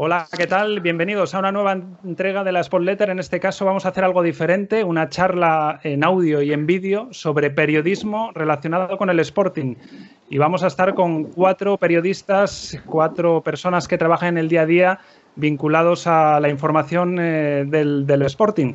Hola, 0.00 0.28
¿qué 0.36 0.46
tal? 0.46 0.78
Bienvenidos 0.78 1.34
a 1.34 1.40
una 1.40 1.50
nueva 1.50 1.72
entrega 1.72 2.44
de 2.44 2.52
la 2.52 2.62
Spotletter. 2.62 3.10
En 3.10 3.18
este 3.18 3.40
caso 3.40 3.64
vamos 3.64 3.84
a 3.84 3.88
hacer 3.88 4.04
algo 4.04 4.22
diferente, 4.22 4.84
una 4.84 5.08
charla 5.08 5.80
en 5.82 6.04
audio 6.04 6.40
y 6.40 6.52
en 6.52 6.66
vídeo 6.66 7.08
sobre 7.10 7.50
periodismo 7.50 8.30
relacionado 8.32 8.96
con 8.96 9.10
el 9.10 9.18
Sporting. 9.18 9.74
Y 10.30 10.38
vamos 10.38 10.62
a 10.62 10.68
estar 10.68 10.94
con 10.94 11.24
cuatro 11.24 11.78
periodistas, 11.78 12.80
cuatro 12.86 13.42
personas 13.42 13.88
que 13.88 13.98
trabajan 13.98 14.28
en 14.28 14.38
el 14.38 14.48
día 14.48 14.60
a 14.60 14.66
día 14.66 15.00
vinculados 15.34 16.06
a 16.06 16.38
la 16.38 16.48
información 16.48 17.18
eh, 17.18 17.64
del, 17.66 18.06
del 18.06 18.22
Sporting. 18.22 18.74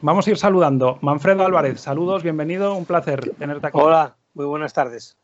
Vamos 0.00 0.26
a 0.26 0.30
ir 0.30 0.38
saludando. 0.38 0.98
Manfredo 1.02 1.46
Álvarez, 1.46 1.82
saludos, 1.82 2.24
bienvenido, 2.24 2.74
un 2.74 2.84
placer 2.84 3.20
tenerte 3.38 3.68
aquí. 3.68 3.78
Hola, 3.80 4.16
muy 4.34 4.46
buenas 4.46 4.72
tardes. 4.72 5.16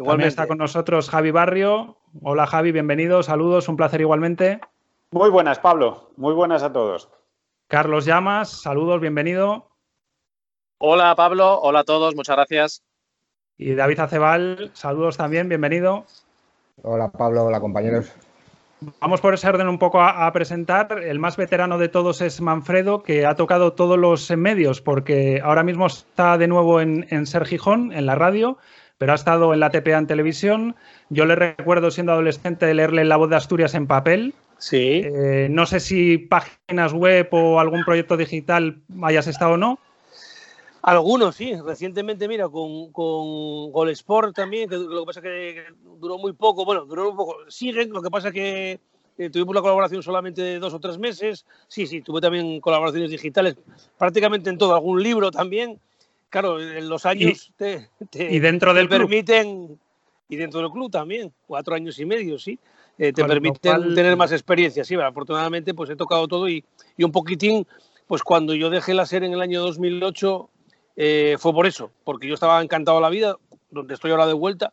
Igualmente. 0.00 0.08
También 0.08 0.28
está 0.30 0.46
con 0.48 0.58
nosotros 0.58 1.08
Javi 1.10 1.30
Barrio. 1.30 1.96
Hola 2.22 2.48
Javi, 2.48 2.72
bienvenido, 2.72 3.22
saludos, 3.22 3.68
un 3.68 3.76
placer 3.76 4.00
igualmente. 4.00 4.58
Muy 5.16 5.30
buenas, 5.30 5.58
Pablo. 5.58 6.10
Muy 6.18 6.34
buenas 6.34 6.62
a 6.62 6.74
todos. 6.74 7.08
Carlos 7.68 8.04
Llamas, 8.04 8.50
saludos, 8.50 9.00
bienvenido. 9.00 9.70
Hola, 10.76 11.14
Pablo. 11.16 11.58
Hola 11.62 11.80
a 11.80 11.84
todos, 11.84 12.14
muchas 12.14 12.36
gracias. 12.36 12.82
Y 13.56 13.74
David 13.74 14.00
Acebal, 14.00 14.72
saludos 14.74 15.16
también, 15.16 15.48
bienvenido. 15.48 16.04
Hola, 16.82 17.10
Pablo. 17.10 17.46
Hola, 17.46 17.60
compañeros. 17.60 18.12
Vamos 19.00 19.22
por 19.22 19.32
ese 19.32 19.48
orden 19.48 19.68
un 19.68 19.78
poco 19.78 20.02
a, 20.02 20.26
a, 20.26 20.32
presentar. 20.34 21.02
El 21.02 21.18
más 21.18 21.38
veterano 21.38 21.78
de 21.78 21.88
todos 21.88 22.20
es 22.20 22.42
Manfredo, 22.42 23.02
que 23.02 23.24
ha 23.24 23.36
tocado 23.36 23.72
todos 23.72 23.98
los 23.98 24.30
medios, 24.32 24.82
porque 24.82 25.40
ahora 25.42 25.62
mismo 25.62 25.86
está 25.86 26.36
de 26.36 26.46
nuevo 26.46 26.82
en, 26.82 27.06
en 27.08 27.24
Ser 27.24 27.46
Gijón, 27.46 27.90
en 27.94 28.04
la 28.04 28.16
radio, 28.16 28.58
pero 28.98 29.12
ha 29.12 29.14
estado 29.14 29.54
en 29.54 29.60
la 29.60 29.70
TPA 29.70 29.96
en 29.96 30.08
televisión. 30.08 30.76
Yo 31.08 31.24
le 31.24 31.36
recuerdo 31.36 31.90
siendo 31.90 32.12
adolescente 32.12 32.74
leerle 32.74 33.06
La 33.06 33.16
Voz 33.16 33.30
de 33.30 33.36
Asturias 33.36 33.72
en 33.72 33.86
papel. 33.86 34.34
Sí. 34.58 35.02
Eh, 35.04 35.48
no 35.50 35.66
sé 35.66 35.80
si 35.80 36.18
páginas 36.18 36.92
web 36.92 37.28
o 37.32 37.60
algún 37.60 37.84
proyecto 37.84 38.16
digital 38.16 38.80
hayas 39.02 39.26
estado 39.26 39.52
o 39.52 39.56
no. 39.56 39.78
Algunos, 40.82 41.34
sí. 41.36 41.54
Recientemente, 41.64 42.28
mira, 42.28 42.48
con, 42.48 42.92
con 42.92 43.72
Gol 43.72 43.90
Sport 43.90 44.36
también, 44.36 44.68
que 44.68 44.76
lo 44.76 45.00
que 45.00 45.06
pasa 45.06 45.20
es 45.20 45.24
que 45.24 45.64
duró 45.98 46.16
muy 46.18 46.32
poco. 46.32 46.64
Bueno, 46.64 46.84
duró 46.84 47.10
un 47.10 47.16
poco. 47.16 47.36
Siguen, 47.48 47.90
lo 47.90 48.00
que 48.02 48.10
pasa 48.10 48.28
es 48.28 48.34
que 48.34 48.80
eh, 49.18 49.30
tuvimos 49.30 49.54
la 49.54 49.62
colaboración 49.62 50.02
solamente 50.02 50.42
de 50.42 50.58
dos 50.58 50.74
o 50.74 50.80
tres 50.80 50.98
meses. 50.98 51.44
Sí, 51.68 51.86
sí, 51.86 52.02
tuve 52.02 52.20
también 52.20 52.60
colaboraciones 52.60 53.10
digitales, 53.10 53.56
prácticamente 53.98 54.48
en 54.50 54.58
todo, 54.58 54.74
algún 54.74 55.02
libro 55.02 55.30
también. 55.30 55.80
Claro, 56.28 56.60
en 56.60 56.88
los 56.88 57.06
años 57.06 57.48
y, 57.48 57.52
te, 57.52 57.88
te, 58.10 58.32
y 58.32 58.40
dentro 58.40 58.72
te 58.72 58.78
del 58.78 58.88
permiten, 58.88 59.66
club. 59.66 59.78
y 60.28 60.36
dentro 60.36 60.60
del 60.60 60.70
club 60.70 60.90
también, 60.90 61.32
cuatro 61.46 61.74
años 61.74 61.98
y 61.98 62.04
medio, 62.04 62.38
sí. 62.38 62.58
Eh, 62.98 63.12
te 63.12 63.24
permiten 63.24 63.72
cual... 63.72 63.94
tener 63.94 64.16
más 64.16 64.32
experiencia. 64.32 64.84
Sí, 64.84 64.94
afortunadamente, 64.94 65.74
pues 65.74 65.90
he 65.90 65.96
tocado 65.96 66.26
todo 66.28 66.48
y, 66.48 66.64
y, 66.96 67.04
un 67.04 67.12
poquitín, 67.12 67.66
pues 68.06 68.22
cuando 68.22 68.54
yo 68.54 68.70
dejé 68.70 68.94
la 68.94 69.06
serie 69.06 69.28
en 69.28 69.34
el 69.34 69.40
año 69.40 69.60
2008, 69.60 70.48
eh, 70.96 71.36
fue 71.38 71.52
por 71.52 71.66
eso, 71.66 71.90
porque 72.04 72.26
yo 72.26 72.34
estaba 72.34 72.62
encantado 72.62 72.96
de 72.98 73.02
la 73.02 73.10
vida, 73.10 73.36
donde 73.70 73.94
estoy 73.94 74.10
ahora 74.10 74.26
de 74.26 74.32
vuelta, 74.32 74.72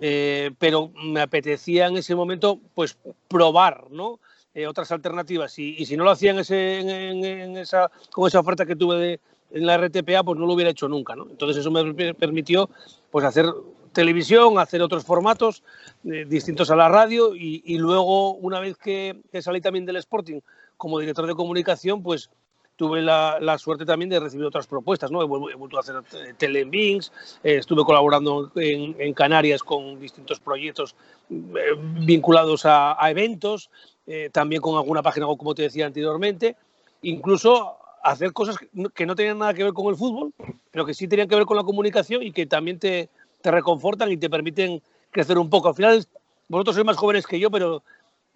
eh, 0.00 0.50
pero 0.58 0.90
me 1.04 1.20
apetecía 1.20 1.86
en 1.86 1.96
ese 1.96 2.14
momento, 2.14 2.58
pues 2.74 2.98
probar, 3.28 3.84
¿no? 3.90 4.18
Eh, 4.54 4.66
otras 4.66 4.90
alternativas. 4.90 5.58
Y, 5.58 5.76
y, 5.78 5.86
si 5.86 5.96
no 5.96 6.04
lo 6.04 6.10
hacía 6.10 6.32
en 6.32 6.40
ese, 6.40 6.80
en, 6.80 6.90
en, 6.90 7.24
en 7.24 7.56
esa, 7.56 7.90
con 8.10 8.26
esa 8.26 8.40
oferta 8.40 8.66
que 8.66 8.76
tuve 8.76 8.96
de, 8.96 9.20
en 9.52 9.66
la 9.66 9.78
RTPA, 9.78 10.24
pues 10.24 10.38
no 10.38 10.46
lo 10.46 10.54
hubiera 10.54 10.70
hecho 10.70 10.88
nunca, 10.88 11.14
¿no? 11.14 11.28
Entonces 11.30 11.58
eso 11.58 11.70
me 11.70 12.14
permitió, 12.14 12.68
pues 13.10 13.24
hacer 13.24 13.46
televisión, 13.92 14.58
hacer 14.58 14.82
otros 14.82 15.04
formatos 15.04 15.62
eh, 16.04 16.24
distintos 16.28 16.70
a 16.70 16.76
la 16.76 16.88
radio 16.88 17.34
y, 17.34 17.62
y 17.64 17.78
luego, 17.78 18.34
una 18.34 18.60
vez 18.60 18.76
que, 18.76 19.20
que, 19.30 19.42
salí 19.42 19.60
también 19.60 19.86
del 19.86 19.96
Sporting 19.96 20.40
como 20.76 20.98
director 20.98 21.26
de 21.26 21.34
comunicación, 21.34 22.02
pues 22.02 22.30
tuve 22.76 23.02
la, 23.02 23.38
la 23.40 23.58
suerte 23.58 23.84
también 23.84 24.08
de 24.08 24.18
recibir 24.18 24.46
otras 24.46 24.66
propuestas, 24.66 25.10
¿no? 25.10 25.22
He, 25.22 25.52
he 25.52 25.54
vuelto 25.54 25.76
a 25.76 25.80
hacer 25.80 26.02
tele 26.36 26.60
en 26.60 26.70
Bings, 26.70 27.12
eh, 27.44 27.56
estuve 27.56 27.84
colaborando 27.84 28.50
en, 28.56 28.96
en, 28.98 29.14
Canarias 29.14 29.62
con 29.62 30.00
distintos 30.00 30.40
proyectos 30.40 30.96
eh, 31.30 31.76
vinculados 31.78 32.66
a, 32.66 33.02
a 33.02 33.10
eventos, 33.10 33.70
eh, 34.06 34.30
también 34.32 34.60
con 34.60 34.76
alguna 34.76 35.02
página, 35.02 35.26
como 35.26 35.54
te 35.54 35.62
decía 35.62 35.86
anteriormente, 35.86 36.56
incluso 37.02 37.76
hacer 38.02 38.32
cosas 38.32 38.56
que 38.94 39.06
no 39.06 39.14
tenían 39.14 39.38
nada 39.38 39.54
que 39.54 39.62
ver 39.62 39.72
con 39.72 39.86
el 39.86 39.96
fútbol, 39.96 40.32
pero 40.70 40.84
que 40.84 40.94
sí 40.94 41.06
tenían 41.06 41.28
que 41.28 41.36
ver 41.36 41.44
con 41.44 41.56
la 41.56 41.62
comunicación 41.62 42.22
y 42.22 42.32
que 42.32 42.46
también 42.46 42.80
te, 42.80 43.10
te 43.42 43.50
reconfortan 43.50 44.10
y 44.10 44.16
te 44.16 44.30
permiten 44.30 44.82
crecer 45.10 45.38
un 45.38 45.50
poco. 45.50 45.68
Al 45.68 45.74
final, 45.74 46.06
vosotros 46.48 46.76
sois 46.76 46.86
más 46.86 46.96
jóvenes 46.96 47.26
que 47.26 47.38
yo, 47.38 47.50
pero 47.50 47.82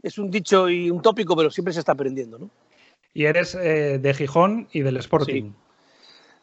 es 0.03 0.19
un 0.19 0.31
dicho 0.31 0.69
y 0.69 0.91
un 0.91 1.03
tópico, 1.03 1.37
pero 1.37 1.51
siempre 1.51 1.73
se 1.73 1.81
está 1.81 1.93
aprendiendo, 1.93 2.39
¿no? 2.39 2.51
Y 3.15 3.25
eres 3.25 3.55
eh, 3.55 3.99
de 3.99 4.15
Gijón 4.15 4.69
y 4.73 4.81
del 4.81 4.99
Sporting. 4.99 5.45
Sí. 5.45 5.53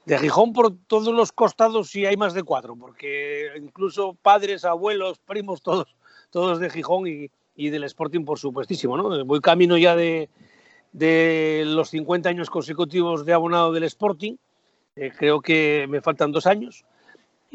De 0.06 0.18
Gijón 0.18 0.54
por 0.54 0.76
todos 0.88 1.14
los 1.14 1.32
costados 1.32 1.90
sí 1.90 2.06
hay 2.06 2.18
más 2.18 2.34
de 2.34 2.44
cuatro, 2.44 2.76
porque 2.76 3.52
incluso 3.58 4.18
padres, 4.22 4.66
abuelos, 4.66 5.20
primos, 5.20 5.62
todos, 5.62 5.96
todos 6.30 6.60
de 6.60 6.70
Gijón 6.70 7.08
y, 7.08 7.30
y 7.56 7.70
del 7.70 7.84
Sporting, 7.84 8.26
por 8.26 8.40
supuestísimo, 8.40 8.98
¿no? 8.98 9.24
Voy 9.24 9.40
camino 9.40 9.78
ya 9.78 9.96
de, 9.96 10.30
de 10.92 11.64
los 11.66 11.90
50 11.90 12.30
años 12.30 12.50
consecutivos 12.50 13.26
de 13.26 13.34
abonado 13.34 13.72
del 13.72 13.84
Sporting. 13.84 14.36
Eh, 14.96 15.12
creo 15.16 15.42
que 15.42 15.86
me 15.90 16.02
faltan 16.02 16.32
dos 16.32 16.46
años. 16.48 16.86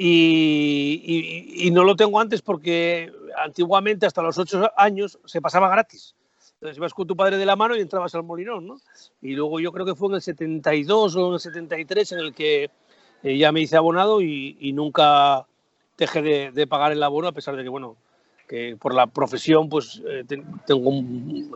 Y, 0.01 1.03
y, 1.05 1.67
y, 1.67 1.71
no 1.73 1.83
lo 1.83 1.97
tengo 1.97 2.21
antes 2.21 2.41
porque 2.41 3.11
antiguamente 3.37 4.07
hasta 4.07 4.23
los 4.23 4.39
ocho 4.39 4.71
años 4.77 5.19
se 5.25 5.41
pasaba 5.41 5.69
gratis. 5.69 6.15
Entonces 6.55 6.77
ibas 6.77 6.95
con 6.95 7.09
tu 7.09 7.17
padre 7.17 7.37
de 7.37 7.45
la 7.45 7.57
mano 7.57 7.77
y 7.77 7.81
entrabas 7.81 8.15
al 8.15 8.23
Molinón, 8.23 8.65
¿no? 8.65 8.77
Y 9.21 9.35
luego 9.35 9.59
yo 9.59 9.73
creo 9.73 9.85
que 9.85 9.97
fue 9.97 10.09
en 10.11 10.15
el 10.15 10.23
72 10.23 11.17
o 11.17 11.29
en 11.29 11.35
el 11.35 11.41
73 11.41 12.13
en 12.13 12.19
el 12.21 12.33
que 12.33 12.71
eh, 13.25 13.39
ya 13.39 13.51
me 13.51 13.61
hice 13.61 13.77
abonado 13.77 14.23
y, 14.23 14.57
y 14.61 14.73
nunca 14.73 15.47
dejé 15.97 16.23
de, 16.23 16.53
de, 16.53 16.67
pagar 16.69 16.93
el 16.93 17.03
abono 17.03 17.27
a 17.27 17.33
pesar 17.33 17.57
de 17.57 17.65
que, 17.65 17.69
bueno, 17.69 17.97
que 18.49 18.77
por 18.81 18.95
la 18.95 19.09
profesión 19.09 19.69
pues 19.69 20.01
eh, 20.09 20.25
tengo 20.65 20.93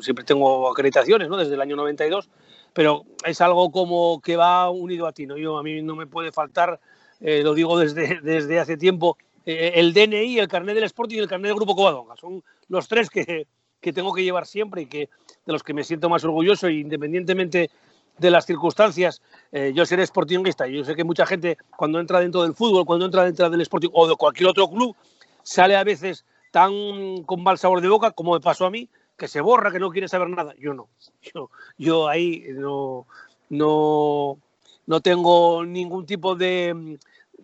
siempre 0.00 0.24
tengo 0.24 0.68
acreditaciones, 0.68 1.28
¿no? 1.28 1.36
Desde 1.36 1.54
el 1.54 1.60
año 1.60 1.76
92, 1.76 2.28
pero 2.72 3.04
es 3.24 3.40
algo 3.40 3.70
como 3.70 4.20
que 4.20 4.36
va 4.36 4.68
unido 4.68 5.06
a 5.06 5.12
ti, 5.12 5.26
¿no? 5.26 5.36
Yo 5.36 5.58
a 5.58 5.62
mí 5.62 5.80
no 5.82 5.96
me 5.96 6.06
puede 6.06 6.32
faltar 6.32 6.80
eh, 7.22 7.42
lo 7.42 7.54
digo 7.54 7.78
desde, 7.78 8.20
desde 8.22 8.58
hace 8.58 8.76
tiempo, 8.76 9.16
eh, 9.46 9.72
el 9.76 9.92
DNI, 9.94 10.38
el 10.38 10.48
carnet 10.48 10.74
del 10.74 10.84
Sporting 10.84 11.16
y 11.16 11.20
el 11.20 11.28
carnet 11.28 11.48
del 11.48 11.56
Grupo 11.56 11.74
Covadonga. 11.74 12.16
Son 12.16 12.42
los 12.68 12.88
tres 12.88 13.08
que, 13.08 13.46
que, 13.80 13.92
tengo 13.92 14.12
que 14.12 14.24
llevar 14.24 14.46
siempre 14.46 14.82
y 14.82 14.86
que, 14.86 15.08
de 15.46 15.52
los 15.52 15.62
que 15.62 15.74
me 15.74 15.84
siento 15.84 16.08
más 16.08 16.24
orgulloso, 16.24 16.66
e 16.66 16.74
independientemente 16.74 17.70
de 18.18 18.30
las 18.30 18.46
circunstancias, 18.46 19.22
eh, 19.50 19.72
yo 19.74 19.86
seré 19.86 20.06
sportingista. 20.06 20.66
Yo 20.66 20.84
sé 20.84 20.94
que 20.94 21.04
mucha 21.04 21.26
gente, 21.26 21.58
cuando 21.76 21.98
entra 21.98 22.20
dentro 22.20 22.42
del 22.42 22.54
fútbol, 22.54 22.84
cuando 22.84 23.06
entra 23.06 23.24
dentro 23.24 23.48
del 23.48 23.60
Sporting 23.62 23.90
o 23.92 24.06
de 24.06 24.16
cualquier 24.16 24.50
otro 24.50 24.68
club, 24.68 24.94
sale 25.42 25.76
a 25.76 25.84
veces 25.84 26.24
tan 26.50 27.22
con 27.24 27.42
mal 27.42 27.58
sabor 27.58 27.80
de 27.80 27.88
boca 27.88 28.10
como 28.10 28.34
me 28.34 28.40
pasó 28.40 28.66
a 28.66 28.70
mí, 28.70 28.88
que 29.16 29.28
se 29.28 29.40
borra, 29.40 29.72
que 29.72 29.78
no 29.78 29.90
quiere 29.90 30.08
saber 30.08 30.28
nada. 30.28 30.54
Yo 30.58 30.74
no. 30.74 30.88
Yo, 31.34 31.50
yo 31.78 32.08
ahí 32.08 32.44
no, 32.50 33.06
no, 33.48 34.38
no 34.86 35.00
tengo 35.00 35.64
ningún 35.64 36.06
tipo 36.06 36.34
de, 36.34 36.98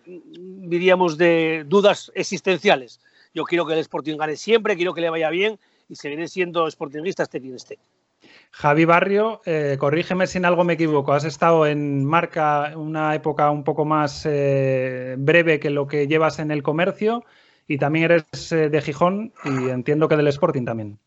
diríamos, 0.06 1.18
de 1.18 1.64
dudas 1.66 2.10
existenciales. 2.14 3.00
Yo 3.34 3.44
quiero 3.44 3.66
que 3.66 3.74
el 3.74 3.80
Sporting 3.80 4.16
gane 4.16 4.36
siempre, 4.36 4.76
quiero 4.76 4.94
que 4.94 5.00
le 5.00 5.10
vaya 5.10 5.30
bien 5.30 5.58
y 5.88 5.96
seguiré 5.96 6.28
siendo 6.28 6.70
sportingista 6.70 7.22
este 7.22 7.40
quien 7.40 7.54
esté. 7.54 7.78
Javi 8.50 8.84
Barrio, 8.84 9.40
eh, 9.44 9.76
corrígeme 9.78 10.26
si 10.26 10.38
en 10.38 10.44
algo 10.44 10.64
me 10.64 10.72
equivoco. 10.74 11.12
Has 11.12 11.24
estado 11.24 11.66
en 11.66 12.04
marca 12.04 12.72
una 12.76 13.14
época 13.14 13.50
un 13.50 13.62
poco 13.62 13.84
más 13.84 14.26
eh, 14.26 15.16
breve 15.18 15.60
que 15.60 15.70
lo 15.70 15.86
que 15.86 16.06
llevas 16.06 16.38
en 16.38 16.50
el 16.50 16.62
comercio 16.62 17.24
y 17.66 17.78
también 17.78 18.06
eres 18.06 18.52
eh, 18.52 18.70
de 18.70 18.80
Gijón 18.80 19.32
y 19.44 19.68
entiendo 19.68 20.08
que 20.08 20.16
del 20.16 20.28
Sporting 20.28 20.64
también. 20.64 20.98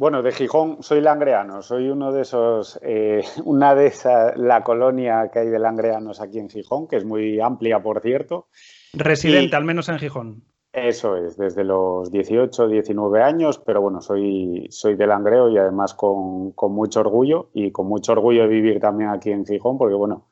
Bueno, 0.00 0.22
de 0.22 0.32
Gijón 0.32 0.82
soy 0.82 1.02
langreano, 1.02 1.60
soy 1.60 1.90
uno 1.90 2.10
de 2.10 2.22
esos, 2.22 2.80
eh, 2.80 3.22
una 3.44 3.74
de 3.74 3.88
esas, 3.88 4.34
la 4.34 4.64
colonia 4.64 5.28
que 5.30 5.40
hay 5.40 5.48
de 5.48 5.58
langreanos 5.58 6.22
aquí 6.22 6.38
en 6.38 6.48
Gijón, 6.48 6.88
que 6.88 6.96
es 6.96 7.04
muy 7.04 7.38
amplia, 7.38 7.82
por 7.82 8.00
cierto. 8.00 8.48
Residente, 8.94 9.54
y, 9.54 9.56
al 9.58 9.66
menos 9.66 9.90
en 9.90 9.98
Gijón. 9.98 10.42
Eso 10.72 11.18
es, 11.18 11.36
desde 11.36 11.64
los 11.64 12.10
18, 12.10 12.68
19 12.68 13.22
años, 13.22 13.58
pero 13.58 13.82
bueno, 13.82 14.00
soy, 14.00 14.68
soy 14.70 14.94
de 14.94 15.06
Langreo 15.06 15.50
y 15.50 15.58
además 15.58 15.92
con, 15.92 16.52
con 16.52 16.72
mucho 16.72 17.00
orgullo 17.00 17.50
y 17.52 17.70
con 17.70 17.86
mucho 17.86 18.12
orgullo 18.12 18.44
de 18.44 18.48
vivir 18.48 18.80
también 18.80 19.10
aquí 19.10 19.32
en 19.32 19.44
Gijón, 19.44 19.76
porque 19.76 19.96
bueno, 19.96 20.30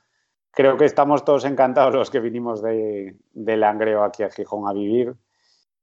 creo 0.50 0.78
que 0.78 0.86
estamos 0.86 1.26
todos 1.26 1.44
encantados 1.44 1.94
los 1.94 2.08
que 2.08 2.20
vinimos 2.20 2.62
de, 2.62 3.16
de 3.34 3.56
Langreo 3.58 4.02
aquí 4.02 4.22
a 4.22 4.30
Gijón 4.30 4.66
a 4.66 4.72
vivir 4.72 5.14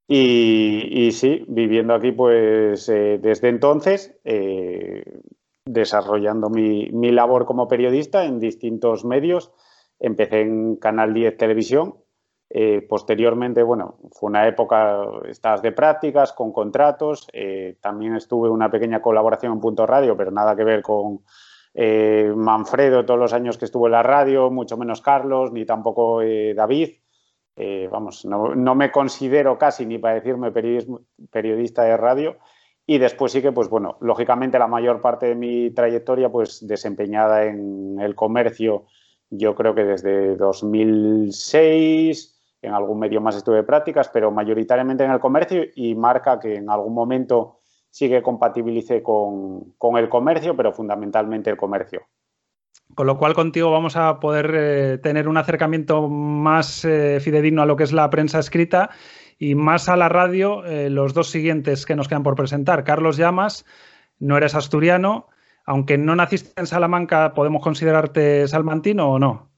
y, 0.08 1.12
sí, 1.14 1.46
viviendo 1.48 1.96
aquí, 1.96 2.12
pues 2.12 2.88
eh, 2.90 3.18
desde 3.20 3.50
entonces, 3.50 4.16
eh, 4.24 5.04
desarrollando 5.66 6.50
mi, 6.50 6.90
mi, 6.92 7.12
labor 7.12 7.46
como 7.46 7.68
periodista 7.68 8.26
en 8.26 8.40
distintos 8.40 9.04
medios. 9.04 9.52
Empecé 10.00 10.42
en 10.42 10.76
Canal 10.76 11.14
10 11.14 11.38
Televisión, 11.38 11.96
Eh, 12.48 12.86
posteriormente, 12.88 13.64
bueno, 13.64 13.98
fue 14.12 14.30
una 14.30 14.48
época, 14.48 15.04
estas 15.28 15.62
de 15.64 15.72
prácticas, 15.72 16.32
con 16.32 16.54
contratos. 16.54 17.28
También 17.82 18.16
estuve 18.16 18.50
una 18.50 18.70
pequeña 18.70 19.02
colaboración 19.02 19.54
en 19.54 19.60
Punto 19.60 19.86
Radio, 19.88 20.16
pero 20.16 20.30
nada 20.32 20.56
que 20.56 20.64
ver 20.64 20.82
con 20.84 21.22
Manfredo 22.36 23.04
todos 23.04 23.20
los 23.20 23.34
años 23.34 23.58
que 23.58 23.66
estuvo 23.66 23.88
en 23.88 23.94
la 23.94 24.04
radio, 24.04 24.52
mucho 24.52 24.78
menos 24.78 25.02
Carlos, 25.02 25.52
ni 25.52 25.66
tampoco 25.66 26.22
David. 26.56 26.90
Vamos, 27.92 28.26
no, 28.26 28.76
me 28.76 28.92
considero 28.92 29.58
casi 29.58 29.86
ni 29.86 29.98
para 29.98 30.16
decirme 30.16 30.52
periodista 30.52 31.84
de 31.84 31.98
radio. 31.98 32.38
Y 32.88 33.00
después 33.00 33.32
sí 33.32 33.42
que, 33.42 33.52
pues 33.52 33.68
bueno, 33.68 33.98
lógicamente 34.02 34.60
la 34.60 34.68
mayor 34.68 35.02
parte 35.02 35.28
de 35.28 35.36
mi 35.36 35.72
trayectoria, 35.72 36.30
pues 36.30 36.68
desempeñada 36.68 37.46
en 37.46 38.00
el 38.00 38.14
comercio, 38.14 38.86
yo 39.30 39.56
creo 39.56 39.74
que 39.74 39.84
desde 39.84 40.36
2006 40.36 42.36
en 42.62 42.74
algún 42.74 43.00
medio 43.00 43.22
más 43.22 43.36
estuve 43.36 43.58
de 43.58 43.64
prácticas, 43.64 44.10
pero 44.10 44.32
mayoritariamente 44.32 45.04
en 45.04 45.12
el 45.12 45.20
comercio 45.20 45.64
y 45.76 45.96
marca 45.96 46.40
que 46.40 46.56
en 46.56 46.70
algún 46.70 46.94
momento 46.94 47.60
sí 47.90 48.10
que 48.10 48.22
compatibilice 48.22 49.04
con, 49.04 49.76
el 49.98 50.10
comercio, 50.10 50.56
pero 50.56 50.74
fundamentalmente 50.74 51.50
el 51.50 51.58
comercio. 51.58 52.02
Con 52.94 53.08
lo 53.08 53.18
cual 53.18 53.34
contigo 53.34 53.72
vamos 53.72 53.96
a 53.96 54.20
poder 54.20 54.52
eh, 54.56 54.98
tener 55.00 55.28
un 55.28 55.38
acercamiento 55.38 56.08
más 56.08 56.86
eh, 56.86 57.20
fidedigno 57.20 57.62
a 57.62 57.66
lo 57.66 57.76
que 57.76 57.84
es 57.84 57.92
la 57.92 58.10
prensa 58.10 58.40
escrita 58.40 58.90
y 59.38 59.56
más 59.56 59.90
a 59.90 59.98
la 59.98 60.08
radio 60.08 60.64
eh, 60.66 60.90
los 60.90 61.14
dos 61.14 61.30
siguientes 61.30 61.86
que 61.86 61.96
nos 61.96 62.08
quedan 62.08 62.24
por 62.24 62.36
presentar. 62.36 62.84
Carlos 62.84 63.18
Llamas, 63.18 63.66
no 64.20 64.38
eres 64.38 64.56
asturiano, 64.56 65.28
aunque 65.66 65.98
no 65.98 66.16
naciste 66.16 66.60
en 66.60 66.68
Salamanca, 66.68 67.34
¿podemos 67.34 67.62
considerarte 67.62 68.48
salmantino 68.48 69.12
o 69.12 69.20
no? 69.20 69.50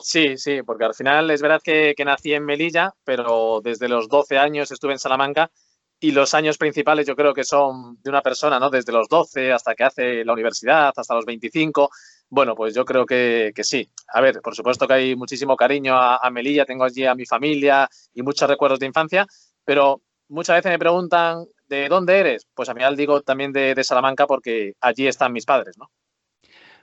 Sí, 0.00 0.36
sí, 0.36 0.62
porque 0.62 0.84
al 0.84 0.94
final 0.94 1.28
es 1.30 1.42
verdad 1.42 1.60
que, 1.62 1.94
nací 2.04 2.32
en 2.32 2.44
Melilla, 2.44 2.94
pero 3.02 3.60
desde 3.62 3.88
los 3.88 4.08
12 4.08 4.38
años 4.38 4.70
estuve 4.70 4.92
en 4.92 5.00
Salamanca 5.00 5.50
y 6.00 6.12
los 6.12 6.34
años 6.34 6.58
principales 6.58 7.06
yo 7.06 7.16
creo 7.16 7.34
que 7.34 7.44
son 7.44 8.00
de 8.02 8.10
una 8.10 8.22
persona, 8.22 8.58
¿no? 8.60 8.70
Desde 8.70 8.92
los 8.92 9.08
12 9.08 9.52
hasta 9.52 9.74
que 9.74 9.84
hace 9.84 10.24
la 10.24 10.32
universidad, 10.32 10.92
hasta 10.96 11.14
los 11.14 11.24
25. 11.24 11.90
Bueno, 12.30 12.54
pues 12.54 12.74
yo 12.74 12.84
creo 12.84 13.04
que, 13.04 13.52
sí. 13.62 13.88
A 14.08 14.20
ver, 14.20 14.40
por 14.40 14.54
supuesto 14.54 14.86
que 14.86 14.94
hay 14.94 15.16
muchísimo 15.16 15.56
cariño 15.56 15.96
a, 15.96 16.30
Melilla, 16.30 16.64
tengo 16.64 16.84
allí 16.84 17.04
a 17.04 17.14
mi 17.14 17.26
familia 17.26 17.88
y 18.14 18.22
muchos 18.22 18.48
recuerdos 18.48 18.78
de 18.78 18.86
infancia, 18.86 19.26
pero 19.64 20.02
muchas 20.28 20.56
veces 20.56 20.70
me 20.70 20.78
preguntan, 20.78 21.44
¿de 21.66 21.88
dónde 21.88 22.18
eres? 22.18 22.46
Pues 22.54 22.68
a 22.68 22.72
al 22.72 22.96
digo 22.96 23.22
también 23.22 23.52
de, 23.52 23.74
de 23.74 23.84
Salamanca 23.84 24.26
porque 24.26 24.74
allí 24.80 25.06
están 25.06 25.32
mis 25.32 25.46
padres, 25.46 25.76
¿no? 25.78 25.90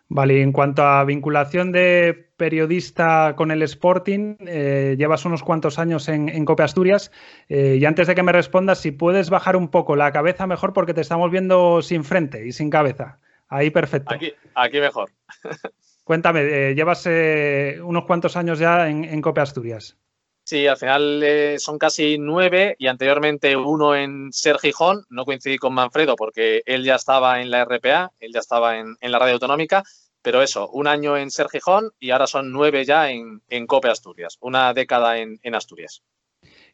Vale, 0.08 0.38
y 0.38 0.42
en 0.42 0.52
cuanto 0.52 0.84
a 0.84 1.04
vinculación 1.04 1.72
de 1.72 2.30
periodista 2.38 3.34
con 3.36 3.50
el 3.50 3.64
Sporting, 3.64 4.36
eh, 4.46 4.96
llevas 4.98 5.26
unos 5.26 5.42
cuantos 5.42 5.80
años 5.80 6.08
en, 6.10 6.30
en 6.30 6.46
Cope 6.46 6.64
Asturias. 6.64 7.12
Eh, 7.50 7.78
y 7.80 7.86
antes 7.86 8.08
de 8.08 8.14
que 8.14 8.22
me 8.22 8.32
respondas, 8.32 8.80
si 8.80 8.92
puedes 8.92 9.30
bajar 9.30 9.56
un 9.56 9.70
poco 9.70 9.96
la 9.96 10.12
cabeza 10.12 10.46
mejor 10.46 10.74
porque 10.74 10.94
te 10.94 11.02
estamos 11.02 11.32
viendo 11.32 11.82
sin 11.82 12.04
frente 12.04 12.46
y 12.46 12.52
sin 12.52 12.70
cabeza. 12.70 13.20
Ahí 13.48 13.72
perfecto. 13.72 14.14
Aquí, 14.14 14.34
aquí 14.54 14.80
mejor. 14.80 15.10
Cuéntame, 16.04 16.42
eh, 16.42 16.76
llevas 16.76 17.08
unos 17.84 18.06
cuantos 18.06 18.38
años 18.38 18.60
ya 18.60 18.88
en, 18.90 19.06
en 19.06 19.22
Cope 19.22 19.42
Asturias. 19.42 19.98
Sí, 20.46 20.68
al 20.68 20.78
final 20.78 21.26
son 21.58 21.80
casi 21.80 22.20
nueve 22.20 22.76
y 22.78 22.86
anteriormente 22.86 23.58
uno 23.58 23.96
en 23.96 24.32
Ser 24.32 24.60
Gijón. 24.60 25.04
No 25.10 25.26
coincidí 25.26 25.58
con 25.58 25.74
Manfredo 25.74 26.16
porque 26.16 26.62
él 26.68 26.84
ya 26.84 26.96
estaba 26.96 27.42
en 27.42 27.50
la 27.50 27.66
RPA, 27.66 28.12
él 28.20 28.32
ya 28.32 28.42
estaba 28.42 28.78
en, 28.78 28.96
la 29.02 29.18
radio 29.18 29.34
autonómica. 29.34 29.84
Pero 30.22 30.44
eso, 30.44 30.70
un 30.70 30.86
año 30.86 31.18
en 31.18 31.32
Ser 31.32 31.48
Gijón 31.50 31.90
y 32.00 32.12
ahora 32.12 32.28
son 32.28 32.52
nueve 32.52 32.86
ya 32.86 33.10
en, 33.10 33.42
Cope 33.66 33.90
Asturias, 33.90 34.38
una 34.40 34.72
década 34.76 35.18
en, 35.18 35.56
Asturias. 35.56 36.04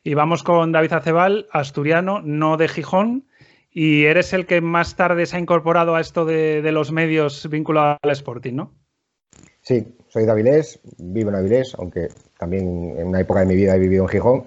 Y 0.04 0.16
vamos 0.16 0.44
con 0.44 0.74
David 0.74 0.92
Acebal, 0.92 1.48
asturiano, 1.52 2.22
no 2.22 2.58
de 2.58 2.68
Gijón, 2.68 3.30
y 3.70 4.04
eres 4.04 4.34
el 4.34 4.48
que 4.48 4.60
más 4.60 4.98
tarde 4.98 5.26
se 5.26 5.38
ha 5.38 5.40
incorporado 5.40 5.96
a 5.96 6.02
esto 6.02 6.26
de, 6.26 6.62
de 6.62 6.72
los 6.74 6.92
medios 6.92 7.48
vinculados 7.50 8.00
al 8.02 8.12
Sporting, 8.12 8.54
¿no? 8.54 8.74
Sí, 9.62 9.96
soy 10.10 10.26
de 10.26 10.32
Avilés, 10.32 10.82
vivo 10.98 11.30
en 11.30 11.36
Avilés, 11.36 11.76
aunque 11.76 12.10
también 12.42 12.96
en 12.98 13.08
una 13.08 13.20
época 13.20 13.42
de 13.42 13.46
mi 13.46 13.56
vida 13.56 13.76
he 13.76 13.80
vivido 13.80 14.06
en 14.06 14.10
Gijón. 14.10 14.44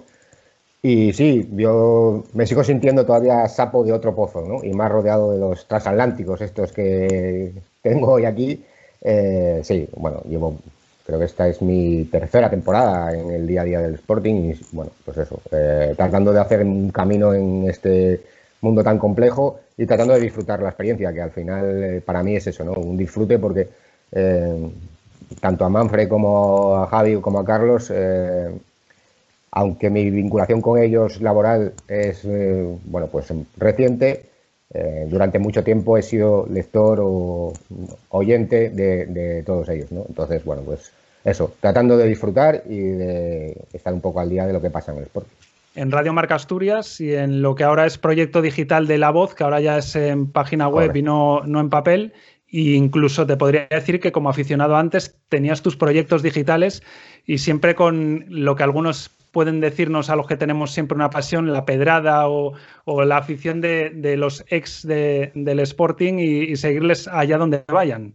Y 0.81 1.13
sí, 1.13 1.49
yo 1.53 2.25
me 2.33 2.45
sigo 2.45 2.61
sintiendo 2.61 3.05
todavía 3.05 3.47
sapo 3.47 3.85
de 3.85 3.93
otro 3.93 4.13
pozo, 4.13 4.41
¿no? 4.41 4.61
Y 4.65 4.73
más 4.73 4.91
rodeado 4.91 5.31
de 5.31 5.39
los 5.39 5.65
transatlánticos, 5.65 6.41
estos 6.41 6.73
que 6.73 7.53
tengo 7.81 8.11
hoy 8.11 8.25
aquí. 8.25 8.65
Eh, 9.01 9.61
sí, 9.63 9.87
bueno, 9.95 10.21
llevo, 10.27 10.57
creo 11.05 11.19
que 11.19 11.25
esta 11.25 11.47
es 11.47 11.61
mi 11.61 12.03
tercera 12.11 12.49
temporada 12.49 13.13
en 13.17 13.31
el 13.31 13.47
día 13.47 13.61
a 13.61 13.63
día 13.63 13.79
del 13.79 13.95
Sporting 13.95 14.51
y, 14.51 14.59
bueno, 14.73 14.91
pues 15.05 15.17
eso, 15.19 15.39
eh, 15.51 15.93
tratando 15.95 16.33
de 16.33 16.41
hacer 16.41 16.63
un 16.63 16.91
camino 16.91 17.33
en 17.33 17.69
este 17.69 18.19
mundo 18.59 18.83
tan 18.83 18.99
complejo 18.99 19.61
y 19.77 19.85
tratando 19.85 20.15
de 20.15 20.19
disfrutar 20.19 20.61
la 20.61 20.69
experiencia, 20.69 21.13
que 21.13 21.21
al 21.21 21.31
final 21.31 21.83
eh, 21.83 22.01
para 22.01 22.23
mí 22.23 22.35
es 22.35 22.45
eso, 22.47 22.65
¿no? 22.65 22.73
Un 22.73 22.97
disfrute 22.97 23.39
porque 23.39 23.69
tanto 25.39 25.65
a 25.65 25.69
Manfred 25.69 26.07
como 26.07 26.75
a 26.75 26.87
Javi 26.87 27.15
como 27.21 27.39
a 27.39 27.45
Carlos, 27.45 27.91
eh, 27.93 28.49
aunque 29.51 29.89
mi 29.89 30.09
vinculación 30.09 30.61
con 30.61 30.79
ellos 30.79 31.21
laboral 31.21 31.73
es 31.87 32.25
eh, 32.25 32.77
bueno 32.85 33.07
pues 33.07 33.33
reciente, 33.57 34.25
eh, 34.73 35.05
durante 35.09 35.39
mucho 35.39 35.63
tiempo 35.63 35.97
he 35.97 36.01
sido 36.01 36.47
lector 36.49 36.99
o 37.01 37.53
oyente 38.09 38.69
de, 38.69 39.43
todos 39.45 39.69
ellos, 39.69 39.91
¿no? 39.91 40.05
Entonces, 40.07 40.43
bueno, 40.43 40.63
pues 40.63 40.91
eso, 41.23 41.53
tratando 41.61 41.95
de 41.97 42.07
disfrutar 42.07 42.63
y 42.67 42.79
de 42.79 43.57
estar 43.71 43.93
un 43.93 44.01
poco 44.01 44.19
al 44.19 44.29
día 44.29 44.45
de 44.45 44.53
lo 44.53 44.61
que 44.61 44.69
pasa 44.69 44.91
en 44.91 44.97
el 44.97 45.03
sport. 45.05 45.27
En 45.75 45.91
Radio 45.91 46.13
Marca 46.13 46.35
Asturias 46.35 46.99
y 47.01 47.13
en 47.13 47.41
lo 47.41 47.53
que 47.53 47.63
ahora 47.63 47.85
es 47.85 47.97
proyecto 47.97 48.41
digital 48.41 48.87
de 48.87 48.97
La 48.97 49.11
Voz, 49.11 49.35
que 49.35 49.43
ahora 49.43 49.59
ya 49.59 49.77
es 49.77 49.95
en 49.95 50.31
página 50.31 50.67
web 50.67 50.95
y 50.95 51.01
no, 51.01 51.41
no 51.45 51.59
en 51.59 51.69
papel, 51.69 52.13
e 52.51 52.75
incluso 52.75 53.25
te 53.25 53.37
podría 53.37 53.67
decir 53.69 53.99
que 53.99 54.11
como 54.11 54.29
aficionado 54.29 54.75
antes 54.75 55.15
tenías 55.29 55.61
tus 55.61 55.75
proyectos 55.75 56.23
digitales 56.23 56.83
y 57.25 57.39
siempre 57.39 57.75
con 57.75 58.25
lo 58.29 58.55
que 58.55 58.63
algunos 58.63 59.11
pueden 59.35 59.59
decirnos 59.59 60.09
a 60.09 60.15
los 60.15 60.27
que 60.27 60.37
tenemos 60.37 60.71
siempre 60.71 60.95
una 60.95 61.09
pasión, 61.09 61.51
la 61.51 61.65
pedrada 61.65 62.29
o, 62.29 62.53
la 63.03 63.17
afición 63.17 63.59
de, 63.59 64.15
los 64.17 64.45
ex 64.47 64.87
del 64.87 65.59
Sporting 65.59 66.19
y, 66.19 66.55
seguirles 66.55 67.09
allá 67.09 67.37
donde 67.37 67.65
vayan. 67.67 68.13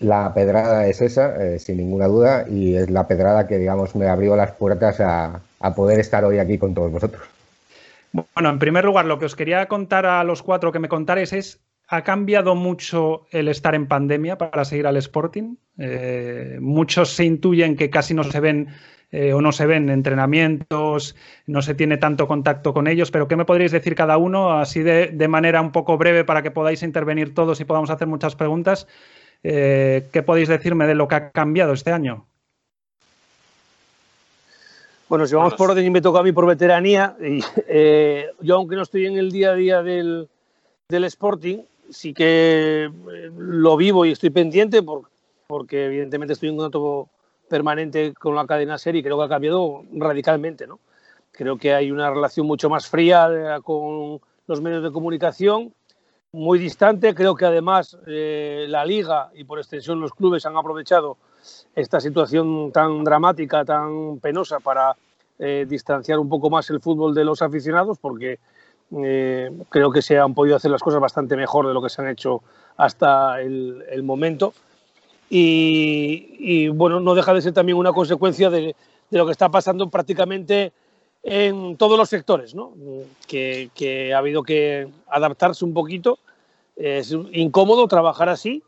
La 0.00 0.32
pedrada 0.32 0.86
es 0.86 1.02
esa, 1.02 1.36
eh, 1.44 1.58
sin 1.58 1.76
ninguna 1.76 2.06
duda, 2.06 2.46
y 2.48 2.74
es 2.74 2.88
la 2.88 3.06
pedrada 3.06 3.46
que, 3.46 3.58
digamos, 3.58 3.94
me 3.94 4.08
abrió 4.08 4.34
las 4.34 4.52
puertas 4.52 4.98
a, 5.00 5.42
a 5.60 5.74
poder 5.74 6.00
estar 6.00 6.24
hoy 6.24 6.38
aquí 6.38 6.56
con 6.56 6.72
todos 6.72 6.90
vosotros. 6.90 7.22
Bueno, 8.12 8.48
en 8.48 8.58
primer 8.58 8.86
lugar, 8.86 9.04
lo 9.04 9.18
que 9.18 9.26
os 9.26 9.36
quería 9.36 9.66
contar 9.66 10.06
a 10.06 10.24
los 10.24 10.42
cuatro 10.42 10.72
que 10.72 10.78
me 10.78 10.88
contaréis 10.88 11.34
es 11.34 11.60
ha 11.88 12.02
cambiado 12.02 12.54
mucho 12.54 13.26
el 13.30 13.48
estar 13.48 13.74
en 13.74 13.86
pandemia 13.86 14.38
para 14.38 14.64
seguir 14.64 14.86
al 14.86 14.96
Sporting. 14.96 15.56
Eh, 15.78 16.58
muchos 16.60 17.10
se 17.10 17.24
intuyen 17.24 17.76
que 17.76 17.90
casi 17.90 18.14
no 18.14 18.24
se 18.24 18.40
ven 18.40 18.68
eh, 19.12 19.32
o 19.32 19.40
no 19.40 19.52
se 19.52 19.66
ven 19.66 19.88
entrenamientos, 19.88 21.14
no 21.46 21.62
se 21.62 21.74
tiene 21.74 21.96
tanto 21.96 22.26
contacto 22.26 22.74
con 22.74 22.88
ellos, 22.88 23.12
pero 23.12 23.28
¿qué 23.28 23.36
me 23.36 23.44
podríais 23.44 23.70
decir 23.70 23.94
cada 23.94 24.16
uno, 24.16 24.58
así 24.58 24.82
de, 24.82 25.28
manera 25.28 25.60
un 25.60 25.70
poco 25.70 25.96
breve 25.96 26.24
para 26.24 26.42
que 26.42 26.50
podáis 26.50 26.82
intervenir 26.82 27.32
todos 27.34 27.60
y 27.60 27.64
podamos 27.64 27.90
hacer 27.90 28.08
muchas 28.08 28.34
preguntas? 28.34 28.88
Eh, 29.44 30.08
¿Qué 30.12 30.22
podéis 30.24 30.48
decirme 30.48 30.88
de 30.88 30.96
lo 30.96 31.06
que 31.06 31.14
ha 31.14 31.30
cambiado 31.30 31.72
este 31.72 31.92
año? 31.92 32.26
Bueno, 35.08 35.24
si 35.24 35.36
vamos 35.36 35.54
por 35.54 35.70
orden 35.70 35.86
y 35.86 35.90
me 35.90 36.00
toca 36.00 36.18
a 36.18 36.22
mí 36.24 36.32
por 36.32 36.46
veteranía, 36.46 37.16
y, 37.20 37.40
yo 38.40 38.56
aunque 38.56 38.74
no 38.74 38.82
estoy 38.82 39.06
en 39.06 39.16
el 39.18 39.30
día 39.30 39.52
a 39.52 39.54
día 39.54 39.82
del, 39.84 40.28
del 40.88 41.04
Sporting, 41.04 41.58
sí 41.90 42.12
que 42.12 42.84
eh, 42.84 43.30
lo 43.36 43.76
vivo 43.76 44.04
y 44.04 44.12
estoy 44.12 44.30
pendiente 44.30 44.82
porque 45.46 45.86
evidentemente 45.86 46.32
estoy 46.32 46.48
en 46.50 46.56
contacto 46.56 47.08
permanente 47.48 48.12
con 48.14 48.34
la 48.34 48.46
cadena 48.46 48.78
serie 48.78 49.00
y 49.00 49.04
creo 49.04 49.18
que 49.18 49.24
ha 49.24 49.28
cambiado 49.28 49.84
radicalmente. 49.92 50.66
¿no? 50.66 50.80
Creo 51.32 51.56
que 51.56 51.74
hay 51.74 51.90
una 51.90 52.10
relación 52.10 52.46
mucho 52.46 52.68
más 52.68 52.88
fría 52.88 53.28
eh, 53.30 53.60
con 53.62 54.20
los 54.46 54.60
medios 54.60 54.82
de 54.82 54.92
comunicación, 54.92 55.72
muy 56.32 56.58
distante. 56.58 57.14
Creo 57.14 57.34
que 57.34 57.46
además 57.46 57.96
eh, 58.06 58.66
la 58.68 58.84
liga 58.84 59.30
y 59.34 59.44
por 59.44 59.58
extensión 59.58 60.00
los 60.00 60.12
clubes 60.12 60.46
han 60.46 60.56
aprovechado 60.56 61.16
esta 61.74 62.00
situación 62.00 62.72
tan 62.72 63.04
dramática, 63.04 63.64
tan 63.64 64.18
penosa 64.18 64.60
para 64.60 64.96
distanciar 65.38 66.18
un 66.18 66.30
poco 66.30 66.48
más 66.48 66.70
el 66.70 66.80
fútbol 66.80 67.14
de 67.14 67.22
los 67.22 67.42
aficionados 67.42 67.98
porque 67.98 68.38
eh, 68.92 69.50
creo 69.68 69.90
que 69.90 70.02
se 70.02 70.18
han 70.18 70.34
podido 70.34 70.56
hacer 70.56 70.70
las 70.70 70.82
cosas 70.82 71.00
bastante 71.00 71.36
mejor 71.36 71.66
de 71.66 71.74
lo 71.74 71.82
que 71.82 71.88
se 71.88 72.02
han 72.02 72.08
hecho 72.08 72.42
hasta 72.76 73.40
el, 73.40 74.02
momento. 74.02 74.52
Y, 75.28 76.68
bueno, 76.68 77.00
no 77.00 77.14
deja 77.14 77.34
de 77.34 77.42
ser 77.42 77.52
también 77.52 77.78
una 77.78 77.92
consecuencia 77.92 78.48
de, 78.48 78.76
lo 79.10 79.26
que 79.26 79.32
está 79.32 79.48
pasando 79.48 79.88
prácticamente 79.88 80.72
en 81.22 81.76
todos 81.76 81.98
los 81.98 82.08
sectores, 82.08 82.54
¿no? 82.54 82.72
que, 83.26 84.12
ha 84.14 84.18
habido 84.18 84.42
que 84.42 84.88
adaptarse 85.08 85.64
un 85.64 85.74
poquito. 85.74 86.18
Es 86.76 87.10
incómodo 87.32 87.88
trabajar 87.88 88.28
así, 88.28 88.62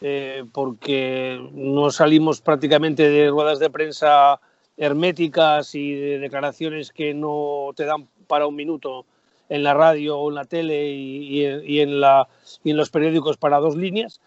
eh, 0.00 0.44
porque 0.52 1.40
no 1.52 1.90
salimos 1.90 2.40
prácticamente 2.40 3.08
de 3.08 3.30
ruedas 3.30 3.60
de 3.60 3.70
prensa 3.70 4.40
herméticas 4.76 5.74
y 5.74 5.94
de 5.94 6.18
declaraciones 6.18 6.90
que 6.90 7.14
no 7.14 7.70
te 7.76 7.84
dan 7.84 8.08
para 8.26 8.46
un 8.46 8.56
minuto 8.56 9.04
en 9.52 9.62
la 9.62 9.74
radio 9.74 10.18
o 10.18 10.30
en 10.30 10.34
la 10.36 10.44
tele 10.46 10.90
y, 10.90 11.80
en, 11.80 12.00
la, 12.00 12.26
y 12.64 12.70
en 12.70 12.76
los 12.76 12.90
periódicos 12.90 13.36
para 13.36 13.58
dos 13.58 13.76
líneas. 13.76 14.20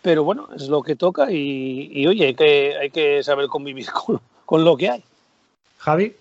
Pero 0.00 0.22
bueno, 0.22 0.48
es 0.54 0.68
lo 0.68 0.82
que 0.82 0.96
toca 0.96 1.30
y, 1.30 2.06
oye, 2.06 2.26
hay 2.26 2.34
que, 2.34 2.76
hay 2.80 2.90
que 2.90 3.22
saber 3.22 3.48
convivir 3.48 3.86
con, 3.92 4.20
con 4.46 4.64
lo 4.64 4.76
que 4.76 4.90
hay. 4.90 5.04
Javi. 5.78 6.14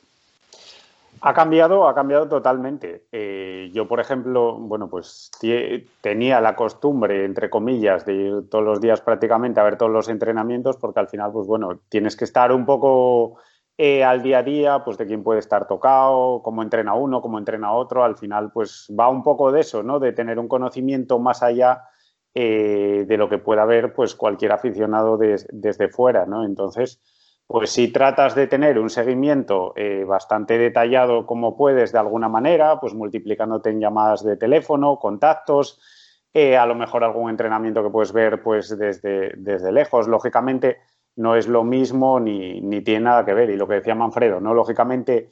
Ha 1.26 1.34
cambiado, 1.34 1.88
ha 1.88 1.96
cambiado 1.96 2.28
totalmente. 2.28 3.06
Eh, 3.12 3.72
yo, 3.74 3.88
por 3.88 4.02
ejemplo, 4.02 4.58
bueno, 4.58 4.90
pues 4.90 5.32
tenía 6.02 6.42
la 6.42 6.54
costumbre, 6.56 7.24
entre 7.24 7.50
comillas, 7.50 8.06
de 8.06 8.14
ir 8.14 8.50
todos 8.50 8.66
los 8.66 8.82
días 8.82 9.00
prácticamente 9.00 9.60
a 9.60 9.64
ver 9.64 9.78
todos 9.78 9.92
los 9.92 10.10
entrenamientos, 10.10 10.76
porque 10.76 11.00
al 11.00 11.08
final, 11.08 11.32
pues 11.32 11.48
bueno, 11.48 11.80
tienes 11.88 12.18
que 12.18 12.26
estar 12.26 12.52
un 12.52 12.66
poco 12.66 13.38
eh, 13.78 14.04
al 14.04 14.22
día 14.22 14.40
a 14.40 14.44
día, 14.44 14.84
pues 14.84 14.98
de 14.98 15.08
quién 15.08 15.24
puede 15.24 15.40
estar 15.40 15.68
tocado, 15.68 16.42
cómo 16.44 16.62
entrena 16.62 16.94
uno, 16.94 17.22
cómo 17.22 17.40
entrena 17.40 17.74
otro. 17.74 18.04
Al 18.04 18.18
final, 18.18 18.52
pues 18.52 18.88
va 18.98 19.10
un 19.10 19.24
poco 19.24 19.52
de 19.52 19.62
eso, 19.62 19.82
¿no? 19.82 20.00
De 20.00 20.14
tener 20.14 20.38
un 20.38 20.48
conocimiento 20.48 21.18
más 21.18 21.42
allá 21.42 21.84
eh, 22.36 23.06
de 23.08 23.18
lo 23.18 23.30
que 23.30 23.40
pueda 23.40 23.66
ver, 23.66 23.94
pues 23.94 24.16
cualquier 24.16 24.52
aficionado 24.52 25.18
desde 25.18 25.90
fuera, 25.90 26.26
¿no? 26.26 26.46
Entonces 26.46 27.02
pues 27.46 27.72
si 27.72 27.90
tratas 27.92 28.36
de 28.36 28.48
tener 28.48 28.80
un 28.80 28.90
seguimiento 28.90 29.74
eh, 29.76 30.06
bastante 30.06 30.58
detallado 30.58 31.26
como 31.26 31.58
puedes 31.58 31.92
de 31.92 32.00
alguna 32.00 32.30
manera, 32.30 32.80
pues 32.80 32.94
multiplicándote 32.94 33.70
en 33.70 33.82
llamadas 33.82 34.24
de 34.24 34.38
teléfono, 34.38 34.98
contactos, 34.98 35.80
a 36.34 36.66
lo 36.66 36.74
mejor 36.74 37.04
algún 37.04 37.30
entrenamiento 37.30 37.84
que 37.84 37.92
puedes 37.92 38.12
ver 38.14 38.42
pues 38.42 38.76
desde, 38.76 39.34
desde 39.36 39.72
lejos. 39.72 40.08
Lógicamente 40.08 40.78
no 41.16 41.36
es 41.36 41.48
lo 41.48 41.64
mismo 41.64 42.20
ni, 42.20 42.62
ni, 42.62 42.82
tiene 42.82 43.06
nada 43.06 43.26
que 43.26 43.34
ver. 43.34 43.50
Y 43.50 43.58
lo 43.58 43.68
que 43.68 43.76
decía 43.76 43.96
Manfredo, 43.96 44.40
¿no? 44.40 44.54
Lógicamente 44.54 45.30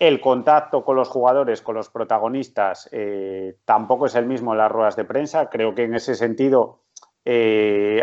el 0.00 0.18
contacto 0.20 0.82
con 0.82 0.96
los 0.96 1.10
jugadores, 1.10 1.60
con 1.60 1.74
los 1.74 1.90
protagonistas, 1.90 2.88
eh, 2.90 3.58
tampoco 3.66 4.06
es 4.06 4.14
el 4.14 4.24
mismo 4.24 4.52
en 4.52 4.58
las 4.58 4.72
ruedas 4.72 4.96
de 4.96 5.04
prensa. 5.04 5.50
Creo 5.50 5.74
que 5.74 5.84
en 5.84 5.94
ese 5.94 6.14
sentido 6.14 6.80
eh, 7.22 8.02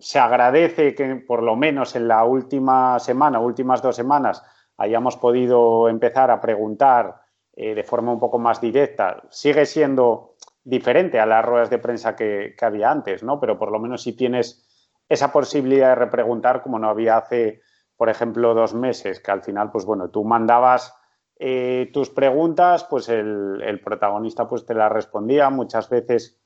se 0.00 0.18
agradece 0.18 0.94
que 0.94 1.16
por 1.16 1.42
lo 1.42 1.56
menos 1.56 1.96
en 1.96 2.08
la 2.08 2.24
última 2.24 2.98
semana, 2.98 3.40
últimas 3.40 3.80
dos 3.80 3.96
semanas, 3.96 4.44
hayamos 4.76 5.16
podido 5.16 5.88
empezar 5.88 6.30
a 6.30 6.42
preguntar 6.42 7.22
eh, 7.54 7.74
de 7.74 7.84
forma 7.84 8.12
un 8.12 8.20
poco 8.20 8.38
más 8.38 8.60
directa. 8.60 9.22
Sigue 9.30 9.64
siendo 9.64 10.34
diferente 10.62 11.18
a 11.18 11.26
las 11.26 11.42
ruedas 11.42 11.70
de 11.70 11.78
prensa 11.78 12.16
que, 12.16 12.54
había 12.60 12.90
antes, 12.90 13.22
¿no? 13.22 13.40
Pero 13.40 13.58
por 13.58 13.72
lo 13.72 13.78
menos 13.78 14.02
si 14.02 14.12
tienes 14.12 14.69
esa 15.10 15.32
posibilidad 15.32 15.88
de 15.90 15.94
repreguntar 15.96 16.62
como 16.62 16.78
no 16.78 16.88
había 16.88 17.18
hace, 17.18 17.60
por 17.96 18.08
ejemplo, 18.08 18.54
dos 18.54 18.72
meses, 18.72 19.20
que 19.20 19.30
al 19.30 19.42
final, 19.42 19.70
pues 19.70 19.84
bueno, 19.84 20.08
tú 20.08 20.24
mandabas 20.24 20.94
eh, 21.36 21.90
tus 21.92 22.10
preguntas, 22.10 22.84
pues 22.84 23.08
el, 23.08 23.80
protagonista 23.84 24.48
pues 24.48 24.64
te 24.64 24.72
las 24.72 24.92
respondía. 24.92 25.50
Muchas 25.50 25.90
veces 25.90 26.40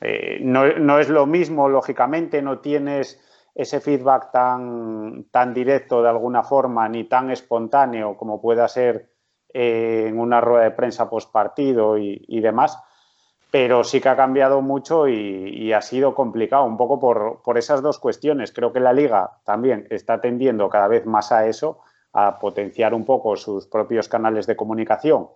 eh, 0.00 0.40
no, 0.42 0.98
es 0.98 1.08
lo 1.08 1.26
mismo, 1.26 1.68
lógicamente, 1.68 2.42
no 2.42 2.58
tienes 2.58 3.18
ese 3.54 3.80
feedback 3.80 4.30
tan, 4.30 5.24
tan 5.30 5.54
directo 5.54 6.02
de 6.02 6.08
alguna 6.08 6.42
forma 6.42 6.88
ni 6.88 7.04
tan 7.04 7.30
espontáneo 7.30 8.16
como 8.16 8.40
pueda 8.40 8.68
ser 8.68 9.10
eh, 9.54 10.06
en 10.08 10.18
una 10.18 10.40
rueda 10.40 10.64
de 10.64 10.70
prensa 10.72 11.08
post 11.08 11.32
partido 11.32 11.96
y, 11.96 12.40
demás, 12.40 12.78
pero 13.52 13.84
sí 13.84 14.00
que 14.00 14.08
ha 14.08 14.16
cambiado 14.16 14.62
mucho 14.62 15.06
y, 15.06 15.72
ha 15.72 15.82
sido 15.82 16.14
complicado 16.14 16.64
un 16.64 16.76
poco 16.76 16.98
por, 16.98 17.42
por, 17.44 17.58
esas 17.58 17.82
dos 17.82 18.00
cuestiones. 18.00 18.50
Creo 18.50 18.72
que 18.72 18.80
la 18.80 18.92
liga 18.92 19.38
también 19.44 19.86
está 19.90 20.20
tendiendo 20.20 20.68
cada 20.68 20.88
vez 20.88 21.06
más 21.06 21.30
a 21.30 21.46
eso, 21.46 21.78
a 22.12 22.40
potenciar 22.40 22.94
un 22.94 23.04
poco 23.04 23.36
sus 23.36 23.66
propios 23.66 24.08
canales 24.08 24.46
de 24.46 24.56
comunicación 24.56 25.28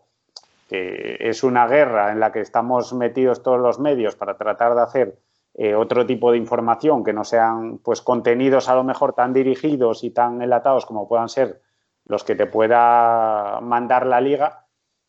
que 0.69 1.17
es 1.21 1.45
una 1.45 1.67
guerra 1.67 2.13
en 2.13 2.21
la 2.21 2.33
que 2.33 2.41
estamos 2.41 2.93
metidos 2.93 3.43
todos 3.43 3.61
los 3.61 3.79
medios 3.79 4.17
para 4.17 4.37
tratar 4.37 4.75
de 4.75 4.83
hacer 4.83 5.19
eh, 5.55 5.75
otro 5.75 6.05
tipo 6.07 6.33
de 6.33 6.39
información 6.39 7.05
que 7.05 7.13
no 7.13 7.25
sean 7.25 7.79
pues 7.79 8.03
contenidos 8.03 8.69
a 8.69 8.75
lo 8.75 8.85
mejor 8.85 9.15
tan 9.15 9.33
dirigidos 9.33 10.05
y 10.05 10.11
tan 10.11 10.43
enlatados 10.43 10.85
como 10.85 11.09
puedan 11.09 11.29
ser 11.29 11.63
los 12.05 12.25
que 12.25 12.35
te 12.35 12.47
pueda 12.47 13.61
mandar 13.63 14.07
la 14.07 14.21
liga. 14.21 14.66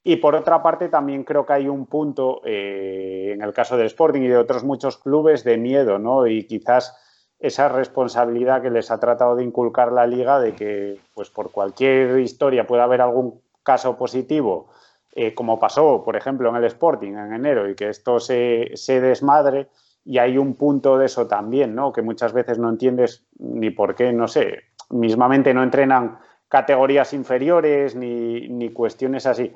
Y 0.08 0.16
por 0.16 0.36
otra 0.36 0.64
parte 0.64 0.88
también 0.88 1.26
creo 1.26 1.46
que 1.46 1.52
hay 1.52 1.68
un 1.68 1.86
punto 1.86 2.42
eh, 2.46 3.32
en 3.34 3.42
el 3.42 3.52
caso 3.52 3.76
del 3.76 3.88
Sporting 3.88 4.22
y 4.22 4.30
de 4.30 4.38
otros 4.38 4.64
muchos 4.64 4.96
clubes 4.98 5.44
de 5.44 5.58
miedo, 5.58 6.00
¿no? 6.00 6.28
Y 6.28 6.48
quizás 6.48 6.96
esa 7.40 7.68
responsabilidad 7.68 8.62
que 8.62 8.70
les 8.70 8.90
ha 8.90 9.02
tratado 9.02 9.36
de 9.36 9.44
inculcar 9.44 9.92
la 9.92 10.08
liga 10.08 10.40
de 10.40 10.56
que 10.56 11.02
pues 11.14 11.30
por 11.30 11.52
cualquier 11.52 12.20
historia 12.20 12.66
pueda 12.66 12.86
haber 12.86 13.02
algún 13.02 13.42
caso 13.64 13.98
positivo 13.98 14.70
eh, 15.12 15.34
como 15.34 15.60
pasó, 15.60 16.04
por 16.06 16.16
ejemplo, 16.16 16.48
en 16.52 16.56
el 16.56 16.64
Sporting 16.64 17.12
en 17.12 17.34
enero, 17.34 17.70
y 17.70 17.76
que 17.76 17.90
esto 17.90 18.22
se, 18.22 18.72
desmadre, 18.88 19.68
y 20.06 20.20
hay 20.20 20.38
un 20.38 20.54
punto 20.54 20.98
de 20.98 21.08
eso 21.08 21.28
también, 21.28 21.76
¿no? 21.76 21.92
Que 21.92 22.02
muchas 22.02 22.32
veces 22.32 22.60
no 22.60 22.70
entiendes 22.70 23.26
ni 23.40 23.72
por 23.72 23.94
qué, 23.94 24.14
no 24.14 24.30
sé, 24.30 24.60
mismamente 24.90 25.54
no 25.54 25.64
entrenan 25.64 26.20
categorías 26.48 27.14
inferiores 27.14 27.96
ni, 27.96 28.70
cuestiones 28.70 29.26
así. 29.26 29.54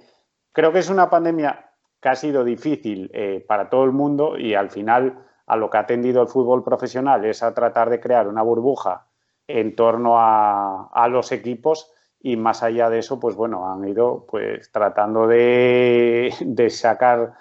Creo 0.52 0.72
que 0.72 0.80
es 0.80 0.90
una 0.90 1.10
pandemia 1.10 1.72
que 2.02 2.10
ha 2.10 2.16
sido 2.16 2.44
difícil 2.44 3.10
eh, 3.14 3.44
para 3.48 3.70
todo 3.70 3.84
el 3.84 3.92
mundo 3.92 4.38
y 4.38 4.54
al 4.54 4.70
final 4.70 5.26
a 5.46 5.56
lo 5.56 5.70
que 5.70 5.78
ha 5.78 5.86
tendido 5.86 6.22
el 6.22 6.28
fútbol 6.28 6.64
profesional 6.64 7.26
es 7.26 7.44
a 7.44 7.54
tratar 7.54 7.90
de 7.90 8.00
crear 8.00 8.28
una 8.28 8.42
burbuja 8.42 9.08
en 9.48 9.76
torno 9.76 10.14
a 10.18 11.08
los 11.10 11.32
equipos 11.32 11.92
y 12.24 12.38
más 12.38 12.62
allá 12.64 12.90
de 12.90 13.00
eso, 13.00 13.20
pues 13.20 13.36
bueno, 13.36 13.72
han 13.72 13.88
ido 13.88 14.26
pues 14.30 14.72
tratando 14.72 15.28
de, 15.28 16.32
sacar 16.70 17.34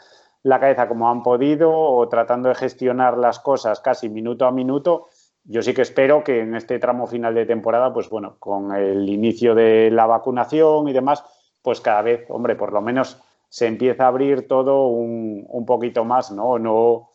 la 0.42 0.58
cabeza 0.58 0.88
como 0.88 1.10
han 1.10 1.22
podido 1.22 1.70
o 1.70 2.08
tratando 2.08 2.48
de 2.48 2.54
gestionar 2.54 3.18
las 3.18 3.38
cosas 3.40 3.80
casi 3.80 4.08
minuto 4.08 4.46
a 4.46 4.52
minuto. 4.52 5.08
Yo 5.44 5.62
sí 5.62 5.74
que 5.74 5.82
espero 5.82 6.24
que 6.24 6.40
en 6.40 6.54
este 6.54 6.78
tramo 6.78 7.06
final 7.06 7.34
de 7.34 7.44
temporada, 7.44 7.92
pues 7.92 8.08
bueno, 8.08 8.36
con 8.38 8.74
el 8.74 9.08
inicio 9.08 9.54
de 9.54 9.90
la 9.90 10.06
vacunación 10.06 10.88
y 10.88 10.92
demás, 10.92 11.24
pues 11.62 11.80
cada 11.80 12.02
vez, 12.02 12.26
hombre, 12.28 12.56
por 12.56 12.72
lo 12.72 12.80
menos 12.80 13.20
se 13.48 13.66
empieza 13.66 14.04
a 14.04 14.08
abrir 14.08 14.46
todo 14.46 14.86
un, 14.86 15.44
un 15.48 15.66
poquito 15.66 16.04
más, 16.04 16.30
¿no? 16.30 16.58
No, 16.58 17.10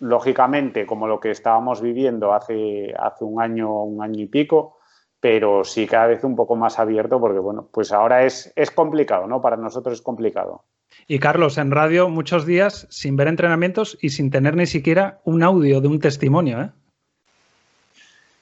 lógicamente, 0.00 0.86
como 0.86 1.06
lo 1.06 1.20
que 1.20 1.30
estábamos 1.30 1.80
viviendo 1.80 2.32
hace, 2.32 2.94
hace 2.98 3.24
un 3.24 3.40
año, 3.40 3.82
un 3.84 4.02
año 4.02 4.20
y 4.20 4.26
pico, 4.26 4.78
pero 5.20 5.64
sí 5.64 5.86
cada 5.86 6.06
vez 6.06 6.24
un 6.24 6.36
poco 6.36 6.56
más 6.56 6.78
abierto 6.78 7.20
porque, 7.20 7.38
bueno, 7.38 7.68
pues 7.72 7.92
ahora 7.92 8.24
es, 8.24 8.52
es 8.56 8.70
complicado, 8.70 9.26
¿no? 9.26 9.40
Para 9.40 9.56
nosotros 9.56 9.94
es 9.98 10.02
complicado. 10.02 10.64
Y 11.06 11.18
Carlos, 11.18 11.58
en 11.58 11.70
radio 11.70 12.08
muchos 12.08 12.46
días 12.46 12.86
sin 12.90 13.16
ver 13.16 13.28
entrenamientos 13.28 13.98
y 14.00 14.10
sin 14.10 14.30
tener 14.30 14.56
ni 14.56 14.66
siquiera 14.66 15.20
un 15.24 15.42
audio 15.42 15.80
de 15.80 15.88
un 15.88 15.98
testimonio, 15.98 16.60
¿eh? 16.62 16.70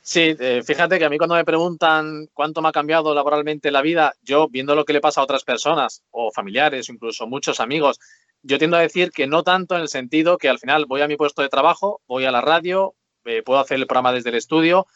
Sí, 0.09 0.37
eh, 0.39 0.63
fíjate 0.65 1.01
que 1.01 1.05
a 1.05 1.11
mí 1.11 1.19
cuando 1.19 1.35
me 1.35 1.45
preguntan 1.45 2.29
cuánto 2.33 2.63
me 2.63 2.69
ha 2.69 2.73
cambiado 2.73 3.13
laboralmente 3.13 3.73
la 3.73 3.83
vida, 3.83 4.15
yo 4.23 4.47
viendo 4.49 4.77
lo 4.77 4.85
que 4.85 4.93
le 4.93 5.01
pasa 5.01 5.21
a 5.21 5.25
otras 5.25 5.43
personas 5.43 6.05
o 6.13 6.31
familiares, 6.31 6.89
incluso 6.89 7.27
muchos 7.27 7.59
amigos, 7.59 7.99
yo 8.41 8.57
tiendo 8.57 8.77
a 8.77 8.83
decir 8.83 9.11
que 9.11 9.27
no 9.27 9.43
tanto 9.43 9.75
en 9.75 9.81
el 9.81 9.89
sentido 9.89 10.39
que 10.39 10.49
al 10.49 10.61
final 10.61 10.87
voy 10.87 11.01
a 11.01 11.09
mi 11.09 11.17
puesto 11.17 11.43
de 11.43 11.49
trabajo, 11.49 12.03
voy 12.07 12.25
a 12.25 12.31
la 12.31 12.41
radio, 12.41 12.95
eh, 13.25 13.43
puedo 13.43 13.59
hacer 13.59 13.79
el 13.79 13.89
programa 13.89 14.13
desde 14.13 14.31
el 14.31 14.37
estudio, 14.37 14.87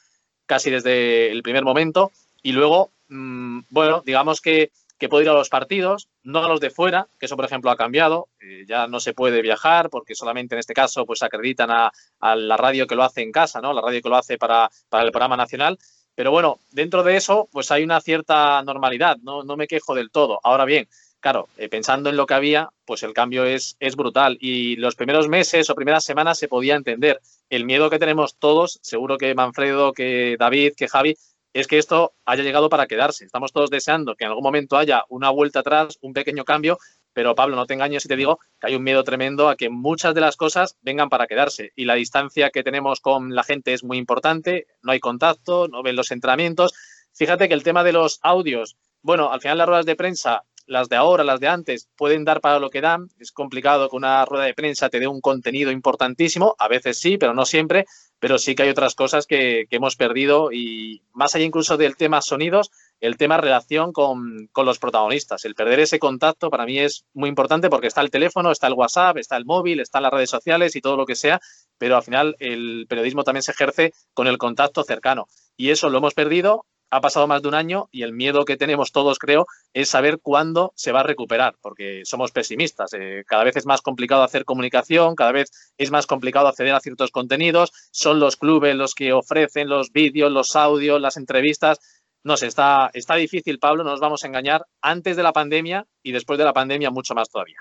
casi 0.46 0.70
desde 0.70 1.32
el 1.32 1.42
primer 1.42 1.64
momento. 1.64 2.12
Y 2.40 2.52
luego, 2.52 2.92
mm, 3.08 3.62
bueno, 3.68 4.04
digamos 4.06 4.40
que, 4.40 4.70
que, 5.00 5.08
puedo 5.08 5.22
ir 5.22 5.28
a 5.28 5.32
los 5.32 5.48
partidos, 5.48 6.08
no 6.22 6.44
a 6.44 6.48
los 6.48 6.60
de 6.60 6.70
fuera, 6.70 7.08
que 7.18 7.26
eso, 7.26 7.36
por 7.36 7.44
ejemplo, 7.44 7.70
ha 7.70 7.76
cambiado. 7.76 8.28
Eh, 8.40 8.64
ya 8.68 8.86
no 8.86 9.00
se 9.00 9.14
puede 9.14 9.42
viajar 9.42 9.90
porque 9.90 10.14
solamente 10.14 10.54
en 10.54 10.60
este 10.60 10.74
caso 10.74 11.04
pues 11.06 11.22
acreditan 11.22 11.70
a, 11.70 11.90
la 12.36 12.56
radio 12.56 12.86
que 12.86 12.94
lo 12.94 13.02
hace 13.02 13.22
en 13.22 13.32
casa, 13.32 13.60
¿no? 13.60 13.72
La 13.72 13.80
radio 13.80 14.00
que 14.02 14.08
lo 14.08 14.16
hace 14.16 14.38
para, 14.38 14.70
para 14.88 15.04
el 15.04 15.10
programa 15.10 15.36
nacional. 15.36 15.78
Pero 16.14 16.30
bueno, 16.30 16.60
dentro 16.70 17.02
de 17.02 17.16
eso, 17.16 17.48
pues 17.50 17.70
hay 17.70 17.82
una 17.82 18.00
cierta 18.00 18.62
normalidad, 18.62 19.16
no, 19.22 19.42
no 19.42 19.56
me 19.56 19.66
quejo 19.66 19.94
del 19.94 20.10
todo. 20.10 20.38
Ahora 20.42 20.64
bien, 20.64 20.86
claro, 21.20 21.48
eh, 21.56 21.68
pensando 21.68 22.10
en 22.10 22.16
lo 22.16 22.26
que 22.26 22.34
había, 22.34 22.70
pues 22.84 23.02
el 23.02 23.12
cambio 23.12 23.44
es, 23.44 23.76
es 23.80 23.96
brutal. 23.96 24.36
Y 24.40 24.76
los 24.76 24.96
primeros 24.96 25.28
meses 25.28 25.70
o 25.70 25.74
primeras 25.74 26.04
semanas 26.04 26.38
se 26.38 26.48
podía 26.48 26.76
entender. 26.76 27.20
El 27.48 27.64
miedo 27.64 27.90
que 27.90 27.98
tenemos 27.98 28.36
todos, 28.36 28.80
seguro 28.82 29.18
que 29.18 29.34
Manfredo, 29.34 29.92
que 29.92 30.36
David, 30.38 30.74
que 30.76 30.88
Javi, 30.88 31.16
es 31.52 31.66
que 31.66 31.78
esto 31.78 32.12
haya 32.24 32.42
llegado 32.42 32.68
para 32.68 32.86
quedarse. 32.86 33.24
Estamos 33.24 33.52
todos 33.52 33.70
deseando 33.70 34.14
que 34.14 34.24
en 34.24 34.30
algún 34.30 34.44
momento 34.44 34.76
haya 34.76 35.04
una 35.08 35.30
vuelta 35.30 35.60
atrás, 35.60 35.98
un 36.00 36.12
pequeño 36.12 36.44
cambio, 36.44 36.78
pero 37.12 37.34
Pablo, 37.34 37.56
no 37.56 37.66
te 37.66 37.74
engañes 37.74 38.02
si 38.02 38.08
te 38.08 38.16
digo 38.16 38.38
que 38.60 38.68
hay 38.68 38.76
un 38.76 38.84
miedo 38.84 39.02
tremendo 39.02 39.48
a 39.48 39.56
que 39.56 39.68
muchas 39.68 40.14
de 40.14 40.20
las 40.20 40.36
cosas 40.36 40.76
vengan 40.80 41.08
para 41.08 41.26
quedarse. 41.26 41.72
Y 41.74 41.84
la 41.84 41.94
distancia 41.94 42.50
que 42.50 42.62
tenemos 42.62 43.00
con 43.00 43.34
la 43.34 43.42
gente 43.42 43.72
es 43.72 43.82
muy 43.82 43.98
importante, 43.98 44.66
no 44.82 44.92
hay 44.92 45.00
contacto, 45.00 45.66
no 45.68 45.82
ven 45.82 45.96
los 45.96 46.12
entrenamientos. 46.12 46.72
Fíjate 47.12 47.48
que 47.48 47.54
el 47.54 47.64
tema 47.64 47.82
de 47.82 47.92
los 47.92 48.20
audios, 48.22 48.76
bueno, 49.02 49.32
al 49.32 49.40
final 49.40 49.58
las 49.58 49.66
ruedas 49.66 49.86
de 49.86 49.96
prensa 49.96 50.44
las 50.70 50.88
de 50.88 50.94
ahora, 50.94 51.24
las 51.24 51.40
de 51.40 51.48
antes, 51.48 51.88
pueden 51.96 52.24
dar 52.24 52.40
para 52.40 52.60
lo 52.60 52.70
que 52.70 52.80
dan. 52.80 53.08
Es 53.18 53.32
complicado 53.32 53.90
que 53.90 53.96
una 53.96 54.24
rueda 54.24 54.44
de 54.44 54.54
prensa 54.54 54.88
te 54.88 55.00
dé 55.00 55.08
un 55.08 55.20
contenido 55.20 55.72
importantísimo. 55.72 56.54
A 56.60 56.68
veces 56.68 57.00
sí, 57.00 57.18
pero 57.18 57.34
no 57.34 57.44
siempre. 57.44 57.86
Pero 58.20 58.38
sí 58.38 58.54
que 58.54 58.62
hay 58.62 58.68
otras 58.68 58.94
cosas 58.94 59.26
que, 59.26 59.66
hemos 59.70 59.96
perdido 59.96 60.52
y 60.52 61.02
más 61.12 61.34
allá 61.34 61.44
incluso 61.44 61.76
del 61.76 61.96
tema 61.96 62.22
sonidos, 62.22 62.70
el 63.00 63.16
tema 63.16 63.36
relación 63.36 63.92
con, 63.92 64.46
con, 64.52 64.64
los 64.64 64.78
protagonistas. 64.78 65.44
El 65.44 65.56
perder 65.56 65.80
ese 65.80 65.98
contacto 65.98 66.50
para 66.50 66.66
mí 66.66 66.78
es 66.78 67.04
muy 67.14 67.28
importante 67.28 67.68
porque 67.68 67.88
está 67.88 68.02
el 68.02 68.10
teléfono, 68.12 68.52
está 68.52 68.68
el 68.68 68.74
WhatsApp, 68.74 69.16
está 69.16 69.36
el 69.36 69.46
móvil, 69.46 69.80
están 69.80 70.04
las 70.04 70.12
redes 70.12 70.30
sociales 70.30 70.76
y 70.76 70.80
todo 70.80 70.96
lo 70.96 71.04
que 71.04 71.16
sea, 71.16 71.40
pero 71.78 71.96
al 71.96 72.04
final 72.04 72.36
el 72.38 72.86
periodismo 72.88 73.24
también 73.24 73.42
se 73.42 73.50
ejerce 73.50 73.92
con 74.14 74.28
el 74.28 74.38
contacto 74.38 74.84
cercano. 74.84 75.26
Y 75.56 75.70
eso 75.70 75.90
lo 75.90 75.98
hemos 75.98 76.14
perdido 76.14 76.66
ha 76.90 77.00
pasado 77.00 77.26
más 77.26 77.42
de 77.42 77.48
un 77.48 77.54
año 77.54 77.88
y 77.92 78.02
el 78.02 78.12
miedo 78.12 78.44
que 78.44 78.56
tenemos 78.56 78.92
todos, 78.92 79.18
creo, 79.18 79.46
es 79.72 79.88
saber 79.88 80.18
cuándo 80.20 80.72
se 80.74 80.92
va 80.92 81.00
a 81.00 81.04
recuperar, 81.04 81.56
porque 81.60 82.02
somos 82.04 82.32
pesimistas. 82.32 82.92
Eh, 82.92 83.24
cada 83.26 83.44
vez 83.44 83.56
es 83.56 83.66
más 83.66 83.80
complicado 83.80 84.22
hacer 84.22 84.44
comunicación, 84.44 85.14
cada 85.14 85.32
vez 85.32 85.50
es 85.78 85.90
más 85.90 86.06
complicado 86.06 86.48
acceder 86.48 86.74
a 86.74 86.80
ciertos 86.80 87.10
contenidos. 87.10 87.72
Son 87.92 88.18
los 88.18 88.36
clubes 88.36 88.74
los 88.74 88.94
que 88.94 89.12
ofrecen 89.12 89.68
los 89.68 89.92
vídeos, 89.92 90.32
los 90.32 90.56
audios, 90.56 91.00
las 91.00 91.16
entrevistas. 91.16 91.78
No 92.22 92.36
sé, 92.36 92.48
está, 92.48 92.90
está 92.92 93.14
difícil, 93.14 93.58
Pablo, 93.58 93.84
no 93.84 93.90
nos 93.90 94.00
vamos 94.00 94.24
a 94.24 94.26
engañar, 94.26 94.66
antes 94.82 95.16
de 95.16 95.22
la 95.22 95.32
pandemia 95.32 95.86
y 96.02 96.12
después 96.12 96.38
de 96.38 96.44
la 96.44 96.52
pandemia 96.52 96.90
mucho 96.90 97.14
más 97.14 97.30
todavía. 97.30 97.60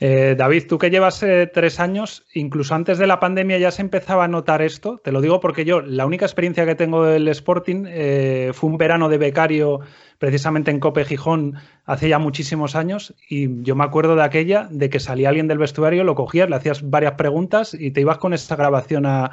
Eh, 0.00 0.36
David, 0.38 0.68
tú 0.68 0.78
que 0.78 0.90
llevas 0.90 1.22
eh, 1.24 1.50
tres 1.52 1.80
años, 1.80 2.24
incluso 2.32 2.74
antes 2.74 2.98
de 2.98 3.08
la 3.08 3.18
pandemia 3.18 3.58
ya 3.58 3.72
se 3.72 3.82
empezaba 3.82 4.24
a 4.24 4.28
notar 4.28 4.62
esto. 4.62 5.00
Te 5.02 5.10
lo 5.10 5.20
digo 5.20 5.40
porque 5.40 5.64
yo, 5.64 5.80
la 5.80 6.06
única 6.06 6.24
experiencia 6.24 6.64
que 6.66 6.76
tengo 6.76 7.04
del 7.04 7.26
Sporting 7.28 7.84
eh, 7.88 8.52
fue 8.54 8.70
un 8.70 8.78
verano 8.78 9.08
de 9.08 9.18
becario 9.18 9.80
precisamente 10.18 10.70
en 10.70 10.78
Cope 10.78 11.04
Gijón 11.04 11.54
hace 11.84 12.08
ya 12.08 12.18
muchísimos 12.18 12.76
años 12.76 13.14
y 13.28 13.62
yo 13.62 13.74
me 13.74 13.84
acuerdo 13.84 14.14
de 14.14 14.22
aquella, 14.22 14.68
de 14.70 14.88
que 14.88 15.00
salía 15.00 15.30
alguien 15.30 15.48
del 15.48 15.58
vestuario, 15.58 16.04
lo 16.04 16.14
cogías, 16.14 16.48
le 16.48 16.56
hacías 16.56 16.88
varias 16.88 17.12
preguntas 17.14 17.74
y 17.74 17.90
te 17.90 18.00
ibas 18.00 18.18
con 18.18 18.34
esa 18.34 18.56
grabación 18.56 19.06
a, 19.06 19.30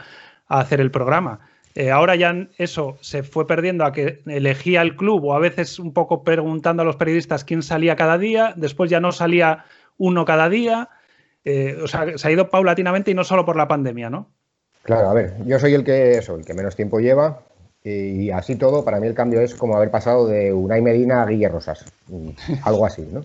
hacer 0.48 0.80
el 0.80 0.92
programa. 0.92 1.40
ahora 1.92 2.16
ya 2.16 2.48
eso 2.60 3.00
se 3.02 3.24
fue 3.24 3.48
perdiendo 3.48 3.84
a 3.84 3.92
que 3.92 4.22
elegía 4.28 4.84
el 4.84 4.96
club 4.96 5.26
o 5.26 5.34
a 5.34 5.40
veces 5.40 5.80
un 5.80 5.92
poco 5.92 6.24
preguntando 6.24 6.84
a 6.84 6.86
los 6.86 6.98
periodistas 6.98 7.44
quién 7.44 7.64
salía 7.64 7.96
cada 7.96 8.20
día, 8.20 8.54
después 8.56 8.92
ya 8.92 9.00
no 9.00 9.12
salía 9.12 9.66
uno 9.98 10.26
cada 10.26 10.50
día. 10.50 10.90
Eh, 11.44 11.78
o 11.84 11.88
sea, 11.88 12.18
se 12.18 12.28
ha 12.28 12.32
ido 12.32 12.50
paulatinamente 12.50 13.12
y 13.12 13.14
no 13.14 13.24
solo 13.24 13.46
por 13.46 13.56
la 13.56 13.68
pandemia, 13.68 14.10
¿no? 14.10 14.28
Claro, 14.82 15.10
a 15.10 15.14
ver, 15.14 15.36
yo 15.46 15.60
soy 15.60 15.76
el 15.76 15.84
que 15.84 16.18
eso, 16.18 16.36
el 16.36 16.46
que 16.46 16.54
menos 16.54 16.76
tiempo 16.76 17.00
lleva 17.00 17.40
y 17.84 18.32
así 18.32 18.56
todo, 18.56 18.84
para 18.84 19.00
mí 19.00 19.06
el 19.06 19.14
cambio 19.14 19.42
es 19.42 19.54
como 19.54 19.76
haber 19.76 19.92
pasado 19.92 20.28
de 20.28 20.52
Unai 20.52 20.82
Medina 20.82 21.22
a 21.22 21.28
Guille 21.28 21.50
Rosas, 21.50 21.86
algo 22.64 22.84
así, 22.84 23.08
¿no? 23.12 23.24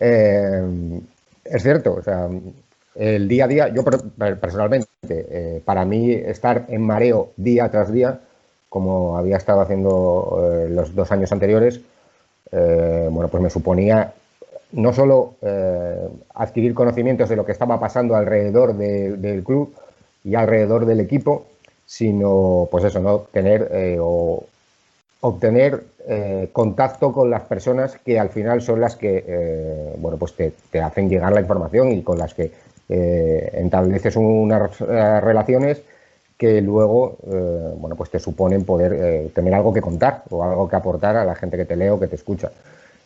Eh, 0.00 1.00
es 1.44 1.62
cierto, 1.62 1.94
o 1.94 2.02
sea, 2.02 2.26
el 2.94 3.28
día 3.28 3.44
a 3.44 3.48
día, 3.48 3.68
yo 3.68 3.84
personalmente, 3.84 4.88
eh, 5.08 5.62
para 5.62 5.84
mí 5.84 6.10
estar 6.10 6.64
en 6.68 6.80
mareo 6.80 7.32
día 7.36 7.70
tras 7.70 7.92
día, 7.92 8.20
como 8.70 9.18
había 9.18 9.36
estado 9.36 9.60
haciendo 9.60 10.66
los 10.70 10.94
dos 10.94 11.12
años 11.12 11.30
anteriores, 11.30 11.82
bueno, 12.50 13.28
pues 13.28 13.42
me 13.42 13.50
suponía 13.50 14.14
no 14.72 14.92
solo 14.92 15.34
eh, 15.42 16.08
adquirir 16.34 16.74
conocimientos 16.74 17.28
de 17.28 17.36
lo 17.36 17.44
que 17.44 17.52
estaba 17.52 17.78
pasando 17.78 18.16
alrededor 18.16 18.74
del 18.74 19.44
club 19.44 19.74
y 20.24 20.34
alrededor 20.34 20.86
del 20.86 21.00
equipo, 21.00 21.46
sino, 21.86 22.68
pues 22.70 22.84
eso, 22.84 23.00
¿no? 23.00 23.20
Tener 23.32 23.68
eh, 23.72 23.98
o 24.00 24.44
obtener 25.20 25.84
eh, 26.08 26.48
contacto 26.52 27.12
con 27.12 27.30
las 27.30 27.42
personas 27.42 27.96
que 28.04 28.18
al 28.18 28.30
final 28.30 28.62
son 28.62 28.80
las 28.80 28.96
que, 28.96 29.94
bueno, 29.98 30.16
pues 30.16 30.34
te, 30.34 30.80
hacen 30.80 31.08
llegar 31.08 31.32
la 31.32 31.40
información 31.40 31.92
y 31.92 32.02
con 32.02 32.18
las 32.18 32.34
que 32.34 32.50
estableces 32.88 34.16
unas 34.16 34.78
relaciones 34.80 35.80
que 36.36 36.60
luego, 36.60 37.16
bueno, 37.78 37.94
pues 37.94 38.10
te 38.10 38.18
suponen 38.18 38.64
poder 38.64 39.30
tener 39.30 39.54
algo 39.54 39.72
que 39.72 39.80
contar 39.80 40.24
o 40.30 40.42
algo 40.42 40.68
que 40.68 40.76
aportar 40.76 41.16
a 41.16 41.24
la 41.24 41.36
gente 41.36 41.56
que 41.56 41.64
te 41.64 41.76
lee 41.76 41.88
o 41.88 42.00
que 42.00 42.08
te 42.08 42.16
escucha. 42.16 42.50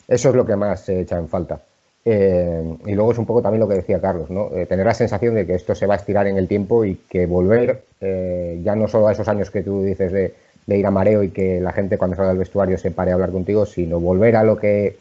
Eso 0.09 0.31
es 0.31 0.35
lo 0.35 0.47
que 0.47 0.57
más 0.57 0.81
se 0.81 1.01
echa 1.01 1.19
en 1.19 1.29
falta. 1.29 1.61
Eh, 2.09 2.63
y 2.87 2.93
luego 2.93 3.11
es 3.11 3.19
un 3.19 3.27
poco 3.27 3.43
también 3.43 3.59
lo 3.59 3.69
que 3.69 3.75
decía 3.75 4.01
Carlos, 4.01 4.31
¿no? 4.31 4.51
Eh, 4.55 4.65
tener 4.67 4.87
la 4.87 4.95
sensación 4.95 5.35
de 5.35 5.45
que 5.45 5.57
esto 5.57 5.75
se 5.75 5.87
va 5.87 5.95
a 5.95 5.97
estirar 5.97 6.29
en 6.29 6.39
el 6.39 6.47
tiempo 6.47 6.85
y 6.85 6.95
que 7.11 7.27
volver, 7.27 7.83
eh, 8.01 8.61
ya 8.63 8.77
no 8.77 8.87
solo 8.87 9.09
a 9.09 9.13
esos 9.13 9.26
años 9.26 9.50
que 9.50 9.65
tú 9.65 9.83
dices 9.83 10.13
de, 10.13 10.33
ir 10.69 10.87
a 10.87 10.93
mareo 10.93 11.25
y 11.25 11.30
que 11.30 11.61
la 11.61 11.73
gente 11.73 11.99
cuando 11.99 12.15
salga 12.15 12.30
del 12.30 12.39
vestuario 12.39 12.78
se 12.78 12.93
pare 12.93 13.11
a 13.11 13.15
hablar 13.15 13.33
contigo, 13.33 13.67
sino 13.67 13.99
volver 13.99 14.37
a 14.37 14.45
lo 14.45 14.57
que 14.57 14.97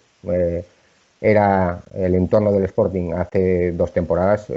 era 1.21 1.79
el 1.93 2.15
entorno 2.15 2.51
del 2.51 2.65
Sporting 2.65 3.13
hace 3.13 3.71
dos 3.71 3.91
temporadas, 3.91 4.47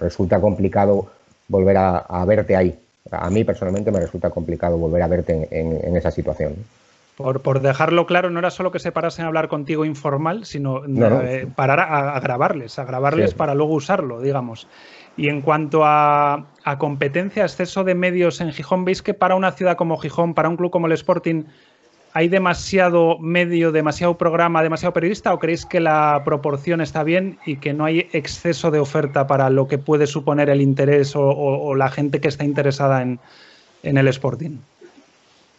resulta 0.00 0.40
complicado 0.40 1.06
volver 1.48 1.76
a, 1.78 2.24
verte 2.26 2.54
ahí. 2.56 2.76
A 3.10 3.28
mí 3.30 3.44
personalmente 3.44 3.90
me 3.90 4.00
resulta 4.00 4.30
complicado 4.30 4.78
volver 4.78 5.02
a 5.02 5.08
verte 5.08 5.48
en 5.50 5.96
esa 5.96 6.12
situación. 6.12 6.54
Por, 7.16 7.60
dejarlo 7.62 8.04
claro, 8.04 8.28
no 8.28 8.40
era 8.40 8.50
solo 8.50 8.70
que 8.70 8.78
se 8.78 8.92
parasen 8.92 9.24
a 9.24 9.28
hablar 9.28 9.48
contigo 9.48 9.86
informal, 9.86 10.44
sino 10.44 10.82
eh, 10.84 11.48
parar 11.56 11.80
a, 11.80 12.20
grabarles, 12.20 12.78
a 12.78 12.84
grabarles 12.84 13.32
para 13.32 13.54
luego 13.54 13.72
usarlo, 13.72 14.20
digamos. 14.20 14.68
Y 15.16 15.30
en 15.30 15.40
cuanto 15.40 15.80
a, 15.86 16.48
competencia, 16.76 17.44
exceso 17.44 17.84
de 17.84 17.94
medios 17.94 18.42
en 18.42 18.52
Gijón, 18.52 18.84
¿veis 18.84 19.00
que 19.00 19.14
para 19.14 19.34
una 19.34 19.52
ciudad 19.52 19.78
como 19.78 19.96
Gijón, 19.96 20.34
para 20.34 20.50
un 20.50 20.58
club 20.58 20.70
como 20.70 20.88
el 20.88 20.92
Sporting, 20.92 21.44
hay 22.12 22.28
demasiado 22.28 23.18
medio, 23.18 23.72
demasiado 23.72 24.18
programa, 24.18 24.62
demasiado 24.62 24.92
periodista 24.92 25.32
o 25.32 25.38
creéis 25.38 25.64
que 25.64 25.80
la 25.80 26.20
proporción 26.22 26.82
está 26.82 27.02
bien 27.02 27.38
y 27.46 27.56
que 27.56 27.72
no 27.72 27.86
hay 27.86 28.08
exceso 28.12 28.70
de 28.70 28.78
oferta 28.78 29.26
para 29.26 29.48
lo 29.48 29.68
que 29.68 29.78
puede 29.78 30.06
suponer 30.06 30.50
el 30.50 30.60
interés 30.60 31.14
o, 31.16 31.74
la 31.76 31.88
gente 31.88 32.20
que 32.20 32.28
está 32.28 32.44
interesada 32.44 33.00
en 33.00 33.18
el 33.82 34.08
Sporting? 34.08 34.58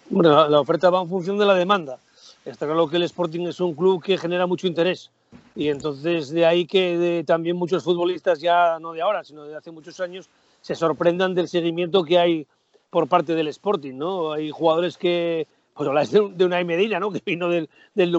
Bueno, 0.10 0.48
la 0.48 0.60
oferta 0.62 0.90
va 0.90 1.02
en 1.02 1.10
función 1.10 1.38
de 1.38 1.46
la 1.46 1.54
demanda. 1.54 2.00
Está 2.46 2.66
claro 2.66 2.88
que 2.88 2.96
el 2.96 3.04
Sporting 3.04 3.48
es 3.48 3.60
un 3.60 3.74
club 3.74 4.02
que 4.02 4.18
genera 4.18 4.48
mucho 4.48 4.68
interés 4.68 5.12
y 5.54 5.68
entonces 5.68 6.30
de 6.30 6.46
ahí 6.46 6.66
que 6.66 7.24
también 7.28 7.58
muchos 7.58 7.84
futbolistas, 7.84 8.40
ya 8.40 8.80
no 8.80 8.94
de 8.94 9.02
ahora, 9.02 9.24
sino 9.26 9.44
de 9.44 9.56
hace 9.56 9.72
muchos 9.72 10.00
años, 10.00 10.30
se 10.62 10.76
sorprendan 10.76 11.36
del 11.36 11.50
seguimiento 11.50 12.04
que 12.04 12.18
hay 12.18 12.48
por 12.90 13.08
parte 13.08 13.36
del 13.36 13.50
Sporting, 13.50 13.96
¿no? 13.96 14.32
Hay 14.32 14.50
jugadores 14.50 14.98
que, 14.98 15.46
pues 15.74 15.90
habláis 15.90 16.10
de, 16.12 16.30
de 16.36 16.46
una 16.46 16.64
Medina, 16.64 17.00
¿no? 17.00 17.12
Que 17.12 17.22
vino 17.26 17.50
del, 17.50 17.70
del 17.94 18.16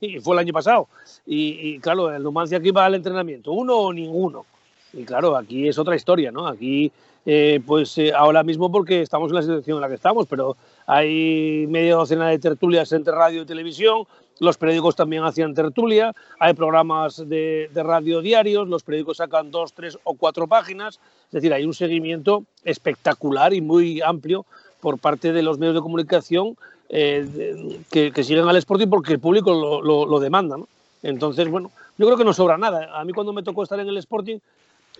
y 0.00 0.18
fue 0.18 0.34
el 0.34 0.38
año 0.38 0.52
pasado. 0.52 0.88
Y, 1.24 1.74
y, 1.74 1.78
claro, 1.78 2.12
el 2.12 2.22
Numancia 2.22 2.58
aquí 2.58 2.72
va 2.72 2.86
al 2.86 2.96
entrenamiento, 2.96 3.52
uno 3.52 3.76
o 3.76 3.92
ninguno. 3.92 4.44
Y 4.92 5.04
claro, 5.04 5.36
aquí 5.36 5.68
es 5.68 5.78
otra 5.78 5.96
historia, 5.96 6.32
¿no? 6.32 6.46
Aquí, 6.46 6.90
eh, 7.26 7.60
pues 7.66 7.96
eh, 7.98 8.12
ahora 8.12 8.42
mismo 8.42 8.72
porque 8.72 9.02
estamos 9.02 9.30
en 9.30 9.36
la 9.36 9.42
situación 9.42 9.76
en 9.76 9.80
la 9.82 9.88
que 9.88 9.94
estamos, 9.94 10.26
pero 10.26 10.56
hay 10.86 11.66
media 11.68 11.94
docena 11.94 12.28
de 12.28 12.38
tertulias 12.38 12.92
entre 12.92 13.14
radio 13.14 13.42
y 13.42 13.46
televisión, 13.46 14.04
los 14.40 14.56
periódicos 14.56 14.96
también 14.96 15.22
hacían 15.22 15.54
tertulia, 15.54 16.14
hay 16.38 16.54
programas 16.54 17.28
de, 17.28 17.70
radio 17.74 18.22
diarios, 18.22 18.66
los 18.68 18.82
periódicos 18.82 19.18
sacan 19.18 19.50
dos, 19.50 19.74
tres 19.74 19.98
o 20.02 20.14
cuatro 20.14 20.48
páginas, 20.48 20.98
es 21.26 21.32
decir, 21.32 21.52
hay 21.52 21.64
un 21.66 21.74
seguimiento 21.74 22.44
espectacular 22.64 23.52
y 23.52 23.60
muy 23.60 24.00
amplio 24.00 24.46
por 24.80 24.98
parte 24.98 25.34
de 25.34 25.42
los 25.42 25.58
medios 25.58 25.74
de 25.74 25.82
comunicación 25.82 26.56
eh, 26.88 27.82
que, 27.90 28.24
siguen 28.24 28.48
al 28.48 28.56
Sporting 28.56 28.88
porque 28.88 29.12
el 29.12 29.20
público 29.20 29.82
lo, 29.82 30.06
lo 30.06 30.20
demanda. 30.20 30.56
¿no? 30.56 30.66
Entonces, 31.02 31.48
bueno, 31.50 31.70
yo 31.98 32.06
creo 32.06 32.16
que 32.16 32.24
no 32.24 32.32
sobra 32.32 32.56
nada. 32.56 32.98
A 32.98 33.04
mí 33.04 33.12
cuando 33.12 33.34
me 33.34 33.42
tocó 33.42 33.62
estar 33.62 33.78
en 33.78 33.88
el 33.88 33.98
Sporting, 33.98 34.38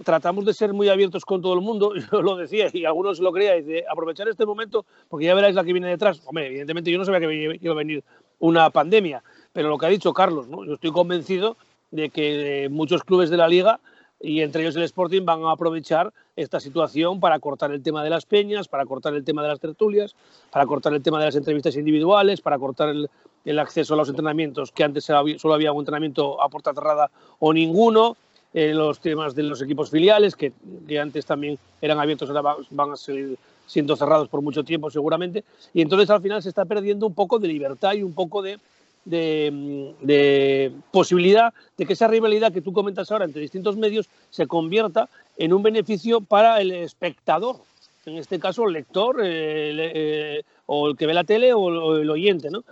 tratamos 0.04 0.44
de 0.44 0.54
ser 0.54 0.72
muy 0.72 0.88
abiertos 0.88 1.24
con 1.24 1.42
todo 1.42 1.54
el 1.54 1.60
mundo, 1.60 1.92
yo 2.12 2.22
lo 2.22 2.36
decía 2.36 2.68
y 2.72 2.84
algunos 2.84 3.20
lo 3.20 3.32
creían, 3.32 3.64
de 3.66 3.84
aprovechar 3.90 4.28
este 4.28 4.46
momento 4.46 4.84
porque 5.08 5.26
ya 5.26 5.34
veréis 5.34 5.54
la 5.54 5.64
que 5.64 5.72
viene 5.72 5.88
detrás. 5.88 6.22
Hombre, 6.26 6.46
evidentemente 6.46 6.90
yo 6.90 6.98
no 6.98 7.04
sabía 7.04 7.20
que 7.20 7.58
iba 7.60 7.72
a 7.72 7.76
venir 7.76 8.04
una 8.38 8.70
pandemia, 8.70 9.22
pero 9.52 9.68
lo 9.68 9.78
que 9.78 9.86
ha 9.86 9.90
dicho 9.90 10.12
Carlos, 10.12 10.48
¿no? 10.48 10.64
yo 10.64 10.74
estoy 10.74 10.92
convencido 10.92 11.56
de 11.90 12.10
que 12.10 12.68
muchos 12.70 13.02
clubes 13.04 13.30
de 13.30 13.36
la 13.36 13.48
liga 13.48 13.80
y 14.22 14.42
entre 14.42 14.62
ellos 14.62 14.76
el 14.76 14.82
Sporting 14.82 15.24
van 15.24 15.44
a 15.44 15.52
aprovechar 15.52 16.12
esta 16.36 16.60
situación 16.60 17.20
para 17.20 17.38
cortar 17.38 17.72
el 17.72 17.82
tema 17.82 18.04
de 18.04 18.10
las 18.10 18.26
peñas, 18.26 18.68
para 18.68 18.84
cortar 18.84 19.14
el 19.14 19.24
tema 19.24 19.42
de 19.42 19.48
las 19.48 19.60
tertulias, 19.60 20.14
para 20.50 20.66
cortar 20.66 20.92
el 20.92 21.02
tema 21.02 21.18
de 21.18 21.26
las 21.26 21.36
entrevistas 21.36 21.76
individuales, 21.76 22.40
para 22.42 22.58
cortar 22.58 22.90
el, 22.90 23.10
el 23.44 23.58
acceso 23.58 23.94
a 23.94 23.96
los 23.96 24.08
entrenamientos, 24.08 24.72
que 24.72 24.84
antes 24.84 25.04
solo 25.04 25.54
había 25.54 25.72
un 25.72 25.80
entrenamiento 25.80 26.40
a 26.40 26.48
puerta 26.48 26.74
cerrada 26.74 27.10
o 27.38 27.52
ninguno, 27.52 28.16
eh, 28.52 28.74
los 28.74 28.98
temas 28.98 29.34
de 29.34 29.44
los 29.44 29.62
equipos 29.62 29.90
filiales, 29.90 30.34
que, 30.34 30.52
que, 30.88 30.98
antes 30.98 31.24
también 31.24 31.58
eran 31.80 32.00
abiertos, 32.00 32.28
ahora 32.30 32.56
van 32.70 32.92
a 32.92 32.96
seguir 32.96 33.38
siendo 33.66 33.94
cerrados 33.94 34.28
por 34.28 34.42
mucho 34.42 34.64
tiempo 34.64 34.90
seguramente, 34.90 35.44
y 35.72 35.82
entonces 35.82 36.10
al 36.10 36.20
final 36.20 36.42
se 36.42 36.48
está 36.48 36.64
perdiendo 36.64 37.06
un 37.06 37.14
poco 37.14 37.38
de 37.38 37.46
libertad 37.46 37.92
y 37.94 38.02
un 38.02 38.12
poco 38.12 38.42
de, 38.42 38.58
de, 39.04 39.94
de, 40.00 40.72
posibilidad 40.90 41.54
de 41.76 41.86
que 41.86 41.92
esa 41.92 42.08
rivalidad 42.08 42.52
que 42.52 42.60
tú 42.60 42.72
comentas 42.72 43.12
ahora 43.12 43.24
entre 43.24 43.40
distintos 43.40 43.76
medios 43.76 44.08
se 44.30 44.48
convierta 44.48 45.08
en 45.38 45.52
un 45.52 45.62
beneficio 45.62 46.20
para 46.20 46.60
el 46.60 46.72
espectador, 46.72 47.56
en 48.04 48.16
este 48.16 48.40
caso 48.40 48.66
el 48.66 48.72
lector 48.72 49.20
eh, 49.22 49.92
eh, 49.94 50.42
o 50.66 50.88
el 50.88 50.96
que 50.96 51.06
ve 51.06 51.14
la 51.14 51.22
tele 51.22 51.52
o, 51.52 51.60
o 51.60 51.96
el 51.98 52.10
oyente, 52.10 52.50
¿no? 52.50 52.64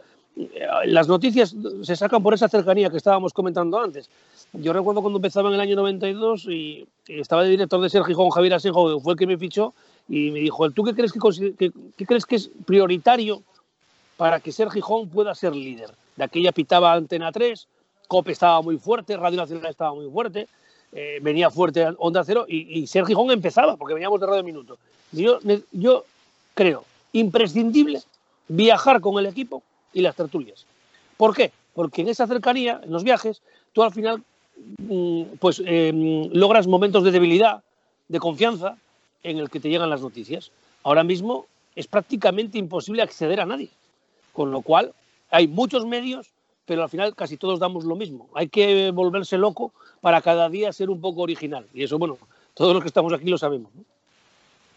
Las 0.85 1.09
noticias 1.09 1.55
se 1.83 1.97
sacan 1.97 2.23
por 2.23 2.33
esa 2.33 2.49
cercanía 2.49 2.91
que 2.91 2.97
estábamos 2.97 3.33
comentando 3.33 3.81
antes 3.81 4.09
yo 4.53 4.73
recuerdo 4.73 5.01
cuando 5.03 5.19
empezaba 5.19 5.49
en 5.49 5.55
el 5.55 5.61
año 5.61 5.77
92 5.77 6.47
y, 6.47 6.87
estaba 7.07 7.43
de 7.43 7.51
director 7.51 7.81
de 7.81 7.89
Sergio 7.89 8.07
Gijón, 8.07 8.31
Javier 8.31 8.55
Asenjo, 8.55 9.01
fue 9.01 9.15
el 9.15 9.19
que 9.19 9.27
me 9.27 9.39
fichó 9.39 9.73
y 10.09 10.31
me 10.31 10.41
dijo, 10.41 10.71
¿tú 10.71 10.85
qué 10.85 10.95
crees 10.95 11.13
que, 11.13 11.55
qué, 11.97 12.07
crees 12.07 12.27
que 12.27 12.37
es 12.37 12.51
prioritario 12.67 13.43
para 14.19 14.41
que 14.41 14.53
Ser 14.53 14.71
Gijón 14.71 15.09
pueda 15.09 15.35
ser 15.35 15.55
líder. 15.55 15.91
De 16.17 16.25
aquella 16.25 16.53
pitaba 16.53 16.93
Antena 16.93 17.31
3, 17.31 17.67
COPE 18.09 18.33
estaba 18.33 18.61
muy 18.61 18.77
fuerte, 18.77 19.17
Radio 19.17 19.39
Nacional 19.39 19.71
estaba 19.71 19.95
muy 19.95 20.11
fuerte, 20.11 20.49
eh, 20.93 21.19
venía 21.23 21.51
fuerte 21.51 21.87
Onda 21.99 22.25
Cero 22.25 22.45
y, 22.49 22.87
Ser 22.89 23.07
Gijón 23.07 23.31
empezaba, 23.31 23.77
porque 23.77 23.95
veníamos 23.95 24.21
de 24.21 24.27
Radio 24.27 24.43
Minuto. 24.43 24.77
Yo, 25.13 25.39
yo 25.73 26.05
creo 26.55 26.85
imprescindible 27.13 28.03
viajar 28.49 29.01
con 29.01 29.19
el 29.19 29.27
equipo 29.27 29.63
y 29.93 30.01
las 30.01 30.17
tertulias. 30.17 30.67
¿Por 31.17 31.35
qué? 31.35 31.53
Porque 31.75 32.03
en 32.03 32.09
esa 32.09 32.27
cercanía, 32.27 32.81
en 32.83 32.91
los 32.91 33.05
viajes, 33.05 33.41
tú 33.73 33.83
al 33.83 33.93
final 33.93 34.23
pues 35.38 35.62
em, 35.64 36.31
logras 36.33 36.66
momentos 36.66 37.05
de 37.05 37.11
debilidad, 37.11 37.62
de 38.09 38.18
confianza, 38.18 38.77
en 39.23 39.38
el 39.38 39.51
que 39.51 39.61
te 39.61 39.68
llegan 39.68 39.90
las 39.90 40.01
noticias. 40.01 40.51
Ahora 40.83 41.05
mismo 41.05 41.47
es 41.75 41.87
prácticamente 41.87 42.59
imposible 42.59 43.03
acceder 43.03 43.40
a 43.40 43.47
nadie. 43.47 43.71
Con 44.33 44.51
lo 44.51 44.62
cual, 44.62 44.92
hay 45.31 45.49
muchos 45.49 45.85
medios, 45.87 46.29
pero 46.64 46.83
al 46.83 46.88
final 46.88 47.14
casi 47.14 47.37
todos 47.37 47.59
damos 47.59 47.85
lo 47.85 47.97
mismo. 47.97 48.29
Hay 48.35 48.49
que 48.49 48.90
volverse 48.90 49.37
loco 49.38 49.73
para 50.01 50.21
cada 50.21 50.49
día 50.49 50.73
ser 50.73 50.90
un 50.90 51.01
poco 51.01 51.23
original. 51.23 51.66
Y 51.75 51.83
eso, 51.83 51.99
bueno, 51.99 52.18
todos 52.55 52.73
los 52.73 52.83
que 52.83 52.88
estamos 52.88 53.12
aquí 53.12 53.29
lo 53.29 53.38
sabemos. 53.38 53.71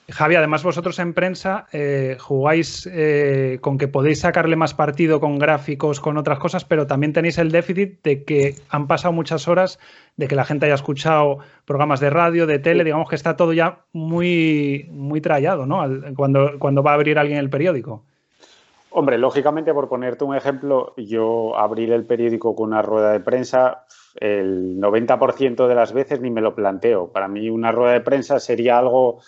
Javi, 0.09 0.35
además 0.35 0.63
vosotros 0.63 0.99
en 0.99 1.13
prensa 1.13 1.67
eh, 1.71 2.17
jugáis 2.19 2.89
eh, 2.91 3.59
con 3.61 3.77
que 3.77 3.87
podéis 3.87 4.19
sacarle 4.19 4.55
más 4.55 4.73
partido 4.73 5.19
con 5.19 5.39
gráficos, 5.39 5.99
con 5.99 6.17
otras 6.17 6.39
cosas, 6.39 6.65
pero 6.65 6.87
también 6.87 7.13
tenéis 7.13 7.37
el 7.37 7.51
déficit 7.51 8.01
de 8.03 8.23
que 8.23 8.55
han 8.69 8.87
pasado 8.87 9.13
muchas 9.13 9.47
horas 9.47 9.79
de 10.17 10.27
que 10.27 10.35
la 10.35 10.43
gente 10.43 10.65
haya 10.65 10.75
escuchado 10.75 11.39
programas 11.65 11.99
de 11.99 12.09
radio, 12.09 12.45
de 12.45 12.59
tele, 12.59 12.83
digamos 12.83 13.09
que 13.09 13.15
está 13.15 13.35
todo 13.35 13.53
ya 13.53 13.79
muy, 13.93 14.87
muy 14.91 15.21
trallado, 15.21 15.65
¿no? 15.65 15.83
Cuando, 16.15 16.59
cuando 16.59 16.83
va 16.83 16.91
a 16.91 16.95
abrir 16.95 17.17
alguien 17.17 17.37
el 17.37 17.49
periódico. 17.49 18.03
Hombre, 18.93 19.17
lógicamente, 19.17 19.73
por 19.73 19.87
ponerte 19.87 20.25
un 20.25 20.35
ejemplo, 20.35 20.93
yo 20.97 21.57
abrir 21.57 21.93
el 21.93 22.03
periódico 22.03 22.55
con 22.55 22.69
una 22.69 22.81
rueda 22.81 23.13
de 23.13 23.21
prensa, 23.21 23.85
el 24.15 24.77
90% 24.81 25.67
de 25.67 25.75
las 25.75 25.93
veces 25.93 26.19
ni 26.19 26.29
me 26.29 26.41
lo 26.41 26.55
planteo. 26.55 27.07
Para 27.07 27.29
mí 27.29 27.49
una 27.49 27.71
rueda 27.71 27.93
de 27.93 28.01
prensa 28.01 28.41
sería 28.41 28.77
algo 28.77 29.21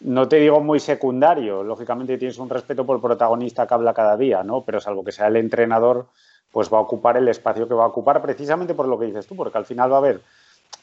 no 0.00 0.28
te 0.28 0.36
digo 0.36 0.60
muy 0.60 0.80
secundario, 0.80 1.62
lógicamente 1.62 2.18
tienes 2.18 2.38
un 2.38 2.50
respeto 2.50 2.84
por 2.84 2.96
el 2.96 3.02
protagonista 3.02 3.66
que 3.66 3.74
habla 3.74 3.94
cada 3.94 4.16
día, 4.16 4.42
¿no? 4.42 4.62
Pero 4.62 4.80
salvo 4.80 5.04
que 5.04 5.12
sea 5.12 5.28
el 5.28 5.36
entrenador, 5.36 6.06
pues 6.50 6.72
va 6.72 6.78
a 6.78 6.82
ocupar 6.82 7.16
el 7.16 7.28
espacio 7.28 7.66
que 7.68 7.74
va 7.74 7.84
a 7.84 7.88
ocupar 7.88 8.20
precisamente 8.22 8.74
por 8.74 8.86
lo 8.86 8.98
que 8.98 9.06
dices 9.06 9.26
tú, 9.26 9.36
porque 9.36 9.58
al 9.58 9.64
final 9.64 9.90
va 9.90 9.96
a 9.96 9.98
haber 9.98 10.20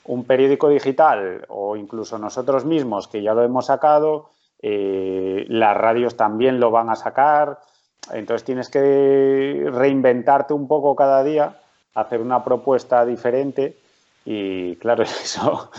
un 0.05 0.23
periódico 0.23 0.69
digital 0.69 1.45
o 1.49 1.75
incluso 1.75 2.17
nosotros 2.17 2.65
mismos 2.65 3.07
que 3.07 3.21
ya 3.21 3.33
lo 3.33 3.43
hemos 3.43 3.67
sacado, 3.67 4.29
eh, 4.61 5.45
las 5.47 5.77
radios 5.77 6.17
también 6.17 6.59
lo 6.59 6.71
van 6.71 6.89
a 6.89 6.95
sacar, 6.95 7.59
entonces 8.11 8.43
tienes 8.43 8.69
que 8.69 9.69
reinventarte 9.71 10.53
un 10.53 10.67
poco 10.67 10.95
cada 10.95 11.23
día, 11.23 11.59
hacer 11.93 12.21
una 12.21 12.43
propuesta 12.43 13.05
diferente 13.05 13.77
y 14.23 14.75
claro, 14.75 15.03
eso 15.23 15.71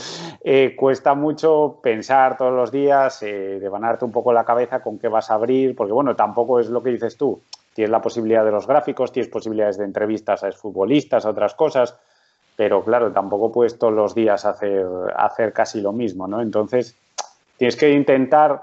eh, 0.43 0.75
cuesta 0.77 1.15
mucho 1.15 1.79
pensar 1.83 2.37
todos 2.37 2.53
los 2.53 2.71
días, 2.71 3.23
eh, 3.23 3.61
un 4.01 4.13
poco 4.13 4.33
la 4.33 4.45
cabeza 4.45 4.83
con 4.83 4.99
qué 4.99 5.09
vas 5.09 5.31
a 5.31 5.35
abrir, 5.35 5.77
porque 5.77 5.93
bueno, 5.93 6.17
tampoco 6.17 6.61
es 6.61 6.69
lo 6.69 6.83
que 6.83 6.91
dices 6.91 7.17
tú. 7.17 7.41
Tienes 7.75 7.91
la 7.91 8.03
posibilidad 8.03 8.45
de 8.45 8.51
los 8.51 8.67
gráficos, 8.67 9.13
tienes 9.13 9.31
posibilidades 9.31 9.79
de 9.79 9.85
entrevistas 9.85 10.45
a 10.45 10.53
futbolistas, 10.53 11.25
a 11.25 11.31
otras 11.31 11.55
cosas, 11.55 11.97
pero 12.55 12.85
claro, 12.85 13.13
tampoco 13.13 13.51
puedes 13.51 13.79
todos 13.79 13.95
los 13.95 14.15
días 14.15 14.45
hacer, 14.45 14.87
hacer 15.17 15.53
casi 15.55 15.81
lo 15.81 15.93
mismo, 15.93 16.27
¿no? 16.27 16.43
Entonces, 16.43 16.99
tienes 17.57 17.77
que 17.77 17.91
intentar, 17.91 18.63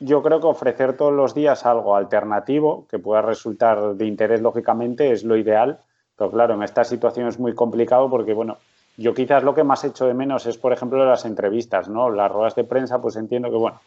yo 0.00 0.22
creo 0.22 0.38
que 0.38 0.46
ofrecer 0.46 0.96
todos 0.98 1.14
los 1.14 1.34
días 1.34 1.64
algo 1.64 1.96
alternativo 1.96 2.86
que 2.90 2.98
pueda 2.98 3.22
resultar 3.22 3.94
de 3.94 4.04
interés, 4.04 4.42
lógicamente, 4.42 5.12
es 5.12 5.24
lo 5.24 5.36
ideal, 5.38 5.80
pero 6.18 6.30
claro, 6.30 6.54
en 6.54 6.62
esta 6.62 6.84
situación 6.84 7.28
es 7.28 7.38
muy 7.38 7.54
complicado 7.54 8.10
porque, 8.10 8.34
bueno, 8.34 8.58
yo 8.96 9.14
quizás 9.14 9.42
lo 9.42 9.54
que 9.54 9.64
más 9.64 9.84
hecho 9.84 10.06
de 10.06 10.14
menos 10.14 10.46
es, 10.46 10.58
por 10.58 10.72
ejemplo, 10.72 11.04
las 11.04 11.24
entrevistas, 11.24 11.88
¿no? 11.88 12.10
Las 12.10 12.30
ruedas 12.30 12.54
de 12.54 12.64
prensa, 12.64 13.00
pues 13.00 13.16
entiendo 13.16 13.50
que, 13.50 13.56
bueno, 13.56 13.80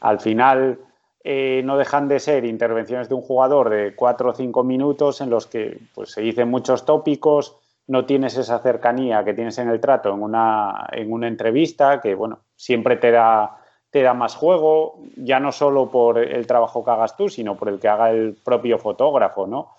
al 0.00 0.20
final 0.20 0.78
eh, 1.24 1.62
no 1.64 1.76
dejan 1.78 2.08
de 2.08 2.20
ser 2.20 2.44
intervenciones 2.44 3.08
de 3.08 3.14
un 3.14 3.22
jugador 3.22 3.70
de 3.70 3.94
cuatro 3.94 4.30
o 4.30 4.34
cinco 4.34 4.64
minutos 4.64 5.20
en 5.20 5.30
los 5.30 5.46
que 5.46 5.78
pues, 5.94 6.10
se 6.10 6.20
dicen 6.20 6.50
muchos 6.50 6.84
tópicos, 6.84 7.56
no 7.86 8.04
tienes 8.04 8.36
esa 8.36 8.58
cercanía 8.58 9.24
que 9.24 9.34
tienes 9.34 9.58
en 9.58 9.68
el 9.68 9.80
trato 9.80 10.12
en 10.12 10.22
una, 10.22 10.86
en 10.92 11.12
una 11.12 11.28
entrevista, 11.28 12.00
que, 12.00 12.14
bueno, 12.14 12.40
siempre 12.56 12.96
te 12.96 13.10
da, 13.10 13.58
te 13.90 14.02
da 14.02 14.14
más 14.14 14.34
juego, 14.34 14.98
ya 15.16 15.40
no 15.40 15.52
solo 15.52 15.90
por 15.90 16.18
el 16.18 16.46
trabajo 16.46 16.84
que 16.84 16.90
hagas 16.90 17.16
tú, 17.16 17.28
sino 17.28 17.56
por 17.56 17.68
el 17.68 17.78
que 17.78 17.88
haga 17.88 18.10
el 18.10 18.36
propio 18.42 18.78
fotógrafo, 18.78 19.46
¿no? 19.46 19.74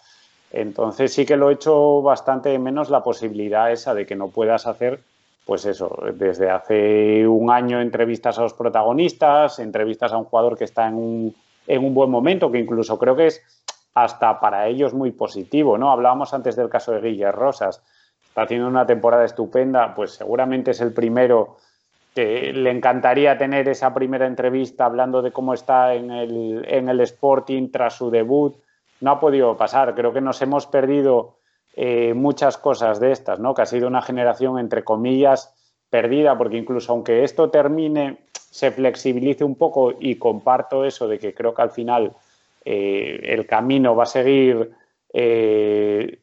Entonces 0.53 1.11
sí 1.11 1.25
que 1.25 1.35
lo 1.35 1.49
he 1.49 1.53
hecho 1.53 2.01
bastante 2.03 2.57
menos 2.59 2.91
la 2.91 3.03
posibilidad 3.03 3.71
esa 3.71 3.95
de 3.95 4.05
que 4.05 4.15
no 4.15 4.27
puedas 4.27 4.67
hacer, 4.67 5.01
pues 5.45 5.65
eso, 5.65 5.97
desde 6.13 6.49
hace 6.49 7.27
un 7.27 7.51
año 7.51 7.81
entrevistas 7.81 8.37
a 8.37 8.43
los 8.43 8.53
protagonistas, 8.53 9.57
entrevistas 9.57 10.13
a 10.13 10.17
un 10.17 10.25
jugador 10.25 10.55
que 10.57 10.63
está 10.63 10.87
en 10.87 10.93
un, 10.93 11.35
en 11.67 11.83
un 11.83 11.93
buen 11.93 12.11
momento, 12.11 12.51
que 12.51 12.59
incluso 12.59 12.99
creo 12.99 13.15
que 13.15 13.27
es 13.27 13.41
hasta 13.95 14.39
para 14.39 14.67
ellos 14.67 14.93
muy 14.93 15.11
positivo, 15.11 15.77
¿no? 15.77 15.91
Hablábamos 15.91 16.33
antes 16.33 16.55
del 16.55 16.69
caso 16.69 16.91
de 16.91 17.01
Guillermo 17.01 17.41
Rosas, 17.41 17.81
está 18.27 18.43
haciendo 18.43 18.67
una 18.67 18.85
temporada 18.85 19.25
estupenda, 19.25 19.93
pues 19.95 20.11
seguramente 20.11 20.71
es 20.71 20.81
el 20.81 20.93
primero 20.93 21.57
que 22.13 22.53
le 22.53 22.69
encantaría 22.69 23.37
tener 23.37 23.67
esa 23.67 23.93
primera 23.93 24.27
entrevista 24.27 24.85
hablando 24.85 25.23
de 25.23 25.31
cómo 25.31 25.53
está 25.53 25.95
en 25.95 26.11
el, 26.11 26.63
en 26.67 26.89
el 26.89 26.99
Sporting 27.01 27.69
tras 27.71 27.95
su 27.95 28.11
debut, 28.11 28.55
no 29.03 29.11
ha 29.11 29.19
podido 29.19 29.57
pasar. 29.57 29.95
Creo 29.95 30.13
que 30.13 30.21
nos 30.21 30.41
hemos 30.41 30.65
perdido 30.65 31.35
eh, 31.75 32.13
muchas 32.13 32.57
cosas 32.57 33.01
de 33.01 33.11
estas, 33.11 33.37
¿no? 33.37 33.53
Que 33.53 33.63
ha 33.63 33.65
sido 33.65 33.89
una 33.89 34.01
generación, 34.01 34.59
entre 34.59 34.85
comillas, 34.85 35.53
perdida, 35.89 36.37
porque 36.37 36.55
incluso 36.55 36.93
aunque 36.93 37.25
esto 37.25 37.49
termine, 37.49 38.19
se 38.33 38.71
flexibilice 38.71 39.43
un 39.43 39.55
poco 39.55 39.93
y 39.99 40.15
comparto 40.15 40.85
eso 40.85 41.09
de 41.09 41.19
que 41.19 41.33
creo 41.33 41.53
que 41.53 41.61
al 41.61 41.71
final 41.71 42.13
eh, 42.63 43.19
el 43.23 43.45
camino 43.45 43.93
va 43.93 44.03
a 44.03 44.05
seguir 44.05 44.71
eh, 45.11 46.19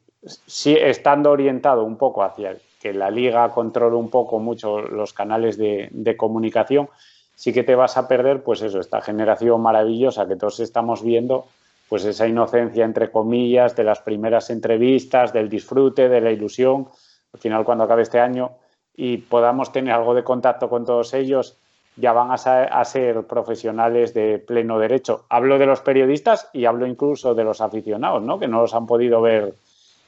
estando 0.65 1.29
orientado 1.29 1.83
un 1.83 1.97
poco 1.97 2.23
hacia 2.23 2.57
que 2.81 2.93
la 2.93 3.11
liga 3.11 3.47
controle 3.51 3.95
un 3.95 4.09
poco 4.09 4.39
mucho 4.39 4.81
los 4.81 5.13
canales 5.13 5.55
de, 5.55 5.87
de 5.91 6.17
comunicación, 6.17 6.89
sí 7.35 7.53
que 7.53 7.63
te 7.63 7.75
vas 7.75 7.95
a 7.95 8.07
perder, 8.07 8.41
pues 8.41 8.63
eso, 8.63 8.79
esta 8.79 9.01
generación 9.01 9.61
maravillosa 9.61 10.27
que 10.27 10.35
todos 10.35 10.59
estamos 10.59 11.03
viendo 11.03 11.45
pues 11.91 12.05
esa 12.05 12.25
inocencia, 12.25 12.85
entre 12.85 13.11
comillas, 13.11 13.75
de 13.75 13.83
las 13.83 13.99
primeras 13.99 14.49
entrevistas, 14.49 15.33
del 15.33 15.49
disfrute, 15.49 16.07
de 16.07 16.21
la 16.21 16.31
ilusión, 16.31 16.87
al 17.33 17.39
final 17.41 17.65
cuando 17.65 17.83
acabe 17.83 18.03
este 18.03 18.17
año 18.17 18.51
y 18.95 19.17
podamos 19.17 19.73
tener 19.73 19.93
algo 19.93 20.13
de 20.13 20.23
contacto 20.23 20.69
con 20.69 20.85
todos 20.85 21.13
ellos, 21.13 21.57
ya 21.97 22.13
van 22.13 22.31
a, 22.31 22.85
ser 22.85 23.23
profesionales 23.23 24.13
de 24.13 24.39
pleno 24.39 24.79
derecho. 24.79 25.25
Hablo 25.27 25.59
de 25.59 25.65
los 25.65 25.81
periodistas 25.81 26.49
y 26.53 26.63
hablo 26.63 26.87
incluso 26.87 27.35
de 27.35 27.43
los 27.43 27.59
aficionados, 27.59 28.23
¿no? 28.23 28.39
que 28.39 28.47
no 28.47 28.61
los 28.61 28.73
han 28.73 28.87
podido 28.87 29.19
ver 29.19 29.53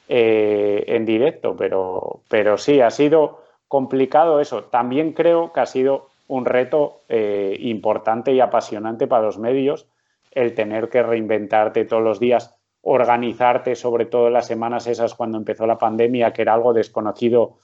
eh, 0.08 0.84
en 0.86 1.04
directo, 1.04 1.54
pero, 1.54 2.20
pero 2.28 2.56
sí, 2.56 2.80
ha 2.80 2.90
sido 2.90 3.42
complicado 3.68 4.40
eso. 4.40 4.64
También 4.64 5.12
creo 5.12 5.52
que 5.52 5.60
ha 5.60 5.66
sido 5.66 6.08
un 6.28 6.46
reto 6.46 7.02
eh, 7.10 7.54
importante 7.60 8.32
y 8.32 8.40
apasionante 8.40 9.06
para 9.06 9.24
los 9.24 9.36
medios 9.36 9.86
el 10.34 10.54
tener 10.54 10.88
que 10.88 11.02
reinventarte 11.02 11.84
todos 11.84 12.02
los 12.02 12.20
días, 12.20 12.54
organizarte, 12.82 13.76
sobre 13.76 14.06
todo 14.06 14.30
las 14.30 14.46
semanas 14.46 14.86
esas 14.86 15.14
cuando 15.14 15.38
empezó 15.38 15.66
la 15.66 15.78
pandemia, 15.78 16.32
que 16.32 16.42
era 16.42 16.54
algo 16.54 16.72
desconocido 16.72 17.58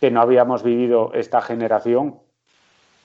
que 0.00 0.10
no 0.10 0.20
habíamos 0.20 0.62
vivido 0.62 1.12
esta 1.14 1.40
generación 1.40 2.20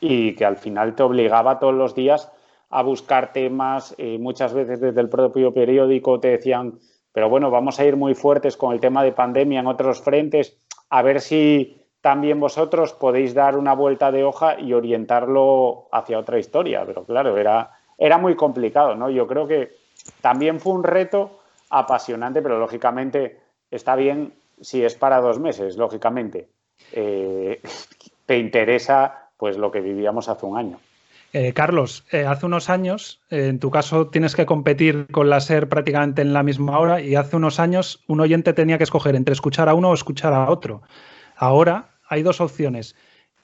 y 0.02 0.36
que 0.36 0.46
al 0.46 0.58
final 0.58 0.96
te 0.96 1.04
obligaba 1.04 1.60
todos 1.60 1.74
los 1.74 1.96
días 1.96 2.32
a 2.70 2.84
buscar 2.84 3.34
temas. 3.34 3.96
Eh, 3.98 4.18
muchas 4.20 4.54
veces 4.54 4.80
desde 4.80 5.02
el 5.02 5.10
propio 5.10 5.54
periódico 5.54 6.20
te 6.20 6.30
decían, 6.30 6.80
pero 7.12 7.30
bueno, 7.30 7.50
vamos 7.50 7.80
a 7.80 7.86
ir 7.86 7.96
muy 7.96 8.16
fuertes 8.16 8.58
con 8.58 8.74
el 8.74 8.80
tema 8.80 9.04
de 9.04 9.12
pandemia 9.12 9.60
en 9.60 9.68
otros 9.68 10.02
frentes, 10.02 10.58
a 10.90 11.02
ver 11.02 11.22
si 11.22 11.82
también 12.02 12.40
vosotros 12.40 12.94
podéis 12.94 13.34
dar 13.34 13.58
una 13.58 13.74
vuelta 13.74 14.12
de 14.12 14.24
hoja 14.24 14.60
y 14.60 14.74
orientarlo 14.74 15.90
hacia 15.92 16.20
otra 16.20 16.40
historia. 16.40 16.84
Pero 16.86 17.04
claro, 17.04 17.38
era, 17.38 17.72
era 18.00 18.18
muy 18.18 18.36
complicado, 18.36 18.96
¿no? 18.96 19.10
Yo 19.10 19.28
creo 19.28 19.48
que 19.48 19.76
también 20.22 20.60
fue 20.60 20.74
un 20.74 20.84
reto 20.84 21.40
apasionante, 21.70 22.42
pero 22.42 22.58
lógicamente 22.58 23.40
está 23.70 23.96
bien 23.96 24.34
si 24.62 24.84
es 24.84 24.96
para 24.96 25.20
dos 25.20 25.40
meses, 25.40 25.78
lógicamente. 25.78 26.50
Eh, 26.94 27.62
te 28.26 28.38
interesa 28.38 29.30
pues 29.38 29.58
lo 29.58 29.72
que 29.72 29.82
vivíamos 29.82 30.30
hace 30.30 30.46
un 30.46 30.58
año. 30.58 30.80
Eh, 31.32 31.54
Carlos, 31.54 32.06
eh, 32.12 32.26
hace 32.26 32.48
unos 32.48 32.72
años, 32.72 33.22
en 33.30 33.60
tu 33.60 33.70
caso 33.70 34.08
tienes 34.08 34.36
que 34.36 34.48
competir 34.48 35.06
con 35.12 35.30
la 35.30 35.40
SER 35.40 35.70
prácticamente 35.70 36.24
en 36.24 36.34
la 36.34 36.42
misma 36.42 36.80
hora 36.80 37.02
y 37.02 37.16
hace 37.16 37.36
unos 37.36 37.60
años 37.60 38.04
un 38.08 38.20
oyente 38.20 38.54
tenía 38.54 38.80
que 38.80 38.84
escoger 38.84 39.16
entre 39.16 39.34
escuchar 39.34 39.70
a 39.70 39.76
uno 39.76 39.92
o 39.92 39.94
escuchar 39.94 40.34
a 40.34 40.50
otro. 40.50 40.82
Ahora 41.36 41.92
hay 42.08 42.24
dos 42.24 42.42
opciones. 42.42 42.96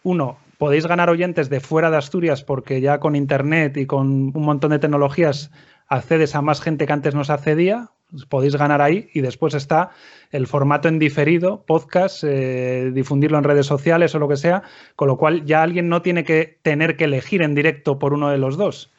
Uno, 0.01 0.37
podéis 0.57 0.87
ganar 0.87 1.09
oyentes 1.09 1.49
de 1.49 1.59
fuera 1.59 1.91
de 1.91 1.97
Asturias 1.97 2.43
porque 2.43 2.81
ya 2.81 2.99
con 2.99 3.15
Internet 3.15 3.77
y 3.77 3.85
con 3.85 4.31
un 4.35 4.43
montón 4.43 4.71
de 4.71 4.79
tecnologías 4.79 5.51
accedes 5.87 6.35
a 6.35 6.41
más 6.41 6.61
gente 6.61 6.87
que 6.87 6.93
antes 6.93 7.15
nos 7.15 7.29
accedía, 7.29 7.91
podéis 8.29 8.55
ganar 8.55 8.81
ahí 8.81 9.09
y 9.13 9.21
después 9.21 9.53
está 9.53 9.91
el 10.31 10.47
formato 10.47 10.87
en 10.87 10.99
diferido, 10.99 11.63
podcast, 11.65 12.23
eh, 12.23 12.91
difundirlo 12.93 13.37
en 13.37 13.43
redes 13.43 13.65
sociales 13.65 14.15
o 14.15 14.19
lo 14.19 14.27
que 14.27 14.37
sea, 14.37 14.63
con 14.95 15.07
lo 15.07 15.17
cual 15.17 15.45
ya 15.45 15.61
alguien 15.61 15.89
no 15.89 16.01
tiene 16.01 16.23
que 16.23 16.57
tener 16.61 16.97
que 16.97 17.05
elegir 17.05 17.41
en 17.41 17.55
directo 17.55 17.99
por 17.99 18.13
uno 18.13 18.29
de 18.29 18.37
los 18.37 18.57
dos. 18.57 18.91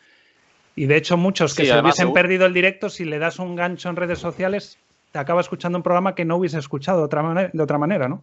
Y 0.75 0.87
de 0.87 0.97
hecho 0.97 1.16
muchos 1.16 1.55
que 1.55 1.64
se 1.64 1.81
hubiesen 1.81 2.12
perdido 2.12 2.45
el 2.45 2.53
directo, 2.53 2.90
si 2.90 3.05
le 3.05 3.19
das 3.19 3.38
un 3.38 3.57
gancho 3.57 3.88
en 3.88 3.97
redes 3.97 4.19
sociales, 4.19 4.79
te 5.12 5.19
acaba 5.19 5.40
escuchando 5.40 5.79
un 5.79 5.83
programa 5.83 6.14
que 6.14 6.27
no 6.27 6.37
hubiese 6.37 6.59
escuchado 6.59 6.99
de 6.99 7.05
otra, 7.05 7.51
de 7.53 7.62
otra 7.62 7.79
manera, 7.79 8.09
¿no? 8.09 8.23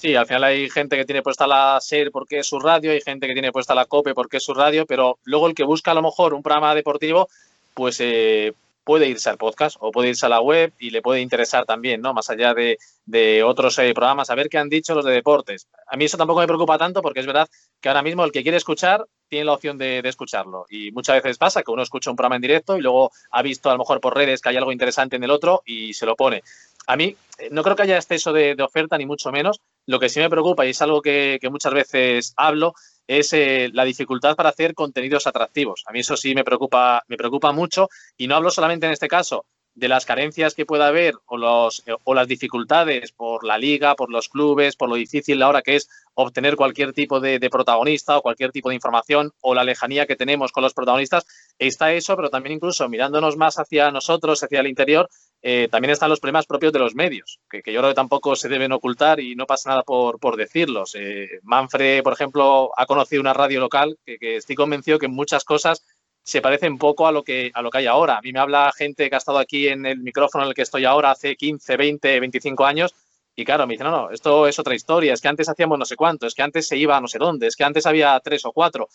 Sí, 0.00 0.14
al 0.14 0.26
final 0.26 0.44
hay 0.44 0.70
gente 0.70 0.96
que 0.96 1.04
tiene 1.04 1.22
puesta 1.22 1.44
la 1.48 1.80
SER 1.80 2.12
porque 2.12 2.38
es 2.38 2.46
su 2.46 2.60
radio, 2.60 2.92
hay 2.92 3.00
gente 3.00 3.26
que 3.26 3.32
tiene 3.32 3.50
puesta 3.50 3.74
la 3.74 3.84
COPE 3.84 4.14
porque 4.14 4.36
es 4.36 4.44
su 4.44 4.54
radio, 4.54 4.86
pero 4.86 5.18
luego 5.24 5.48
el 5.48 5.56
que 5.56 5.64
busca 5.64 5.90
a 5.90 5.94
lo 5.94 6.02
mejor 6.02 6.34
un 6.34 6.42
programa 6.42 6.72
deportivo, 6.72 7.28
pues 7.74 7.98
eh, 7.98 8.52
puede 8.84 9.08
irse 9.08 9.28
al 9.28 9.38
podcast 9.38 9.76
o 9.80 9.90
puede 9.90 10.10
irse 10.10 10.24
a 10.24 10.28
la 10.28 10.40
web 10.40 10.72
y 10.78 10.90
le 10.90 11.02
puede 11.02 11.20
interesar 11.20 11.66
también, 11.66 12.00
¿no? 12.00 12.14
Más 12.14 12.30
allá 12.30 12.54
de, 12.54 13.42
otros 13.42 13.76
eh, 13.80 13.92
programas, 13.92 14.30
a 14.30 14.36
ver 14.36 14.48
qué 14.48 14.58
han 14.58 14.68
dicho 14.68 14.94
los 14.94 15.04
de 15.04 15.10
deportes. 15.10 15.66
A 15.88 15.96
mí 15.96 16.04
eso 16.04 16.16
tampoco 16.16 16.40
me 16.40 16.46
preocupa 16.46 16.78
tanto 16.78 17.02
porque 17.02 17.18
es 17.18 17.26
verdad 17.26 17.48
que 17.80 17.88
ahora 17.88 18.02
mismo 18.02 18.24
el 18.24 18.30
que 18.30 18.44
quiere 18.44 18.56
escuchar 18.56 19.04
tiene 19.28 19.46
la 19.46 19.54
opción 19.54 19.78
de, 19.78 19.98
escucharlo. 20.04 20.64
Y 20.70 20.92
muchas 20.92 21.16
veces 21.16 21.38
pasa 21.38 21.64
que 21.64 21.72
uno 21.72 21.82
escucha 21.82 22.08
un 22.08 22.16
programa 22.16 22.36
en 22.36 22.42
directo 22.42 22.78
y 22.78 22.82
luego 22.82 23.10
ha 23.32 23.42
visto 23.42 23.68
a 23.68 23.72
lo 23.72 23.80
mejor 23.80 24.00
por 24.00 24.16
redes 24.16 24.40
que 24.40 24.50
hay 24.50 24.56
algo 24.56 24.70
interesante 24.70 25.16
en 25.16 25.24
el 25.24 25.32
otro 25.32 25.62
y 25.66 25.92
se 25.92 26.06
lo 26.06 26.14
pone. 26.14 26.42
A 26.86 26.96
mí 26.96 27.14
eh, 27.38 27.48
no 27.50 27.62
creo 27.62 27.76
que 27.76 27.82
haya 27.82 27.96
exceso 27.96 28.32
de, 28.32 28.56
oferta, 28.62 28.96
ni 28.96 29.04
mucho 29.04 29.30
menos. 29.30 29.60
Lo 29.88 29.98
que 29.98 30.08
sí 30.08 30.20
me 30.20 30.30
preocupa, 30.30 30.66
y 30.66 30.70
es 30.70 30.82
algo 30.82 31.02
que 31.02 31.40
muchas 31.50 31.72
veces 31.72 32.34
hablo, 32.36 32.74
es 33.08 33.32
eh, 33.32 33.70
la 33.72 33.84
dificultad 33.84 34.36
para 34.36 34.50
hacer 34.50 34.74
contenidos 34.74 35.26
atractivos. 35.26 35.82
A 35.86 35.92
mí 35.92 36.00
eso 36.00 36.16
sí 36.16 36.34
me 36.34 36.44
preocupa, 36.44 37.02
me 37.08 37.16
preocupa 37.16 37.50
mucho 37.52 37.88
y 38.16 38.28
no 38.28 38.36
hablo 38.36 38.50
solamente 38.50 38.86
en 38.86 38.92
este 38.92 39.08
caso 39.08 39.46
de 39.74 39.88
las 39.88 40.04
carencias 40.04 40.54
que 40.54 40.66
pueda 40.66 40.88
haber 40.88 41.14
o, 41.26 41.36
los, 41.36 41.84
eh, 41.86 41.94
las 42.14 42.28
dificultades 42.28 43.12
por 43.12 43.44
la 43.44 43.56
liga, 43.58 43.94
por 43.94 44.10
los 44.10 44.28
clubes, 44.28 44.76
por 44.76 44.88
lo 44.88 44.96
difícil 44.96 45.40
ahora 45.40 45.62
que 45.62 45.76
es 45.76 45.88
obtener 46.14 46.56
cualquier 46.56 46.92
tipo 46.92 47.20
de, 47.20 47.38
protagonista 47.48 48.18
o 48.18 48.22
cualquier 48.22 48.50
tipo 48.50 48.68
de 48.68 48.74
información 48.74 49.32
o 49.40 49.54
la 49.54 49.62
lejanía 49.62 50.06
que 50.06 50.16
tenemos 50.16 50.50
con 50.50 50.64
los 50.64 50.74
protagonistas, 50.74 51.26
está 51.58 51.92
eso, 51.92 52.16
pero 52.16 52.28
también 52.28 52.56
incluso 52.56 52.88
mirándonos 52.88 53.36
más 53.36 53.58
hacia 53.58 53.90
nosotros, 53.92 54.42
hacia 54.42 54.60
el 54.60 54.66
interior, 54.66 55.08
eh, 55.42 55.68
también 55.70 55.92
están 55.92 56.10
los 56.10 56.20
problemas 56.20 56.46
propios 56.46 56.72
de 56.72 56.78
los 56.78 56.94
medios, 56.94 57.40
que, 57.48 57.58
yo 57.58 57.80
creo 57.80 57.90
que 57.90 57.94
tampoco 57.94 58.34
se 58.34 58.48
deben 58.48 58.72
ocultar 58.72 59.20
y 59.20 59.36
no 59.36 59.46
pasa 59.46 59.70
nada 59.70 59.82
por, 59.82 60.36
decirlos. 60.36 60.94
Eh, 60.94 61.40
Manfred, 61.42 62.02
por 62.02 62.12
ejemplo, 62.12 62.70
ha 62.76 62.86
conocido 62.86 63.20
una 63.20 63.34
radio 63.34 63.60
local 63.60 63.98
que, 64.04 64.36
estoy 64.36 64.56
convencido 64.56 64.98
que 64.98 65.08
muchas 65.08 65.44
cosas 65.44 65.84
se 66.22 66.42
parece 66.42 66.68
un 66.68 66.78
poco 66.78 67.06
a 67.06 67.12
lo 67.12 67.22
que 67.22 67.50
a 67.54 67.62
lo 67.62 67.70
que 67.70 67.78
hay 67.78 67.86
ahora. 67.86 68.18
A 68.18 68.20
mí 68.20 68.32
me 68.32 68.40
habla 68.40 68.70
gente 68.76 69.08
que 69.08 69.14
ha 69.14 69.18
estado 69.18 69.38
aquí 69.38 69.68
en 69.68 69.86
el 69.86 69.98
micrófono 70.00 70.44
en 70.44 70.48
el 70.48 70.54
que 70.54 70.62
estoy 70.62 70.84
ahora 70.84 71.12
hace 71.12 71.36
15, 71.36 71.76
20, 71.76 72.20
25 72.20 72.66
años 72.66 72.94
y 73.38 73.44
claro, 73.44 73.68
me 73.68 73.74
dicen, 73.74 73.86
no, 73.86 73.92
no, 73.92 74.10
esto 74.10 74.48
es 74.48 74.58
otra 74.58 74.74
historia, 74.74 75.14
es 75.14 75.20
que 75.20 75.28
antes 75.28 75.48
hacíamos 75.48 75.78
no 75.78 75.84
sé 75.84 75.94
cuánto, 75.94 76.26
es 76.26 76.34
que 76.34 76.42
antes 76.42 76.66
se 76.66 76.76
iba 76.76 76.96
a 76.96 77.00
no 77.00 77.06
sé 77.06 77.18
dónde, 77.18 77.46
es 77.46 77.54
que 77.54 77.62
antes 77.62 77.86
había 77.86 78.18
tres 78.18 78.44
o 78.44 78.50
cuatro. 78.50 78.88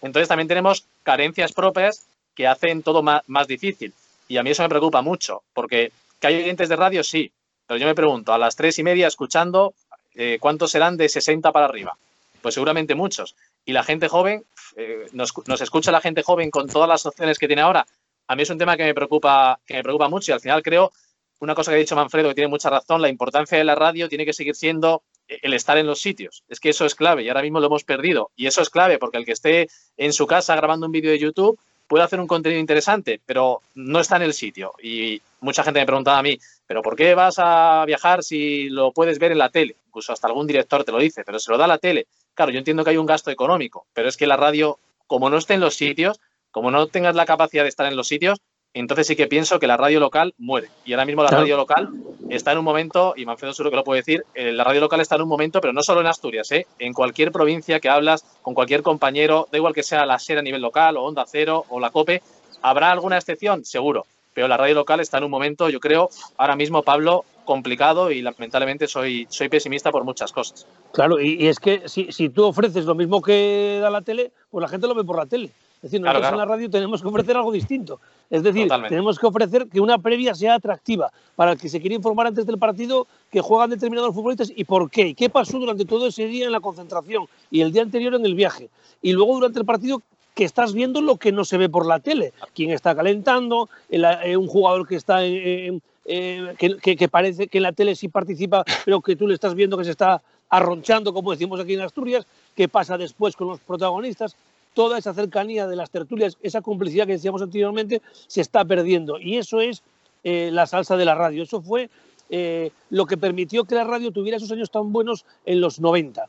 Entonces 0.00 0.28
también 0.28 0.48
tenemos 0.48 0.86
carencias 1.02 1.52
propias 1.52 2.06
que 2.34 2.46
hacen 2.46 2.82
todo 2.82 3.02
más, 3.02 3.46
difícil. 3.46 3.92
Y 4.32 4.38
a 4.38 4.42
mí 4.42 4.48
eso 4.48 4.62
me 4.62 4.70
preocupa 4.70 5.02
mucho, 5.02 5.42
porque 5.52 5.92
que 6.18 6.26
hay 6.26 6.36
oyentes 6.36 6.70
de 6.70 6.76
radio, 6.76 7.04
sí, 7.04 7.30
pero 7.66 7.78
yo 7.78 7.86
me 7.86 7.94
pregunto, 7.94 8.32
a 8.32 8.38
las 8.38 8.56
tres 8.56 8.78
y 8.78 8.82
media 8.82 9.06
escuchando, 9.06 9.74
eh, 10.14 10.38
¿cuántos 10.40 10.70
serán 10.70 10.96
de 10.96 11.10
60 11.10 11.52
para 11.52 11.66
arriba? 11.66 11.98
Pues 12.40 12.54
seguramente 12.54 12.94
muchos. 12.94 13.36
Y 13.66 13.72
la 13.72 13.82
gente 13.82 14.08
joven, 14.08 14.42
eh, 14.76 15.04
nos, 15.12 15.34
escucha 15.60 15.92
la 15.92 16.00
gente 16.00 16.22
joven 16.22 16.50
con 16.50 16.66
todas 16.66 16.88
las 16.88 17.04
opciones 17.04 17.38
que 17.38 17.46
tiene 17.46 17.60
ahora. 17.60 17.86
A 18.26 18.34
mí 18.34 18.40
es 18.40 18.48
un 18.48 18.56
tema 18.56 18.74
que 18.74 18.84
me 18.84 18.94
preocupa, 18.94 19.60
que 19.66 19.74
me 19.74 19.82
preocupa 19.82 20.08
mucho 20.08 20.32
y 20.32 20.34
al 20.34 20.40
final 20.40 20.62
creo, 20.62 20.92
una 21.40 21.54
cosa 21.54 21.70
que 21.70 21.76
ha 21.76 21.80
dicho 21.80 21.94
Manfredo, 21.94 22.30
que 22.30 22.36
tiene 22.36 22.48
mucha 22.48 22.70
razón, 22.70 23.02
la 23.02 23.10
importancia 23.10 23.58
de 23.58 23.64
la 23.64 23.74
radio 23.74 24.08
tiene 24.08 24.24
que 24.24 24.32
seguir 24.32 24.54
siendo 24.54 25.02
el 25.28 25.52
estar 25.52 25.76
en 25.76 25.86
los 25.86 26.00
sitios. 26.00 26.42
Es 26.48 26.58
que 26.58 26.70
eso 26.70 26.86
es 26.86 26.94
clave 26.94 27.22
y 27.22 27.28
ahora 27.28 27.42
mismo 27.42 27.60
lo 27.60 27.66
hemos 27.66 27.84
perdido. 27.84 28.30
Y 28.34 28.46
eso 28.46 28.62
es 28.62 28.70
clave 28.70 28.96
porque 28.96 29.18
el 29.18 29.26
que 29.26 29.32
esté 29.32 29.68
en 29.98 30.14
su 30.14 30.26
casa 30.26 30.56
grabando 30.56 30.86
un 30.86 30.92
vídeo 30.92 31.10
de 31.10 31.18
YouTube 31.18 31.60
puede 31.92 32.04
hacer 32.04 32.20
un 32.20 32.26
contenido 32.26 32.58
interesante, 32.58 33.20
pero 33.26 33.60
no 33.74 34.00
está 34.00 34.16
en 34.16 34.22
el 34.22 34.32
sitio. 34.32 34.72
Y 34.82 35.20
mucha 35.40 35.62
gente 35.62 35.78
me 35.78 35.84
preguntaba 35.84 36.20
a 36.20 36.22
mí, 36.22 36.38
¿pero 36.66 36.80
por 36.80 36.96
qué 36.96 37.14
vas 37.14 37.34
a 37.36 37.84
viajar 37.86 38.22
si 38.24 38.70
lo 38.70 38.92
puedes 38.92 39.18
ver 39.18 39.32
en 39.32 39.36
la 39.36 39.50
tele? 39.50 39.76
Incluso 39.88 40.10
hasta 40.10 40.26
algún 40.26 40.46
director 40.46 40.84
te 40.84 40.92
lo 40.92 40.96
dice, 40.96 41.22
pero 41.22 41.38
se 41.38 41.50
lo 41.50 41.58
da 41.58 41.66
la 41.66 41.76
tele. 41.76 42.06
Claro, 42.32 42.50
yo 42.50 42.56
entiendo 42.56 42.82
que 42.82 42.88
hay 42.88 42.96
un 42.96 43.04
gasto 43.04 43.30
económico, 43.30 43.84
pero 43.92 44.08
es 44.08 44.16
que 44.16 44.26
la 44.26 44.38
radio, 44.38 44.78
como 45.06 45.28
no 45.28 45.36
esté 45.36 45.52
en 45.52 45.60
los 45.60 45.74
sitios, 45.74 46.18
como 46.50 46.70
no 46.70 46.86
tengas 46.86 47.14
la 47.14 47.26
capacidad 47.26 47.62
de 47.62 47.68
estar 47.68 47.84
en 47.84 47.96
los 47.96 48.08
sitios, 48.08 48.38
entonces 48.74 49.06
sí 49.06 49.16
que 49.16 49.26
pienso 49.26 49.58
que 49.58 49.66
la 49.66 49.76
radio 49.76 50.00
local 50.00 50.34
muere. 50.38 50.68
Y 50.84 50.92
ahora 50.92 51.04
mismo 51.04 51.22
la 51.22 51.30
radio 51.30 51.56
local 51.56 51.90
está 52.30 52.52
en 52.52 52.58
un 52.58 52.64
momento, 52.64 53.14
y 53.16 53.26
Manfredo 53.26 53.52
seguro 53.52 53.70
que 53.70 53.76
lo 53.76 53.84
puede 53.84 54.00
decir, 54.00 54.24
eh, 54.34 54.52
la 54.52 54.64
radio 54.64 54.80
local 54.80 55.00
está 55.00 55.16
en 55.16 55.22
un 55.22 55.28
momento, 55.28 55.60
pero 55.60 55.72
no 55.72 55.82
solo 55.82 56.00
en 56.00 56.06
Asturias, 56.06 56.50
¿eh? 56.52 56.66
en 56.78 56.92
cualquier 56.92 57.32
provincia 57.32 57.80
que 57.80 57.88
hablas 57.88 58.24
con 58.42 58.54
cualquier 58.54 58.82
compañero, 58.82 59.48
da 59.50 59.58
igual 59.58 59.74
que 59.74 59.82
sea 59.82 60.06
la 60.06 60.18
SER 60.18 60.38
a 60.38 60.42
nivel 60.42 60.62
local 60.62 60.96
o 60.96 61.02
Onda 61.02 61.24
Cero 61.26 61.64
o 61.68 61.80
la 61.80 61.90
COPE, 61.90 62.22
¿habrá 62.62 62.90
alguna 62.90 63.18
excepción? 63.18 63.64
Seguro. 63.64 64.06
Pero 64.34 64.48
la 64.48 64.56
radio 64.56 64.74
local 64.74 65.00
está 65.00 65.18
en 65.18 65.24
un 65.24 65.30
momento, 65.30 65.68
yo 65.68 65.78
creo, 65.78 66.08
ahora 66.38 66.56
mismo, 66.56 66.82
Pablo, 66.82 67.26
complicado 67.44 68.10
y 68.10 68.22
lamentablemente 68.22 68.86
soy, 68.86 69.26
soy 69.28 69.50
pesimista 69.50 69.90
por 69.90 70.04
muchas 70.04 70.32
cosas. 70.32 70.66
Claro, 70.92 71.20
y, 71.20 71.48
es 71.48 71.58
que 71.58 71.86
si, 71.86 72.10
si, 72.12 72.30
tú 72.30 72.44
ofreces 72.44 72.86
lo 72.86 72.94
mismo 72.94 73.20
que 73.20 73.78
da 73.82 73.90
la 73.90 74.00
tele, 74.00 74.32
pues 74.50 74.62
la 74.62 74.68
gente 74.68 74.86
lo 74.86 74.94
ve 74.94 75.04
por 75.04 75.18
la 75.18 75.26
tele. 75.26 75.50
Es 75.82 75.90
decir, 75.90 76.00
nosotros 76.00 76.30
en 76.30 76.38
la 76.38 76.44
radio 76.44 76.70
tenemos 76.70 77.02
que 77.02 77.08
ofrecer 77.08 77.36
algo 77.36 77.50
distinto. 77.50 78.00
Es 78.30 78.42
decir, 78.44 78.68
tenemos 78.88 79.18
que 79.18 79.26
ofrecer 79.26 79.66
que 79.66 79.80
una 79.80 79.98
previa 79.98 80.34
sea 80.34 80.54
atractiva 80.54 81.10
para 81.34 81.52
el 81.52 81.58
que 81.58 81.68
se 81.68 81.80
quiere 81.80 81.96
informar 81.96 82.28
antes 82.28 82.46
del 82.46 82.58
partido 82.58 83.08
que 83.30 83.40
juegan 83.40 83.70
determinados 83.70 84.14
futbolistas 84.14 84.52
y 84.54 84.64
por 84.64 84.90
qué. 84.90 85.14
qué 85.14 85.28
pasó 85.28 85.58
durante 85.58 85.84
todo 85.84 86.06
ese 86.06 86.26
día 86.26 86.46
en 86.46 86.52
la 86.52 86.60
concentración 86.60 87.26
y 87.50 87.62
el 87.62 87.72
día 87.72 87.82
anterior 87.82 88.14
en 88.14 88.24
el 88.24 88.34
viaje. 88.34 88.70
Y 89.02 89.12
luego 89.12 89.34
durante 89.34 89.58
el 89.58 89.66
partido 89.66 90.02
que 90.34 90.44
estás 90.44 90.72
viendo 90.72 91.00
lo 91.00 91.16
que 91.16 91.32
no 91.32 91.44
se 91.44 91.58
ve 91.58 91.68
por 91.68 91.84
la 91.84 91.98
tele. 91.98 92.32
Quién 92.54 92.70
está 92.70 92.94
calentando, 92.94 93.68
eh, 93.90 94.36
un 94.36 94.46
jugador 94.46 94.86
que 94.86 94.96
está 94.96 95.24
en 95.24 95.82
eh, 96.04 96.54
que, 96.58 97.08
parece 97.08 97.46
que 97.46 97.58
en 97.58 97.62
la 97.62 97.72
tele 97.72 97.94
sí 97.94 98.08
participa, 98.08 98.64
pero 98.84 99.00
que 99.00 99.16
tú 99.16 99.26
le 99.26 99.34
estás 99.34 99.54
viendo 99.54 99.78
que 99.78 99.84
se 99.84 99.92
está 99.92 100.20
arronchando, 100.48 101.14
como 101.14 101.30
decimos 101.30 101.60
aquí 101.60 101.74
en 101.74 101.80
Asturias, 101.80 102.26
qué 102.54 102.68
pasa 102.68 102.98
después 102.98 103.36
con 103.36 103.48
los 103.48 103.60
protagonistas. 103.60 104.36
Toda 104.74 104.98
esa 104.98 105.14
cercanía 105.14 105.66
de 105.66 105.76
las 105.76 105.90
tertulias, 105.90 106.38
esa 106.42 106.62
complicidad 106.62 107.06
que 107.06 107.12
decíamos 107.12 107.42
anteriormente, 107.42 108.02
se 108.26 108.40
está 108.40 108.64
perdiendo. 108.64 109.18
Y 109.18 109.36
eso 109.36 109.60
es 109.60 109.82
eh, 110.24 110.50
la 110.52 110.66
salsa 110.66 110.96
de 110.96 111.04
la 111.04 111.14
radio. 111.14 111.42
Eso 111.42 111.60
fue 111.60 111.90
eh, 112.30 112.70
lo 112.90 113.06
que 113.06 113.16
permitió 113.16 113.64
que 113.64 113.74
la 113.74 113.84
radio 113.84 114.10
tuviera 114.10 114.36
esos 114.36 114.52
años 114.52 114.70
tan 114.70 114.92
buenos 114.92 115.24
en 115.44 115.60
los 115.60 115.80
90. 115.80 116.28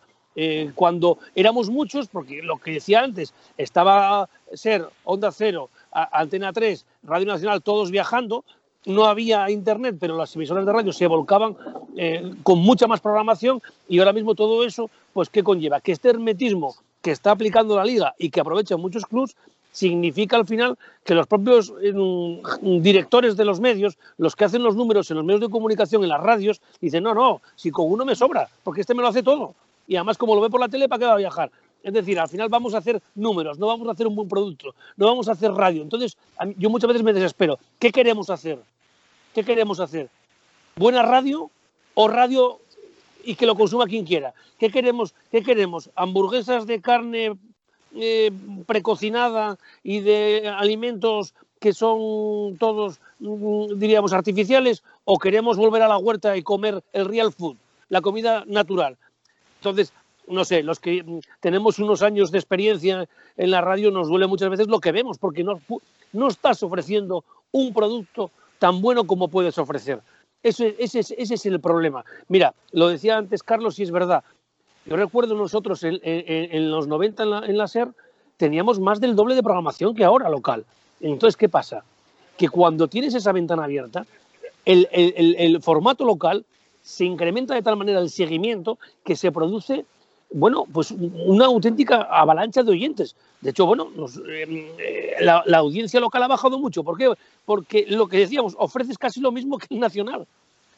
cuando 0.74 1.20
éramos 1.36 1.70
muchos, 1.70 2.08
porque 2.08 2.42
lo 2.42 2.58
que 2.58 2.72
decía 2.72 3.02
antes, 3.02 3.36
estaba 3.56 4.28
ser 4.52 4.88
Onda 5.04 5.32
Cero, 5.32 5.70
Antena 5.92 6.52
3, 6.52 6.86
Radio 7.04 7.28
Nacional, 7.28 7.62
todos 7.62 7.92
viajando, 7.92 8.44
no 8.86 9.06
había 9.06 9.50
internet, 9.50 9.98
pero 10.00 10.18
las 10.18 10.36
emisoras 10.36 10.66
de 10.66 10.74
radio 10.74 10.92
se 10.92 11.08
volcaban 11.08 11.56
eh, 11.96 12.34
con 12.44 12.60
mucha 12.60 12.88
más 12.88 13.00
programación 13.00 13.62
y 13.88 14.00
ahora 14.00 14.14
mismo 14.14 14.36
todo 14.36 14.64
eso, 14.64 14.90
pues 15.14 15.30
¿qué 15.30 15.44
conlleva? 15.44 15.80
Que 15.80 15.92
este 15.92 16.10
hermetismo 16.10 16.76
que 17.04 17.12
está 17.12 17.32
aplicando 17.32 17.76
la 17.76 17.86
liga 17.86 18.16
y 18.18 18.30
que 18.30 18.40
aprovechan 18.40 18.80
muchos 18.80 19.06
clubs 19.06 19.36
significa 19.74 20.38
al 20.38 20.48
final 20.48 20.78
que 21.04 21.14
los 21.14 21.28
propios 21.28 21.72
mm, 21.72 22.82
directores 22.82 23.36
de 23.36 23.44
los 23.44 23.60
medios, 23.60 23.98
los 24.18 24.36
que 24.36 24.46
hacen 24.46 24.64
los 24.64 24.76
números 24.76 25.12
en 25.12 25.18
los 25.18 25.26
medios 25.26 25.42
de 25.42 25.50
comunicación, 25.50 26.02
en 26.04 26.10
las 26.10 26.22
radios, 26.22 26.62
dicen, 26.80 27.04
no, 27.04 27.14
no, 27.14 27.42
si 27.56 27.72
con 27.72 27.92
uno 27.92 28.06
me 28.06 28.16
sobra, 28.16 28.48
porque 28.64 28.82
este 28.82 28.94
me 28.94 29.02
lo 29.02 29.10
hace 29.10 29.22
todo. 29.22 29.54
Y 29.86 29.98
además, 29.98 30.18
como 30.18 30.34
lo 30.34 30.42
ve 30.42 30.50
por 30.50 30.62
la 30.62 30.70
tele, 30.70 30.88
¿para 30.88 31.00
qué 31.00 31.06
va 31.06 31.14
a 31.14 31.18
viajar? 31.18 31.52
Es 31.84 31.92
decir, 31.92 32.18
al 32.18 32.30
final 32.30 32.48
vamos 32.48 32.74
a 32.74 32.78
hacer 32.78 33.02
números, 33.16 33.60
no 33.60 33.68
vamos 33.68 33.86
a 33.90 33.92
hacer 33.92 34.08
un 34.08 34.16
buen 34.16 34.30
producto, 34.30 34.74
no 34.96 35.08
vamos 35.08 35.28
a 35.28 35.34
hacer 35.34 35.52
radio. 35.52 35.82
Entonces, 35.82 36.16
yo 36.58 36.70
muchas 36.70 36.88
veces 36.88 37.04
me 37.04 37.12
desespero. 37.12 37.60
¿Qué 37.80 37.92
queremos 37.92 38.30
hacer? 38.30 38.60
¿Qué 39.34 39.44
queremos 39.44 39.82
hacer? 39.82 40.08
¿Buena 40.78 41.04
radio 41.04 41.50
o 41.96 42.08
radio 42.08 42.60
y 43.24 43.36
que 43.36 43.46
lo 43.46 43.56
consuma 43.56 43.86
quien 43.86 44.06
quiera? 44.06 44.34
¿Qué 44.60 44.70
queremos? 44.70 45.14
¿Qué 45.32 45.42
queremos? 45.44 45.90
¿Hamburguesas 45.96 46.68
de 46.68 46.82
carne 46.82 47.34
eh, 47.96 48.32
precocinada 48.66 49.58
y 49.84 50.02
de 50.02 50.48
alimentos 50.48 51.34
que 51.60 51.74
son 51.74 52.58
todos, 52.58 53.00
mm, 53.20 53.80
diríamos, 53.80 54.14
artificiales? 54.14 54.84
¿O 55.06 55.18
queremos 55.18 55.58
volver 55.58 55.82
a 55.82 55.88
la 55.88 55.98
huerta 55.98 56.36
y 56.38 56.44
comer 56.44 56.84
el 56.94 57.06
real 57.06 57.32
food, 57.32 57.56
la 57.90 58.02
comida 58.02 58.44
natural? 58.48 58.98
Entonces, 59.60 59.94
no 60.28 60.46
sé, 60.46 60.64
los 60.64 60.80
que 60.80 61.04
tenemos 61.40 61.80
unos 61.80 62.02
años 62.02 62.32
de 62.32 62.38
experiencia 62.38 63.08
en 63.38 63.52
la 63.52 63.62
radio 63.62 63.92
nos 63.92 64.08
duele 64.08 64.28
muchas 64.28 64.50
veces 64.50 64.68
lo 64.68 64.80
que 64.80 64.92
vemos, 64.92 65.18
porque 65.18 65.44
no, 65.44 65.62
no 66.14 66.28
estás 66.28 66.64
ofreciendo 66.64 67.24
un 67.52 67.74
producto 67.74 68.32
tan 68.60 68.82
bueno 68.82 69.06
como 69.06 69.28
puedes 69.28 69.58
ofrecer. 69.58 70.02
Ese, 70.44 70.76
ese, 70.78 71.00
es 71.18 71.46
el 71.46 71.60
problema. 71.62 72.04
Mira, 72.28 72.54
lo 72.74 72.90
decía 72.90 73.18
antes 73.18 73.42
Carlos 73.44 73.80
y 73.80 73.84
es 73.84 73.92
verdad. 73.92 74.24
Yo 74.86 74.98
recuerdo 74.98 75.36
nosotros 75.36 75.82
en, 75.84 76.72
los 76.72 76.88
90 76.88 77.24
en 77.24 77.58
la, 77.58 77.68
SER 77.68 77.90
teníamos 78.36 78.82
más 78.82 79.00
del 79.00 79.16
doble 79.16 79.36
de 79.36 79.44
programación 79.44 79.96
que 79.96 80.04
ahora 80.04 80.30
local. 80.30 80.66
Entonces, 81.00 81.38
¿qué 81.38 81.48
pasa? 81.48 81.86
Que 82.38 82.50
cuando 82.50 82.90
tienes 82.90 83.16
esa 83.16 83.32
ventana 83.32 83.64
abierta, 83.64 84.06
el, 84.66 84.90
el, 84.92 85.36
el, 85.38 85.62
formato 85.62 86.04
local 86.04 86.46
se 86.82 87.06
incrementa 87.06 87.54
de 87.56 87.62
tal 87.62 87.78
manera 87.78 88.00
el 88.00 88.10
seguimiento 88.10 88.78
que 89.06 89.16
se 89.16 89.32
produce, 89.32 89.86
bueno, 90.34 90.66
pues 90.72 90.92
una 90.92 91.46
auténtica 91.46 92.02
avalancha 92.02 92.64
de 92.64 92.72
oyentes. 92.72 93.16
De 93.42 93.52
hecho, 93.52 93.66
bueno, 93.66 93.90
nos, 93.96 94.20
eh, 94.28 95.16
la, 95.20 95.44
la, 95.46 95.58
audiencia 95.60 96.00
local 96.00 96.24
ha 96.24 96.28
bajado 96.28 96.58
mucho. 96.60 96.84
¿Por 96.84 96.98
qué? 96.98 97.14
Porque 97.46 97.86
lo 97.88 98.08
que 98.08 98.18
decíamos, 98.18 98.56
ofreces 98.58 98.98
casi 98.98 99.22
lo 99.22 99.32
mismo 99.32 99.58
que 99.58 99.68
el 99.70 99.80
nacional. 99.80 100.28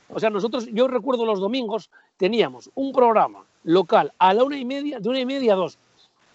O 0.10 0.20
sea, 0.20 0.30
nosotros, 0.30 0.68
yo 0.72 0.88
recuerdo 0.88 1.26
los 1.26 1.40
domingos, 1.40 1.90
teníamos 2.18 2.70
un 2.76 2.92
programa 2.92 3.44
local 3.64 4.12
a 4.20 4.34
la 4.34 4.44
una 4.44 4.58
y 4.58 4.66
media, 4.66 5.00
de 5.00 5.10
una 5.10 5.20
y 5.20 5.26
media 5.26 5.54
a 5.54 5.56
dos. 5.56 5.78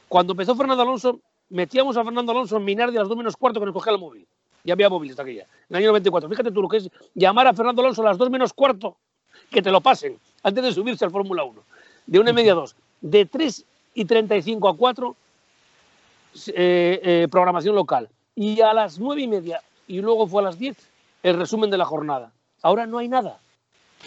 Cuando 0.08 0.32
empezó 0.32 0.56
Fernando 0.56 0.82
Alonso, 0.82 1.20
metíamos 1.50 1.96
a 1.96 2.04
Fernando 2.04 2.32
Alonso 2.32 2.56
en 2.56 2.64
Minardi 2.64 2.96
a 2.96 3.00
las 3.00 3.08
dos 3.08 3.16
menos 3.16 3.36
cuarto 3.36 3.60
que 3.60 3.66
nos 3.66 3.74
cogía 3.74 3.92
el 3.92 3.98
móvil. 3.98 4.26
Ya 4.64 4.74
había 4.74 4.90
móviles 4.90 5.12
hasta 5.12 5.22
aquella, 5.22 5.42
en 5.42 5.76
el 5.76 5.76
año 5.76 5.88
94. 5.88 6.28
Fíjate 6.28 6.50
tú 6.50 6.62
lo 6.62 6.68
que 6.68 6.78
es 6.78 6.90
llamar 7.14 7.46
a 7.46 7.54
Fernando 7.54 7.82
Alonso 7.82 8.02
a 8.02 8.06
las 8.06 8.18
dos 8.18 8.28
menos 8.30 8.52
cuarto, 8.52 8.96
que 9.50 9.62
te 9.62 9.70
lo 9.70 9.80
pasen, 9.80 10.18
antes 10.42 10.64
de 10.64 10.72
subirse 10.72 11.04
al 11.04 11.10
Fórmula 11.10 11.44
1. 11.44 11.62
De 12.06 12.18
una 12.18 12.30
y 12.30 12.34
media 12.34 12.52
a 12.52 12.56
dos. 12.56 12.74
De 13.00 13.26
3 13.26 13.64
y 13.94 14.04
35 14.04 14.68
a 14.68 14.76
4, 14.76 15.16
eh, 16.48 17.00
eh, 17.02 17.28
programación 17.30 17.74
local. 17.74 18.08
Y 18.34 18.60
a 18.60 18.72
las 18.72 18.98
nueve 18.98 19.22
y 19.22 19.28
media, 19.28 19.60
y 19.86 20.00
luego 20.00 20.26
fue 20.26 20.42
a 20.42 20.46
las 20.46 20.58
10, 20.58 20.76
el 21.22 21.36
resumen 21.36 21.70
de 21.70 21.78
la 21.78 21.84
jornada. 21.84 22.32
Ahora 22.62 22.86
no 22.86 22.98
hay 22.98 23.08
nada. 23.08 23.38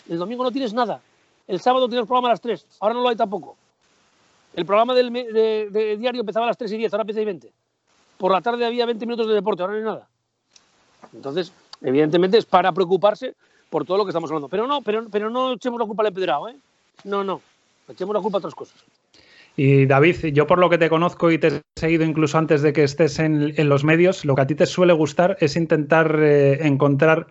El 0.09 0.17
domingo 0.17 0.43
no 0.43 0.51
tienes 0.51 0.73
nada. 0.73 1.01
El 1.47 1.59
sábado 1.59 1.87
tienes 1.87 2.07
programa 2.07 2.29
a 2.29 2.31
las 2.31 2.41
3. 2.41 2.65
Ahora 2.79 2.95
no 2.95 3.01
lo 3.01 3.09
hay 3.09 3.15
tampoco. 3.15 3.57
El 4.53 4.65
programa 4.65 4.93
del 4.93 5.11
de, 5.11 5.97
diario 5.99 6.21
empezaba 6.21 6.45
a 6.45 6.47
las 6.47 6.57
3 6.57 6.71
y 6.73 6.77
10, 6.77 6.93
ahora 6.93 7.01
empieza 7.01 7.21
a 7.21 7.25
20. 7.25 7.51
Por 8.17 8.31
la 8.31 8.41
tarde 8.41 8.65
había 8.65 8.85
20 8.85 9.05
minutos 9.05 9.27
de 9.27 9.33
deporte, 9.33 9.63
ahora 9.63 9.73
no 9.73 9.79
hay 9.79 9.85
nada. 9.85 10.07
Entonces, 11.11 11.51
evidentemente 11.81 12.37
es 12.37 12.45
para 12.45 12.71
preocuparse 12.71 13.35
por 13.69 13.85
todo 13.85 13.97
lo 13.97 14.05
que 14.05 14.11
estamos 14.11 14.29
hablando. 14.29 14.49
Pero 14.49 14.67
no, 14.67 14.81
pero, 14.81 15.07
pero 15.09 15.29
no 15.29 15.53
echemos 15.53 15.79
la 15.79 15.85
culpa 15.85 16.03
al 16.03 16.07
empedrado, 16.07 16.47
¿eh? 16.47 16.55
No, 17.03 17.23
no. 17.23 17.41
Echemos 17.89 18.15
la 18.15 18.21
culpa 18.21 18.37
a 18.37 18.39
otras 18.39 18.55
cosas. 18.55 18.83
Y 19.55 19.85
David, 19.85 20.25
yo 20.33 20.47
por 20.47 20.57
lo 20.57 20.69
que 20.69 20.79
te 20.79 20.89
conozco 20.89 21.31
y 21.31 21.37
te 21.37 21.47
he 21.47 21.61
seguido 21.75 22.03
incluso 22.03 22.37
antes 22.37 22.61
de 22.63 22.73
que 22.73 22.83
estés 22.83 23.19
en, 23.19 23.53
los 23.69 23.83
medios, 23.83 24.25
lo 24.25 24.35
que 24.35 24.41
a 24.41 24.47
ti 24.47 24.55
te 24.55 24.65
suele 24.65 24.93
gustar 24.93 25.37
es 25.39 25.55
intentar 25.55 26.17
eh, 26.19 26.65
encontrar 26.65 27.27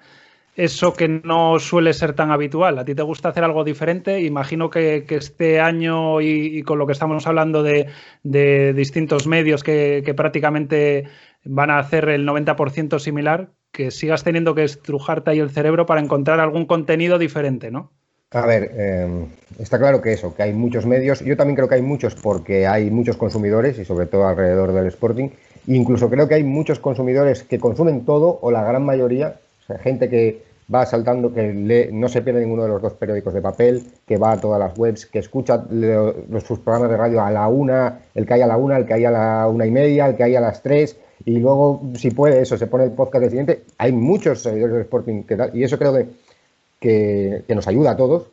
eso 0.55 0.93
que 0.93 1.09
no 1.09 1.59
suele 1.59 1.93
ser 1.95 2.13
tan 2.13 2.31
habitual. 2.31 2.79
A 2.79 2.85
ti 2.85 2.95
te 2.95 3.03
gusta 3.03 3.31
hacer 3.31 3.43
algo 3.43 3.65
diferente. 3.65 4.21
Imagino 4.21 4.71
que, 4.71 5.05
este 5.09 5.61
año 5.61 6.21
y, 6.21 6.63
con 6.63 6.79
lo 6.79 6.87
que 6.87 6.93
estamos 6.93 7.27
hablando 7.27 7.63
de, 7.63 7.89
de 8.23 8.73
distintos 8.75 9.27
medios 9.27 9.65
que, 9.65 10.03
que, 10.05 10.15
prácticamente 10.15 11.09
van 11.45 11.71
a 11.71 11.79
hacer 11.79 12.09
el 12.09 12.27
90% 12.27 12.99
similar, 13.01 13.51
que 13.73 13.91
sigas 13.91 14.23
teniendo 14.23 14.55
que 14.55 14.65
estrujarte 14.65 15.31
ahí 15.31 15.41
el 15.41 15.51
cerebro 15.51 15.87
para 15.87 16.01
encontrar 16.01 16.39
algún 16.39 16.67
contenido 16.67 17.19
diferente, 17.19 17.71
¿no? 17.71 17.91
A 18.33 18.47
ver, 18.47 18.71
eh, 18.75 19.27
está 19.59 19.79
claro 19.79 20.01
que 20.01 20.13
eso, 20.13 20.35
que 20.35 20.43
hay 20.43 20.53
muchos 20.53 20.87
medios. 20.87 21.21
Yo 21.21 21.37
también 21.37 21.57
creo 21.57 21.69
que 21.69 21.75
hay 21.75 21.83
muchos 21.83 22.15
porque 22.15 22.67
hay 22.67 22.91
muchos 22.91 23.17
consumidores 23.17 23.79
y 23.79 23.85
sobre 23.85 24.07
todo 24.07 24.27
alrededor 24.27 24.73
del 24.73 24.87
Sporting. 24.87 25.29
Incluso 25.67 26.09
creo 26.09 26.27
que 26.29 26.35
hay 26.35 26.45
muchos 26.45 26.79
consumidores 26.79 27.43
que 27.43 27.59
consumen 27.59 28.05
todo 28.05 28.39
o 28.41 28.51
la 28.51 28.65
gran 28.65 28.85
mayoría 28.85 29.37
o 29.63 29.67
sea, 29.67 29.79
gente 29.79 30.09
que 30.09 30.43
va 30.73 30.87
saltando, 30.87 31.33
que 31.33 31.53
lee, 31.53 31.89
no 31.93 32.09
se 32.09 32.23
pierde 32.23 32.41
ninguno 32.41 32.63
de 32.63 32.69
los 32.71 32.83
dos 32.83 32.95
periódicos 32.95 33.35
de 33.35 33.43
papel, 33.43 33.83
que 34.07 34.17
va 34.17 34.33
a 34.33 34.41
todas 34.41 34.59
las 34.59 34.77
webs, 34.79 35.07
que 35.07 35.19
escucha 35.19 35.65
sus 36.47 36.59
programas 36.61 36.91
de 36.91 36.97
radio 36.97 37.23
a 37.23 37.31
la 37.31 37.49
una, 37.49 38.01
el 38.15 38.27
que 38.27 38.35
hay 38.35 38.43
a 38.43 38.47
la 38.47 38.57
una, 38.57 38.79
el 38.79 38.87
que 38.87 38.95
hay 38.95 39.05
a 39.05 39.11
la 39.11 39.49
una 39.49 39.67
y 39.67 39.71
media, 39.71 40.07
el 40.07 40.17
que 40.17 40.25
hay 40.25 40.37
a 40.37 40.41
las 40.41 40.63
tres, 40.63 40.97
y 41.25 41.39
luego, 41.39 41.83
si 41.95 42.11
puede, 42.11 42.41
eso, 42.41 42.57
se 42.57 42.67
pone 42.67 42.85
el 42.85 42.93
podcast 42.93 43.21
del 43.21 43.31
siguiente. 43.31 43.63
Hay 43.79 43.93
muchos 43.93 44.43
seguidores 44.43 44.73
del 44.73 44.83
Sporting 44.83 45.23
que 45.25 45.37
tal, 45.37 45.57
y 45.57 45.63
eso 45.63 45.79
creo 45.79 45.93
que, 45.95 46.07
que, 46.83 47.45
nos 47.55 47.67
ayuda 47.69 47.93
a 47.93 47.97
todos. 47.97 48.25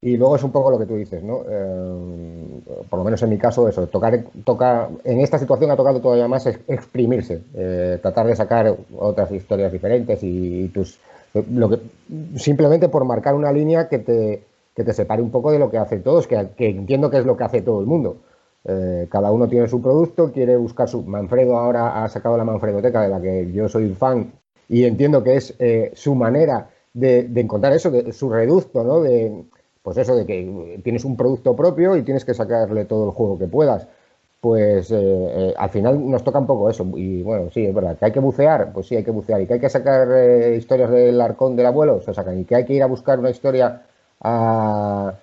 Y 0.00 0.16
luego 0.16 0.36
es 0.36 0.42
un 0.42 0.52
poco 0.52 0.70
lo 0.70 0.78
que 0.78 0.86
tú 0.86 0.96
dices, 0.96 1.22
¿no? 1.22 1.42
Eh, 1.48 2.60
por 2.90 2.98
lo 2.98 3.04
menos 3.04 3.22
en 3.22 3.30
mi 3.30 3.38
caso, 3.38 3.68
eso, 3.68 3.86
tocar, 3.86 4.24
toca, 4.44 4.90
en 5.02 5.20
esta 5.20 5.38
situación 5.38 5.70
ha 5.70 5.76
tocado 5.76 6.00
todavía 6.00 6.28
más 6.28 6.46
exprimirse, 6.46 7.40
eh, 7.54 7.98
tratar 8.02 8.26
de 8.26 8.36
sacar 8.36 8.76
otras 8.98 9.30
historias 9.32 9.72
diferentes 9.72 10.22
y, 10.22 10.64
y 10.64 10.68
tus 10.68 10.98
lo 11.50 11.68
que, 11.68 11.80
simplemente 12.36 12.88
por 12.88 13.04
marcar 13.04 13.34
una 13.34 13.50
línea 13.50 13.88
que 13.88 13.98
te, 13.98 14.44
que 14.74 14.84
te 14.84 14.92
separe 14.92 15.22
un 15.22 15.30
poco 15.30 15.50
de 15.50 15.58
lo 15.58 15.70
que 15.70 15.78
hace 15.78 15.98
todos, 15.98 16.26
que, 16.26 16.50
que 16.56 16.68
entiendo 16.68 17.10
que 17.10 17.18
es 17.18 17.26
lo 17.26 17.36
que 17.36 17.44
hace 17.44 17.62
todo 17.62 17.80
el 17.80 17.86
mundo. 17.86 18.18
Eh, 18.64 19.08
cada 19.10 19.30
uno 19.30 19.48
tiene 19.48 19.68
su 19.68 19.82
producto, 19.82 20.32
quiere 20.32 20.56
buscar 20.56 20.88
su. 20.88 21.02
Manfredo 21.02 21.58
ahora 21.58 22.04
ha 22.04 22.08
sacado 22.08 22.36
la 22.36 22.44
Manfredoteca, 22.44 23.02
de 23.02 23.08
la 23.08 23.20
que 23.20 23.52
yo 23.52 23.68
soy 23.68 23.90
fan, 23.94 24.32
y 24.68 24.84
entiendo 24.84 25.22
que 25.22 25.36
es 25.36 25.54
eh, 25.58 25.92
su 25.94 26.14
manera 26.14 26.70
de, 26.94 27.28
encontrar 27.36 27.72
eso, 27.74 27.90
de, 27.90 28.12
su 28.12 28.30
reducto, 28.30 28.82
¿no? 28.82 29.02
De, 29.02 29.44
pues 29.82 29.98
eso, 29.98 30.16
de 30.16 30.24
que 30.26 30.80
tienes 30.82 31.04
un 31.04 31.16
producto 31.16 31.54
propio 31.54 31.96
y 31.96 32.02
tienes 32.02 32.24
que 32.24 32.34
sacarle 32.34 32.86
todo 32.86 33.06
el 33.06 33.10
juego 33.12 33.38
que 33.38 33.46
puedas 33.46 33.86
pues 34.44 34.90
eh, 34.90 34.96
eh, 35.00 35.54
al 35.56 35.70
final 35.70 36.10
nos 36.10 36.22
toca 36.22 36.38
un 36.38 36.46
poco 36.46 36.68
eso. 36.68 36.86
Y 36.96 37.22
bueno, 37.22 37.48
sí, 37.50 37.64
es 37.64 37.74
verdad, 37.74 37.96
que 37.96 38.04
hay 38.04 38.12
que 38.12 38.20
bucear, 38.20 38.72
pues 38.74 38.86
sí, 38.86 38.94
hay 38.94 39.02
que 39.02 39.10
bucear. 39.10 39.40
Y 39.40 39.46
que 39.46 39.54
hay 39.54 39.60
que 39.60 39.70
sacar 39.70 40.06
eh, 40.12 40.56
historias 40.58 40.90
del 40.90 41.18
arcón 41.18 41.56
del 41.56 41.64
abuelo, 41.64 42.02
se 42.02 42.12
sacan. 42.12 42.38
Y 42.38 42.44
que 42.44 42.56
hay 42.56 42.66
que 42.66 42.74
ir 42.74 42.82
a 42.82 42.86
buscar 42.86 43.18
una 43.18 43.30
historia 43.30 43.80
a, 44.20 45.14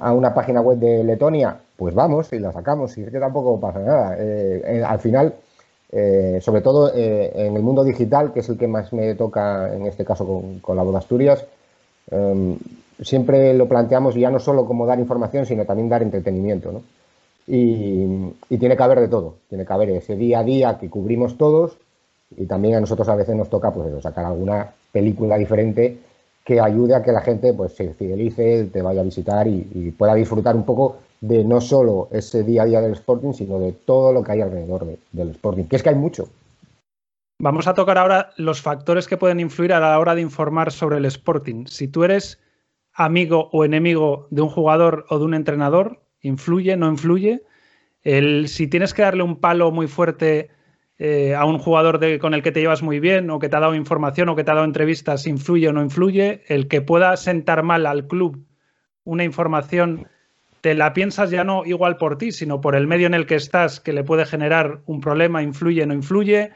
a 0.00 0.12
una 0.14 0.32
página 0.32 0.62
web 0.62 0.78
de 0.78 1.04
Letonia, 1.04 1.58
pues 1.76 1.94
vamos 1.94 2.32
y 2.32 2.38
la 2.38 2.52
sacamos. 2.52 2.96
Y 2.96 3.02
es 3.02 3.10
que 3.10 3.20
tampoco 3.20 3.60
pasa 3.60 3.80
nada. 3.80 4.16
Al 4.88 4.98
final, 4.98 5.34
eh, 5.94 6.40
sobre 6.42 6.60
todo 6.60 6.92
en 6.92 7.56
el 7.56 7.62
mundo 7.62 7.84
digital, 7.84 8.32
que 8.32 8.40
es 8.40 8.48
el 8.48 8.58
que 8.58 8.66
más 8.66 8.92
me 8.92 9.14
toca 9.14 9.72
en 9.74 9.86
este 9.86 10.04
caso 10.04 10.42
con, 10.60 10.76
la 10.76 10.84
de 10.84 10.96
Asturias, 10.98 11.46
siempre 13.00 13.54
lo 13.54 13.68
planteamos 13.68 14.14
ya 14.14 14.30
no 14.30 14.38
solo 14.38 14.66
como 14.66 14.86
dar 14.86 14.98
información, 14.98 15.46
sino 15.46 15.64
también 15.64 15.88
dar 15.88 16.02
entretenimiento. 16.02 16.82
Y, 17.46 18.06
tiene 18.58 18.76
que 18.76 18.82
haber 18.82 19.00
de 19.00 19.08
todo. 19.08 19.36
Tiene 19.48 19.66
que 19.66 19.72
haber 19.72 19.90
ese 19.90 20.16
día 20.16 20.40
a 20.40 20.44
día 20.44 20.78
que 20.78 20.88
cubrimos 20.88 21.36
todos 21.36 21.76
y 22.36 22.46
también 22.46 22.74
a 22.74 22.80
nosotros 22.80 23.08
a 23.08 23.14
veces 23.14 23.36
nos 23.36 23.50
toca 23.50 23.72
pues, 23.72 24.02
sacar 24.02 24.24
alguna 24.24 24.72
película 24.92 25.36
diferente 25.36 25.98
que 26.44 26.60
ayude 26.60 26.94
a 26.94 27.02
que 27.02 27.12
la 27.12 27.20
gente 27.20 27.52
pues, 27.52 27.74
se 27.74 27.94
fidelice, 27.94 28.64
te 28.72 28.82
vaya 28.82 29.00
a 29.00 29.04
visitar 29.04 29.46
y, 29.46 29.94
pueda 29.96 30.14
disfrutar 30.14 30.56
un 30.56 30.64
poco 30.64 30.96
de 31.26 31.44
no 31.44 31.60
solo 31.60 32.08
ese 32.12 32.42
día 32.42 32.62
a 32.62 32.66
día 32.66 32.80
del 32.80 32.92
Sporting, 32.92 33.32
sino 33.32 33.58
de 33.58 33.72
todo 33.72 34.12
lo 34.12 34.22
que 34.22 34.32
hay 34.32 34.40
alrededor 34.40 34.86
de, 34.86 34.98
del 35.12 35.30
Sporting, 35.30 35.64
que 35.64 35.76
es 35.76 35.82
que 35.82 35.90
hay 35.90 35.94
mucho. 35.94 36.28
Vamos 37.40 37.66
a 37.66 37.74
tocar 37.74 37.98
ahora 37.98 38.30
los 38.36 38.62
factores 38.62 39.08
que 39.08 39.16
pueden 39.16 39.40
influir 39.40 39.72
a 39.72 39.80
la 39.80 39.98
hora 39.98 40.14
de 40.14 40.20
informar 40.20 40.70
sobre 40.70 40.98
el 40.98 41.04
Sporting. 41.04 41.66
Si 41.66 41.88
tú 41.88 42.04
eres 42.04 42.38
amigo 42.92 43.48
o 43.52 43.64
enemigo 43.64 44.28
de 44.30 44.42
un 44.42 44.48
jugador 44.48 45.04
o 45.08 45.18
de 45.18 45.24
un 45.24 45.34
entrenador, 45.34 46.04
¿Influye? 46.24 46.76
¿No 46.76 46.88
influye? 46.88 47.42
El, 48.02 48.48
si 48.48 48.66
tienes 48.66 48.94
que 48.94 49.02
darle 49.02 49.22
un 49.22 49.40
palo 49.40 49.70
muy 49.70 49.86
fuerte 49.86 50.50
eh, 50.98 51.34
a 51.34 51.44
un 51.44 51.58
jugador 51.58 51.98
de, 51.98 52.18
con 52.18 52.32
el 52.32 52.42
que 52.42 52.50
te 52.50 52.60
llevas 52.60 52.82
muy 52.82 52.98
bien 52.98 53.30
o 53.30 53.38
que 53.38 53.50
te 53.50 53.56
ha 53.56 53.60
dado 53.60 53.74
información 53.74 54.30
o 54.30 54.36
que 54.36 54.42
te 54.42 54.50
ha 54.50 54.54
dado 54.54 54.66
entrevistas, 54.66 55.26
¿influye 55.26 55.68
o 55.68 55.72
no 55.74 55.82
influye? 55.82 56.42
El 56.48 56.66
que 56.66 56.80
pueda 56.80 57.16
sentar 57.18 57.62
mal 57.62 57.84
al 57.86 58.06
club 58.06 58.42
una 59.04 59.22
información, 59.22 60.08
te 60.64 60.74
la 60.74 60.94
piensas 60.94 61.30
ya 61.30 61.44
no 61.44 61.66
igual 61.66 61.98
por 61.98 62.16
ti, 62.16 62.32
sino 62.32 62.62
por 62.62 62.74
el 62.74 62.86
medio 62.86 63.06
en 63.06 63.12
el 63.12 63.26
que 63.26 63.34
estás, 63.34 63.80
que 63.80 63.92
le 63.92 64.02
puede 64.02 64.24
generar 64.24 64.80
un 64.86 65.02
problema, 65.02 65.42
¿influye 65.42 65.82
o 65.82 65.86
no 65.86 65.92
influye? 65.92 66.52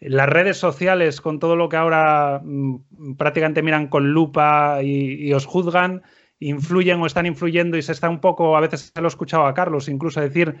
Las 0.00 0.30
redes 0.30 0.56
sociales, 0.56 1.20
con 1.20 1.38
todo 1.38 1.56
lo 1.56 1.68
que 1.68 1.76
ahora 1.76 2.40
mmm, 2.42 3.16
prácticamente 3.18 3.62
miran 3.62 3.88
con 3.88 4.12
lupa 4.12 4.78
y, 4.82 5.28
y 5.28 5.34
os 5.34 5.44
juzgan, 5.44 6.00
influyen 6.38 7.02
o 7.02 7.06
están 7.06 7.26
influyendo 7.26 7.76
y 7.76 7.82
se 7.82 7.92
está 7.92 8.08
un 8.08 8.22
poco, 8.22 8.56
a 8.56 8.60
veces 8.60 8.92
se 8.94 9.00
lo 9.02 9.08
he 9.08 9.10
escuchado 9.10 9.44
a 9.44 9.52
Carlos 9.52 9.90
incluso 9.90 10.22
decir 10.22 10.56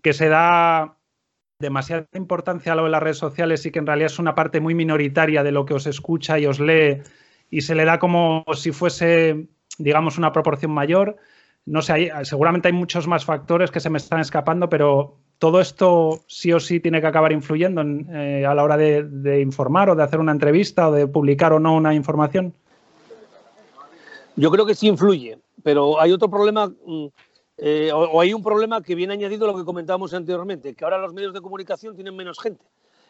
que 0.00 0.14
se 0.14 0.30
da 0.30 0.96
demasiada 1.58 2.08
importancia 2.14 2.72
a 2.72 2.76
lo 2.76 2.84
de 2.84 2.90
las 2.90 3.02
redes 3.02 3.18
sociales 3.18 3.66
y 3.66 3.70
que 3.70 3.80
en 3.80 3.86
realidad 3.86 4.06
es 4.10 4.18
una 4.18 4.34
parte 4.34 4.60
muy 4.60 4.74
minoritaria 4.74 5.42
de 5.42 5.52
lo 5.52 5.66
que 5.66 5.74
os 5.74 5.86
escucha 5.86 6.38
y 6.38 6.46
os 6.46 6.60
lee 6.60 7.02
y 7.50 7.60
se 7.60 7.74
le 7.74 7.84
da 7.84 7.98
como 7.98 8.46
si 8.54 8.72
fuese, 8.72 9.48
digamos, 9.76 10.16
una 10.16 10.32
proporción 10.32 10.72
mayor. 10.72 11.18
No 11.68 11.82
sé, 11.82 11.92
hay, 11.92 12.10
seguramente 12.24 12.68
hay 12.68 12.72
muchos 12.72 13.06
más 13.06 13.26
factores 13.26 13.70
que 13.70 13.80
se 13.80 13.90
me 13.90 13.98
están 13.98 14.20
escapando, 14.20 14.70
pero 14.70 15.16
todo 15.38 15.60
esto 15.60 16.20
sí 16.26 16.50
o 16.50 16.60
sí 16.60 16.80
tiene 16.80 17.02
que 17.02 17.06
acabar 17.06 17.30
influyendo 17.30 17.82
en, 17.82 18.08
eh, 18.10 18.46
a 18.46 18.54
la 18.54 18.64
hora 18.64 18.78
de, 18.78 19.40
informar 19.42 19.90
o 19.90 19.94
de 19.94 20.02
hacer 20.02 20.18
una 20.18 20.32
entrevista 20.32 20.88
o 20.88 20.92
de 20.92 21.06
publicar 21.06 21.52
o 21.52 21.60
no 21.60 21.74
una 21.74 21.94
información. 21.94 22.54
Yo 24.34 24.50
creo 24.50 24.64
que 24.64 24.74
sí 24.74 24.88
influye, 24.88 25.38
pero 25.62 26.00
hay 26.00 26.10
otro 26.12 26.30
problema, 26.30 26.72
eh, 27.58 27.90
o, 27.92 28.18
hay 28.18 28.32
un 28.32 28.42
problema 28.42 28.82
que 28.82 28.94
viene 28.94 29.12
añadido 29.12 29.44
a 29.44 29.52
lo 29.52 29.58
que 29.58 29.64
comentábamos 29.64 30.14
anteriormente, 30.14 30.74
que 30.74 30.84
ahora 30.84 30.96
los 30.96 31.12
medios 31.12 31.34
de 31.34 31.42
comunicación 31.42 31.94
tienen 31.94 32.16
menos 32.16 32.38
gente. 32.40 32.64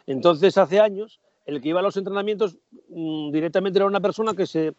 Entonces, 0.07 0.59
hace 0.59 0.81
años, 0.81 1.21
el 1.47 1.61
que 1.61 1.69
iba 1.69 1.79
a 1.79 1.83
los 1.85 1.97
entrenamientos 1.97 2.59
mmm, 2.89 3.31
directamente 3.31 3.79
era 3.79 3.87
una 3.87 4.01
persona 4.01 4.35
que 4.35 4.47
se 4.47 4.75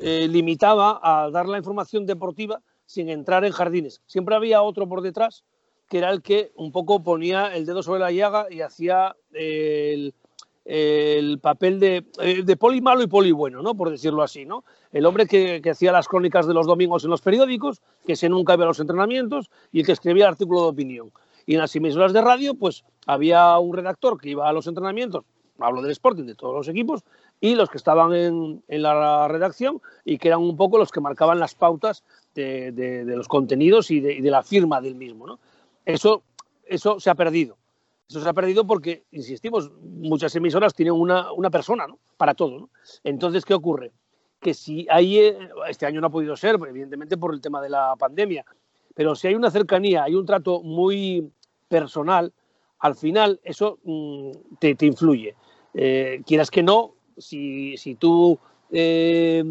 eh, 0.00 0.26
limitaba 0.26 0.98
a 1.02 1.30
dar 1.30 1.46
la 1.46 1.58
información 1.58 2.04
deportiva 2.04 2.60
sin 2.92 3.08
entrar 3.08 3.44
en 3.46 3.52
jardines. 3.52 4.02
Siempre 4.06 4.34
había 4.34 4.60
otro 4.60 4.86
por 4.86 5.00
detrás, 5.00 5.44
que 5.88 5.96
era 5.96 6.10
el 6.10 6.20
que 6.20 6.52
un 6.56 6.72
poco 6.72 7.02
ponía 7.02 7.56
el 7.56 7.64
dedo 7.64 7.82
sobre 7.82 8.00
la 8.00 8.12
llaga 8.12 8.48
y 8.50 8.60
hacía 8.60 9.16
el, 9.32 10.12
el 10.66 11.38
papel 11.38 11.80
de, 11.80 12.04
eh, 12.20 12.42
de, 12.44 12.56
poli 12.58 12.82
malo 12.82 13.02
y 13.02 13.06
poli 13.06 13.32
bueno, 13.32 13.62
¿no? 13.62 13.74
Por 13.74 13.90
decirlo 13.90 14.22
así, 14.22 14.44
¿no? 14.44 14.64
El 14.92 15.06
hombre 15.06 15.26
que, 15.26 15.62
que, 15.62 15.70
hacía 15.70 15.90
las 15.90 16.06
crónicas 16.06 16.46
de 16.46 16.52
los 16.52 16.66
domingos 16.66 17.04
en 17.04 17.10
los 17.10 17.22
periódicos, 17.22 17.80
que 18.06 18.14
se 18.14 18.28
nunca 18.28 18.54
iba 18.54 18.64
a 18.64 18.68
los 18.68 18.80
entrenamientos 18.80 19.50
y 19.72 19.84
que 19.84 19.92
escribía 19.92 20.26
el 20.26 20.32
artículo 20.32 20.60
de 20.64 20.68
opinión. 20.68 21.12
Y 21.46 21.54
en 21.54 21.60
las 21.60 21.74
emisoras 21.74 22.12
de 22.12 22.20
radio, 22.20 22.54
pues 22.54 22.84
había 23.06 23.58
un 23.58 23.74
redactor 23.74 24.20
que 24.20 24.28
iba 24.28 24.46
a 24.46 24.52
los 24.52 24.66
entrenamientos, 24.66 25.24
hablo 25.58 25.80
del 25.80 25.92
Sporting, 25.92 26.24
de 26.24 26.34
todos 26.34 26.54
los 26.54 26.68
equipos, 26.68 27.04
y 27.40 27.54
los 27.54 27.70
que 27.70 27.78
estaban 27.78 28.14
en, 28.14 28.62
en 28.68 28.82
la 28.82 29.26
redacción 29.28 29.80
y 30.04 30.18
que 30.18 30.28
eran 30.28 30.40
un 30.40 30.56
poco 30.56 30.78
los 30.78 30.92
que 30.92 31.00
marcaban 31.00 31.40
las 31.40 31.54
pautas 31.54 32.04
de, 32.34 33.04
los 33.06 33.28
contenidos 33.28 33.90
y 33.90 34.00
de, 34.00 34.30
la 34.30 34.42
firma 34.42 34.80
del 34.80 34.94
mismo, 34.94 35.26
¿no? 35.26 35.38
Eso, 35.84 36.22
eso 36.64 37.00
se 37.00 37.10
ha 37.10 37.14
perdido 37.14 37.56
eso 38.12 38.20
se 38.20 38.28
ha 38.28 38.34
perdido 38.34 38.66
porque, 38.66 39.04
insistimos, 39.10 39.70
muchas 39.80 40.36
emisoras 40.36 40.74
tienen 40.74 40.92
una, 40.92 41.32
una 41.32 41.48
persona 41.48 41.86
¿no? 41.86 41.98
para 42.18 42.34
todo. 42.34 42.58
¿no? 42.58 42.70
Entonces, 43.04 43.44
¿qué 43.44 43.54
ocurre? 43.54 43.92
Que 44.38 44.52
si 44.52 44.86
hay, 44.90 45.18
eh, 45.18 45.38
este 45.68 45.86
año 45.86 46.00
no 46.00 46.08
ha 46.08 46.10
podido 46.10 46.36
ser, 46.36 46.56
evidentemente 46.68 47.16
por 47.16 47.32
el 47.32 47.40
tema 47.40 47.62
de 47.62 47.70
la 47.70 47.94
pandemia, 47.98 48.44
pero 48.94 49.14
si 49.14 49.28
hay 49.28 49.34
una 49.34 49.50
cercanía, 49.50 50.04
hay 50.04 50.14
un 50.14 50.26
trato 50.26 50.62
muy 50.62 51.32
personal, 51.68 52.32
al 52.80 52.96
final 52.96 53.40
eso 53.44 53.78
mmm, 53.84 54.30
te, 54.58 54.74
te, 54.74 54.86
influye. 54.86 55.34
Eh, 55.72 56.20
quieras 56.26 56.50
que 56.50 56.62
no, 56.62 56.94
si, 57.16 57.78
si 57.78 57.94
tú 57.94 58.38
eh, 58.72 59.44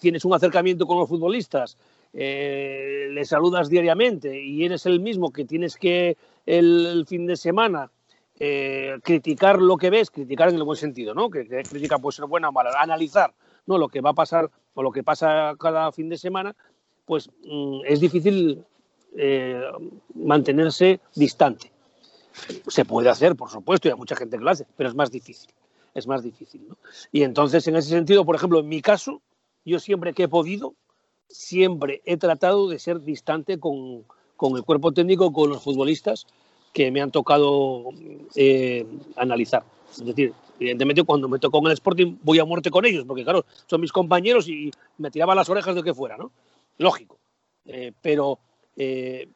tienes 0.00 0.24
un 0.24 0.34
acercamiento 0.34 0.86
con 0.86 0.98
los 0.98 1.08
futbolistas, 1.08 1.76
eh, 2.12 3.08
le 3.10 3.24
saludas 3.24 3.68
diariamente 3.68 4.40
y 4.40 4.64
eres 4.64 4.86
el 4.86 5.00
mismo 5.00 5.32
que 5.32 5.44
tienes 5.44 5.76
que 5.76 6.16
el, 6.46 7.04
fin 7.08 7.26
de 7.26 7.36
semana 7.36 7.90
eh, 8.38 8.98
criticar 9.02 9.60
lo 9.60 9.76
que 9.76 9.90
ves, 9.90 10.10
criticar 10.10 10.48
en 10.48 10.54
el 10.54 10.62
buen 10.62 10.78
sentido, 10.78 11.12
¿no? 11.14 11.28
Que, 11.28 11.46
que 11.46 11.62
crítica 11.64 11.98
puede 11.98 12.16
ser 12.16 12.26
buena 12.26 12.50
o 12.50 12.52
mala, 12.52 12.70
analizar 12.78 13.34
¿no? 13.66 13.78
lo 13.78 13.88
que 13.88 14.00
va 14.00 14.10
a 14.10 14.14
pasar 14.14 14.50
o 14.74 14.82
lo 14.82 14.92
que 14.92 15.02
pasa 15.02 15.54
cada 15.58 15.90
fin 15.92 16.08
de 16.08 16.16
semana, 16.16 16.54
pues 17.04 17.30
mmm, 17.44 17.80
es 17.84 18.00
difícil 18.00 18.64
eh, 19.16 19.60
mantenerse 20.14 21.00
distante. 21.14 21.70
Se 22.66 22.84
puede 22.84 23.08
hacer, 23.08 23.36
por 23.36 23.50
supuesto, 23.50 23.88
y 23.88 23.92
hay 23.92 23.96
mucha 23.96 24.16
gente 24.16 24.36
que 24.36 24.44
lo 24.44 24.50
hace, 24.50 24.66
pero 24.76 24.88
es 24.88 24.94
más 24.94 25.10
difícil. 25.10 25.50
Es 25.94 26.06
más 26.06 26.22
difícil. 26.22 26.66
¿no? 26.68 26.76
Y 27.12 27.22
entonces, 27.22 27.66
en 27.68 27.76
ese 27.76 27.90
sentido, 27.90 28.24
por 28.24 28.36
ejemplo, 28.36 28.60
en 28.60 28.68
mi 28.68 28.82
caso, 28.82 29.22
yo 29.64 29.78
siempre 29.78 30.12
que 30.12 30.24
he 30.24 30.28
podido, 30.28 30.74
siempre 31.28 32.02
he 32.04 32.16
tratado 32.16 32.68
de 32.68 32.78
ser 32.78 33.00
distante 33.00 33.58
con, 33.58 34.04
con, 34.36 34.56
el 34.56 34.64
cuerpo 34.64 34.92
técnico, 34.92 35.32
con 35.32 35.50
los 35.50 35.62
futbolistas 35.62 36.26
que 36.72 36.90
me 36.90 37.00
han 37.00 37.10
tocado 37.10 37.84
eh, 38.34 38.84
analizar. 39.16 39.64
Es 39.90 40.04
decir, 40.04 40.32
evidentemente 40.58 41.04
cuando 41.04 41.28
me 41.28 41.38
tocó 41.38 41.58
en 41.58 41.66
el 41.66 41.72
Sporting 41.72 42.16
voy 42.22 42.40
a 42.40 42.44
muerte 42.44 42.70
con 42.70 42.84
ellos, 42.84 43.04
porque 43.06 43.22
claro, 43.22 43.44
son 43.66 43.80
mis 43.80 43.92
compañeros 43.92 44.48
y 44.48 44.70
me 44.98 45.10
tiraban 45.10 45.36
las 45.36 45.48
orejas 45.48 45.76
de 45.76 45.82
que 45.82 45.94
fuera, 45.94 46.16
¿no? 46.16 46.32
Lógico. 46.78 47.18
Eh, 47.66 47.92
pero 48.02 48.38
eh, 48.76 49.28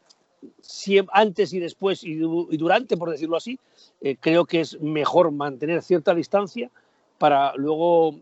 antes 1.13 1.53
y 1.53 1.61
después 1.61 2.05
y, 2.05 2.17
durante, 2.17 2.97
por 2.97 3.11
decirlo 3.11 3.37
así, 3.37 3.59
eh, 4.01 4.17
creo 4.21 4.45
que 4.45 4.61
es 4.61 4.81
mejor 4.81 5.31
mantener 5.31 5.83
cierta 5.83 6.15
distancia 6.15 6.71
para 7.19 7.55
luego 7.57 8.21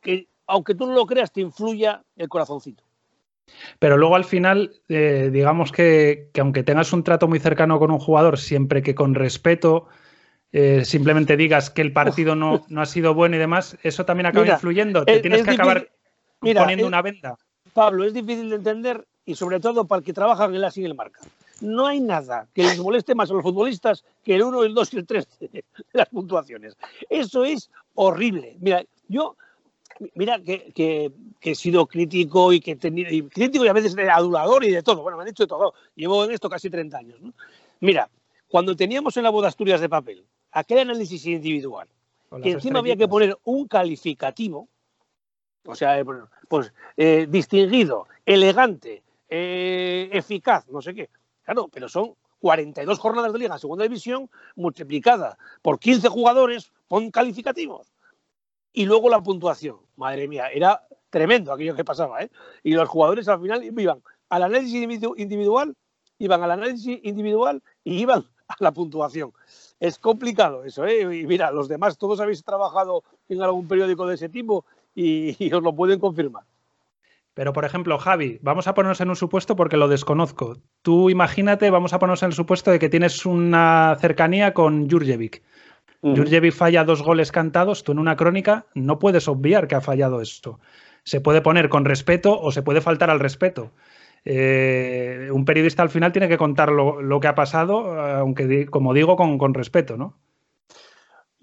que, 0.00 0.26
aunque 0.46 0.74
tú 0.74 0.86
no 0.86 0.94
lo 0.94 1.06
creas, 1.06 1.32
te 1.32 1.40
influya 1.40 2.02
el 2.16 2.28
corazoncito. 2.28 2.82
Pero 3.78 3.96
luego 3.96 4.16
al 4.16 4.24
final, 4.24 4.72
eh, 4.88 5.30
digamos 5.32 5.72
que, 5.72 6.30
que, 6.32 6.40
aunque 6.40 6.62
tengas 6.62 6.92
un 6.92 7.04
trato 7.04 7.28
muy 7.28 7.38
cercano 7.38 7.78
con 7.78 7.90
un 7.90 7.98
jugador, 7.98 8.38
siempre 8.38 8.82
que 8.82 8.94
con 8.94 9.14
respeto, 9.14 9.88
eh, 10.52 10.84
simplemente 10.84 11.36
digas 11.36 11.70
que 11.70 11.80
el 11.80 11.94
partido 11.94 12.34
no, 12.34 12.64
no, 12.68 12.82
ha 12.82 12.86
sido 12.86 13.14
bueno 13.14 13.36
y 13.36 13.38
demás, 13.38 13.78
eso 13.82 14.04
también 14.04 14.26
acaba 14.26 14.44
mira, 14.44 14.54
influyendo. 14.54 15.04
Te 15.04 15.16
es, 15.16 15.22
tienes 15.22 15.40
es 15.40 15.44
que 15.46 15.52
difícil, 15.52 15.72
acabar 15.72 15.90
mira, 16.42 16.60
poniendo 16.60 16.84
es, 16.84 16.88
una 16.88 17.02
venda. 17.02 17.38
Pablo, 17.72 18.04
es 18.04 18.12
difícil 18.12 18.50
de 18.50 18.56
entender 18.56 19.06
y 19.24 19.34
sobre 19.34 19.60
todo 19.60 19.86
para 19.86 20.00
el 20.00 20.04
que 20.04 20.12
trabaja 20.12 20.44
en 20.44 20.54
el 20.54 20.64
ASI 20.64 20.82
y 20.82 20.84
el 20.84 20.94
marca. 20.94 21.20
No 21.62 21.86
hay 21.86 22.00
nada 22.00 22.48
que 22.52 22.62
les 22.62 22.78
moleste 22.78 23.14
más 23.14 23.30
a 23.30 23.34
los 23.34 23.42
futbolistas 23.42 24.04
que 24.22 24.34
el 24.34 24.42
1, 24.42 24.64
el 24.64 24.74
2 24.74 24.94
y 24.94 24.96
el 24.98 25.06
3 25.06 25.26
de 25.40 25.64
las 25.92 26.08
puntuaciones. 26.08 26.76
Eso 27.08 27.44
es 27.44 27.70
horrible. 27.94 28.56
Mira, 28.60 28.84
yo 29.08 29.36
mira 30.14 30.40
que, 30.40 30.72
que, 30.74 31.12
que, 31.40 31.52
he 31.52 31.54
sido 31.54 31.86
crítico 31.86 32.52
y 32.52 32.60
que 32.60 32.72
he 32.72 32.76
tenido, 32.76 33.10
y 33.10 33.22
crítico 33.22 33.64
y 33.64 33.68
a 33.68 33.72
veces 33.72 33.96
adulador 33.96 34.64
y 34.64 34.70
de 34.70 34.82
todo. 34.82 35.02
Bueno, 35.02 35.16
me 35.16 35.22
han 35.22 35.28
dicho 35.28 35.44
de 35.44 35.48
todo. 35.48 35.74
Llevo 35.94 36.24
en 36.24 36.32
esto 36.32 36.50
casi 36.50 36.68
30 36.68 36.98
años. 36.98 37.20
¿no? 37.20 37.32
Mira, 37.80 38.10
cuando 38.48 38.76
teníamos 38.76 39.16
en 39.16 39.22
la 39.22 39.30
boda 39.30 39.48
Asturias 39.48 39.80
de 39.80 39.88
papel 39.88 40.24
aquel 40.52 40.80
análisis 40.80 41.24
individual, 41.26 41.88
que 42.42 42.50
encima 42.50 42.78
había 42.78 42.96
que 42.96 43.08
poner 43.08 43.36
un 43.44 43.66
calificativo, 43.66 44.68
o 45.64 45.74
sea, 45.74 45.98
eh, 45.98 46.04
pues 46.48 46.72
eh, 46.96 47.26
distinguido, 47.28 48.06
elegante, 48.24 49.02
eh, 49.28 50.08
eficaz, 50.12 50.68
no 50.68 50.80
sé 50.82 50.94
qué. 50.94 51.10
Claro, 51.44 51.68
pero 51.68 51.88
son 51.88 52.14
42 52.40 52.98
jornadas 52.98 53.32
de 53.32 53.38
liga 53.38 53.58
segunda 53.58 53.84
división 53.84 54.28
multiplicada 54.56 55.38
por 55.62 55.78
15 55.78 56.08
jugadores, 56.08 56.72
pon 56.88 57.10
calificativos 57.10 57.92
y 58.72 58.84
luego 58.84 59.08
la 59.08 59.22
puntuación. 59.22 59.76
Madre 59.96 60.28
mía, 60.28 60.48
era 60.48 60.82
tremendo 61.10 61.52
aquello 61.52 61.76
que 61.76 61.84
pasaba. 61.84 62.22
¿eh? 62.22 62.30
Y 62.62 62.72
los 62.72 62.88
jugadores 62.88 63.28
al 63.28 63.40
final 63.40 63.62
iban 63.64 64.02
al 64.28 64.42
análisis 64.42 64.74
individual, 65.16 65.76
iban 66.18 66.42
al 66.42 66.50
análisis 66.50 67.00
individual 67.02 67.62
y 67.84 68.00
iban 68.00 68.24
a 68.48 68.56
la 68.58 68.72
puntuación. 68.72 69.32
Es 69.78 69.98
complicado 69.98 70.64
eso, 70.64 70.84
¿eh? 70.86 71.02
Y 71.02 71.26
mira, 71.26 71.50
los 71.50 71.68
demás, 71.68 71.98
todos 71.98 72.20
habéis 72.20 72.42
trabajado 72.42 73.02
en 73.28 73.42
algún 73.42 73.68
periódico 73.68 74.06
de 74.06 74.14
ese 74.14 74.28
tipo 74.28 74.64
y 74.94 75.52
os 75.52 75.62
lo 75.62 75.74
pueden 75.74 75.98
confirmar. 76.00 76.44
Pero, 77.34 77.52
por 77.52 77.64
ejemplo, 77.64 77.98
Javi, 77.98 78.38
vamos 78.42 78.68
a 78.68 78.74
ponernos 78.74 79.00
en 79.00 79.08
un 79.08 79.16
supuesto 79.16 79.56
porque 79.56 79.78
lo 79.78 79.88
desconozco. 79.88 80.58
Tú 80.82 81.08
imagínate, 81.08 81.70
vamos 81.70 81.92
a 81.92 81.98
ponernos 81.98 82.22
en 82.22 82.28
el 82.28 82.34
supuesto 82.34 82.70
de 82.70 82.78
que 82.78 82.90
tienes 82.90 83.24
una 83.24 83.96
cercanía 84.00 84.52
con 84.52 84.90
Jurjevic. 84.90 85.42
Uh 86.02 86.10
-huh. 86.10 86.16
Jurjevic 86.16 86.52
falla 86.52 86.84
dos 86.84 87.02
goles 87.02 87.32
cantados, 87.32 87.84
tú 87.84 87.92
en 87.92 87.98
una 87.98 88.16
crónica 88.16 88.66
no 88.74 88.98
puedes 88.98 89.28
obviar 89.28 89.66
que 89.66 89.76
ha 89.76 89.80
fallado 89.80 90.20
esto. 90.20 90.60
Se 91.04 91.20
puede 91.20 91.40
poner 91.40 91.68
con 91.68 91.84
respeto 91.84 92.38
o 92.38 92.52
se 92.52 92.62
puede 92.62 92.80
faltar 92.80 93.08
al 93.08 93.20
respeto. 93.20 93.72
Eh, 94.24 95.30
un 95.32 95.44
periodista 95.44 95.82
al 95.82 95.90
final 95.90 96.12
tiene 96.12 96.28
que 96.28 96.38
contar 96.38 96.70
lo, 96.70 97.02
lo 97.02 97.18
que 97.20 97.28
ha 97.28 97.34
pasado, 97.34 98.00
aunque, 98.00 98.66
como 98.66 98.94
digo, 98.94 99.16
con, 99.16 99.38
con, 99.38 99.54
respeto, 99.54 99.96
¿no? 99.96 100.16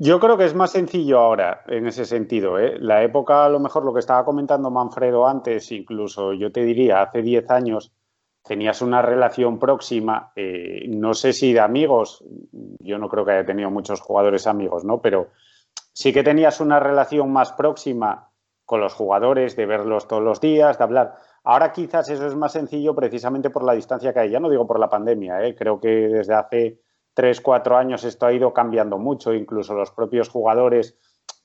Yo 0.02 0.18
creo 0.22 0.38
que 0.38 0.46
es 0.46 0.56
más 0.56 0.72
sencillo 0.72 1.20
ahora, 1.20 1.66
en 1.68 1.86
ese 1.86 2.06
sentido. 2.06 2.58
¿eh? 2.58 2.78
La 2.80 3.04
época, 3.04 3.44
a 3.44 3.50
lo 3.50 3.60
mejor 3.60 3.84
lo 3.84 3.94
que 3.94 4.00
estaba 4.00 4.24
comentando 4.24 4.72
Manfredo 4.72 5.28
antes, 5.28 5.74
incluso 5.74 6.32
yo 6.32 6.54
te 6.54 6.62
diría, 6.62 7.02
hace 7.02 7.22
10 7.22 7.52
años, 7.52 7.92
tenías 8.42 8.82
una 8.82 9.02
relación 9.02 9.60
próxima, 9.60 10.32
eh, 10.38 10.86
no 10.88 11.14
sé 11.14 11.34
si 11.34 11.52
de 11.52 11.60
amigos, 11.60 12.24
yo 12.80 12.98
no 12.98 13.10
creo 13.10 13.26
que 13.26 13.34
haya 13.34 13.46
tenido 13.46 13.70
muchos 13.72 14.00
jugadores 14.00 14.48
amigos, 14.48 14.86
¿no? 14.86 15.02
Pero 15.02 15.32
sí 15.92 16.14
que 16.14 16.24
tenías 16.24 16.62
una 16.62 16.80
relación 16.80 17.34
más 17.34 17.52
próxima 17.52 18.32
con 18.64 18.80
los 18.80 18.94
jugadores, 18.94 19.58
de 19.58 19.66
verlos 19.66 20.08
todos 20.08 20.24
los 20.24 20.40
días, 20.40 20.78
de 20.78 20.84
hablar. 20.86 21.16
Ahora 21.44 21.74
quizás 21.74 22.10
eso 22.10 22.26
es 22.26 22.36
más 22.36 22.54
sencillo 22.54 22.96
precisamente 22.96 23.50
por 23.50 23.66
la 23.66 23.74
distancia 23.74 24.14
que 24.14 24.22
hay. 24.22 24.30
Ya 24.30 24.40
no 24.40 24.50
digo 24.50 24.66
por 24.66 24.80
la 24.80 24.90
pandemia, 24.90 25.46
¿eh? 25.46 25.56
creo 25.56 25.78
que 25.78 25.90
desde 25.90 26.36
hace 26.36 26.80
tres, 27.20 27.42
cuatro 27.42 27.76
años 27.76 28.06
esto 28.06 28.28
ha 28.28 28.32
ido 28.32 28.54
cambiando 28.54 28.98
mucho, 28.98 29.34
incluso 29.34 29.74
los 29.74 29.92
propios 29.92 30.30
jugadores 30.30 30.98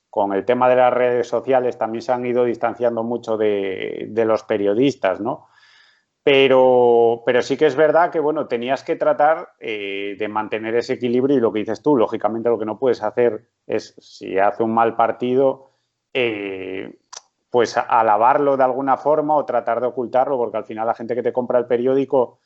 con 0.09 0.31
el 0.31 0.45
tema 0.45 0.69
de 0.69 0.77
las 0.77 0.93
redes 0.93 1.27
sociales 1.27 1.77
también 1.77 2.01
se 2.01 2.13
han 2.13 2.25
ido 2.25 2.45
distanciando 2.45 3.03
mucho 3.03 3.35
de, 3.35 4.09
los 4.25 4.43
periodistas, 4.43 5.19
¿no? 5.19 5.49
Pero, 6.23 7.23
pero, 7.25 7.41
sí 7.41 7.57
que 7.57 7.65
es 7.65 7.75
verdad 7.75 8.09
que, 8.09 8.21
bueno, 8.21 8.47
tenías 8.47 8.85
que 8.85 8.95
tratar 8.95 9.49
eh, 9.59 10.15
de 10.17 10.27
mantener 10.29 10.77
ese 10.77 10.93
equilibrio 10.93 11.35
y 11.35 11.41
lo 11.41 11.51
que 11.51 11.59
dices 11.59 11.81
tú, 11.81 11.97
lógicamente 11.97 12.47
lo 12.47 12.57
que 12.57 12.65
no 12.65 12.79
puedes 12.79 13.03
hacer 13.03 13.49
es, 13.67 13.95
si 13.99 14.39
hace 14.39 14.63
un 14.63 14.73
mal 14.73 14.95
partido, 14.95 15.71
eh, 16.13 16.99
pues 17.49 17.75
alabarlo 17.75 18.55
de 18.55 18.63
alguna 18.63 18.95
forma 18.95 19.35
o 19.35 19.43
tratar 19.43 19.81
de 19.81 19.87
ocultarlo, 19.87 20.37
porque 20.37 20.55
al 20.55 20.63
final 20.63 20.87
la 20.87 20.93
gente 20.93 21.15
que 21.15 21.23
te 21.23 21.33
compra 21.33 21.59
el 21.59 21.65
periódico 21.65 22.39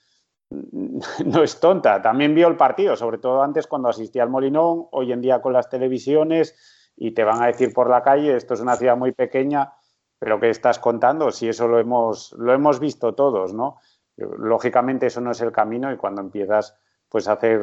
no 1.25 1.43
es 1.43 1.59
tonta, 1.59 2.01
también 2.01 2.33
vio 2.33 2.47
el 2.47 2.57
partido, 2.57 2.95
sobre 2.95 3.19
todo 3.19 3.43
antes 3.43 3.67
cuando 3.67 3.89
asistía 3.89 4.23
al 4.23 4.29
Molinón, 4.29 4.87
hoy 4.91 5.11
en 5.11 5.21
día 5.21 5.41
con 5.41 5.53
las 5.53 5.69
televisiones 5.69 6.55
y 6.95 7.11
te 7.11 7.23
van 7.23 7.41
a 7.41 7.47
decir 7.47 7.73
por 7.73 7.89
la 7.89 8.01
calle, 8.01 8.35
esto 8.35 8.55
es 8.55 8.59
una 8.59 8.75
ciudad 8.75 8.97
muy 8.97 9.11
pequeña, 9.11 9.73
pero 10.17 10.39
¿qué 10.39 10.49
estás 10.49 10.79
contando? 10.79 11.31
Si 11.31 11.47
eso 11.47 11.67
lo 11.67 11.79
hemos, 11.79 12.33
lo 12.37 12.53
hemos 12.53 12.79
visto 12.79 13.13
todos, 13.13 13.53
¿no? 13.53 13.77
Lógicamente 14.17 15.05
eso 15.05 15.21
no 15.21 15.31
es 15.31 15.39
el 15.41 15.51
camino 15.51 15.93
y 15.93 15.97
cuando 15.97 16.21
empiezas 16.21 16.77
pues 17.07 17.27
a 17.27 17.33
hacer 17.33 17.61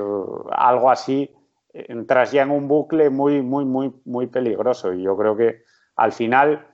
algo 0.50 0.90
así, 0.90 1.30
entras 1.72 2.32
ya 2.32 2.42
en 2.42 2.50
un 2.50 2.66
bucle 2.66 3.10
muy, 3.10 3.42
muy, 3.42 3.64
muy, 3.64 3.92
muy 4.06 4.26
peligroso. 4.26 4.92
Y 4.94 5.02
yo 5.02 5.16
creo 5.16 5.36
que 5.36 5.64
al 5.96 6.12
final, 6.12 6.66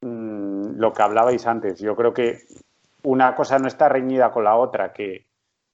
mmm, 0.00 0.78
lo 0.78 0.92
que 0.92 1.02
hablabais 1.02 1.46
antes, 1.46 1.78
yo 1.80 1.94
creo 1.94 2.14
que 2.14 2.38
una 3.02 3.34
cosa 3.34 3.58
no 3.58 3.68
está 3.68 3.88
reñida 3.90 4.32
con 4.32 4.44
la 4.44 4.56
otra, 4.56 4.92
que 4.92 5.26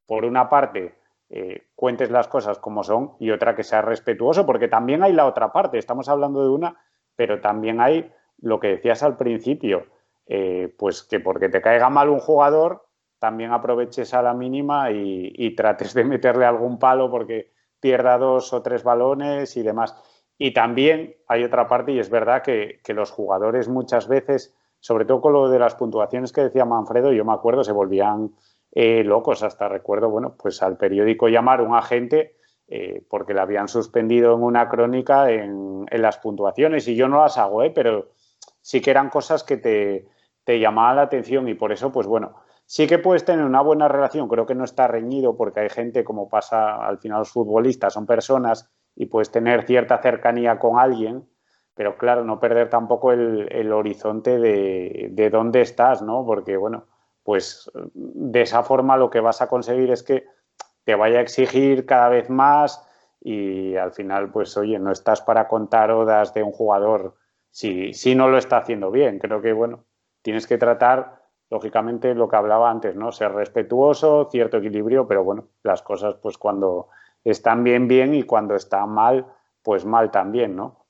por 0.06 0.24
una 0.24 0.48
parte 0.48 0.94
eh, 1.30 1.68
cuentes 1.74 2.10
las 2.10 2.28
cosas 2.28 2.58
como 2.58 2.84
son 2.84 3.12
y 3.18 3.30
otra 3.30 3.54
que 3.54 3.64
sea 3.64 3.80
respetuoso, 3.80 4.44
porque 4.44 4.68
también 4.68 5.02
hay 5.02 5.12
la 5.12 5.26
otra 5.26 5.52
parte, 5.52 5.78
estamos 5.78 6.08
hablando 6.08 6.42
de 6.42 6.50
una, 6.50 6.76
pero 7.16 7.40
también 7.40 7.80
hay 7.80 8.12
lo 8.38 8.60
que 8.60 8.68
decías 8.68 9.02
al 9.02 9.16
principio, 9.16 9.86
eh, 10.26 10.74
pues 10.78 11.02
que 11.02 11.20
porque 11.20 11.48
te 11.48 11.62
caiga 11.62 11.88
mal 11.88 12.08
un 12.08 12.18
jugador, 12.18 12.86
también 13.18 13.52
aproveches 13.52 14.14
a 14.14 14.22
la 14.22 14.34
mínima 14.34 14.90
y, 14.90 15.54
trates 15.54 15.94
de 15.94 16.02
meterle 16.04 16.44
algún 16.44 16.80
palo 16.80 17.08
porque 17.08 17.52
pierda 17.78 18.18
dos 18.18 18.52
o 18.52 18.62
tres 18.62 18.82
balones 18.82 19.56
y 19.56 19.62
demás. 19.62 19.96
Y 20.36 20.52
también 20.52 21.16
hay 21.28 21.44
otra 21.44 21.68
parte, 21.68 21.92
y 21.92 22.00
es 22.00 22.10
verdad 22.10 22.42
que, 22.42 22.80
los 22.88 23.12
jugadores 23.12 23.68
muchas 23.68 24.08
veces, 24.08 24.56
sobre 24.80 25.04
todo 25.04 25.20
con 25.20 25.32
lo 25.34 25.48
de 25.48 25.60
las 25.60 25.76
puntuaciones 25.76 26.32
que 26.32 26.42
decía 26.42 26.64
Manfredo, 26.64 27.12
yo 27.12 27.24
me 27.24 27.32
acuerdo, 27.32 27.62
se 27.62 27.70
volvían 27.70 28.32
eh, 28.72 29.04
locos. 29.04 29.42
Hasta 29.42 29.68
recuerdo, 29.68 30.10
bueno, 30.10 30.34
pues 30.36 30.62
al 30.62 30.76
periódico 30.76 31.28
llamar 31.28 31.60
un 31.60 31.74
agente 31.74 32.36
eh, 32.68 33.04
porque 33.08 33.34
le 33.34 33.40
habían 33.40 33.68
suspendido 33.68 34.34
en 34.34 34.42
una 34.42 34.68
crónica 34.68 35.30
en, 35.30 35.86
las 35.90 36.18
puntuaciones. 36.18 36.88
Y 36.88 36.96
yo 36.96 37.06
no 37.06 37.20
las 37.20 37.38
hago, 37.38 37.62
¿eh? 37.62 37.70
pero 37.70 38.12
sí 38.60 38.80
que 38.80 38.90
eran 38.90 39.10
cosas 39.10 39.44
que 39.44 39.58
te, 39.58 40.08
te 40.44 40.58
llamaban 40.58 40.96
la 40.96 41.02
atención 41.02 41.48
y 41.48 41.54
por 41.54 41.70
eso, 41.70 41.92
pues 41.92 42.06
bueno, 42.06 42.34
Sí 42.72 42.86
que 42.86 42.98
puedes 42.98 43.24
tener 43.26 43.44
una 43.44 43.60
buena 43.60 43.86
relación, 43.86 44.28
creo 44.28 44.46
que 44.46 44.54
no 44.54 44.64
está 44.64 44.88
reñido 44.88 45.36
porque 45.36 45.60
hay 45.60 45.68
gente, 45.68 46.04
como 46.04 46.30
pasa 46.30 46.86
al 46.86 46.98
final 46.98 47.18
los 47.18 47.30
futbolistas, 47.30 47.92
son 47.92 48.06
personas 48.06 48.70
y 48.94 49.06
puedes 49.06 49.30
tener 49.30 49.66
cierta 49.66 49.98
cercanía 49.98 50.58
con 50.58 50.78
alguien, 50.78 51.28
pero 51.74 51.98
claro, 51.98 52.24
no 52.24 52.40
perder 52.40 52.70
tampoco 52.70 53.12
el, 53.12 53.72
horizonte 53.72 54.38
de, 54.38 55.30
dónde 55.30 55.60
estás, 55.60 56.00
¿no? 56.00 56.24
Porque, 56.24 56.56
bueno, 56.56 56.86
pues 57.22 57.70
de 57.94 58.42
esa 58.42 58.62
forma 58.62 58.96
lo 58.96 59.10
que 59.10 59.20
vas 59.20 59.42
a 59.42 59.48
conseguir 59.48 59.90
es 59.90 60.02
que 60.02 60.24
te 60.84 60.94
vaya 60.94 61.18
a 61.18 61.22
exigir 61.22 61.86
cada 61.86 62.08
vez 62.08 62.28
más 62.28 62.86
y 63.20 63.76
al 63.76 63.92
final, 63.92 64.30
pues 64.32 64.56
oye, 64.56 64.78
no 64.78 64.90
estás 64.90 65.20
para 65.20 65.46
contar 65.46 65.90
odas 65.92 66.34
de 66.34 66.42
un 66.42 66.50
jugador 66.50 67.14
si, 67.50 67.94
si 67.94 68.14
no 68.14 68.28
lo 68.28 68.38
está 68.38 68.56
haciendo 68.56 68.90
bien. 68.90 69.18
Creo 69.20 69.40
que, 69.40 69.52
bueno, 69.52 69.84
tienes 70.22 70.46
que 70.46 70.58
tratar 70.58 71.22
lógicamente 71.50 72.14
lo 72.14 72.28
que 72.28 72.36
hablaba 72.36 72.70
antes, 72.70 72.96
¿no? 72.96 73.12
Ser 73.12 73.32
respetuoso, 73.32 74.28
cierto 74.30 74.56
equilibrio, 74.56 75.06
pero 75.06 75.22
bueno, 75.22 75.48
las 75.62 75.82
cosas 75.82 76.14
pues 76.14 76.38
cuando 76.38 76.88
están 77.22 77.62
bien, 77.62 77.86
bien 77.86 78.14
y 78.14 78.22
cuando 78.24 78.56
están 78.56 78.88
mal, 78.88 79.26
pues 79.62 79.84
mal 79.84 80.10
también, 80.10 80.56
¿no? 80.56 80.81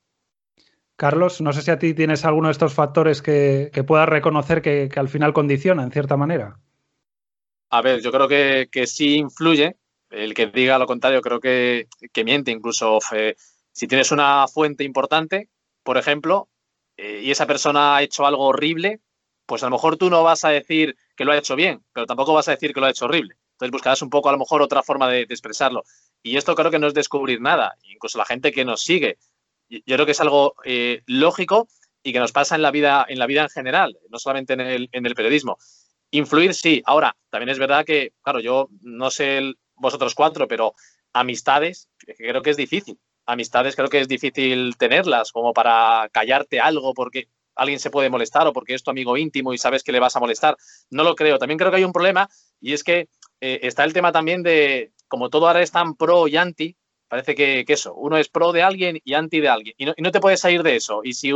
Carlos, 1.02 1.40
no 1.40 1.52
sé 1.52 1.62
si 1.62 1.70
a 1.72 1.80
ti 1.80 1.94
tienes 1.94 2.24
alguno 2.24 2.46
de 2.46 2.52
estos 2.52 2.74
factores 2.74 3.22
que, 3.22 3.72
puedas 3.84 4.08
reconocer 4.08 4.62
que, 4.62 4.88
al 4.94 5.08
final 5.08 5.32
condiciona 5.32 5.82
en 5.82 5.90
cierta 5.90 6.16
manera. 6.16 6.60
A 7.70 7.82
ver, 7.82 8.00
yo 8.00 8.12
creo 8.12 8.28
que, 8.28 8.86
sí 8.86 9.16
influye. 9.16 9.74
El 10.10 10.32
que 10.32 10.46
diga 10.46 10.78
lo 10.78 10.86
contrario 10.86 11.20
creo 11.20 11.40
que, 11.40 11.88
miente. 12.24 12.52
Incluso 12.52 13.00
si 13.72 13.88
tienes 13.88 14.12
una 14.12 14.46
fuente 14.46 14.84
importante, 14.84 15.48
por 15.82 15.98
ejemplo, 15.98 16.48
eh, 16.96 17.22
y 17.24 17.32
esa 17.32 17.48
persona 17.48 17.96
ha 17.96 18.02
hecho 18.04 18.24
algo 18.24 18.46
horrible, 18.46 19.00
pues 19.44 19.64
a 19.64 19.66
lo 19.66 19.72
mejor 19.72 19.96
tú 19.96 20.08
no 20.08 20.22
vas 20.22 20.44
a 20.44 20.50
decir 20.50 20.94
que 21.16 21.24
lo 21.24 21.32
ha 21.32 21.36
hecho 21.36 21.56
bien, 21.56 21.82
pero 21.92 22.06
tampoco 22.06 22.32
vas 22.32 22.46
a 22.46 22.52
decir 22.52 22.72
que 22.72 22.78
lo 22.78 22.86
ha 22.86 22.90
hecho 22.90 23.06
horrible. 23.06 23.34
Entonces 23.54 23.72
buscarás 23.72 24.02
un 24.02 24.10
poco 24.10 24.28
a 24.28 24.32
lo 24.32 24.38
mejor 24.38 24.62
otra 24.62 24.84
forma 24.84 25.08
de, 25.08 25.22
expresarlo. 25.22 25.82
Y 26.22 26.36
esto 26.36 26.54
creo 26.54 26.70
que 26.70 26.78
no 26.78 26.86
es 26.86 26.94
descubrir 26.94 27.40
nada. 27.40 27.74
Incluso 27.82 28.18
la 28.18 28.24
gente 28.24 28.52
que 28.52 28.64
nos 28.64 28.84
sigue, 28.84 29.18
yo 29.86 29.96
creo 29.96 30.06
que 30.06 30.12
es 30.12 30.20
algo 30.20 30.54
eh, 30.64 31.02
lógico 31.06 31.68
y 32.02 32.12
que 32.12 32.18
nos 32.18 32.32
pasa 32.32 32.56
en 32.56 32.62
la 32.62 32.70
vida 32.70 33.06
en 33.08 33.18
la 33.18 33.26
vida 33.26 33.42
en 33.42 33.48
general, 33.48 33.96
no 34.10 34.18
solamente 34.18 34.52
en 34.54 34.60
el, 34.60 34.88
en 34.92 35.06
el 35.06 35.14
periodismo. 35.14 35.56
Influir 36.10 36.54
sí. 36.54 36.82
Ahora, 36.84 37.16
también 37.30 37.48
es 37.48 37.58
verdad 37.58 37.84
que, 37.84 38.12
claro, 38.22 38.40
yo 38.40 38.68
no 38.82 39.10
sé 39.10 39.54
vosotros 39.76 40.14
cuatro, 40.14 40.46
pero 40.46 40.74
amistades 41.12 41.88
creo 42.18 42.42
que 42.42 42.50
es 42.50 42.56
difícil. 42.56 42.98
Amistades 43.24 43.76
creo 43.76 43.88
que 43.88 44.00
es 44.00 44.08
difícil 44.08 44.76
tenerlas 44.76 45.32
como 45.32 45.52
para 45.52 46.08
callarte 46.12 46.60
algo 46.60 46.92
porque 46.92 47.28
alguien 47.54 47.78
se 47.78 47.90
puede 47.90 48.10
molestar 48.10 48.46
o 48.46 48.52
porque 48.52 48.74
es 48.74 48.82
tu 48.82 48.90
amigo 48.90 49.16
íntimo 49.16 49.52
y 49.52 49.58
sabes 49.58 49.82
que 49.82 49.92
le 49.92 50.00
vas 50.00 50.16
a 50.16 50.20
molestar. 50.20 50.56
No 50.90 51.04
lo 51.04 51.14
creo. 51.14 51.38
También 51.38 51.58
creo 51.58 51.70
que 51.70 51.78
hay 51.78 51.84
un 51.84 51.92
problema 51.92 52.28
y 52.60 52.72
es 52.72 52.84
que 52.84 53.08
eh, 53.40 53.60
está 53.62 53.84
el 53.84 53.92
tema 53.92 54.12
también 54.12 54.42
de, 54.42 54.92
como 55.08 55.30
todo 55.30 55.46
ahora 55.46 55.62
es 55.62 55.70
tan 55.70 55.96
pro 55.96 56.28
y 56.28 56.36
anti, 56.36 56.76
parece 57.12 57.34
que, 57.34 57.62
eso, 57.68 57.92
uno 57.92 58.16
es 58.16 58.30
pro 58.30 58.52
de 58.52 58.62
alguien 58.62 58.98
y 59.04 59.12
anti 59.12 59.40
de 59.40 59.50
alguien 59.50 59.74
y 59.76 59.84
no, 59.84 60.10
te 60.10 60.18
puedes 60.18 60.40
salir 60.40 60.62
de 60.62 60.76
eso. 60.76 61.02
Y, 61.04 61.12
si 61.12 61.30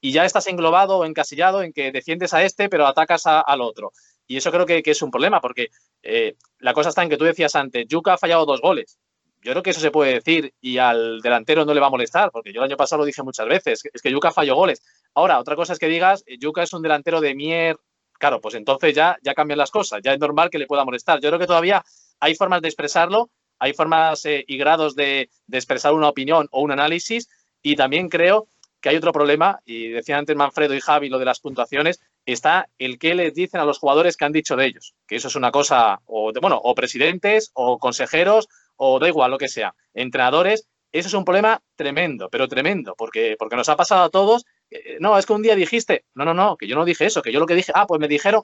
y 0.00 0.10
ya 0.10 0.24
estás 0.24 0.48
englobado 0.48 0.98
o 0.98 1.04
encasillado 1.04 1.62
en 1.62 1.72
que 1.72 1.92
defiendes 1.92 2.34
a 2.34 2.42
este 2.42 2.68
pero 2.68 2.88
atacas 2.88 3.22
al 3.26 3.60
otro. 3.60 3.92
Y 4.26 4.36
eso 4.36 4.50
creo 4.50 4.66
que, 4.66 4.82
es 4.84 5.00
un 5.00 5.12
problema 5.12 5.40
porque 5.40 5.68
eh, 6.02 6.34
la 6.58 6.72
cosa 6.72 6.88
está 6.88 7.04
en 7.04 7.08
que 7.08 7.16
tú 7.16 7.24
decías 7.24 7.54
antes, 7.54 7.86
Yuka 7.86 8.14
ha 8.14 8.18
fallado 8.18 8.44
dos 8.46 8.60
goles 8.60 8.98
yo 9.44 9.52
creo 9.52 9.62
que 9.62 9.70
eso 9.70 9.80
se 9.80 9.92
puede 9.92 10.14
decir 10.14 10.54
y 10.60 10.78
al 10.78 11.20
delantero 11.20 11.64
no 11.64 11.74
le 11.74 11.80
va 11.80 11.88
a 11.88 11.90
molestar, 11.90 12.30
porque 12.32 12.52
yo 12.52 12.60
el 12.60 12.70
año 12.70 12.76
pasado 12.76 13.00
lo 13.00 13.06
dije 13.06 13.22
muchas 13.22 13.46
veces, 13.46 13.82
es 13.92 14.02
que 14.02 14.10
Yuka 14.10 14.30
falló 14.30 14.54
goles. 14.54 14.82
Ahora, 15.14 15.40
otra 15.40 15.56
cosa 15.56 15.72
es 15.72 15.80
que 15.80 15.88
digas, 15.88 16.22
eh, 16.26 16.36
Yuka 16.38 16.62
es 16.62 16.72
un 16.72 16.82
delantero 16.82 17.20
de 17.20 17.34
mier, 17.34 17.76
claro, 18.12 18.40
pues 18.40 18.54
entonces 18.54 18.94
ya, 18.94 19.18
ya 19.20 19.34
cambian 19.34 19.58
las 19.58 19.72
cosas, 19.72 20.00
ya 20.02 20.12
es 20.12 20.20
normal 20.20 20.48
que 20.48 20.58
le 20.58 20.66
pueda 20.66 20.84
molestar. 20.84 21.20
Yo 21.20 21.28
creo 21.28 21.40
que 21.40 21.48
todavía 21.48 21.84
hay 22.20 22.36
formas 22.36 22.62
de 22.62 22.68
expresarlo, 22.68 23.30
hay 23.62 23.74
formas 23.74 24.24
eh, 24.24 24.44
y 24.48 24.56
grados 24.56 24.96
de, 24.96 25.30
expresar 25.52 25.94
una 25.94 26.08
opinión 26.08 26.48
o 26.50 26.62
un 26.62 26.72
análisis, 26.72 27.28
y 27.62 27.76
también 27.76 28.08
creo 28.08 28.48
que 28.80 28.88
hay 28.88 28.96
otro 28.96 29.12
problema, 29.12 29.60
y 29.64 29.86
decían 29.86 30.18
antes 30.18 30.34
Manfredo 30.34 30.74
y 30.74 30.80
Javi 30.80 31.08
lo 31.08 31.20
de 31.20 31.26
las 31.26 31.38
puntuaciones, 31.38 32.00
está 32.26 32.68
el 32.78 32.98
que 32.98 33.14
les 33.14 33.34
dicen 33.34 33.60
a 33.60 33.64
los 33.64 33.78
jugadores 33.78 34.16
que 34.16 34.24
han 34.24 34.32
dicho 34.32 34.56
de 34.56 34.66
ellos, 34.66 34.94
que 35.06 35.14
eso 35.14 35.28
es 35.28 35.36
una 35.36 35.52
cosa, 35.52 36.00
o 36.06 36.32
de, 36.32 36.40
bueno, 36.40 36.60
o 36.60 36.74
presidentes, 36.74 37.52
o 37.54 37.78
consejeros, 37.78 38.48
o 38.74 38.98
da 38.98 39.06
igual 39.06 39.30
lo 39.30 39.38
que 39.38 39.46
sea, 39.46 39.76
entrenadores, 39.94 40.66
eso 40.90 41.06
es 41.06 41.14
un 41.14 41.24
problema 41.24 41.62
tremendo, 41.76 42.28
pero 42.30 42.48
tremendo, 42.48 42.96
porque, 42.98 43.36
porque 43.38 43.54
nos 43.54 43.68
ha 43.68 43.76
pasado 43.76 44.02
a 44.02 44.10
todos. 44.10 44.44
Eh, 44.70 44.96
no, 44.98 45.16
es 45.16 45.24
que 45.24 45.34
un 45.34 45.42
día 45.42 45.54
dijiste, 45.54 46.04
no, 46.14 46.24
no, 46.24 46.34
no, 46.34 46.56
que 46.56 46.66
yo 46.66 46.74
no 46.74 46.84
dije 46.84 47.06
eso, 47.06 47.22
que 47.22 47.30
yo 47.30 47.38
lo 47.38 47.46
que 47.46 47.54
dije, 47.54 47.70
ah, 47.76 47.86
pues 47.86 48.00
me 48.00 48.08
dijeron, 48.08 48.42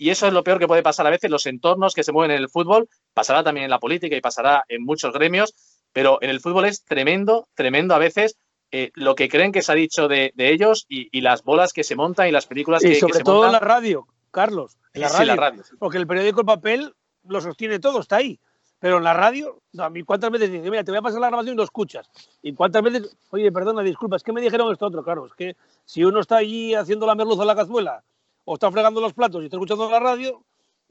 y 0.00 0.08
eso 0.08 0.26
es 0.26 0.32
lo 0.32 0.42
peor 0.42 0.58
que 0.58 0.66
puede 0.66 0.82
pasar 0.82 1.06
a 1.06 1.10
veces, 1.10 1.30
los 1.30 1.44
entornos 1.44 1.92
que 1.92 2.04
se 2.04 2.10
mueven 2.10 2.30
en 2.30 2.38
el 2.38 2.48
fútbol, 2.48 2.88
pasará 3.12 3.44
también 3.44 3.64
en 3.64 3.70
la 3.70 3.78
política 3.78 4.16
y 4.16 4.22
pasará 4.22 4.64
en 4.66 4.82
muchos 4.82 5.12
gremios, 5.12 5.54
pero 5.92 6.16
en 6.22 6.30
el 6.30 6.40
fútbol 6.40 6.64
es 6.64 6.86
tremendo, 6.86 7.48
tremendo 7.54 7.94
a 7.94 7.98
veces 7.98 8.38
eh, 8.70 8.92
lo 8.94 9.14
que 9.14 9.28
creen 9.28 9.52
que 9.52 9.60
se 9.60 9.72
ha 9.72 9.74
dicho 9.74 10.08
de, 10.08 10.32
ellos 10.38 10.86
y, 10.88 11.20
las 11.20 11.44
bolas 11.44 11.74
que 11.74 11.84
se 11.84 11.96
montan 11.96 12.28
y 12.28 12.30
las 12.30 12.46
películas 12.46 12.80
que, 12.80 12.94
sobre 12.94 13.12
que 13.12 13.18
se 13.18 13.24
todo 13.24 13.44
en 13.44 13.52
la 13.52 13.60
radio, 13.60 14.06
Carlos, 14.30 14.78
en 14.94 15.02
la 15.02 15.08
radio, 15.10 15.26
la 15.26 15.36
radio 15.36 15.62
porque 15.78 15.98
el 15.98 16.06
periódico 16.06 16.40
El 16.40 16.46
Papel 16.46 16.94
lo 17.24 17.42
sostiene 17.42 17.78
todo, 17.78 18.00
está 18.00 18.16
ahí. 18.16 18.40
Pero 18.78 18.96
en 18.96 19.04
la 19.04 19.12
radio, 19.12 19.60
a 19.78 19.90
mí 19.90 20.02
cuántas 20.02 20.30
veces 20.30 20.50
dicen, 20.50 20.70
mira, 20.70 20.82
te 20.82 20.92
voy 20.92 21.00
a 21.00 21.02
pasar 21.02 21.20
la 21.20 21.26
grabación 21.26 21.52
y 21.52 21.56
lo 21.58 21.64
escuchas. 21.64 22.08
Y 22.40 22.54
cuántas 22.54 22.82
veces, 22.82 23.14
oye, 23.28 23.52
perdona, 23.52 23.82
disculpa, 23.82 24.16
es 24.16 24.22
que 24.22 24.32
me 24.32 24.40
dijeron 24.40 24.72
esto 24.72 24.86
otro, 24.86 25.04
claro, 25.04 25.26
es 25.26 25.34
que 25.34 25.56
si 25.84 26.02
uno 26.04 26.20
está 26.20 26.38
allí 26.38 26.74
haciendo 26.74 27.06
la 27.06 27.14
merluza 27.14 27.42
en 27.42 27.48
la 27.48 27.56
cazuela 27.56 28.02
o 28.50 28.54
está 28.54 28.68
fregando 28.72 29.00
los 29.00 29.12
platos 29.12 29.42
y 29.42 29.44
está 29.44 29.56
escuchando 29.56 29.88
la 29.88 30.00
radio 30.00 30.42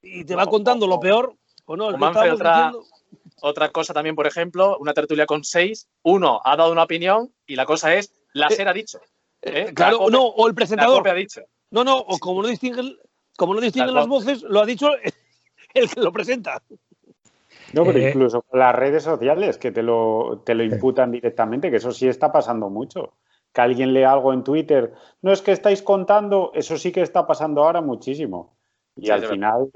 y 0.01 0.23
te 0.23 0.33
va 0.33 0.45
contando 0.45 0.87
lo 0.87 0.97
peor, 0.97 1.35
o 1.65 1.75
no, 1.75 1.87
otra, 1.87 2.71
otra 3.41 3.69
cosa 3.69 3.93
también, 3.93 4.15
por 4.15 4.25
ejemplo, 4.25 4.77
una 4.79 4.93
tertulia 4.93 5.25
con 5.25 5.43
seis, 5.43 5.89
uno 6.03 6.39
ha 6.45 6.55
dado 6.55 6.71
una 6.71 6.83
opinión 6.83 7.33
y 7.45 7.57
la 7.57 7.65
cosa 7.65 7.93
es, 7.95 8.13
la 8.31 8.47
eh, 8.47 8.55
SER 8.55 8.69
ha 8.69 8.73
dicho. 8.73 8.99
¿eh? 9.41 9.65
Eh, 9.67 9.73
claro, 9.73 10.09
no, 10.09 10.23
o 10.23 10.47
el 10.47 10.55
presentador. 10.55 11.05
ha 11.05 11.13
dicho. 11.13 11.41
No, 11.71 11.83
no, 11.83 11.97
o 11.97 12.17
como 12.17 12.41
no 12.41 12.47
distinguen, 12.47 12.97
como 13.35 13.53
no 13.53 13.59
distinguen 13.59 13.93
las 13.93 14.07
voces, 14.07 14.41
lo 14.43 14.61
ha 14.61 14.65
dicho 14.65 14.91
el 15.73 15.89
que 15.89 15.99
lo 15.99 16.13
presenta. 16.13 16.63
No, 17.73 17.83
pero 17.83 17.99
eh, 17.99 18.07
incluso 18.11 18.41
con 18.41 18.57
las 18.57 18.73
redes 18.73 19.03
sociales 19.03 19.57
que 19.57 19.73
te 19.73 19.83
lo, 19.83 20.43
te 20.45 20.55
lo 20.55 20.63
imputan 20.63 21.11
directamente, 21.11 21.69
que 21.69 21.77
eso 21.77 21.91
sí 21.91 22.07
está 22.07 22.31
pasando 22.31 22.69
mucho. 22.69 23.15
Que 23.59 23.63
alguien 23.63 23.93
lea 23.93 24.13
algo 24.13 24.31
en 24.31 24.43
Twitter, 24.43 24.93
no 25.21 25.33
es 25.33 25.41
que 25.41 25.51
estáis 25.51 25.81
contando, 25.81 26.51
eso 26.53 26.77
sí 26.77 26.93
que 26.93 27.01
está 27.01 27.27
pasando 27.27 27.63
ahora 27.63 27.81
muchísimo. 27.81 28.55
Y 28.95 29.09
al 29.09 29.23
final 29.23 29.69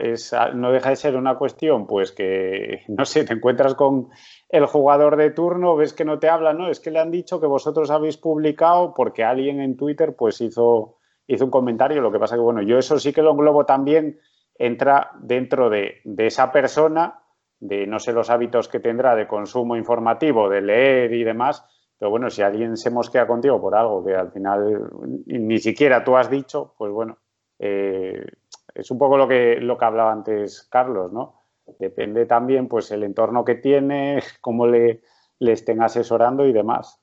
es, 0.00 0.34
no 0.54 0.72
deja 0.72 0.90
de 0.90 0.96
ser 0.96 1.16
una 1.16 1.36
cuestión, 1.36 1.86
pues 1.86 2.12
que, 2.12 2.82
no 2.88 3.04
sé, 3.04 3.24
te 3.24 3.34
encuentras 3.34 3.74
con 3.74 4.08
el 4.48 4.66
jugador 4.66 5.16
de 5.16 5.30
turno, 5.30 5.76
ves 5.76 5.92
que 5.92 6.04
no 6.04 6.18
te 6.18 6.28
habla, 6.28 6.52
no, 6.52 6.68
es 6.68 6.80
que 6.80 6.90
le 6.90 6.98
han 6.98 7.10
dicho 7.10 7.40
que 7.40 7.46
vosotros 7.46 7.90
habéis 7.90 8.16
publicado 8.16 8.94
porque 8.94 9.24
alguien 9.24 9.60
en 9.60 9.76
Twitter 9.76 10.14
pues 10.16 10.40
hizo, 10.40 10.98
hizo 11.26 11.44
un 11.44 11.50
comentario, 11.50 12.00
lo 12.00 12.12
que 12.12 12.18
pasa 12.18 12.36
que, 12.36 12.42
bueno, 12.42 12.62
yo 12.62 12.78
eso 12.78 12.98
sí 12.98 13.12
que 13.12 13.22
lo 13.22 13.32
englobo 13.32 13.66
también 13.66 14.18
entra 14.54 15.12
dentro 15.20 15.70
de, 15.70 16.00
esa 16.18 16.52
persona, 16.52 17.20
de 17.58 17.86
no 17.86 17.98
sé 17.98 18.12
los 18.12 18.30
hábitos 18.30 18.68
que 18.68 18.80
tendrá 18.80 19.14
de 19.14 19.26
consumo 19.26 19.76
informativo, 19.76 20.48
de 20.48 20.60
leer 20.62 21.12
y 21.12 21.24
demás, 21.24 21.64
pero 22.02 22.10
bueno, 22.10 22.30
si 22.30 22.42
alguien 22.42 22.76
se 22.76 22.90
mosquea 22.90 23.28
contigo 23.28 23.60
por 23.60 23.76
algo 23.76 24.04
que 24.04 24.16
al 24.16 24.32
final 24.32 24.90
ni 25.26 25.60
siquiera 25.60 26.02
tú 26.02 26.16
has 26.16 26.28
dicho, 26.28 26.74
pues 26.76 26.90
bueno, 26.90 27.18
eh, 27.60 28.26
es 28.74 28.90
un 28.90 28.98
poco 28.98 29.16
lo 29.16 29.28
que, 29.28 29.60
lo 29.60 29.78
que 29.78 29.84
hablaba 29.84 30.10
antes 30.10 30.66
Carlos, 30.68 31.12
¿no? 31.12 31.44
Depende 31.78 32.26
también, 32.26 32.66
pues, 32.66 32.90
el 32.90 33.04
entorno 33.04 33.44
que 33.44 33.54
tiene, 33.54 34.20
cómo 34.40 34.66
le, 34.66 35.02
le 35.38 35.52
estén 35.52 35.80
asesorando 35.80 36.44
y 36.44 36.52
demás. 36.52 37.00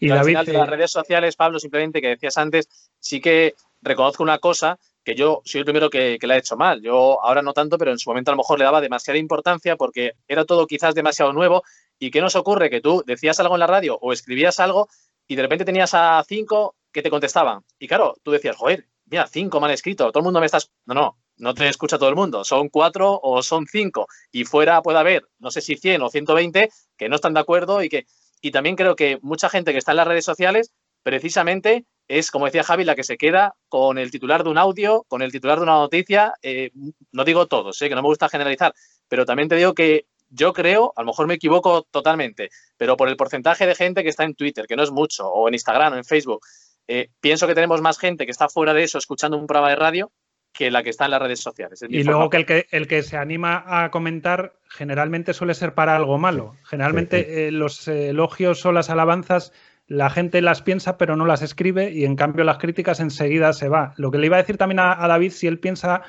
Y 0.00 0.08
al 0.08 0.24
final 0.24 0.46
de 0.46 0.54
las 0.54 0.70
redes 0.70 0.92
sociales, 0.92 1.36
Pablo, 1.36 1.58
simplemente 1.58 2.00
que 2.00 2.08
decías 2.08 2.38
antes, 2.38 2.90
sí 2.98 3.20
que 3.20 3.52
reconozco 3.82 4.22
una 4.22 4.38
cosa, 4.38 4.78
que 5.08 5.14
yo 5.14 5.40
soy 5.46 5.60
el 5.60 5.64
primero 5.64 5.88
que, 5.88 6.18
que 6.20 6.26
le 6.26 6.34
ha 6.34 6.36
hecho 6.36 6.54
mal. 6.54 6.82
Yo 6.82 7.24
ahora 7.24 7.40
no 7.40 7.54
tanto, 7.54 7.78
pero 7.78 7.92
en 7.92 7.98
su 7.98 8.10
momento 8.10 8.30
a 8.30 8.34
lo 8.34 8.42
mejor 8.42 8.58
le 8.58 8.66
daba 8.66 8.82
demasiada 8.82 9.18
importancia 9.18 9.74
porque 9.74 10.12
era 10.28 10.44
todo 10.44 10.66
quizás 10.66 10.94
demasiado 10.94 11.32
nuevo. 11.32 11.62
¿Y 11.98 12.10
qué 12.10 12.20
nos 12.20 12.36
ocurre? 12.36 12.68
Que 12.68 12.82
tú 12.82 13.02
decías 13.06 13.40
algo 13.40 13.54
en 13.54 13.60
la 13.60 13.66
radio 13.66 13.96
o 14.02 14.12
escribías 14.12 14.60
algo 14.60 14.86
y 15.26 15.34
de 15.34 15.40
repente 15.40 15.64
tenías 15.64 15.94
a 15.94 16.22
cinco 16.28 16.76
que 16.92 17.00
te 17.00 17.08
contestaban. 17.08 17.64
Y 17.78 17.88
claro, 17.88 18.16
tú 18.22 18.32
decías, 18.32 18.54
joder, 18.56 18.86
mira, 19.06 19.26
cinco 19.26 19.60
mal 19.60 19.70
escrito, 19.70 20.12
todo 20.12 20.20
el 20.20 20.24
mundo 20.24 20.40
me 20.40 20.46
está... 20.46 20.58
No, 20.84 20.92
no, 20.92 21.18
no 21.38 21.54
te 21.54 21.66
escucha 21.66 21.96
todo 21.96 22.10
el 22.10 22.14
mundo, 22.14 22.44
son 22.44 22.68
cuatro 22.68 23.18
o 23.22 23.42
son 23.42 23.66
cinco. 23.66 24.08
Y 24.30 24.44
fuera 24.44 24.82
puede 24.82 24.98
haber, 24.98 25.26
no 25.38 25.50
sé 25.50 25.62
si 25.62 25.74
100 25.76 26.02
o 26.02 26.10
120, 26.10 26.68
que 26.98 27.08
no 27.08 27.16
están 27.16 27.32
de 27.32 27.40
acuerdo 27.40 27.82
y 27.82 27.88
que... 27.88 28.04
Y 28.42 28.50
también 28.50 28.76
creo 28.76 28.94
que 28.94 29.18
mucha 29.22 29.48
gente 29.48 29.72
que 29.72 29.78
está 29.78 29.92
en 29.92 29.96
las 29.96 30.06
redes 30.06 30.26
sociales, 30.26 30.74
precisamente 31.02 31.86
es, 32.08 32.30
como 32.30 32.46
decía 32.46 32.64
Javi, 32.64 32.84
la 32.84 32.96
que 32.96 33.04
se 33.04 33.18
queda 33.18 33.54
con 33.68 33.98
el 33.98 34.10
titular 34.10 34.42
de 34.42 34.50
un 34.50 34.58
audio, 34.58 35.04
con 35.08 35.20
el 35.22 35.30
titular 35.30 35.58
de 35.58 35.64
una 35.64 35.74
noticia. 35.74 36.34
Eh, 36.42 36.70
no 37.12 37.24
digo 37.24 37.46
todos, 37.46 37.80
eh, 37.82 37.88
que 37.88 37.94
no 37.94 38.02
me 38.02 38.08
gusta 38.08 38.30
generalizar, 38.30 38.72
pero 39.08 39.26
también 39.26 39.48
te 39.48 39.56
digo 39.56 39.74
que 39.74 40.06
yo 40.30 40.52
creo, 40.52 40.92
a 40.96 41.02
lo 41.02 41.08
mejor 41.08 41.26
me 41.26 41.34
equivoco 41.34 41.86
totalmente, 41.90 42.50
pero 42.76 42.96
por 42.96 43.08
el 43.08 43.16
porcentaje 43.16 43.66
de 43.66 43.74
gente 43.74 44.02
que 44.02 44.08
está 44.08 44.24
en 44.24 44.34
Twitter, 44.34 44.66
que 44.66 44.76
no 44.76 44.82
es 44.82 44.90
mucho, 44.90 45.28
o 45.28 45.48
en 45.48 45.54
Instagram 45.54 45.92
o 45.92 45.96
en 45.96 46.04
Facebook, 46.04 46.40
eh, 46.86 47.10
pienso 47.20 47.46
que 47.46 47.54
tenemos 47.54 47.82
más 47.82 47.98
gente 47.98 48.24
que 48.24 48.32
está 48.32 48.48
fuera 48.48 48.72
de 48.72 48.84
eso 48.84 48.98
escuchando 48.98 49.36
un 49.36 49.46
programa 49.46 49.70
de 49.70 49.76
radio 49.76 50.12
que 50.52 50.70
la 50.70 50.82
que 50.82 50.90
está 50.90 51.04
en 51.04 51.12
las 51.12 51.22
redes 51.22 51.40
sociales. 51.40 51.84
Y 51.88 52.02
luego 52.02 52.30
que 52.30 52.38
el, 52.38 52.46
que 52.46 52.66
el 52.70 52.88
que 52.88 53.02
se 53.02 53.16
anima 53.16 53.64
a 53.66 53.90
comentar 53.90 54.54
generalmente 54.68 55.34
suele 55.34 55.54
ser 55.54 55.74
para 55.74 55.94
algo 55.94 56.18
malo. 56.18 56.56
Generalmente 56.64 57.52
los 57.52 57.86
elogios 57.86 58.64
o 58.64 58.72
las 58.72 58.90
alabanzas 58.90 59.52
la 59.88 60.10
gente 60.10 60.42
las 60.42 60.62
piensa 60.62 60.98
pero 60.98 61.16
no 61.16 61.24
las 61.26 61.42
escribe 61.42 61.90
y 61.90 62.04
en 62.04 62.14
cambio 62.14 62.44
las 62.44 62.58
críticas 62.58 63.00
enseguida 63.00 63.52
se 63.52 63.68
va. 63.68 63.94
Lo 63.96 64.10
que 64.10 64.18
le 64.18 64.26
iba 64.26 64.36
a 64.36 64.40
decir 64.40 64.58
también 64.58 64.78
a, 64.80 64.94
David, 65.08 65.32
si 65.32 65.46
él 65.46 65.58
piensa 65.58 66.02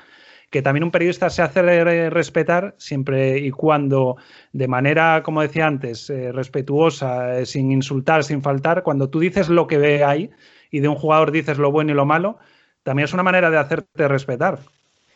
que 0.51 0.61
también 0.61 0.83
un 0.83 0.91
periodista 0.91 1.29
se 1.29 1.41
hace 1.41 2.09
respetar 2.09 2.75
siempre 2.77 3.37
y 3.37 3.51
cuando 3.51 4.17
de 4.51 4.67
manera, 4.67 5.23
como 5.23 5.41
decía 5.41 5.67
antes, 5.67 6.09
eh, 6.09 6.31
respetuosa, 6.31 7.39
eh, 7.39 7.45
sin 7.45 7.71
insultar, 7.71 8.23
sin 8.23 8.41
faltar, 8.41 8.83
cuando 8.83 9.09
tú 9.09 9.19
dices 9.19 9.47
lo 9.47 9.67
que 9.67 9.77
ve 9.77 10.03
ahí 10.03 10.29
y 10.71 10.81
de 10.81 10.87
un 10.87 10.95
jugador 10.95 11.31
dices 11.31 11.57
lo 11.57 11.71
bueno 11.71 11.91
y 11.91 11.95
lo 11.95 12.05
malo, 12.05 12.37
también 12.83 13.05
es 13.05 13.13
una 13.13 13.23
manera 13.23 13.49
de 13.49 13.57
hacerte 13.57 14.07
respetar. 14.07 14.59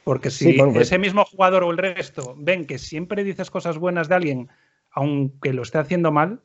Porque 0.04 0.30
si 0.30 0.54
pues 0.54 0.76
ese 0.78 1.00
mismo 1.00 1.26
jugador 1.26 1.64
o 1.64 1.72
el 1.72 1.78
resto 1.78 2.36
ven 2.38 2.66
que 2.66 2.78
siempre 2.78 3.24
dices 3.24 3.50
cosas 3.50 3.78
buenas 3.78 4.10
de 4.10 4.16
alguien, 4.16 4.50
aunque 4.92 5.54
lo 5.54 5.64
esté 5.64 5.78
haciendo 5.78 6.12
mal, 6.12 6.42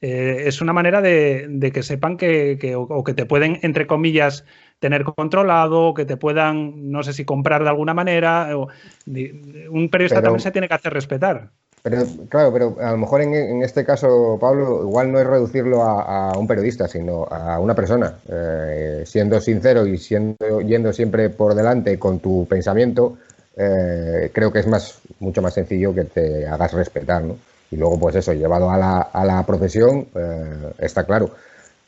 eh, 0.00 0.44
es 0.46 0.60
una 0.60 0.72
manera 0.72 1.00
de, 1.00 1.70
que 1.72 1.82
sepan 1.82 2.16
que, 2.16 2.74
o, 2.76 3.04
que 3.04 3.14
te 3.14 3.26
pueden, 3.26 3.58
entre 3.62 3.86
comillas, 3.86 4.44
tener 4.78 5.04
controlado, 5.04 5.94
que 5.94 6.04
te 6.04 6.16
puedan, 6.16 6.90
no 6.90 7.02
sé 7.02 7.12
si 7.12 7.24
comprar 7.24 7.62
de 7.62 7.70
alguna 7.70 7.94
manera. 7.94 8.56
un 8.56 9.88
periodista 9.90 10.22
también 10.22 10.40
se 10.40 10.52
tiene 10.52 10.68
que 10.68 10.74
hacer 10.74 10.92
respetar. 10.92 11.50
Pero, 11.82 12.04
claro, 12.28 12.52
pero 12.52 12.76
a 12.80 12.92
lo 12.92 12.98
mejor 12.98 13.22
en, 13.22 13.62
este 13.62 13.84
caso, 13.84 14.36
Pablo, 14.40 14.82
igual 14.82 15.12
no 15.12 15.20
es 15.20 15.26
reducirlo 15.26 15.82
a, 15.82 16.36
un 16.36 16.46
periodista, 16.46 16.88
sino 16.88 17.24
a 17.24 17.58
una 17.58 17.74
persona. 17.74 18.18
Eh, 18.28 19.04
siendo 19.06 19.40
sincero 19.40 19.86
y 19.86 19.98
siendo, 19.98 20.60
yendo 20.60 20.92
siempre 20.92 21.30
por 21.30 21.54
delante 21.54 21.98
con 21.98 22.18
tu 22.18 22.46
pensamiento, 22.46 23.18
eh, 23.56 24.30
creo 24.32 24.52
que 24.52 24.60
es 24.60 24.66
más, 24.66 25.00
mucho 25.18 25.42
más 25.42 25.54
sencillo 25.54 25.94
que 25.94 26.04
te 26.04 26.46
hagas 26.46 26.72
respetar, 26.72 27.22
¿no? 27.22 27.36
Y 27.70 27.76
luego, 27.76 27.98
pues 27.98 28.16
eso, 28.16 28.32
llevado 28.32 28.70
a 28.70 28.78
la, 28.78 29.00
a 29.00 29.24
la 29.24 29.44
profesión, 29.44 30.06
eh, 30.14 30.72
está 30.78 31.04
claro. 31.04 31.30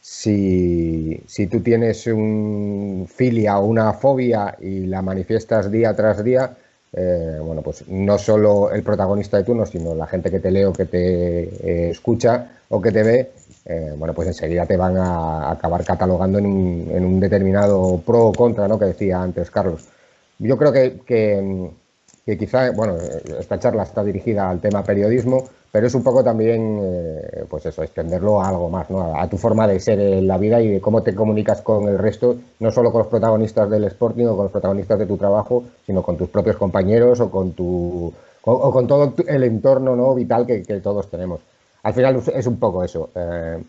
Si, 0.03 1.23
si, 1.27 1.47
tú 1.47 1.61
tienes 1.61 2.07
un 2.07 3.07
filia 3.09 3.59
o 3.59 3.67
una 3.67 3.93
fobia 3.93 4.57
y 4.61 4.87
la 4.87 5.03
manifiestas 5.03 5.71
día 5.71 5.95
tras 5.95 6.25
día, 6.25 6.57
eh, 6.93 7.39
bueno, 7.43 7.63
pues 7.63 7.87
no 7.89 8.19
solo 8.19 8.73
el 8.73 8.83
protagonista 8.83 9.37
de 9.37 9.45
turno, 9.45 9.67
sino 9.67 9.95
la 9.95 10.07
gente 10.07 10.31
que 10.31 10.41
te 10.41 10.51
lee 10.51 10.65
o 10.65 10.73
que 10.73 10.87
te 10.87 11.43
eh, 11.43 11.91
escucha 11.91 12.51
o 12.69 12.81
que 12.81 12.93
te 12.93 13.03
ve, 13.03 13.31
bueno, 13.97 14.15
pues 14.15 14.27
enseguida 14.27 14.67
te 14.67 14.77
van 14.77 14.97
a 14.97 15.53
acabar 15.53 15.85
catalogando 15.85 16.39
en 16.39 16.47
un, 16.47 16.91
en 16.93 17.05
un, 17.05 17.21
determinado 17.21 18.01
pro 18.05 18.27
o 18.29 18.33
contra, 18.33 18.67
¿no? 18.67 18.79
Que 18.79 18.87
decía 18.87 19.23
antes 19.23 19.51
Carlos. 19.51 19.87
Yo 20.39 20.57
creo 20.57 20.73
que, 20.73 21.01
que, 21.07 21.71
que 22.27 22.39
quizá, 22.39 22.71
bueno, 22.73 22.97
esta 23.39 23.59
charla 23.61 23.85
está 23.85 24.03
dirigida 24.03 24.51
al 24.51 24.61
tema 24.61 24.83
periodismo, 24.83 25.49
pero 25.73 25.87
es 25.87 25.95
un 25.95 26.03
poco 26.03 26.25
también, 26.25 26.81
eh, 26.83 27.45
pues 27.49 27.67
eso, 27.67 27.83
extenderlo 27.83 28.41
a 28.41 28.49
algo 28.49 28.69
más, 28.69 28.91
¿no? 28.91 29.15
A, 29.15 29.29
tu 29.29 29.39
forma 29.39 29.67
de 29.69 29.79
ser 29.79 30.01
en 30.01 30.27
la 30.27 30.37
vida 30.37 30.61
y 30.61 30.69
de 30.69 30.81
cómo 30.81 31.03
te 31.03 31.15
comunicas 31.15 31.63
con 31.63 31.89
el 31.89 31.99
resto, 31.99 32.37
no 32.59 32.71
solo 32.71 32.91
con 32.91 33.01
los 33.01 33.09
protagonistas 33.09 33.71
del 33.71 33.85
Sporting 33.85 34.27
o 34.27 34.37
con 34.37 34.45
los 34.47 34.53
protagonistas 34.53 34.99
de 34.99 35.07
tu 35.07 35.17
trabajo, 35.17 35.65
sino 35.87 36.03
con 36.03 36.17
tus 36.17 36.29
propios 36.29 36.57
compañeros 36.57 37.21
o 37.21 37.31
con 37.31 37.53
tu 37.53 38.13
o, 38.43 38.73
con 38.73 38.87
todo 38.87 39.15
el 39.27 39.45
entorno 39.45 39.95
¿no? 39.95 40.15
vital 40.15 40.47
que, 40.47 40.63
todos 40.83 41.09
tenemos. 41.11 41.41
Al 41.83 41.95
final 41.95 42.23
es 42.35 42.47
un 42.47 42.59
poco 42.59 42.83
eso. 42.83 43.11
Eh, 43.15 43.63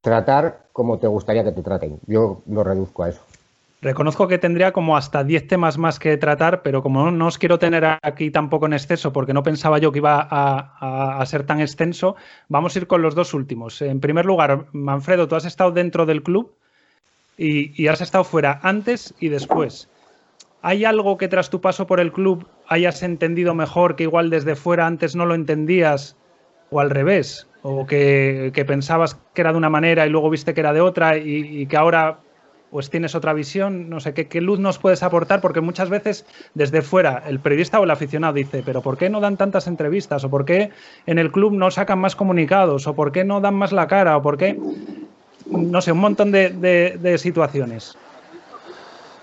tratar 0.00 0.66
como 0.72 0.98
te 0.98 1.06
gustaría 1.06 1.44
que 1.44 1.52
te 1.52 1.62
traten. 1.62 2.00
Yo 2.06 2.42
lo 2.46 2.64
reduzco 2.64 3.04
a 3.04 3.10
eso. 3.10 3.20
Reconozco 3.84 4.28
que 4.28 4.38
tendría 4.38 4.72
como 4.72 4.96
hasta 4.96 5.24
10 5.24 5.46
temas 5.46 5.76
más 5.76 5.98
que 5.98 6.16
tratar, 6.16 6.62
pero 6.62 6.82
como 6.82 7.10
no, 7.10 7.26
os 7.26 7.36
quiero 7.36 7.58
tener 7.58 7.84
aquí 8.00 8.30
tampoco 8.30 8.64
en 8.64 8.72
exceso, 8.72 9.12
porque 9.12 9.34
no 9.34 9.42
pensaba 9.42 9.76
yo 9.78 9.92
que 9.92 9.98
iba 9.98 10.26
a, 10.30 11.22
ser 11.26 11.44
tan 11.44 11.60
extenso, 11.60 12.16
vamos 12.48 12.74
a 12.74 12.78
ir 12.78 12.86
con 12.86 13.02
los 13.02 13.14
dos 13.14 13.34
últimos. 13.34 13.82
En 13.82 14.00
primer 14.00 14.24
lugar, 14.24 14.64
Manfredo, 14.72 15.28
tú 15.28 15.36
has 15.36 15.44
estado 15.44 15.70
dentro 15.70 16.06
del 16.06 16.22
club 16.22 16.54
y, 17.36 17.78
y 17.80 17.88
has 17.88 18.00
estado 18.00 18.24
fuera 18.24 18.58
antes 18.62 19.14
y 19.20 19.28
después. 19.28 19.90
¿Hay 20.62 20.86
algo 20.86 21.18
que 21.18 21.28
tras 21.28 21.50
tu 21.50 21.60
paso 21.60 21.86
por 21.86 22.00
el 22.00 22.10
club 22.10 22.48
hayas 22.66 23.02
entendido 23.02 23.54
mejor 23.54 23.96
que 23.96 24.04
igual 24.04 24.30
desde 24.30 24.56
fuera 24.56 24.86
antes 24.86 25.14
no 25.14 25.26
lo 25.26 25.34
entendías 25.34 26.16
o 26.70 26.80
al 26.80 26.88
revés? 26.88 27.48
¿O 27.60 27.86
que, 27.86 28.50
pensabas 28.66 29.20
que 29.34 29.42
era 29.42 29.52
de 29.52 29.58
una 29.58 29.68
manera 29.68 30.06
y 30.06 30.08
luego 30.08 30.30
viste 30.30 30.54
que 30.54 30.60
era 30.60 30.72
de 30.72 30.80
otra 30.80 31.18
y 31.18 31.66
que 31.66 31.76
ahora 31.76 32.23
pues 32.74 32.90
tienes 32.90 33.14
otra 33.14 33.32
visión, 33.34 33.88
no 33.88 34.00
sé, 34.00 34.14
¿qué, 34.14 34.40
luz 34.40 34.58
nos 34.58 34.78
puedes 34.78 35.04
aportar? 35.04 35.40
Porque 35.40 35.60
muchas 35.60 35.90
veces 35.90 36.26
desde 36.54 36.82
fuera 36.82 37.22
el 37.28 37.38
periodista 37.38 37.78
o 37.78 37.84
el 37.84 37.90
aficionado 37.92 38.34
dice, 38.34 38.64
pero 38.66 38.82
¿por 38.82 38.98
qué 38.98 39.08
no 39.08 39.20
dan 39.20 39.36
tantas 39.36 39.68
entrevistas? 39.68 40.24
¿O 40.24 40.28
por 40.28 40.44
qué 40.44 40.70
en 41.06 41.20
el 41.20 41.30
club 41.30 41.52
no 41.52 41.70
sacan 41.70 42.00
más 42.00 42.16
comunicados? 42.16 42.88
¿O 42.88 42.94
por 42.96 43.12
qué 43.12 43.22
no 43.22 43.40
dan 43.40 43.54
más 43.54 43.70
la 43.70 43.86
cara? 43.86 44.16
¿O 44.16 44.22
por 44.22 44.36
qué? 44.36 44.58
No 45.46 45.80
sé, 45.80 45.92
un 45.92 45.98
montón 45.98 46.32
de, 46.32 47.16
situaciones. 47.16 47.96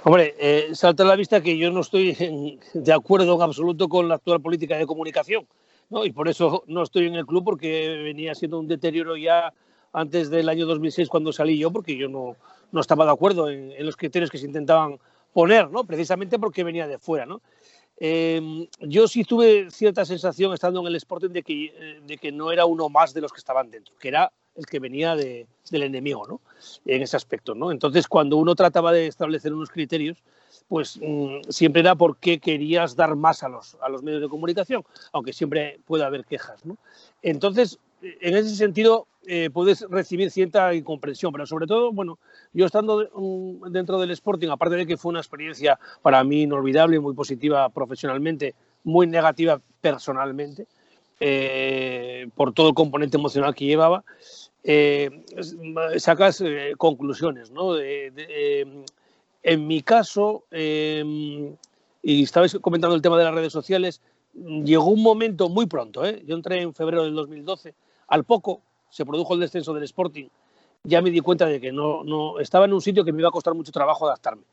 Hombre, 0.06 0.34
eh, 0.40 0.70
salta 0.72 1.04
a 1.04 1.08
la 1.08 1.18
vista 1.18 1.42
que 1.42 1.58
yo 1.58 1.72
no 1.72 1.82
estoy 1.82 2.58
de 2.74 2.94
acuerdo 2.94 3.36
en 3.36 3.42
absoluto 3.42 3.90
con 3.90 4.08
la 4.08 4.16
actual 4.16 4.40
política 4.40 4.78
de 4.78 4.86
comunicación, 4.86 5.46
¿no? 5.90 6.06
Y 6.06 6.14
por 6.14 6.30
eso 6.30 6.64
no 6.68 6.84
estoy 6.84 7.08
en 7.08 7.16
el 7.16 7.26
club 7.26 7.44
porque 7.44 8.00
venía 8.02 8.34
siendo 8.34 8.60
un 8.60 8.70
deterioro 8.70 9.18
ya 9.18 9.52
antes 9.92 10.30
del 10.30 10.48
año 10.48 10.66
2006 10.68 11.10
cuando 11.10 11.34
salí 11.34 11.58
yo, 11.58 11.70
porque 11.70 11.98
yo 11.98 12.08
no, 12.08 12.38
no 12.72 12.82
estaba 12.82 13.06
de 13.06 13.12
acuerdo 13.12 13.50
en, 13.50 13.86
los 13.86 13.96
criterios 13.96 14.30
que 14.30 14.38
se 14.38 14.46
intentaban 14.46 15.00
poner, 15.34 15.70
¿no? 15.70 15.84
precisamente 15.84 16.40
porque 16.40 16.64
venía 16.64 16.88
de 16.88 16.98
fuera. 17.00 17.26
¿no? 17.26 17.42
Em, 17.98 18.68
yo 18.80 19.08
sí 19.08 19.24
tuve 19.24 19.70
cierta 19.70 20.06
sensación 20.06 20.54
estando 20.54 20.82
en 20.82 20.88
el 20.88 20.96
Sporting 20.96 21.30
de 21.30 21.44
que, 21.44 21.66
eh, 21.66 22.02
de 22.06 22.18
que 22.18 22.32
no 22.32 22.52
era 22.52 22.66
uno 22.66 22.90
más 22.90 23.14
de 23.14 23.22
los 23.22 23.32
que 23.32 23.40
estaban 23.40 23.70
dentro, 23.70 23.94
que 24.00 24.08
era 24.08 24.32
el 24.56 24.66
que 24.66 24.80
venía 24.80 25.16
de, 25.16 25.48
del 25.70 25.84
enemigo, 25.84 26.28
¿no? 26.28 26.42
En 26.86 27.02
ese 27.02 27.16
aspecto, 27.16 27.56
¿no? 27.56 27.72
Entonces, 27.72 28.08
cuando 28.08 28.38
uno 28.38 28.56
trataba 28.56 28.92
de 28.92 29.08
establecer 29.08 29.54
unos 29.54 29.70
criterios, 29.70 30.18
pues 30.68 31.00
mm, 31.02 31.50
siempre 31.50 31.82
era 31.82 31.96
porque 31.96 32.40
querías 32.40 32.96
dar 32.96 33.16
más 33.16 33.44
a 33.44 33.50
los, 33.50 33.78
a 33.82 33.90
los 33.90 34.04
medios 34.04 34.22
de 34.22 34.30
comunicación, 34.30 34.84
aunque 35.14 35.32
siempre 35.32 35.80
puede 35.86 36.04
haber 36.04 36.26
quejas, 36.26 36.66
¿no? 36.66 36.78
Entonces, 37.22 37.80
en 38.02 38.36
ese 38.36 38.56
sentido, 38.56 39.08
eh, 39.28 39.52
puedes 39.54 39.82
recibir 39.90 40.32
cierta 40.32 40.74
incomprensión, 40.74 41.32
pero 41.32 41.46
sobre 41.46 41.68
todo, 41.68 41.92
bueno, 41.92 42.18
yo 42.54 42.66
estando 42.66 43.08
dentro 43.70 44.00
del 44.00 44.12
Sporting, 44.12 44.50
aparte 44.50 44.76
de 44.78 44.88
que 44.88 44.98
fue 44.98 45.12
una 45.12 45.20
experiencia 45.20 45.80
para 46.02 46.24
mí 46.24 46.44
inolvidable, 46.44 47.00
muy 47.00 47.14
positiva 47.14 47.70
profesionalmente, 47.70 48.56
muy 48.84 49.06
negativa 49.06 49.62
personalmente, 49.80 50.66
eh, 51.20 52.30
por 52.36 52.52
todo 52.54 52.70
el 52.70 52.74
componente 52.74 53.18
emocional 53.18 53.54
que 53.54 53.66
llevaba, 53.66 54.04
eh, 54.64 55.24
sacas 55.98 56.44
conclusiones, 56.78 57.52
¿no? 57.52 57.78
en 57.78 59.68
mi 59.68 59.82
caso, 59.84 60.46
y 60.52 62.24
estabais 62.24 62.58
comentando 62.60 62.96
el 62.96 63.02
tema 63.04 63.20
de 63.20 63.26
las 63.26 63.36
redes 63.36 63.54
sociales, 63.54 64.02
llegó 64.34 64.86
un 64.86 65.04
momento 65.04 65.48
muy 65.48 65.68
pronto, 65.68 66.10
yo 66.10 66.36
entré 66.36 66.62
en 66.62 66.74
febrero 66.74 67.04
del 67.04 67.14
2012, 67.14 67.76
al 68.08 68.24
poco 68.24 68.62
se 68.92 69.06
produjo 69.06 69.34
el 69.34 69.40
descenso 69.40 69.74
del 69.74 69.84
Sporting, 69.84 70.28
ya 70.84 71.02
me 71.02 71.10
di 71.10 71.20
cuenta 71.22 71.46
de 71.48 71.60
que 71.60 71.72
no, 71.72 72.04
no 72.04 72.40
estaba 72.40 72.66
en 72.66 72.74
un 72.74 72.82
sitio 72.82 73.04
que 73.04 73.12
me 73.12 73.20
iba 73.20 73.30
a 73.30 73.32
costar 73.32 73.54
mucho 73.54 73.72
trabajo 73.72 74.06
adaptarme, 74.06 74.44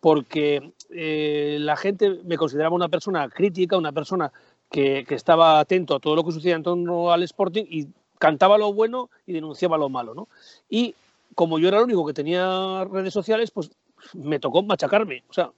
porque 0.00 0.72
eh, 0.90 1.58
la 1.60 1.76
gente 1.76 2.20
me 2.24 2.38
consideraba 2.38 2.74
una 2.74 2.88
persona 2.88 3.28
crítica, 3.28 3.76
una 3.76 3.92
persona 3.92 4.32
que, 4.70 5.04
estaba 5.10 5.60
atento 5.60 5.96
a 5.96 6.00
todo 6.00 6.16
lo 6.16 6.24
que 6.24 6.32
sucedía 6.32 6.56
en 6.56 6.62
torno 6.62 7.10
al 7.10 7.22
Sporting 7.22 7.64
y 7.68 7.88
cantaba 8.18 8.58
lo 8.58 8.72
bueno 8.72 9.10
y 9.26 9.32
denunciaba 9.32 9.78
lo 9.78 9.88
malo. 9.88 10.14
¿no? 10.14 10.28
Y 10.68 10.94
como 11.34 11.58
yo 11.58 11.68
era 11.68 11.78
el 11.78 11.84
único 11.84 12.06
que 12.06 12.12
tenía 12.12 12.84
redes 12.84 13.14
sociales, 13.14 13.50
pues 13.50 13.70
me 14.14 14.38
tocó 14.38 14.62
machacarme, 14.62 15.24
o 15.28 15.32
sea, 15.32 15.50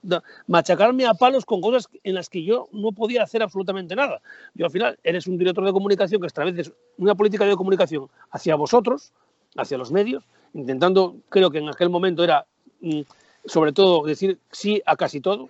machacarme 0.47 1.07
a 1.07 1.15
palos 1.15 1.45
con 1.45 1.61
cosas 1.61 1.89
en 2.05 2.15
las 2.15 2.29
que 2.29 2.43
yo 2.43 2.69
no 2.73 2.93
podía 2.93 3.23
hacer 3.23 3.43
absolutamente 3.43 3.97
nada. 3.97 4.21
Yo 4.55 4.67
al 4.67 4.71
final 4.71 4.99
eres 5.03 5.27
un 5.27 5.39
director 5.39 5.65
de 5.65 5.73
comunicación 5.73 6.21
que 6.21 6.27
estableces 6.27 6.73
una 6.99 7.15
política 7.15 7.45
de 7.45 7.57
comunicación 7.57 8.09
hacia 8.31 8.55
vosotros, 8.57 9.13
hacia 9.57 9.79
los 9.79 9.91
medios, 9.91 10.25
intentando, 10.55 11.17
creo 11.29 11.51
que 11.51 11.59
en 11.59 11.69
aquel 11.69 11.91
momento 11.91 12.25
era 12.25 12.47
mm, 12.81 13.01
sobre 13.45 13.73
todo 13.73 14.05
decir 14.05 14.39
sí 14.51 14.83
a 14.87 14.97
casi 14.97 15.21
todo, 15.21 15.49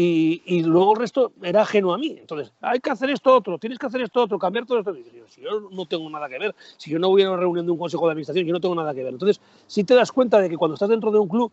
y, 0.00 0.62
luego 0.62 0.92
el 0.92 1.00
resto 1.00 1.32
era 1.42 1.62
ajeno 1.62 1.92
a 1.92 1.98
mí. 1.98 2.16
Entonces, 2.20 2.52
hay 2.60 2.78
que 2.78 2.90
hacer 2.90 3.10
esto 3.10 3.34
otro, 3.34 3.58
tienes 3.58 3.80
que 3.80 3.86
hacer 3.86 4.00
esto 4.00 4.22
otro, 4.22 4.38
cambiar 4.38 4.64
todo 4.64 4.78
esto. 4.78 4.94
si 5.28 5.40
yo 5.40 5.68
no 5.72 5.86
tengo 5.86 6.08
nada 6.08 6.28
que 6.28 6.38
ver, 6.38 6.54
si 6.76 6.90
yo 6.90 7.00
no 7.00 7.08
voy 7.08 7.22
a 7.22 7.30
una 7.30 7.40
reunión 7.40 7.66
de 7.66 7.72
un 7.72 7.78
consejo 7.78 8.06
de 8.06 8.12
administración, 8.12 8.46
yo 8.46 8.52
no 8.52 8.60
tengo 8.60 8.76
nada 8.76 8.94
que 8.94 9.02
ver. 9.02 9.12
Entonces, 9.12 9.40
si 9.66 9.82
te 9.82 9.94
das 9.94 10.12
cuenta 10.12 10.40
de 10.40 10.48
que 10.48 10.56
cuando 10.56 10.74
estás 10.74 10.88
dentro 10.88 11.10
de 11.10 11.18
un 11.18 11.26
club, 11.26 11.50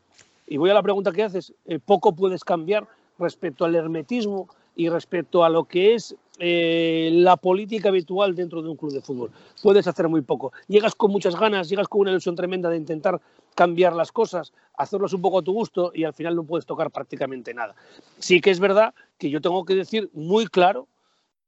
y 0.47 0.57
voy 0.57 0.69
a 0.69 0.73
la 0.73 0.83
pregunta 0.83 1.11
que 1.11 1.23
haces, 1.23 1.53
eh, 1.65 1.79
poco 1.79 2.15
puedes 2.15 2.43
cambiar 2.43 2.87
respecto 3.17 3.65
al 3.65 3.75
hermetismo 3.75 4.47
y 4.75 4.89
respecto 4.89 5.43
a 5.43 5.49
lo 5.49 5.65
que 5.65 5.95
es 5.95 6.15
eh, 6.39 7.09
la 7.13 7.37
política 7.37 7.89
habitual 7.89 8.35
dentro 8.35 8.61
de 8.61 8.69
un 8.69 8.75
club 8.75 8.91
de 8.91 9.01
fútbol. 9.01 9.31
Puedes 9.63 9.87
hacer 9.87 10.09
muy 10.09 10.21
poco. 10.21 10.51
Llegas 10.67 10.93
con 10.93 11.11
muchas 11.11 11.35
ganas, 11.35 11.69
llegas 11.69 11.87
con 11.87 12.01
una 12.01 12.11
ilusión 12.11 12.35
tremenda 12.35 12.69
de 12.69 12.77
intentar 12.77 13.21
cambiar 13.55 13.95
las 13.95 14.11
cosas, 14.11 14.51
hacerlos 14.77 15.13
un 15.13 15.21
poco 15.21 15.39
a 15.39 15.41
tu 15.41 15.53
gusto 15.53 15.91
y 15.93 16.03
al 16.03 16.13
final 16.13 16.35
no 16.35 16.43
puedes 16.43 16.65
tocar 16.65 16.91
prácticamente 16.91 17.53
nada. 17.53 17.75
Sí 18.19 18.41
que 18.41 18.51
es 18.51 18.59
verdad 18.59 18.93
que 19.17 19.29
yo 19.29 19.39
tengo 19.39 19.63
que 19.63 19.75
decir 19.75 20.09
muy 20.13 20.47
claro 20.47 20.87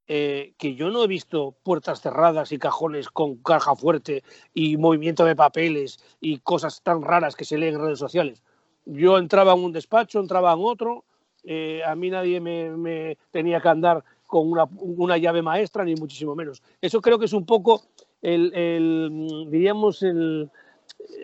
eh, 0.09 0.53
que 0.57 0.75
yo 0.75 0.89
no 0.89 1.03
he 1.03 1.07
visto 1.07 1.53
puertas 1.63 1.99
cerradas 1.99 2.53
y 2.53 2.57
cajones 2.57 3.09
con 3.09 3.35
caja 3.35 3.75
fuerte 3.75 4.23
y 4.53 4.77
movimiento 4.77 5.25
de 5.25 5.35
papeles 5.35 5.99
y 6.21 6.37
cosas 6.37 6.81
tan 6.81 7.01
raras 7.01 7.35
que 7.35 7.43
se 7.43 7.57
leen 7.57 7.75
en 7.75 7.81
redes 7.81 7.99
sociales. 7.99 8.41
Yo 8.89 9.17
entraba 9.17 9.53
en 9.53 9.59
un 9.59 9.73
despacho, 9.73 10.19
entraba 10.19 10.53
en 10.53 10.59
otro, 10.61 11.03
eh, 11.43 11.81
a 11.85 11.93
mí 11.95 12.09
nadie 12.09 12.39
me, 12.39 13.17
tenía 13.31 13.59
que 13.59 13.67
andar 13.67 14.03
con 14.25 14.51
una, 14.69 15.17
llave 15.17 15.41
maestra, 15.41 15.83
ni 15.83 15.95
muchísimo 15.95 16.35
menos. 16.35 16.61
Eso 16.81 17.01
creo 17.01 17.19
que 17.19 17.25
es 17.25 17.33
un 17.33 17.45
poco 17.45 17.83
el, 18.21 19.47
diríamos, 19.49 20.03
el, 20.03 20.49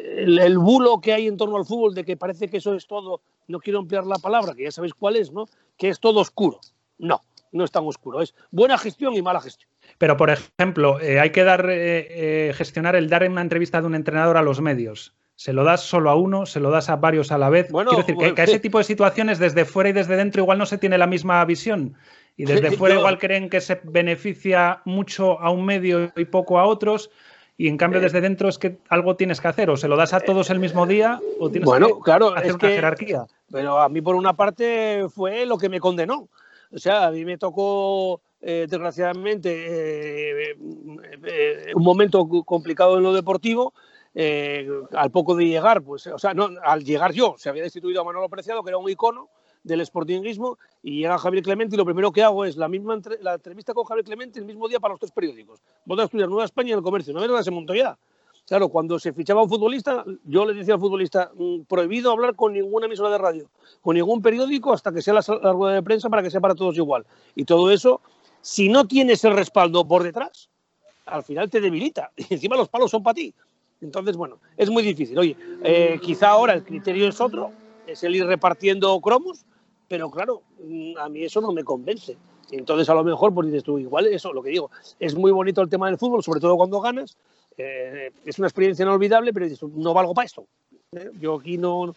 el, 0.05 0.57
bulo 0.57 0.99
que 0.99 1.13
hay 1.13 1.27
en 1.27 1.37
torno 1.37 1.55
al 1.55 1.65
fútbol 1.65 1.95
de 1.95 2.03
que 2.03 2.17
parece 2.17 2.49
que 2.49 2.57
eso 2.57 2.73
es 2.75 2.85
todo, 2.85 3.21
no 3.47 3.59
quiero 3.59 3.79
ampliar 3.79 4.05
la 4.05 4.17
palabra, 4.17 4.53
que 4.53 4.63
ya 4.63 4.71
sabéis 4.71 4.93
cuál 4.93 5.15
es, 5.15 5.31
¿no? 5.31 5.45
Que 5.77 5.89
es 5.89 5.99
todo 5.99 6.19
oscuro. 6.19 6.59
No, 6.97 7.21
no 7.51 7.63
es 7.63 7.71
tan 7.71 7.85
oscuro, 7.85 8.21
es 8.21 8.33
buena 8.51 8.77
gestión 8.77 9.13
y 9.15 9.21
mala 9.21 9.41
gestión. 9.41 9.69
Pero, 9.97 10.17
por 10.17 10.29
ejemplo, 10.29 10.99
eh, 10.99 11.19
hay 11.19 11.31
que 11.31 11.43
dar, 11.43 11.65
eh, 11.69 12.53
gestionar 12.55 12.95
el 12.95 13.09
dar 13.09 13.23
en 13.23 13.33
una 13.33 13.41
entrevista 13.41 13.81
de 13.81 13.87
un 13.87 13.95
entrenador 13.95 14.37
a 14.37 14.41
los 14.41 14.61
medios 14.61 15.13
se 15.35 15.53
lo 15.53 15.63
das 15.63 15.81
solo 15.81 16.09
a 16.09 16.15
uno, 16.15 16.45
se 16.45 16.59
lo 16.59 16.69
das 16.69 16.89
a 16.89 16.95
varios 16.95 17.31
a 17.31 17.37
la 17.37 17.49
vez. 17.49 17.71
Bueno, 17.71 17.91
Quiero 17.91 18.05
decir 18.05 18.33
que, 18.35 18.41
a 18.41 18.43
ese 18.45 18.59
tipo 18.59 18.77
de 18.77 18.83
situaciones 18.83 19.39
desde 19.39 19.65
fuera 19.65 19.89
y 19.89 19.93
desde 19.93 20.15
dentro 20.15 20.41
igual 20.41 20.57
no 20.57 20.65
se 20.65 20.77
tiene 20.77 20.97
la 20.97 21.07
misma 21.07 21.43
visión. 21.45 21.95
Y 22.35 22.45
desde 22.45 22.71
fuera 22.71 22.95
igual 22.95 23.19
creen 23.19 23.49
que 23.49 23.61
se 23.61 23.79
beneficia 23.83 24.81
mucho 24.85 25.39
a 25.39 25.51
un 25.51 25.65
medio 25.65 26.11
y 26.15 26.25
poco 26.25 26.59
a 26.59 26.65
otros. 26.65 27.11
Y 27.57 27.67
en 27.67 27.77
cambio, 27.77 27.99
eh. 27.99 28.03
desde 28.03 28.21
dentro 28.21 28.49
es 28.49 28.57
que 28.57 28.77
algo 28.89 29.15
tienes 29.15 29.39
que 29.39 29.47
hacer. 29.47 29.69
O 29.69 29.77
se 29.77 29.87
lo 29.87 29.95
das 29.95 30.13
a 30.13 30.19
todos 30.19 30.49
el 30.49 30.59
mismo 30.59 30.87
día 30.87 31.19
o 31.39 31.49
tienes 31.49 31.69
que 31.69 31.93
claro, 32.03 32.35
hacer 32.35 32.53
una 32.53 32.69
jerarquía. 32.69 33.25
Pero 33.51 33.79
a 33.79 33.89
mí, 33.89 34.01
por 34.01 34.15
una 34.15 34.33
parte, 34.33 35.05
fue 35.13 35.45
lo 35.45 35.57
que 35.57 35.69
me 35.69 35.79
condenó. 35.79 36.27
O 36.71 36.79
sea, 36.79 37.05
a 37.05 37.11
mí 37.11 37.23
me 37.23 37.37
tocó, 37.37 38.21
eh, 38.41 38.65
desgraciadamente, 38.67 40.49
eh, 40.49 40.55
un 41.75 41.83
momento 41.83 42.27
complicado 42.43 42.97
en 42.97 43.03
lo 43.03 43.13
deportivo 43.13 43.73
eh, 44.15 44.67
al 44.91 45.11
poco 45.11 45.35
de 45.35 45.45
llegar, 45.45 45.81
pues, 45.81 46.07
o 46.07 46.19
sea, 46.19 46.33
al 46.63 46.83
llegar 46.83 47.13
yo, 47.13 47.35
se 47.37 47.49
había 47.49 47.63
destituido 47.63 48.01
a 48.01 48.03
Manolo 48.03 48.29
Preciado, 48.29 48.63
que 48.63 48.69
era 48.69 48.77
un 48.77 48.89
icono 48.89 49.29
del 49.63 49.85
sportingismo, 49.85 50.57
y 50.81 50.99
llega 50.99 51.17
Javier 51.17 51.43
Clemente 51.43 51.75
y 51.75 51.77
lo 51.77 51.85
primero 51.85 52.11
que 52.11 52.21
hago 52.21 52.45
es 52.45 52.57
la 52.57 52.67
misma 52.67 52.99
la 53.21 53.35
entrevista 53.35 53.73
con 53.73 53.85
Javier 53.85 54.05
Clemente 54.05 54.39
el 54.39 54.45
mismo 54.45 54.67
día 54.67 54.79
para 54.79 54.93
los 54.93 54.99
tres 54.99 55.11
periódicos. 55.11 55.61
Voy 55.85 55.99
a 55.99 56.03
estudiar 56.03 56.27
Nueva 56.29 56.45
España 56.45 56.69
y 56.69 56.73
el 56.73 56.81
comercio, 56.81 57.13
no 57.13 57.21
verdad 57.21 57.41
se 57.41 57.51
montó 57.51 57.73
ya. 57.73 57.97
Claro, 58.45 58.67
cuando 58.67 58.99
se 58.99 59.13
fichaba 59.13 59.41
un 59.41 59.47
futbolista, 59.47 60.03
yo 60.25 60.45
le 60.45 60.53
decía 60.53 60.73
al 60.73 60.79
futbolista, 60.79 61.31
mm, 61.33 61.61
prohibido 61.61 62.11
hablar 62.11 62.35
con 62.35 62.51
ninguna 62.51 62.87
emisora 62.87 63.09
de 63.09 63.17
radio, 63.17 63.49
con 63.81 63.95
ningún 63.95 64.21
periódico 64.21 64.73
hasta 64.73 64.91
que 64.91 65.01
sea 65.01 65.13
la, 65.13 65.23
la 65.41 65.53
rueda 65.53 65.75
de 65.75 65.81
prensa 65.83 66.09
para 66.09 66.21
que 66.21 66.29
sea 66.29 66.41
para 66.41 66.53
todos 66.53 66.75
igual. 66.75 67.05
Y 67.35 67.45
todo 67.45 67.71
eso, 67.71 68.01
si 68.41 68.67
no 68.67 68.85
tienes 68.85 69.23
el 69.23 69.33
respaldo 69.33 69.87
por 69.87 70.03
detrás, 70.03 70.49
al 71.05 71.23
final 71.23 71.49
te 71.49 71.61
debilita. 71.61 72.11
Y 72.17 72.33
encima 72.33 72.57
los 72.57 72.67
palos 72.67 72.91
son 72.91 73.01
para 73.01 73.15
ti. 73.15 73.33
Entonces, 73.83 74.15
bueno, 74.15 74.39
es 74.57 74.69
muy 74.69 74.81
difícil. 74.81 75.19
Oye, 75.19 75.35
eh, 75.63 75.99
quizá 76.01 76.29
ahora 76.29 76.53
el 76.53 76.63
criterio 76.63 77.07
es 77.07 77.19
otro, 77.19 77.51
es 77.85 78.03
el 78.03 78.15
ir 78.15 78.25
repartiendo 78.25 78.99
cromos, 79.01 79.45
pero 79.89 80.09
claro, 80.09 80.41
mm, 80.63 80.97
a 80.97 81.09
mí 81.09 81.23
eso 81.23 81.41
no 81.41 81.51
me 81.51 81.63
convence. 81.63 82.17
Entonces, 82.51 82.89
a 82.89 82.93
lo 82.93 83.03
mejor, 83.03 83.33
pues 83.33 83.47
dices 83.47 83.63
tú, 83.63 83.77
igual 83.77 84.07
eso, 84.07 84.31
lo 84.31 84.41
que 84.41 84.51
digo, 84.51 84.71
es 84.99 85.15
muy 85.15 85.31
bonito 85.31 85.61
el 85.61 85.69
tema 85.69 85.87
del 85.87 85.97
fútbol, 85.97 86.23
sobre 86.23 86.39
todo 86.39 86.55
cuando 86.55 86.79
ganas, 86.79 87.17
eh, 87.57 88.11
es 88.25 88.39
una 88.39 88.47
experiencia 88.47 88.83
inolvidable, 88.83 89.33
pero 89.33 89.47
dices, 89.47 89.61
no 89.63 89.93
valgo 89.93 90.13
para 90.13 90.25
esto. 90.25 90.45
¿eh? 90.93 91.09
Yo 91.19 91.35
aquí 91.35 91.57
no, 91.57 91.93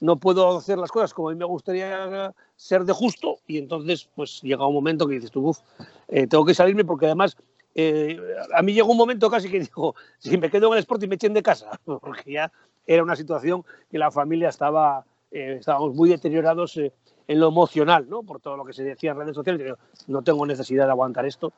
no 0.00 0.16
puedo 0.16 0.58
hacer 0.58 0.78
las 0.78 0.92
cosas 0.92 1.12
como 1.12 1.30
a 1.30 1.32
mí 1.32 1.38
me 1.38 1.44
gustaría 1.44 2.32
ser 2.56 2.84
de 2.84 2.92
justo 2.92 3.38
y 3.46 3.58
entonces, 3.58 4.08
pues 4.14 4.40
llega 4.42 4.66
un 4.66 4.74
momento 4.74 5.08
que 5.08 5.14
dices 5.14 5.30
tú, 5.30 5.48
uff, 5.48 5.58
tengo 6.08 6.44
que 6.44 6.54
salirme 6.54 6.84
porque 6.84 7.06
además 7.06 7.36
eh, 7.74 8.20
a 8.54 8.62
mí 8.62 8.72
llegó 8.72 8.92
un 8.92 8.96
momento 8.96 9.28
casi 9.30 9.50
que 9.50 9.60
digo, 9.60 9.94
si 10.18 10.38
me 10.38 10.50
quedo 10.50 10.68
en 10.68 10.74
el 10.74 10.78
Sporting 10.80 11.08
me 11.08 11.16
echen 11.16 11.34
de 11.34 11.42
casa, 11.42 11.80
porque 11.84 12.32
ya 12.32 12.52
era 12.86 13.02
una 13.02 13.16
situación 13.16 13.64
que 13.90 13.98
la 13.98 14.10
familia 14.10 14.48
estaba, 14.48 15.04
eh, 15.30 15.56
estábamos 15.58 15.94
muy 15.94 16.08
deteriorados 16.08 16.76
eh, 16.76 16.92
en 17.26 17.40
lo 17.40 17.48
emocional, 17.48 18.08
¿no? 18.08 18.22
Por 18.22 18.40
todo 18.40 18.56
lo 18.56 18.64
que 18.64 18.72
se 18.72 18.84
decía 18.84 19.12
en 19.12 19.18
redes 19.18 19.34
sociales, 19.34 19.74
no 20.06 20.22
tengo 20.22 20.46
necesidad 20.46 20.84
de 20.84 20.90
aguantar 20.90 21.26
esto, 21.26 21.52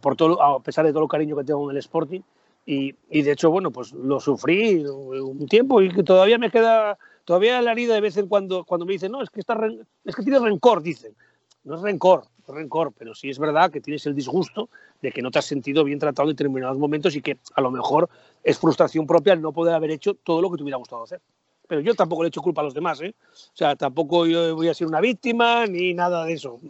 por 0.00 0.16
todo, 0.16 0.40
a 0.42 0.62
pesar 0.62 0.86
de 0.86 0.92
todo 0.92 1.02
el 1.02 1.08
cariño 1.08 1.36
que 1.36 1.44
tengo 1.44 1.70
en 1.70 1.76
el 1.76 1.80
Sporting, 1.80 2.22
y, 2.64 2.94
y, 3.10 3.22
de 3.22 3.32
hecho, 3.32 3.50
bueno, 3.50 3.70
pues 3.70 3.92
lo 3.92 4.18
sufrí 4.20 4.82
un 4.86 5.46
tiempo 5.46 5.82
y 5.82 5.92
que 5.92 6.02
todavía 6.02 6.38
me 6.38 6.50
queda, 6.50 6.98
todavía 7.24 7.60
la 7.60 7.72
herida 7.72 7.94
de 7.94 8.00
vez 8.00 8.16
en 8.16 8.26
cuando, 8.26 8.64
cuando 8.64 8.86
me 8.86 8.94
dicen, 8.94 9.12
no, 9.12 9.22
es 9.22 9.28
que, 9.28 9.40
está, 9.40 9.58
es 10.04 10.16
que 10.16 10.22
tienes 10.22 10.40
rencor, 10.40 10.82
dicen. 10.82 11.14
No 11.62 11.76
es 11.76 11.82
rencor, 11.82 12.24
rencor, 12.54 12.92
pero 12.96 13.14
sí 13.14 13.30
es 13.30 13.38
verdad 13.38 13.70
que 13.70 13.80
tienes 13.80 14.06
el 14.06 14.14
disgusto 14.14 14.68
de 15.02 15.12
que 15.12 15.22
no 15.22 15.30
te 15.30 15.38
has 15.38 15.44
sentido 15.44 15.84
bien 15.84 15.98
tratado 15.98 16.28
en 16.28 16.36
determinados 16.36 16.78
momentos 16.78 17.14
y 17.16 17.22
que 17.22 17.36
a 17.54 17.60
lo 17.60 17.70
mejor 17.70 18.08
es 18.42 18.58
frustración 18.58 19.06
propia 19.06 19.32
el 19.32 19.42
no 19.42 19.52
poder 19.52 19.74
haber 19.74 19.90
hecho 19.90 20.14
todo 20.14 20.40
lo 20.40 20.50
que 20.50 20.56
te 20.56 20.62
hubiera 20.62 20.78
gustado 20.78 21.02
hacer. 21.04 21.20
Pero 21.68 21.80
yo 21.80 21.94
tampoco 21.94 22.22
le 22.22 22.28
echo 22.28 22.42
culpa 22.42 22.60
a 22.60 22.64
los 22.64 22.74
demás, 22.74 23.00
¿eh? 23.00 23.14
O 23.32 23.56
sea, 23.56 23.74
tampoco 23.74 24.26
yo 24.26 24.54
voy 24.54 24.68
a 24.68 24.74
ser 24.74 24.86
una 24.86 25.00
víctima 25.00 25.66
ni 25.66 25.94
nada 25.94 26.24
de 26.24 26.34
eso. 26.34 26.60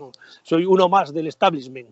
Soy 0.43 0.65
uno 0.65 0.89
más 0.89 1.13
del 1.13 1.27
establishment. 1.27 1.89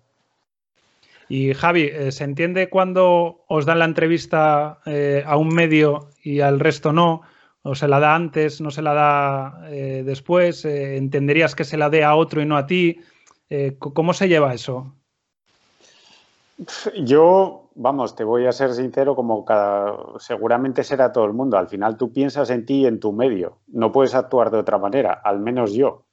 Y 1.28 1.55
Javi, 1.55 1.85
eh, 1.85 2.12
¿se 2.12 2.24
entiende 2.24 2.68
cuando 2.68 3.45
os 3.49 3.66
dan 3.66 3.78
la 3.78 3.85
entrevista 3.87 4.80
eh, 4.87 5.22
a 5.26 5.37
un 5.37 5.49
medio 5.49 6.11
y 6.22 6.41
al 6.41 6.61
resto 6.61 6.93
no? 6.93 7.22
¿O 7.62 7.74
se 7.74 7.89
la 7.89 7.99
da 7.99 8.14
antes, 8.14 8.61
no 8.61 8.70
se 8.70 8.82
la 8.82 8.93
da 8.93 9.68
eh, 9.70 10.03
después? 10.05 10.64
¿Entenderías 10.66 11.55
que 11.55 11.64
se 11.64 11.78
la 11.78 11.89
dé 11.89 12.05
a 12.05 12.14
otro 12.14 12.43
y 12.43 12.47
no 12.47 12.59
a 12.59 12.66
ti? 12.66 13.01
¿Cómo 13.78 14.14
se 14.14 14.28
lleva 14.28 14.55
eso? 14.55 14.95
Yo, 17.03 17.70
vamos, 17.74 18.14
te 18.14 18.22
voy 18.22 18.47
a 18.47 18.53
ser 18.53 18.72
sincero, 18.74 19.16
como 19.16 19.45
cada, 19.45 19.97
seguramente 20.18 20.84
será 20.84 21.12
todo 21.12 21.24
el 21.24 21.32
mundo. 21.32 21.59
Al 21.59 21.68
final 21.68 21.97
tú 21.97 22.12
piensas 22.12 22.51
en 22.51 22.64
ti 22.64 22.82
y 22.82 22.86
en 22.86 23.01
tu 23.01 23.12
medio. 23.12 23.59
No 23.66 23.90
puedes 23.90 24.14
actuar 24.14 24.51
de 24.51 24.59
otra 24.59 24.78
manera, 24.78 25.12
al 25.12 25.40
menos 25.40 25.72
yo. 25.72 26.07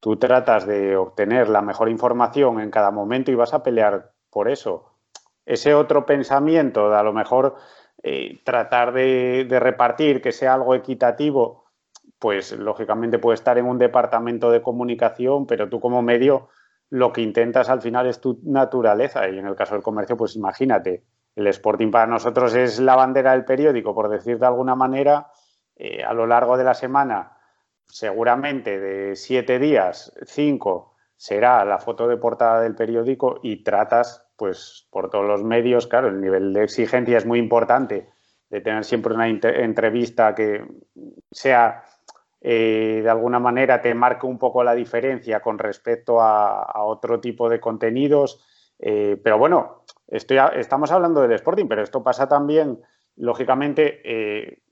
Tú 0.00 0.16
tratas 0.16 0.66
de 0.66 0.96
obtener 0.96 1.48
la 1.48 1.62
mejor 1.62 1.88
información 1.88 2.60
en 2.60 2.70
cada 2.70 2.92
momento 2.92 3.32
y 3.32 3.34
vas 3.34 3.52
a 3.52 3.64
pelear 3.64 4.12
por 4.30 4.48
eso. 4.48 4.92
Ese 5.44 5.74
otro 5.74 6.06
pensamiento 6.06 6.90
de 6.90 6.96
a 6.96 7.02
lo 7.02 7.12
mejor 7.12 7.56
eh, 8.02 8.40
tratar 8.44 8.92
de 8.92 9.58
repartir 9.58 10.22
que 10.22 10.30
sea 10.30 10.54
algo 10.54 10.76
equitativo, 10.76 11.64
pues 12.20 12.52
lógicamente 12.52 13.18
puede 13.18 13.34
estar 13.34 13.58
en 13.58 13.66
un 13.66 13.78
departamento 13.78 14.50
de 14.52 14.62
comunicación, 14.62 15.46
pero 15.46 15.68
tú 15.68 15.80
como 15.80 16.02
medio 16.02 16.48
lo 16.90 17.12
que 17.12 17.20
intentas 17.20 17.68
al 17.68 17.82
final 17.82 18.06
es 18.06 18.20
tu 18.20 18.40
naturaleza. 18.44 19.28
Y 19.28 19.38
en 19.38 19.46
el 19.46 19.56
caso 19.56 19.74
del 19.74 19.82
comercio, 19.82 20.16
pues 20.16 20.36
imagínate, 20.36 21.04
el 21.34 21.46
Sporting 21.48 21.90
para 21.90 22.06
nosotros 22.06 22.54
es 22.54 22.80
la 22.80 22.96
bandera 22.96 23.32
del 23.32 23.44
periódico, 23.44 23.94
por 23.94 24.08
decir 24.08 24.38
de 24.38 24.46
alguna 24.46 24.74
manera, 24.74 25.30
eh, 25.76 26.02
a 26.02 26.12
lo 26.12 26.26
largo 26.26 26.56
de 26.56 26.64
la 26.64 26.74
semana, 26.74 27.36
seguramente 27.86 28.78
de 28.78 29.16
siete 29.16 29.58
días, 29.58 30.12
cinco 30.26 30.96
será 31.16 31.64
la 31.64 31.78
foto 31.78 32.06
de 32.06 32.16
portada 32.16 32.60
del 32.60 32.74
periódico 32.74 33.40
y 33.42 33.62
tratas, 33.64 34.26
pues 34.36 34.86
por 34.90 35.10
todos 35.10 35.26
los 35.26 35.42
medios, 35.42 35.86
claro, 35.86 36.08
el 36.08 36.20
nivel 36.20 36.52
de 36.52 36.62
exigencia 36.62 37.18
es 37.18 37.26
muy 37.26 37.38
importante, 37.40 38.08
de 38.50 38.60
tener 38.60 38.84
siempre 38.84 39.14
una 39.14 39.28
entrevista 39.28 40.34
que 40.34 40.64
sea 41.30 41.84
eh, 42.40 43.00
de 43.02 43.10
alguna 43.10 43.38
manera 43.38 43.82
te 43.82 43.94
marca 43.94 44.26
un 44.26 44.38
poco 44.38 44.62
la 44.62 44.74
diferencia 44.74 45.40
con 45.40 45.58
respecto 45.58 46.20
a, 46.20 46.84
otro 46.84 47.20
tipo 47.20 47.48
de 47.48 47.60
contenidos. 47.60 48.44
Eh, 48.78 49.20
pero 49.22 49.38
bueno, 49.38 49.82
estamos 50.06 50.92
hablando 50.92 51.20
del 51.20 51.32
Sporting, 51.32 51.66
pero 51.66 51.82
esto 51.82 52.02
pasa 52.02 52.28
también, 52.28 52.80
lógicamente, 53.16 54.00
eh, 54.04 54.62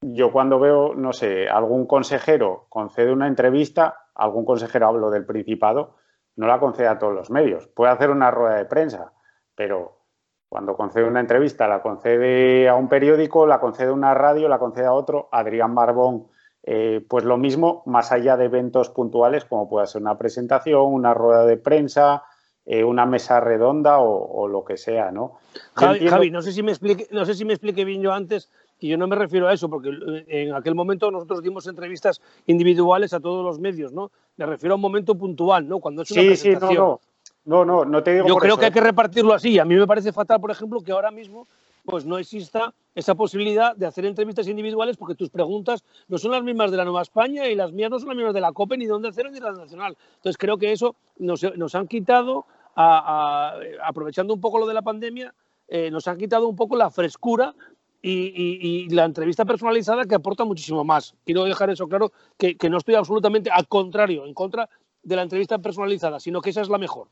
yo 0.00 0.32
cuando 0.32 0.58
veo, 0.58 0.94
no 0.94 1.12
sé, 1.12 1.48
algún 1.48 1.86
consejero 1.86 2.66
concede 2.68 3.12
una 3.12 3.28
entrevista, 3.28 4.08
algún 4.14 4.44
consejero 4.44 4.88
hablo 4.88 5.10
del 5.10 5.24
Principado, 5.24 5.94
no 6.34 6.46
la 6.48 6.58
concede 6.58 6.88
a 6.88 6.98
todos 6.98 7.14
los 7.14 7.30
medios. 7.30 7.68
Puede 7.68 7.92
hacer 7.92 8.10
una 8.10 8.30
rueda 8.30 8.56
de 8.56 8.64
prensa, 8.64 9.12
pero 9.54 10.02
cuando 10.48 10.76
concede 10.76 11.04
una 11.04 11.20
entrevista 11.20 11.68
la 11.68 11.80
concede 11.80 12.68
a 12.68 12.74
un 12.74 12.88
periódico, 12.88 13.46
la 13.46 13.60
concede 13.60 13.90
a 13.90 13.92
una 13.92 14.12
radio, 14.12 14.48
la 14.48 14.58
concede 14.58 14.86
a 14.86 14.92
otro. 14.92 15.28
Adrián 15.30 15.74
Barbón, 15.74 16.26
eh, 16.64 17.04
pues 17.08 17.24
lo 17.24 17.38
mismo, 17.38 17.82
más 17.86 18.12
allá 18.12 18.36
de 18.36 18.44
eventos 18.44 18.88
puntuales 18.88 19.44
como 19.44 19.68
puede 19.68 19.86
ser 19.86 20.02
una 20.02 20.16
presentación, 20.16 20.84
una 20.84 21.12
rueda 21.12 21.44
de 21.44 21.56
prensa, 21.56 22.22
eh, 22.64 22.84
una 22.84 23.04
mesa 23.04 23.40
redonda 23.40 23.98
o, 23.98 24.46
lo 24.46 24.64
que 24.64 24.76
sea, 24.76 25.10
¿no? 25.10 25.38
Javi, 25.74 26.30
no 26.30 26.40
sé 26.42 26.52
si 26.52 26.62
me 26.62 26.70
explique, 26.70 27.08
no 27.10 27.24
sé 27.24 27.34
si 27.34 27.44
me 27.44 27.52
expliqué 27.52 27.84
bien 27.84 28.02
yo 28.02 28.12
antes 28.12 28.48
que 28.78 28.86
yo 28.86 28.96
no 28.96 29.06
me 29.06 29.16
refiero 29.16 29.48
a 29.48 29.52
eso, 29.52 29.68
porque 29.68 29.90
en 30.28 30.54
aquel 30.54 30.74
momento 30.74 31.10
nosotros 31.10 31.42
dimos 31.42 31.66
entrevistas 31.66 32.20
individuales 32.46 33.12
a 33.12 33.20
todos 33.20 33.44
los 33.44 33.60
medios, 33.60 33.92
¿no? 33.92 34.10
Me 34.36 34.46
refiero 34.46 34.74
a 34.74 34.76
un 34.76 34.80
momento 34.80 35.14
puntual, 35.16 35.68
¿no? 35.68 35.78
Cuando 35.78 36.02
es 36.02 36.10
una 36.10 36.22
presentación. 36.22 36.70
Sí, 36.72 36.76
no, 36.76 37.00
no, 37.44 37.64
no, 37.64 37.84
no, 37.84 38.02
te 38.02 38.14
digo. 38.14 38.26
Yo 38.26 38.36
creo 38.36 38.56
que 38.56 38.66
hay 38.66 38.70
¿eh? 38.70 38.74
que 38.74 38.80
repartirlo 38.80 39.34
así. 39.34 39.58
A 39.58 39.64
mí 39.64 39.74
me 39.76 39.86
parece 39.86 40.12
fatal, 40.12 40.40
por 40.40 40.50
ejemplo, 40.50 40.80
que 40.80 40.92
ahora 40.92 41.10
mismo 41.10 41.46
pues 41.84 42.04
no 42.06 42.18
exista 42.18 42.74
esa 42.94 43.14
posibilidad 43.14 43.74
de 43.74 43.86
hacer 43.86 44.04
entrevistas 44.04 44.46
individuales 44.48 44.96
porque 44.96 45.14
tus 45.14 45.30
preguntas 45.30 45.82
no 46.08 46.18
son 46.18 46.32
las 46.32 46.42
mismas 46.42 46.70
de 46.70 46.76
la 46.76 46.84
Nueva 46.84 47.02
España 47.02 47.48
y 47.48 47.54
las 47.54 47.72
mías 47.72 47.90
no 47.90 47.98
son 47.98 48.08
las 48.08 48.16
mismas 48.16 48.34
de 48.34 48.40
la 48.40 48.52
COPE, 48.52 48.76
ni 48.78 48.86
de 48.86 48.92
Onda 48.92 49.10
Cero, 49.12 49.30
ni 49.30 49.40
de 49.40 49.46
la 49.46 49.52
Nacional. 49.52 49.96
Entonces 50.16 50.36
creo 50.36 50.58
que 50.58 50.72
eso 50.72 50.94
nos, 51.18 51.74
han 51.74 51.88
quitado, 51.88 52.46
aprovechando 52.74 54.34
un 54.34 54.40
poco 54.40 54.58
lo 54.58 54.66
de 54.66 54.74
la 54.74 54.82
pandemia, 54.82 55.34
eh, 55.68 55.90
nos 55.90 56.06
han 56.06 56.18
quitado 56.18 56.48
un 56.48 56.56
poco 56.56 56.76
la 56.76 56.90
frescura 56.90 57.54
y, 58.02 58.88
la 58.90 59.04
entrevista 59.04 59.44
personalizada 59.44 60.04
que 60.04 60.14
aporta 60.14 60.44
muchísimo 60.44 60.84
más. 60.84 61.14
Quiero 61.24 61.44
dejar 61.44 61.70
eso 61.70 61.88
claro, 61.88 62.12
que, 62.36 62.56
no 62.68 62.78
estoy 62.78 62.94
absolutamente 62.94 63.50
al 63.50 63.68
contrario, 63.68 64.26
en 64.26 64.34
contra 64.34 64.68
de 65.02 65.16
la 65.16 65.22
entrevista 65.22 65.58
personalizada, 65.58 66.20
sino 66.20 66.40
que 66.40 66.50
esa 66.50 66.60
es 66.60 66.68
la 66.68 66.78
mejor. 66.78 67.08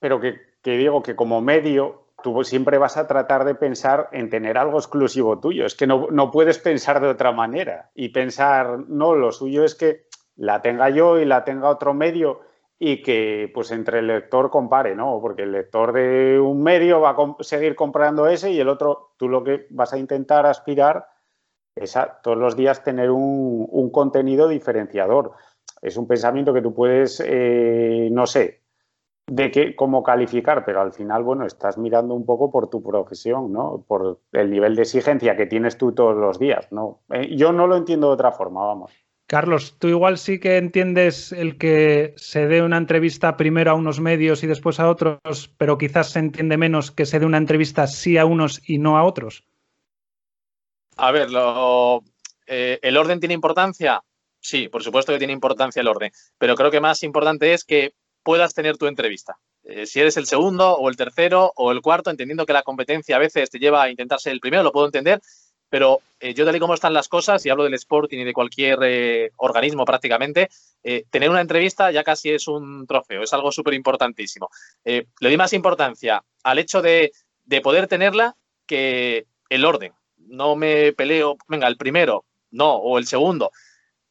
Pero 0.00 0.20
que, 0.20 0.40
que 0.62 0.76
digo 0.76 1.02
que 1.02 1.14
como 1.14 1.40
medio 1.40 2.07
tú 2.22 2.42
siempre 2.44 2.78
vas 2.78 2.96
a 2.96 3.06
tratar 3.06 3.44
de 3.44 3.54
pensar 3.54 4.08
en 4.12 4.30
tener 4.30 4.58
algo 4.58 4.78
exclusivo 4.78 5.38
tuyo. 5.38 5.66
Es 5.66 5.74
que 5.74 5.86
no, 5.86 6.08
no, 6.10 6.30
puedes 6.30 6.58
pensar 6.58 7.00
de 7.00 7.08
otra 7.08 7.32
manera 7.32 7.90
y 7.94 8.08
pensar, 8.10 8.80
no, 8.88 9.14
lo 9.14 9.32
suyo 9.32 9.64
es 9.64 9.74
que 9.74 10.06
la 10.36 10.62
tenga 10.62 10.90
yo 10.90 11.18
y 11.18 11.24
la 11.24 11.44
tenga 11.44 11.68
otro 11.68 11.94
medio 11.94 12.40
y 12.78 13.02
que 13.02 13.50
pues 13.52 13.70
entre 13.72 13.98
el 13.98 14.06
lector 14.06 14.50
compare, 14.50 14.94
¿no? 14.94 15.18
Porque 15.20 15.42
el 15.42 15.52
lector 15.52 15.92
de 15.92 16.38
un 16.38 16.62
medio 16.62 17.00
va 17.00 17.10
a 17.10 17.42
seguir 17.42 17.74
comprando 17.74 18.28
ese 18.28 18.52
y 18.52 18.60
el 18.60 18.68
otro, 18.68 19.14
tú 19.16 19.28
lo 19.28 19.42
que 19.42 19.66
vas 19.70 19.92
a 19.92 19.98
intentar 19.98 20.46
aspirar 20.46 21.08
es 21.74 21.96
a 21.96 22.20
todos 22.22 22.36
los 22.36 22.56
días 22.56 22.82
tener 22.82 23.10
un, 23.10 23.90
contenido 23.90 24.48
diferenciador. 24.48 25.32
Es 25.80 25.96
un 25.96 26.06
pensamiento 26.06 26.52
que 26.52 26.62
tú 26.62 26.74
puedes, 26.74 27.22
eh, 27.24 28.08
no 28.12 28.26
sé, 28.26 28.62
de 29.28 29.50
qué, 29.50 29.76
cómo 29.76 30.02
calificar, 30.02 30.64
pero 30.64 30.80
al 30.80 30.92
final, 30.92 31.22
bueno, 31.22 31.46
estás 31.46 31.76
mirando 31.76 32.14
un 32.14 32.24
poco 32.24 32.50
por 32.50 32.68
tu 32.68 32.82
profesión, 32.82 33.52
¿no? 33.52 33.84
Por 33.86 34.20
el 34.32 34.50
nivel 34.50 34.74
de 34.74 34.82
exigencia 34.82 35.36
que 35.36 35.46
tienes 35.46 35.76
tú 35.76 35.92
todos 35.92 36.16
los 36.16 36.38
días, 36.38 36.72
¿no? 36.72 37.00
Eh, 37.10 37.36
yo 37.36 37.52
no 37.52 37.66
lo 37.66 37.76
entiendo 37.76 38.08
de 38.08 38.14
otra 38.14 38.32
forma, 38.32 38.66
vamos. 38.66 38.90
Carlos, 39.26 39.76
tú 39.78 39.88
igual 39.88 40.16
sí 40.16 40.40
que 40.40 40.56
entiendes 40.56 41.32
el 41.32 41.58
que 41.58 42.14
se 42.16 42.46
dé 42.46 42.62
una 42.62 42.78
entrevista 42.78 43.36
primero 43.36 43.70
a 43.70 43.74
unos 43.74 44.00
medios 44.00 44.42
y 44.42 44.46
después 44.46 44.80
a 44.80 44.88
otros, 44.88 45.18
pero 45.58 45.76
quizás 45.76 46.12
se 46.12 46.18
entiende 46.20 46.56
menos 46.56 46.90
que 46.90 47.04
se 47.04 47.20
dé 47.20 47.26
una 47.26 47.36
entrevista 47.36 47.86
sí 47.86 48.16
a 48.16 48.24
unos 48.24 48.62
y 48.66 48.78
no 48.78 48.96
a 48.96 49.04
otros. 49.04 49.44
A 50.96 51.12
ver, 51.12 51.28
eh, 52.46 52.78
¿el 52.80 52.96
orden 52.96 53.20
tiene 53.20 53.34
importancia? 53.34 54.02
Sí, 54.40 54.68
por 54.68 54.82
supuesto 54.82 55.12
que 55.12 55.18
tiene 55.18 55.34
importancia 55.34 55.80
el 55.80 55.88
orden, 55.88 56.10
pero 56.38 56.54
creo 56.54 56.70
que 56.70 56.80
más 56.80 57.02
importante 57.02 57.52
es 57.52 57.64
que 57.64 57.92
puedas 58.28 58.52
tener 58.52 58.76
tu 58.76 58.86
entrevista. 58.86 59.38
Eh, 59.64 59.86
si 59.86 60.00
eres 60.00 60.18
el 60.18 60.26
segundo 60.26 60.76
o 60.76 60.90
el 60.90 60.98
tercero 60.98 61.50
o 61.56 61.72
el 61.72 61.80
cuarto, 61.80 62.10
entendiendo 62.10 62.44
que 62.44 62.52
la 62.52 62.62
competencia 62.62 63.16
a 63.16 63.18
veces 63.18 63.48
te 63.48 63.58
lleva 63.58 63.82
a 63.82 63.88
intentar 63.88 64.20
ser 64.20 64.34
el 64.34 64.40
primero, 64.40 64.62
lo 64.62 64.70
puedo 64.70 64.84
entender, 64.84 65.22
pero 65.70 66.02
eh, 66.20 66.34
yo 66.34 66.44
tal 66.44 66.54
y 66.54 66.60
como 66.60 66.74
están 66.74 66.92
las 66.92 67.08
cosas, 67.08 67.46
y 67.46 67.48
hablo 67.48 67.64
del 67.64 67.72
Sporting 67.72 68.18
y 68.18 68.24
de 68.24 68.34
cualquier 68.34 68.80
eh, 68.82 69.30
organismo 69.38 69.86
prácticamente, 69.86 70.50
tener 71.10 71.30
una 71.30 71.40
entrevista 71.40 71.90
ya 71.90 72.04
casi 72.04 72.28
es 72.28 72.48
un 72.48 72.86
trofeo, 72.86 73.22
es 73.22 73.32
algo 73.32 73.50
súper 73.50 73.72
importantísimo. 73.72 74.50
le 74.84 75.06
doy 75.18 75.36
más 75.38 75.54
importancia 75.54 76.22
al 76.42 76.58
hecho 76.58 76.82
de, 76.82 77.10
poder 77.62 77.86
tenerla 77.86 78.36
que 78.66 79.24
el 79.48 79.64
orden. 79.64 79.94
No 80.18 80.54
me 80.54 80.92
peleo, 80.92 81.38
venga, 81.48 81.66
el 81.66 81.78
primero, 81.78 82.26
no, 82.50 82.74
o 82.74 82.98
el 82.98 83.06
segundo, 83.06 83.52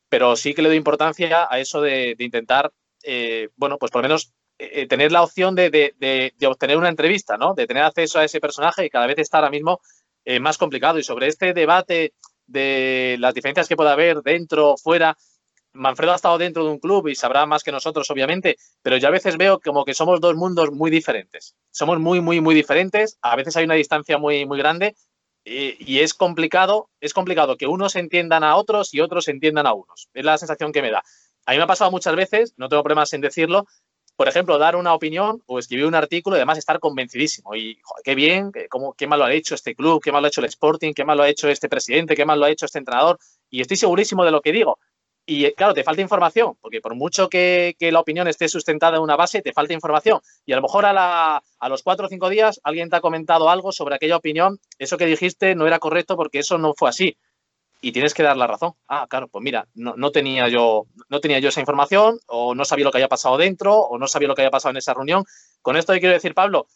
pero 0.10 0.36
sí 0.36 0.56
que 0.56 0.64
le 0.64 0.70
doy 0.70 0.78
importancia 0.78 1.48
a 1.48 1.60
eso 1.60 1.82
de 1.82 2.16
intentar 2.18 2.72
eh, 3.10 3.50
bueno, 3.56 3.78
pues 3.78 3.90
por 3.90 4.02
lo 4.02 4.10
menos 4.10 4.34
eh, 4.58 4.86
tener 4.86 5.14
la 5.14 5.24
opción 5.24 5.56
de, 5.56 6.34
obtener 6.46 6.78
una 6.78 6.90
entrevista, 6.90 7.38
¿no? 7.38 7.54
De 7.54 7.66
tener 7.66 7.84
acceso 7.84 8.20
a 8.20 8.26
ese 8.26 8.42
personaje 8.42 8.86
y 8.86 8.90
cada 8.90 9.08
vez 9.08 9.18
está 9.18 9.38
ahora 9.38 9.50
mismo 9.50 9.80
eh, 10.26 10.42
más 10.42 10.58
complicado. 10.58 11.00
Y 11.00 11.04
sobre 11.04 11.28
este 11.28 11.54
debate 11.54 12.14
de 12.48 13.16
las 13.20 13.34
diferencias 13.34 13.70
que 13.70 13.78
pueda 13.78 13.94
haber 13.94 14.24
dentro, 14.24 14.76
fuera, 14.76 15.16
Manfredo 15.72 16.12
ha 16.12 16.16
estado 16.16 16.38
dentro 16.38 16.66
de 16.66 16.72
un 16.72 16.80
club 16.80 17.08
y 17.08 17.16
sabrá 17.16 17.46
más 17.46 17.64
que 17.64 17.72
nosotros, 17.72 18.12
obviamente, 18.12 18.58
pero 18.82 18.98
yo 18.98 19.08
a 19.08 19.12
veces 19.12 19.38
veo 19.38 19.62
como 19.62 19.86
que 19.86 19.94
somos 19.94 20.20
dos 20.20 20.36
mundos 20.36 20.72
muy 20.72 20.92
diferentes. 20.92 21.56
Somos 21.72 22.02
muy, 22.02 22.20
muy, 22.20 22.42
muy 22.42 22.56
diferentes. 22.56 23.18
A 23.22 23.38
veces 23.38 23.56
hay 23.56 23.64
una 23.64 23.76
distancia 23.76 24.18
muy, 24.18 24.46
muy 24.46 24.58
grande 24.58 24.96
y, 25.46 26.00
es 26.00 26.14
complicado, 26.14 26.90
es 27.00 27.14
complicado 27.14 27.56
que 27.56 27.68
unos 27.68 27.96
entiendan 27.96 28.44
a 28.44 28.58
otros 28.58 28.94
y 28.94 29.00
otros 29.00 29.30
entiendan 29.30 29.66
a 29.66 29.74
unos. 29.74 30.10
Es 30.14 30.26
la 30.26 30.38
sensación 30.38 30.74
que 30.74 30.82
me 30.82 30.92
da. 30.92 31.04
A 31.48 31.52
mí 31.52 31.58
me 31.58 31.64
ha 31.64 31.68
pasado 31.68 31.90
muchas 31.92 32.14
veces, 32.14 32.54
no 32.58 32.68
tengo 32.68 32.84
problemas 32.84 33.14
en 33.14 33.22
decirlo, 33.22 33.66
por 34.18 34.28
ejemplo, 34.28 34.58
dar 34.58 34.76
una 34.76 34.94
opinión 34.94 35.42
o 35.46 35.60
escribir 35.60 35.86
un 35.86 35.96
artículo 35.96 36.36
y 36.36 36.40
además 36.40 36.58
estar 36.58 36.78
convencidísimo. 36.80 37.56
Y 37.56 37.80
qué 38.04 38.16
bien, 38.16 38.52
cómo, 38.70 38.94
qué 38.94 39.08
mal 39.08 39.20
lo 39.20 39.26
ha 39.26 39.34
hecho 39.34 39.56
este 39.56 39.74
club, 39.74 40.02
qué 40.04 40.12
mal 40.12 40.22
lo 40.22 40.26
ha 40.26 40.30
hecho 40.30 40.42
el 40.42 40.48
Sporting, 40.48 40.94
qué 40.94 41.06
mal 41.06 41.16
lo 41.16 41.24
ha 41.24 41.30
hecho 41.30 41.48
este 41.48 41.70
presidente, 41.70 42.18
qué 42.18 42.26
mal 42.26 42.38
lo 42.38 42.48
ha 42.48 42.50
hecho 42.50 42.66
este 42.66 42.80
entrenador. 42.80 43.18
Y 43.50 43.62
estoy 43.62 43.78
segurísimo 43.78 44.26
de 44.26 44.32
lo 44.32 44.42
que 44.42 44.52
digo. 44.52 44.78
Y 45.26 45.46
eh, 45.46 45.54
claro, 45.56 45.74
te 45.74 45.86
falta 45.86 46.02
información, 46.02 46.58
porque 46.60 46.82
por 46.82 46.96
mucho 46.96 47.30
que, 47.30 47.78
la 47.80 48.00
opinión 48.02 48.28
esté 48.28 48.50
sustentada 48.50 48.98
en 48.98 49.04
una 49.04 49.16
base, 49.16 49.42
te 49.42 49.54
falta 49.54 49.74
información. 49.74 50.20
Y 50.46 50.52
a 50.52 50.58
lo 50.58 50.64
mejor 50.64 50.86
a 50.86 51.42
los 51.70 51.82
cuatro 51.82 52.08
o 52.08 52.10
cinco 52.10 52.28
días 52.28 52.60
alguien 52.64 52.90
te 52.90 52.98
ha 52.98 53.02
comentado 53.02 53.50
algo 53.50 53.72
sobre 53.72 53.96
aquella 53.96 54.18
opinión, 54.18 54.60
eso 54.80 54.98
que 54.98 55.06
dijiste 55.06 55.56
no 55.56 55.66
era 55.66 55.80
correcto 55.80 56.18
porque 56.18 56.40
eso 56.40 56.58
no 56.58 56.74
fue 56.74 56.90
así 56.90 57.18
y 57.82 57.92
tienes 57.92 58.14
que 58.14 58.24
dar 58.24 58.38
la 58.38 58.48
razón. 58.48 58.74
Ah, 58.88 59.08
claro, 59.10 59.28
pues 59.28 59.44
mira, 59.44 59.68
no, 59.76 60.12
tenía 60.12 60.48
yo, 60.48 60.88
no 61.10 61.20
tenía 61.20 61.40
yo 61.40 61.50
esa 61.50 61.60
información, 61.60 62.20
o 62.28 62.56
no 62.56 62.66
sabía 62.66 62.86
lo 62.86 62.92
que 62.92 62.98
había 62.98 63.08
pasado 63.08 63.38
dentro, 63.38 63.76
o 63.76 63.98
no 63.98 64.08
sabía 64.08 64.28
lo 64.28 64.36
que 64.36 64.42
había 64.42 64.52
pasado 64.52 64.72
en 64.72 64.78
esa 64.78 64.94
reunión. 64.94 65.24
Con 65.62 65.78
esto 65.78 65.94
quiero 65.94 66.14
decir, 66.14 66.34
Pablo, 66.34 66.68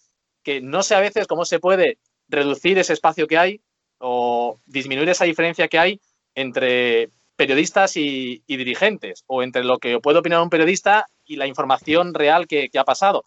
que 0.43 0.61
no 0.61 0.83
sé 0.83 0.95
a 0.95 0.99
veces 0.99 1.27
cómo 1.27 1.45
se 1.45 1.59
puede 1.59 1.97
reducir 2.27 2.77
ese 2.77 2.93
espacio 2.93 3.27
que 3.27 3.37
hay 3.37 3.61
o 3.97 4.59
disminuir 4.65 5.09
esa 5.09 5.25
diferencia 5.25 5.67
que 5.67 5.79
hay 5.79 6.01
entre 6.35 7.09
periodistas 7.35 7.97
y, 7.97 8.43
dirigentes, 8.47 9.23
o 9.27 9.41
entre 9.41 9.63
lo 9.63 9.79
que 9.79 9.99
puede 9.99 10.19
opinar 10.19 10.41
un 10.41 10.49
periodista 10.49 11.07
y 11.25 11.35
la 11.35 11.47
información 11.47 12.13
real 12.13 12.47
que, 12.47 12.69
ha 12.77 12.83
pasado. 12.83 13.25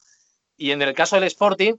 Y 0.56 0.70
en 0.70 0.82
el 0.82 0.94
caso 0.94 1.16
del 1.16 1.24
Sporting, 1.24 1.74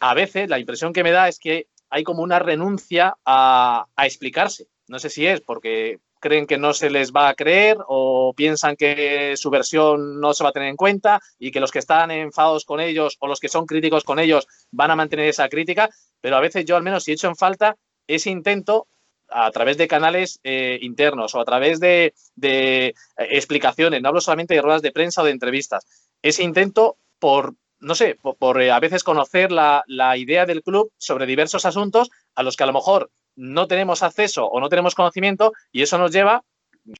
a 0.00 0.14
veces 0.14 0.48
la 0.48 0.58
impresión 0.58 0.92
que 0.92 1.04
me 1.04 1.12
da 1.12 1.28
es 1.28 1.38
que 1.38 1.68
hay 1.88 2.02
como 2.02 2.22
una 2.22 2.40
renuncia 2.40 3.16
a 3.24 3.86
explicarse 3.98 4.71
no 4.88 4.98
sé 4.98 5.10
si 5.10 5.26
es 5.26 5.40
porque 5.40 5.98
creen 6.22 6.46
que 6.46 6.56
no 6.56 6.72
se 6.72 6.88
les 6.88 7.12
va 7.12 7.28
a 7.28 7.34
creer 7.34 7.76
o 7.88 8.32
piensan 8.34 8.76
que 8.76 9.34
su 9.36 9.50
versión 9.50 10.20
no 10.20 10.32
se 10.32 10.44
va 10.44 10.50
a 10.50 10.52
tener 10.52 10.68
en 10.68 10.76
cuenta 10.76 11.20
y 11.38 11.50
que 11.50 11.60
los 11.60 11.72
que 11.72 11.80
están 11.80 12.10
enfadados 12.12 12.64
con 12.64 12.80
ellos 12.80 13.16
o 13.18 13.26
los 13.26 13.40
que 13.40 13.48
son 13.48 13.66
críticos 13.66 14.04
con 14.04 14.20
ellos 14.20 14.46
van 14.70 14.92
a 14.92 14.96
mantener 14.96 15.28
esa 15.28 15.48
crítica, 15.48 15.90
pero 16.20 16.36
a 16.36 16.40
veces 16.40 16.64
yo 16.64 16.76
al 16.76 16.82
menos 16.84 17.04
si 17.04 17.10
he 17.10 17.14
hecho 17.14 17.26
en 17.26 17.36
falta 17.36 17.76
ese 18.06 18.30
intento 18.30 18.86
a 19.28 19.50
través 19.50 19.76
de 19.78 19.88
canales 19.88 20.38
eh, 20.44 20.78
internos 20.82 21.34
o 21.34 21.40
a 21.40 21.44
través 21.44 21.80
de, 21.80 22.14
eh, 22.40 22.94
explicaciones, 23.16 24.00
no 24.00 24.08
hablo 24.08 24.20
solamente 24.20 24.54
de 24.54 24.62
ruedas 24.62 24.82
de 24.82 24.92
prensa 24.92 25.22
o 25.22 25.24
de 25.24 25.32
entrevistas, 25.32 25.86
ese 26.22 26.44
intento 26.44 26.98
por, 27.18 27.54
no 27.80 27.94
sé, 27.94 28.16
por, 28.38 28.62
eh, 28.62 28.70
a 28.70 28.78
veces 28.78 29.02
conocer 29.02 29.50
la, 29.50 29.82
la 29.86 30.16
idea 30.16 30.46
del 30.46 30.62
club 30.62 30.92
sobre 30.98 31.26
diversos 31.26 31.64
asuntos 31.64 32.10
a 32.34 32.42
los 32.42 32.56
que 32.56 32.62
a 32.62 32.66
lo 32.66 32.74
mejor 32.74 33.10
no 33.36 33.66
tenemos 33.66 34.02
acceso 34.02 34.46
o 34.46 34.60
no 34.60 34.68
tenemos 34.68 34.94
conocimiento 34.94 35.52
y 35.70 35.82
eso 35.82 35.98
nos 35.98 36.12
lleva, 36.12 36.44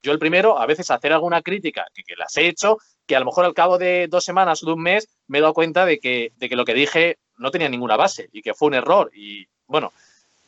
yo 0.01 0.11
el 0.11 0.19
primero, 0.19 0.59
a 0.59 0.65
veces 0.65 0.89
a 0.89 0.95
hacer 0.95 1.13
alguna 1.13 1.41
crítica, 1.41 1.85
que, 1.93 2.15
las 2.17 2.35
he 2.37 2.47
hecho, 2.47 2.77
que 3.05 3.15
a 3.15 3.19
lo 3.19 3.25
mejor 3.25 3.45
al 3.45 3.53
cabo 3.53 3.77
de 3.77 4.07
dos 4.07 4.23
semanas 4.23 4.63
o 4.63 4.65
de 4.65 4.73
un 4.73 4.81
mes 4.81 5.09
me 5.27 5.39
he 5.39 5.41
dado 5.41 5.53
cuenta 5.53 5.85
de 5.85 5.99
que, 5.99 6.31
de 6.37 6.49
que 6.49 6.55
lo 6.55 6.65
que 6.65 6.73
dije 6.73 7.17
no 7.37 7.51
tenía 7.51 7.69
ninguna 7.69 7.97
base 7.97 8.29
y 8.31 8.41
que 8.41 8.53
fue 8.53 8.67
un 8.69 8.75
error. 8.75 9.11
Y 9.13 9.47
bueno, 9.67 9.91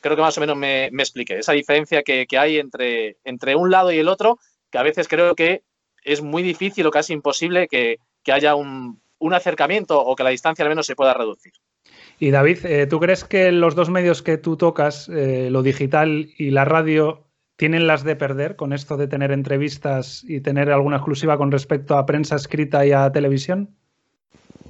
creo 0.00 0.16
que 0.16 0.22
más 0.22 0.36
o 0.38 0.40
menos 0.40 0.56
me, 0.56 0.88
me 0.92 1.02
expliqué. 1.02 1.38
Esa 1.38 1.52
diferencia 1.52 2.02
que, 2.02 2.26
hay 2.38 2.58
entre, 2.58 3.16
entre 3.24 3.56
un 3.56 3.70
lado 3.70 3.92
y 3.92 3.98
el 3.98 4.08
otro, 4.08 4.38
que 4.70 4.78
a 4.78 4.82
veces 4.82 5.08
creo 5.08 5.34
que 5.34 5.62
es 6.02 6.22
muy 6.22 6.42
difícil 6.42 6.86
o 6.86 6.90
casi 6.90 7.12
imposible 7.12 7.68
que, 7.68 7.98
haya 8.28 8.56
un, 8.56 9.00
un 9.18 9.34
acercamiento 9.34 10.00
o 10.00 10.16
que 10.16 10.24
la 10.24 10.30
distancia 10.30 10.64
al 10.64 10.68
menos 10.68 10.86
se 10.86 10.96
pueda 10.96 11.14
reducir. 11.14 11.52
Y 12.18 12.30
David, 12.30 12.64
eh, 12.64 12.86
¿tú 12.86 12.98
crees 12.98 13.24
que 13.24 13.52
los 13.52 13.74
dos 13.74 13.90
medios 13.90 14.22
que 14.22 14.38
tú 14.38 14.56
tocas, 14.56 15.08
eh, 15.08 15.48
lo 15.50 15.62
digital 15.62 16.30
y 16.38 16.50
la 16.50 16.64
radio, 16.64 17.24
¿tienen 17.56 17.86
las 17.86 18.04
de 18.04 18.16
perder 18.16 18.56
con 18.56 18.72
esto 18.72 18.96
de 18.96 19.06
tener 19.06 19.32
entrevistas 19.32 20.24
y 20.26 20.40
tener 20.40 20.70
alguna 20.70 20.96
exclusiva 20.96 21.36
con 21.36 21.52
respecto 21.52 21.96
a 21.96 22.06
prensa 22.06 22.36
escrita 22.36 22.86
y 22.86 22.92
a 22.92 23.10
televisión? 23.12 23.68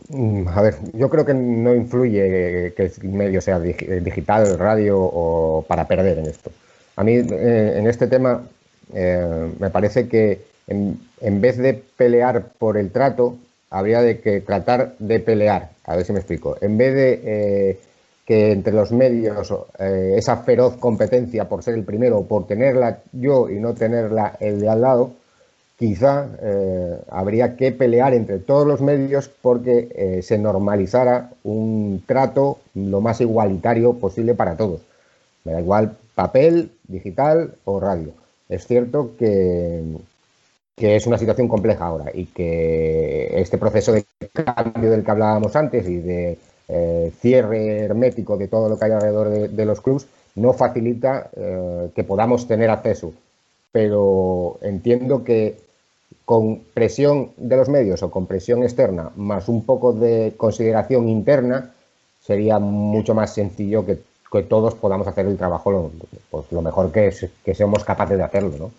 Mm, 0.09 0.49
a 0.49 0.63
ver, 0.63 0.75
yo 0.93 1.09
creo 1.11 1.25
que 1.25 1.35
no 1.35 1.75
influye 1.75 2.73
que 2.77 2.93
el 3.03 3.09
medio 3.09 3.41
sea 3.41 3.59
digital, 3.61 4.59
radio 4.59 4.99
o 4.99 5.65
para 5.69 5.87
perder 5.87 6.19
en 6.19 6.27
esto. 6.27 6.51
A 6.97 7.05
mí 7.05 7.15
eh, 7.15 7.75
en 7.77 7.87
este 7.87 8.07
tema 8.07 8.43
eh, 8.95 9.53
me 9.59 9.71
parece 9.71 10.09
que 10.09 10.41
en, 10.67 10.99
vez 11.41 11.59
de 11.59 11.83
pelear 11.97 12.53
por 12.59 12.77
el 12.77 12.91
trato, 12.91 13.37
habría 13.71 14.01
de 14.01 14.21
que 14.21 14.41
tratar 14.41 14.95
de 14.99 15.21
pelear. 15.21 15.71
A 15.85 15.97
ver 15.97 16.05
si 16.05 16.13
me 16.13 16.19
explico. 16.19 16.57
En 16.61 16.77
vez 16.79 16.95
de 16.95 17.21
eh, 17.25 17.81
que 18.25 18.53
entre 18.53 18.73
los 18.73 18.91
medios 18.91 19.53
esa 19.79 20.39
feroz 20.39 20.77
competencia 20.79 21.49
por 21.49 21.63
ser 21.63 21.75
el 21.75 21.85
primero, 21.85 22.23
por 22.25 22.47
tenerla 22.47 22.99
yo 23.13 23.49
y 23.49 23.61
no 23.61 23.75
tenerla 23.75 24.37
el 24.41 24.61
de 24.61 24.69
al 24.69 24.81
lado, 24.81 25.13
quizá 25.79 26.29
eh, 26.41 26.99
habría 27.11 27.57
que 27.57 27.73
pelear 27.73 28.15
entre 28.15 28.39
todos 28.39 28.67
los 28.67 28.81
medios 28.81 29.29
porque 29.29 29.89
eh, 29.95 30.23
se 30.23 30.39
normalizara 30.39 31.31
un 31.45 32.03
trato 32.07 32.59
lo 32.75 33.01
más 33.01 33.21
igualitario 33.21 33.95
posible 33.95 34.35
para 34.35 34.57
todos. 34.57 34.81
Me 35.45 35.53
da 35.53 35.61
igual 35.61 35.97
papel, 36.15 36.73
digital 36.89 37.55
o 37.65 37.79
radio. 37.79 38.13
Es 38.49 38.67
cierto 38.67 39.13
que, 39.19 39.83
es 40.77 41.07
una 41.07 41.19
situación 41.19 41.49
compleja 41.49 41.87
ahora 41.87 42.11
y 42.13 42.27
que 42.27 43.41
este 43.41 43.57
proceso 43.57 43.93
de 43.93 44.05
cambio 44.33 44.91
del 44.91 45.05
que 45.05 45.11
hablábamos 45.11 45.57
antes 45.57 45.89
y 45.89 45.99
de 45.99 46.39
eh, 46.69 47.13
cierre 47.21 47.79
hermético 47.81 48.37
de 48.37 48.49
todo 48.49 48.69
lo 48.69 48.79
que 48.79 48.85
hay 48.85 48.93
alrededor 48.93 49.31
de, 49.49 49.65
los 49.65 49.81
clubs 49.81 50.07
no 50.35 50.53
facilita 50.53 51.31
que 51.95 52.05
podamos 52.05 52.47
tener 52.47 52.69
acceso. 52.69 53.15
Pero 53.73 54.59
entiendo 54.61 55.25
que 55.25 55.57
con 56.27 56.59
presión 56.75 57.31
de 57.37 57.57
los 57.57 57.69
medios 57.69 58.03
o 58.03 58.11
con 58.11 58.27
presión 58.27 58.63
externa, 58.63 59.11
más 59.17 59.49
un 59.49 59.65
poco 59.65 59.93
de 59.93 60.35
consideración 60.37 61.09
interna, 61.09 61.73
sería 62.21 62.59
mucho 62.59 63.15
más 63.15 63.33
sencillo 63.33 63.87
que, 63.87 63.99
todos 64.51 64.75
podamos 64.75 65.07
hacer 65.07 65.25
el 65.25 65.39
trabajo 65.39 65.71
lo, 65.71 65.91
pues, 66.29 66.53
lo 66.53 66.61
mejor 66.61 66.93
que, 66.93 67.11
que 67.43 67.55
seamos 67.55 67.85
capaces 67.85 68.19
de 68.19 68.23
hacerlo, 68.23 68.53
¿no? 68.59 68.71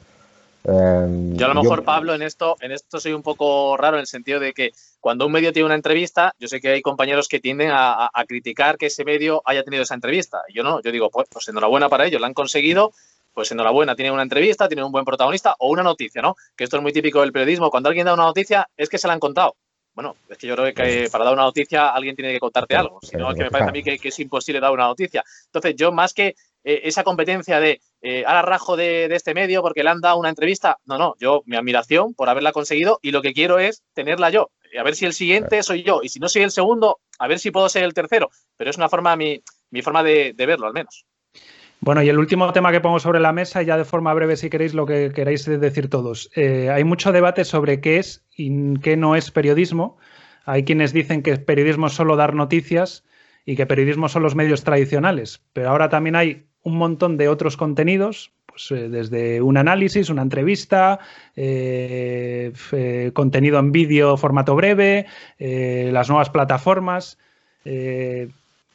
Em, 0.68 1.38
yo 1.38 1.46
a 1.46 1.54
lo 1.54 1.62
mejor, 1.62 1.86
Pablo, 1.86 2.14
en 2.14 2.22
esto, 2.22 2.58
en 2.60 2.74
esto 2.74 3.00
soy 3.00 3.14
un 3.14 3.24
poco 3.24 3.78
raro 3.78 3.96
en 3.96 4.02
el 4.02 4.08
sentido 4.08 4.42
de 4.42 4.54
que 4.54 4.72
cuando 5.00 5.26
un 5.26 5.32
medio 5.32 5.54
tiene 5.54 5.66
una 5.66 5.76
entrevista, 5.76 6.34
yo 6.40 6.50
sé 6.50 6.60
que 6.60 6.70
hay 6.70 6.82
compañeros 6.82 7.30
que 7.30 7.40
tienden 7.40 7.70
a, 7.72 8.10
criticar 8.28 8.78
que 8.78 8.88
ese 8.88 9.06
medio 9.06 9.42
haya 9.46 9.64
tenido 9.64 9.84
esa 9.84 9.96
entrevista. 9.96 10.42
Yo 10.54 10.64
no, 10.64 10.82
yo 10.82 10.92
digo, 10.92 11.10
pues, 11.10 11.28
pues 11.32 11.48
enhorabuena 11.48 11.88
para 11.88 12.06
ellos, 12.06 12.20
la 12.20 12.28
han 12.28 12.34
conseguido 12.34 12.92
pues 13.34 13.52
enhorabuena, 13.52 13.96
tienen 13.96 14.14
una 14.14 14.24
entrevista, 14.24 14.68
tienen 14.68 14.86
un 14.86 14.92
buen 14.92 15.06
protagonista 15.06 15.56
o 15.60 15.70
una 15.70 15.84
noticia, 15.84 16.24
¿no? 16.24 16.36
Que 16.56 16.64
esto 16.64 16.78
es 16.78 16.82
muy 16.82 16.92
típico 16.92 17.22
del 17.22 17.32
periodismo. 17.32 17.70
Cuando 17.70 17.88
alguien 17.88 18.08
da 18.08 18.16
una 18.16 18.24
noticia, 18.24 18.68
es 18.76 18.90
que 18.90 18.98
se 18.98 19.06
la 19.08 19.14
han 19.14 19.20
contado. 19.20 19.56
Bueno, 19.94 20.16
es 20.28 20.40
que 20.40 20.48
yo 20.48 20.56
creo 20.56 20.74
que 20.74 21.08
para 21.12 21.24
dar 21.24 21.34
una 21.34 21.44
noticia 21.44 21.90
alguien 21.90 22.16
tiene 22.16 22.34
que 22.34 22.40
contarte 22.40 22.76
algo. 22.76 23.00
Si 23.04 23.16
no, 23.16 23.30
es 23.30 23.38
que 23.38 23.44
me 23.44 23.52
parece 23.52 23.70
a 23.70 23.74
mí 23.74 23.84
que, 23.84 24.00
es 24.02 24.20
imposible 24.20 24.60
dar 24.60 24.72
una 24.72 24.88
noticia. 24.88 25.24
Entonces, 25.46 25.76
yo 25.76 25.92
más 25.92 26.16
que 26.16 26.36
eh, 26.64 26.82
esa 26.84 27.04
competencia 27.04 27.60
de 27.60 27.80
eh, 28.02 28.24
ahora 28.26 28.42
rajo 28.42 28.78
de, 28.78 29.06
este 29.06 29.34
medio 29.34 29.62
porque 29.62 29.84
le 29.84 29.90
han 29.90 30.02
dado 30.02 30.18
una 30.18 30.30
entrevista, 30.30 30.78
no, 30.86 30.98
no, 30.98 31.16
yo 31.20 31.44
mi 31.46 31.56
admiración 31.56 32.14
por 32.14 32.30
haberla 32.30 32.52
conseguido 32.52 33.00
y 33.02 33.12
lo 33.12 33.22
que 33.22 33.34
quiero 33.34 33.60
es 33.60 33.84
tenerla 33.94 34.30
yo. 34.30 34.52
A 34.78 34.84
ver 34.84 34.96
si 34.96 35.06
el 35.06 35.14
siguiente 35.14 35.64
soy 35.64 35.84
yo 35.84 36.02
y 36.04 36.10
si 36.10 36.20
no 36.20 36.30
soy 36.30 36.44
el 36.44 36.52
segundo, 36.52 37.00
a 37.20 37.28
ver 37.28 37.40
si 37.40 37.52
puedo 37.52 37.70
ser 37.70 37.84
el 37.84 37.94
tercero. 37.94 38.30
Pero 38.58 38.70
es 38.70 38.78
una 38.78 38.90
forma, 38.90 39.16
mi, 39.16 39.42
mi 39.72 39.82
forma 39.82 40.04
de 40.04 40.34
verlo 40.38 40.68
al 40.68 40.74
menos. 40.74 41.06
Bueno, 41.80 42.02
y 42.02 42.10
el 42.10 42.18
último 42.18 42.52
tema 42.54 42.72
que 42.72 42.82
pongo 42.82 43.00
sobre 43.00 43.20
la 43.20 43.34
mesa, 43.34 43.62
ya 43.62 43.78
de 43.78 43.86
forma 43.86 44.14
breve 44.14 44.36
si 44.36 44.50
queréis 44.50 44.74
lo 44.74 44.86
que 44.86 45.12
queráis 45.14 45.46
decir 45.46 45.90
todos. 45.90 46.30
Eh, 46.36 46.70
hay 46.70 46.84
mucho 46.84 47.12
debate 47.12 47.46
sobre 47.46 47.82
qué 47.82 47.98
es 47.98 48.26
y 48.36 48.80
qué 48.80 48.98
no 48.98 49.16
es 49.16 49.30
periodismo. 49.30 49.98
Hay 50.46 50.64
quienes 50.64 50.92
dicen 50.92 51.22
que 51.22 51.38
periodismo 51.38 51.88
es 51.88 51.94
solo 51.94 52.16
dar 52.16 52.34
noticias 52.34 53.06
y 53.46 53.56
que 53.56 53.68
periodismo 53.68 54.10
son 54.10 54.24
los 54.24 54.36
medios 54.36 54.64
tradicionales, 54.64 55.44
pero 55.54 55.70
ahora 55.70 55.88
también 55.88 56.16
hay 56.16 56.48
un 56.68 56.78
montón 56.78 57.18
de 57.18 57.30
otros 57.30 57.58
contenidos, 57.58 58.32
pues, 58.46 58.72
eh, 58.72 58.90
desde 58.90 59.42
un 59.42 59.58
análisis, 59.58 60.10
una 60.10 60.22
entrevista, 60.22 61.00
eh, 61.36 62.52
contenido 63.14 63.60
en 63.60 63.72
vídeo, 63.72 64.18
formato 64.18 64.56
breve, 64.56 65.06
las 65.40 66.10
nuevas 66.10 66.30
plataformas. 66.30 67.18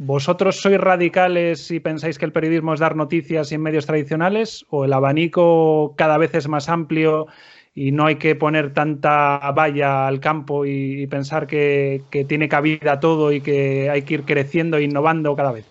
¿Vosotros 0.05 0.57
sois 0.57 0.81
radicales 0.81 1.71
y 1.71 1.79
pensáis 1.79 2.19
que 2.19 2.25
el 2.25 2.33
periodismo 2.33 2.75
es 2.75 2.81
dar 2.81 2.97
noticias 2.97 3.53
y 3.53 3.55
en 3.55 3.63
medios 3.63 3.87
tradicionales? 3.87 4.67
¿O 4.71 4.85
el 4.85 4.93
abanico 4.93 5.95
cada 5.97 6.19
vez 6.19 6.35
es 6.35 6.49
más 6.49 6.69
amplio 6.69 7.29
y 7.75 7.93
no 7.93 8.07
hay 8.07 8.17
que 8.17 8.35
poner 8.35 8.75
tanta 8.75 9.39
valla 9.53 10.09
al 10.09 10.19
campo 10.19 10.67
y, 10.67 11.07
pensar 11.07 11.47
que, 11.47 12.03
tiene 12.27 12.49
cabida 12.49 12.99
todo 12.99 13.33
y 13.33 13.41
que 13.41 13.91
hay 13.91 14.03
que 14.03 14.15
ir 14.15 14.25
creciendo 14.25 14.77
e 14.77 14.83
innovando 14.83 15.37
cada 15.37 15.53
vez? 15.53 15.67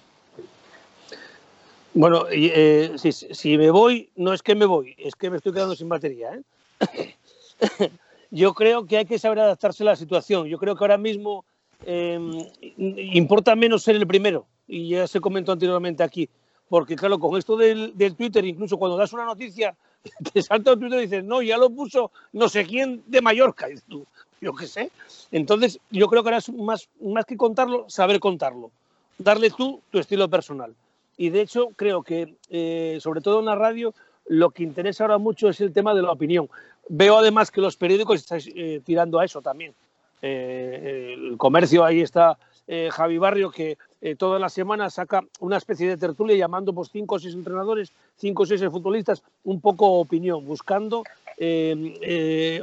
Bueno, 1.94 2.26
eh, 2.32 2.96
si, 2.98 3.58
me 3.58 3.70
voy, 3.70 4.10
no 4.16 4.34
es 4.34 4.42
que 4.42 4.56
me 4.56 4.66
voy, 4.66 4.96
es 4.98 5.16
que 5.16 5.30
me 5.30 5.38
estoy 5.38 5.54
quedando 5.54 5.76
sin 5.76 5.90
batería. 5.90 6.34
¿eh? 6.34 7.16
Yo 8.32 8.54
creo 8.54 8.86
que 8.86 8.98
hay 8.98 9.06
que 9.06 9.20
saber 9.20 9.40
adaptarse 9.40 9.84
a 9.84 9.88
la 9.88 9.96
situación. 9.96 10.48
Yo 10.48 10.58
creo 10.58 10.76
que 10.76 10.84
ahora 10.84 10.98
mismo 10.98 11.44
Em, 11.86 12.46
importa 12.78 13.56
menos 13.56 13.84
ser 13.84 13.96
el 13.96 14.06
primero, 14.06 14.46
y 14.68 14.90
ya 14.90 15.08
se 15.08 15.20
comentó 15.20 15.52
anteriormente 15.52 16.04
aquí, 16.04 16.30
porque 16.70 16.96
claro, 16.96 17.20
con 17.20 17.38
esto 17.38 17.58
del, 17.58 17.94
Twitter, 18.16 18.46
incluso 18.46 18.78
cuando 18.78 18.98
das 18.98 19.14
una 19.14 19.26
noticia, 19.26 19.76
te 20.34 20.42
salta 20.42 20.72
el 20.72 20.80
Twitter 20.80 21.00
y 21.00 21.04
dices, 21.04 21.24
no, 21.24 21.42
ya 21.42 21.58
lo 21.58 21.70
puso 21.70 22.12
no 22.34 22.50
sé 22.50 22.66
quién 22.66 23.04
de 23.08 23.22
Mallorca, 23.22 23.70
y 23.70 23.78
tú, 23.90 24.06
yo 24.40 24.54
qué 24.54 24.68
sé. 24.68 24.92
Entonces, 25.32 25.80
yo 25.90 26.08
creo 26.08 26.24
que 26.24 26.30
ahora 26.30 26.38
es 26.38 26.50
más, 26.50 26.88
más 27.02 27.26
que 27.26 27.38
contarlo, 27.38 27.86
saber 27.90 28.20
contarlo, 28.20 28.72
darle 29.18 29.50
tú 29.50 29.82
tu 29.90 29.98
estilo 29.98 30.30
personal. 30.30 30.76
Y 31.22 31.30
de 31.30 31.42
hecho, 31.42 31.70
creo 31.76 32.02
que, 32.02 32.34
eh, 32.50 32.98
sobre 33.00 33.22
todo 33.22 33.42
en 33.42 33.46
la 33.46 33.54
radio, 33.54 33.94
lo 34.26 34.50
que 34.50 34.64
interesa 34.64 35.04
ahora 35.04 35.20
mucho 35.20 35.50
es 35.50 35.62
el 35.62 35.72
tema 35.72 35.94
de 35.94 36.02
la 36.02 36.12
opinión. 36.12 36.50
Veo 36.90 37.16
además 37.16 37.52
que 37.52 37.62
los 37.62 37.78
periódicos 37.78 38.22
están 38.22 38.40
eh, 38.56 38.82
tirando 38.84 39.20
a 39.20 39.26
eso 39.26 39.40
también. 39.40 39.76
Eh, 40.24 41.14
el 41.16 41.38
comercio, 41.38 41.86
ahí 41.86 42.02
está 42.02 42.40
eh, 42.68 42.90
Javi 42.92 43.20
Barrio, 43.20 43.52
que 43.52 43.78
eh, 44.02 44.16
todas 44.16 44.42
las 44.42 44.52
semanas 44.52 44.96
saca 44.96 45.24
una 45.40 45.58
especie 45.58 45.88
de 45.88 45.98
tertulia 45.98 46.36
llamando 46.36 46.74
pues, 46.74 46.90
cinco 46.92 47.14
o 47.14 47.20
seis 47.20 47.36
entrenadores, 47.36 47.92
cinco 48.18 48.42
o 48.42 48.46
seis 48.48 48.64
futbolistas, 48.72 49.22
un 49.44 49.62
poco 49.62 50.00
opinión, 50.00 50.44
buscando 50.44 51.04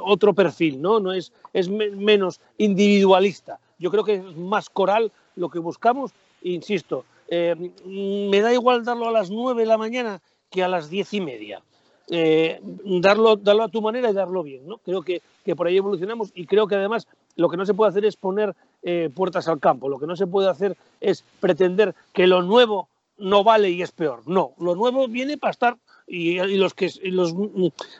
otro 0.02 0.34
perfil, 0.34 0.82
¿no? 0.82 0.98
no 0.98 1.12
es, 1.12 1.32
es 1.52 1.68
menos 1.68 2.40
individualista. 2.59 3.61
Yo 3.78 3.92
creo 3.92 4.02
que 4.02 4.14
es 4.14 4.36
más 4.36 4.68
coral 4.68 5.12
lo 5.36 5.48
que 5.48 5.61
buscamos, 5.61 6.11
insisto, 6.42 7.04
me 7.31 8.41
da 8.41 8.53
igual 8.53 8.85
darlo 8.85 9.09
a 9.09 9.12
las 9.12 9.31
nueve 9.31 9.62
de 9.62 9.66
la 9.66 9.79
mañana 9.79 10.20
que 10.51 10.62
a 10.62 10.68
las 10.68 10.89
diez 10.89 11.12
y 11.12 11.20
media. 11.20 11.62
darlo, 12.09 13.37
darlo 13.37 13.64
a 13.64 13.68
tu 13.68 13.83
manera 13.83 14.11
y 14.11 14.14
darlo 14.14 14.43
bien. 14.43 14.66
¿no? 14.66 14.79
Creo 14.79 15.03
que, 15.03 15.20
que, 15.45 15.55
por 15.55 15.66
ahí 15.66 15.76
evolucionamos 15.76 16.31
y 16.35 16.47
creo 16.47 16.66
que 16.66 16.76
además 16.76 17.07
lo 17.37 17.49
que 17.49 17.57
no 17.57 17.64
se 17.64 17.74
puede 17.74 17.91
hacer 17.91 18.05
es 18.05 18.16
poner 18.16 18.55
eh, 18.83 19.11
puertas 19.14 19.49
al 19.49 19.59
campo, 19.59 19.89
lo 19.89 19.99
que 19.99 20.07
no 20.07 20.14
se 20.14 20.29
puede 20.29 20.49
hacer 20.49 20.76
es 21.01 21.24
pretender 21.41 21.97
que 22.12 22.29
lo 22.29 22.43
nuevo 22.43 22.89
no 23.16 23.43
vale 23.43 23.70
y 23.70 23.83
es 23.83 23.91
peor. 23.91 24.22
No, 24.26 24.53
lo 24.59 24.76
nuevo 24.76 25.09
viene 25.09 25.37
para 25.37 25.51
estar 25.51 25.76
y, 26.07 26.39
los 26.57 26.74
que 26.74 26.89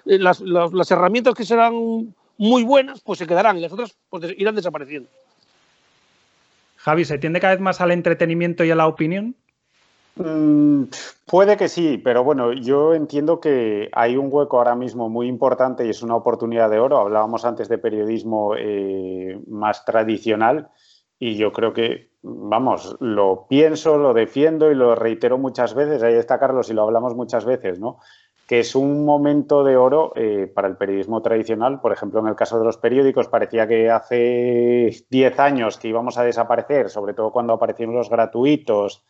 las, 0.05 0.41
las, 0.41 0.91
herramientas 0.91 1.35
que 1.35 1.45
serán 1.45 2.15
muy 2.37 2.63
buenas, 2.63 3.01
pues 3.01 3.19
se 3.19 3.27
quedarán 3.27 3.59
y 3.59 3.61
las 3.61 3.73
otras 3.73 3.97
pues, 4.09 4.33
irán 4.39 4.55
desapareciendo. 4.55 5.09
Javi, 6.79 7.05
¿se 7.05 7.19
tiende 7.19 7.41
cada 7.41 7.55
vez 7.55 7.61
más 7.61 7.81
al 7.81 7.91
entretenimiento 7.91 8.65
y 8.65 8.71
a 8.71 8.77
la 8.77 8.87
opinión? 8.87 9.35
Mm, 10.15 10.85
puede 11.27 11.57
que 11.57 11.69
sí, 11.69 12.01
pero 12.03 12.25
bueno, 12.25 12.53
yo 12.53 12.95
entiendo 12.95 13.41
que 13.41 13.89
hay 13.93 14.17
un 14.17 14.29
hueco 14.31 14.59
ahora 14.59 14.75
mismo 14.75 15.09
muy 15.09 15.29
importante 15.29 15.87
y 15.87 15.91
es 15.91 16.03
una 16.03 16.17
oportunidad 16.17 16.71
de 16.71 16.79
oro. 16.79 16.99
Hablábamos 16.99 17.45
antes 17.45 17.69
de 17.69 17.79
periodismo 17.79 18.55
eh, 18.57 19.41
más 19.49 19.85
tradicional 19.85 20.71
y 21.19 21.37
yo 21.37 21.53
creo 21.53 21.73
que, 21.73 22.11
vamos, 22.23 22.97
lo 23.01 23.47
pienso, 23.49 23.99
lo 23.99 24.15
defiendo 24.15 24.71
y 24.71 24.75
lo 24.77 24.95
reitero 24.95 25.37
muchas 25.37 25.75
veces. 25.75 26.03
Ahí 26.03 26.15
está 26.15 26.39
Carlos 26.39 26.71
y 26.71 26.75
lo 26.75 26.83
hablamos 26.83 27.15
muchas 27.15 27.45
veces, 27.45 27.79
¿no? 27.81 27.99
Que 28.49 28.61
es 28.61 28.75
un 28.75 29.05
momento 29.05 29.63
de 29.63 29.77
oro 29.77 30.13
eh, 30.17 30.51
para 30.53 30.67
el 30.67 30.77
periodismo 30.77 31.23
tradicional. 31.23 31.81
Por 31.81 31.93
ejemplo, 31.93 32.19
en 32.19 32.27
el 32.27 32.35
caso 32.35 32.59
de 32.59 32.65
los 32.65 32.79
periódicos, 32.79 33.29
parecía 33.29 33.69
que 33.69 33.91
hace 33.91 35.05
10 35.09 35.39
años 35.39 35.79
que 35.79 35.89
íbamos 35.89 36.19
a 36.19 36.25
desaparecer, 36.25 36.91
sobre 36.91 37.15
todo 37.15 37.31
cuando 37.31 37.53
aparecieron 37.53 37.95
los 37.95 38.11
gratuitos 38.11 39.05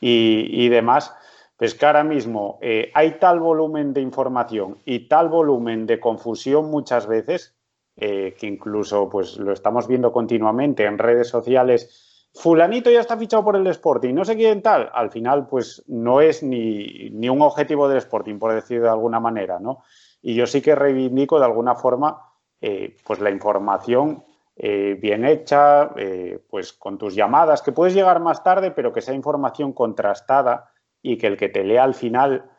y, 0.00 0.68
demás, 0.70 1.14
pues 1.56 1.74
que 1.74 1.86
ahora 1.86 2.04
mismo 2.04 2.58
eh, 2.62 2.90
hay 2.94 3.18
tal 3.18 3.38
volumen 3.38 3.92
de 3.92 4.00
información 4.00 4.78
y 4.84 5.08
tal 5.08 5.28
volumen 5.28 5.86
de 5.86 6.00
confusión 6.00 6.70
muchas 6.70 7.06
veces, 7.06 7.54
eh, 7.96 8.34
que 8.40 8.46
incluso 8.46 9.10
pues 9.10 9.36
lo 9.36 9.52
estamos 9.52 9.86
viendo 9.86 10.10
continuamente 10.10 10.86
en 10.86 10.96
redes 10.96 11.28
sociales, 11.28 12.09
fulanito 12.34 12.90
ya 12.90 13.00
está 13.00 13.16
fichado 13.16 13.44
por 13.44 13.56
el 13.56 13.66
Sporting, 13.66 14.14
no 14.14 14.24
sé 14.24 14.36
quién 14.36 14.62
tal, 14.62 14.90
al 14.92 15.10
final 15.10 15.46
pues 15.46 15.82
no 15.88 16.20
es 16.20 16.42
ni, 16.42 17.10
ni 17.10 17.28
un 17.28 17.42
objetivo 17.42 17.88
del 17.88 17.98
Sporting, 17.98 18.38
por 18.38 18.52
decir 18.52 18.80
de 18.80 18.88
alguna 18.88 19.20
manera, 19.20 19.58
¿no? 19.58 19.82
Y 20.22 20.34
yo 20.34 20.46
sí 20.46 20.60
que 20.60 20.74
reivindico 20.74 21.38
de 21.38 21.46
alguna 21.46 21.74
forma 21.74 22.30
eh, 22.60 22.96
pues 23.04 23.20
la 23.20 23.30
información 23.30 24.22
eh, 24.54 24.98
bien 25.00 25.24
hecha, 25.24 25.92
eh, 25.96 26.38
pues 26.50 26.74
con 26.74 26.98
tus 26.98 27.14
llamadas, 27.14 27.62
que 27.62 27.72
puedes 27.72 27.94
llegar 27.94 28.20
más 28.20 28.42
tarde, 28.42 28.70
pero 28.70 28.92
que 28.92 29.00
sea 29.00 29.14
información 29.14 29.72
contrastada 29.72 30.70
y 31.00 31.16
que 31.16 31.26
el 31.26 31.38
que 31.38 31.48
te 31.48 31.64
lea 31.64 31.84
al 31.84 31.94
final 31.94 32.50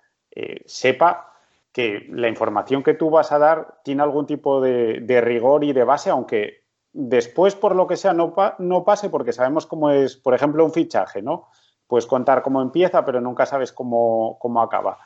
sepa 0.66 1.34
que 1.74 2.08
la 2.10 2.30
información 2.30 2.84
que 2.84 2.94
tú 2.94 3.10
vas 3.10 3.34
a 3.34 3.38
dar 3.38 3.82
tiene 3.84 4.02
algún 4.02 4.26
tipo 4.26 4.62
de, 4.62 5.02
de 5.02 5.20
rigor 5.20 5.66
y 5.66 5.74
de 5.74 5.84
base, 5.84 6.10
aunque 6.10 6.61
después, 6.94 7.56
por 7.56 7.76
lo 7.76 7.88
que 7.88 7.98
sea, 7.98 8.14
no, 8.14 8.34
no 8.60 8.84
pase 8.84 9.10
porque 9.10 9.34
sabemos 9.34 9.66
cómo 9.66 9.92
es, 9.92 10.18
por 10.18 10.34
ejemplo, 10.34 10.66
un 10.66 10.74
fichaje, 10.74 11.22
¿no? 11.22 11.50
Puedes 11.88 12.06
contar 12.06 12.42
cómo 12.42 12.62
empieza, 12.62 13.06
pero 13.06 13.22
nunca 13.22 13.46
sabes 13.46 13.72
cómo, 13.72 14.38
acaba. 14.62 14.98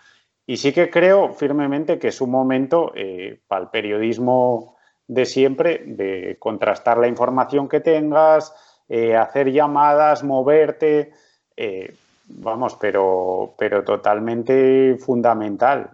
Y 0.46 0.58
sí 0.58 0.72
que 0.72 0.90
creo 0.90 1.34
firmemente 1.34 1.98
que 1.98 2.10
es 2.10 2.22
un 2.22 2.30
momento 2.30 2.92
eh, 2.96 3.40
para 3.48 3.64
el 3.64 3.70
periodismo 3.70 4.76
de 5.08 5.26
siempre 5.26 5.84
de 5.86 6.38
contrastar 6.40 6.98
la 6.98 7.08
información 7.08 7.68
que 7.68 7.80
tengas, 7.80 8.54
eh, 8.88 9.16
hacer 9.16 9.52
llamadas, 9.52 10.24
moverte, 10.24 11.14
eh, 11.58 11.96
vamos, 12.28 12.76
pero, 12.76 13.56
pero 13.58 13.84
totalmente 13.84 14.98
fundamental, 15.00 15.92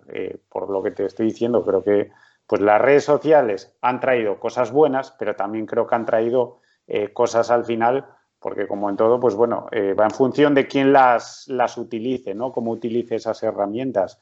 por 0.49 0.69
lo 0.69 0.83
que 0.83 0.91
te 0.91 1.05
estoy 1.05 1.27
diciendo. 1.27 1.63
Creo 1.63 1.83
que 1.83 2.11
pues 2.51 2.61
las 2.61 2.81
redes 2.81 3.05
sociales 3.05 3.73
han 3.79 4.01
traído 4.01 4.37
cosas 4.37 4.73
buenas, 4.73 5.15
pero 5.17 5.37
también 5.37 5.65
creo 5.65 5.87
que 5.87 5.95
han 5.95 6.05
traído 6.05 6.59
eh, 6.85 7.13
cosas 7.13 7.49
al 7.49 7.63
final, 7.63 8.05
porque 8.39 8.67
como 8.67 8.89
en 8.89 8.97
todo, 8.97 9.21
pues 9.21 9.35
bueno, 9.35 9.67
eh, 9.71 9.93
va 9.93 10.03
en 10.03 10.11
función 10.11 10.53
de 10.53 10.67
quién 10.67 10.91
las, 10.91 11.47
las 11.47 11.77
utilice, 11.77 12.35
¿no? 12.35 12.51
Cómo 12.51 12.71
utilice 12.71 13.15
esas 13.15 13.41
herramientas. 13.41 14.19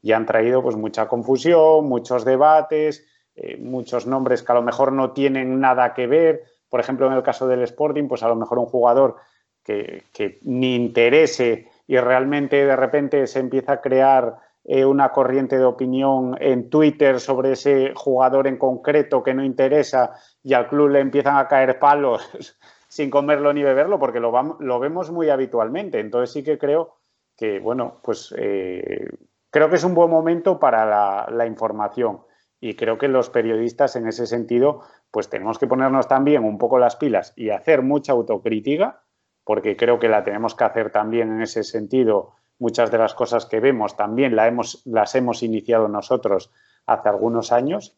Y 0.00 0.12
han 0.12 0.26
traído 0.26 0.62
pues 0.62 0.76
mucha 0.76 1.08
confusión, 1.08 1.88
muchos 1.88 2.24
debates, 2.24 3.04
eh, 3.34 3.56
muchos 3.56 4.06
nombres 4.06 4.44
que 4.44 4.52
a 4.52 4.54
lo 4.54 4.62
mejor 4.62 4.92
no 4.92 5.10
tienen 5.10 5.58
nada 5.58 5.92
que 5.92 6.06
ver. 6.06 6.44
Por 6.68 6.78
ejemplo, 6.78 7.08
en 7.08 7.14
el 7.14 7.24
caso 7.24 7.48
del 7.48 7.62
Sporting, 7.62 8.06
pues 8.06 8.22
a 8.22 8.28
lo 8.28 8.36
mejor 8.36 8.60
un 8.60 8.66
jugador 8.66 9.16
que, 9.64 10.04
que 10.12 10.38
ni 10.42 10.76
interese 10.76 11.68
y 11.88 11.98
realmente 11.98 12.64
de 12.64 12.76
repente 12.76 13.26
se 13.26 13.40
empieza 13.40 13.72
a 13.72 13.80
crear 13.80 14.38
eh, 14.64 14.84
una 14.84 15.10
corriente 15.10 15.58
de 15.58 15.64
opinión 15.64 16.36
en 16.40 16.70
Twitter 16.70 17.18
sobre 17.18 17.52
ese 17.52 17.92
jugador 17.96 18.46
en 18.46 18.58
concreto 18.58 19.22
que 19.22 19.34
no 19.34 19.44
interesa 19.44 20.12
y 20.42 20.54
al 20.54 20.68
club 20.68 20.90
le 20.90 21.00
empiezan 21.00 21.36
a 21.36 21.48
caer 21.48 21.80
palos 21.80 22.30
sin 22.88 23.10
comerlo 23.10 23.52
ni 23.52 23.62
beberlo, 23.62 23.98
porque 23.98 24.20
lo, 24.20 24.56
lo 24.60 24.78
vemos 24.78 25.10
muy 25.10 25.30
habitualmente. 25.30 25.98
Entonces 25.98 26.32
sí 26.32 26.44
que 26.44 26.58
creo 26.58 26.96
que, 27.36 27.58
bueno, 27.58 28.00
pues 28.04 28.32
eh, 28.38 29.08
creo 29.50 29.68
que 29.68 29.76
es 29.76 29.84
un 29.84 29.94
buen 29.94 30.10
momento 30.10 30.60
para 30.60 30.86
la, 30.86 31.26
la, 31.28 31.46
información 31.46 32.20
y 32.60 32.76
creo 32.76 32.98
que 32.98 33.08
los 33.08 33.30
periodistas 33.30 33.96
en 33.96 34.06
ese 34.06 34.28
sentido, 34.28 34.82
pues 35.10 35.28
tenemos 35.28 35.58
que 35.58 35.66
ponernos 35.66 36.06
también 36.06 36.44
un 36.44 36.58
poco 36.58 36.78
las 36.78 36.94
pilas 36.94 37.32
y 37.34 37.50
hacer 37.50 37.82
mucha 37.82 38.12
autocrítica, 38.12 39.02
porque 39.42 39.76
creo 39.76 39.98
que 39.98 40.08
la 40.08 40.22
tenemos 40.22 40.54
que 40.54 40.64
hacer 40.64 40.92
también 40.92 41.32
en 41.32 41.42
ese 41.42 41.64
sentido 41.64 42.36
Muchas 42.62 42.92
de 42.92 42.98
las 42.98 43.12
cosas 43.12 43.44
que 43.44 43.58
vemos 43.58 43.96
también 43.96 44.38
hemos, 44.38 44.82
las 44.84 45.16
hemos 45.16 45.42
iniciado 45.42 45.88
nosotros 45.88 46.48
hace 46.86 47.08
algunos 47.08 47.50
años 47.50 47.92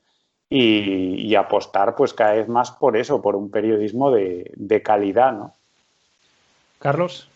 y, 0.48 1.34
apostar 1.34 1.94
pues 1.94 2.14
cada 2.14 2.32
vez 2.32 2.48
más 2.48 2.70
por 2.70 2.96
eso, 2.96 3.20
por 3.20 3.36
un 3.36 3.50
periodismo 3.50 4.10
de, 4.10 4.82
calidad, 4.82 5.34
¿no? 5.34 5.54
Carlos. 6.78 7.28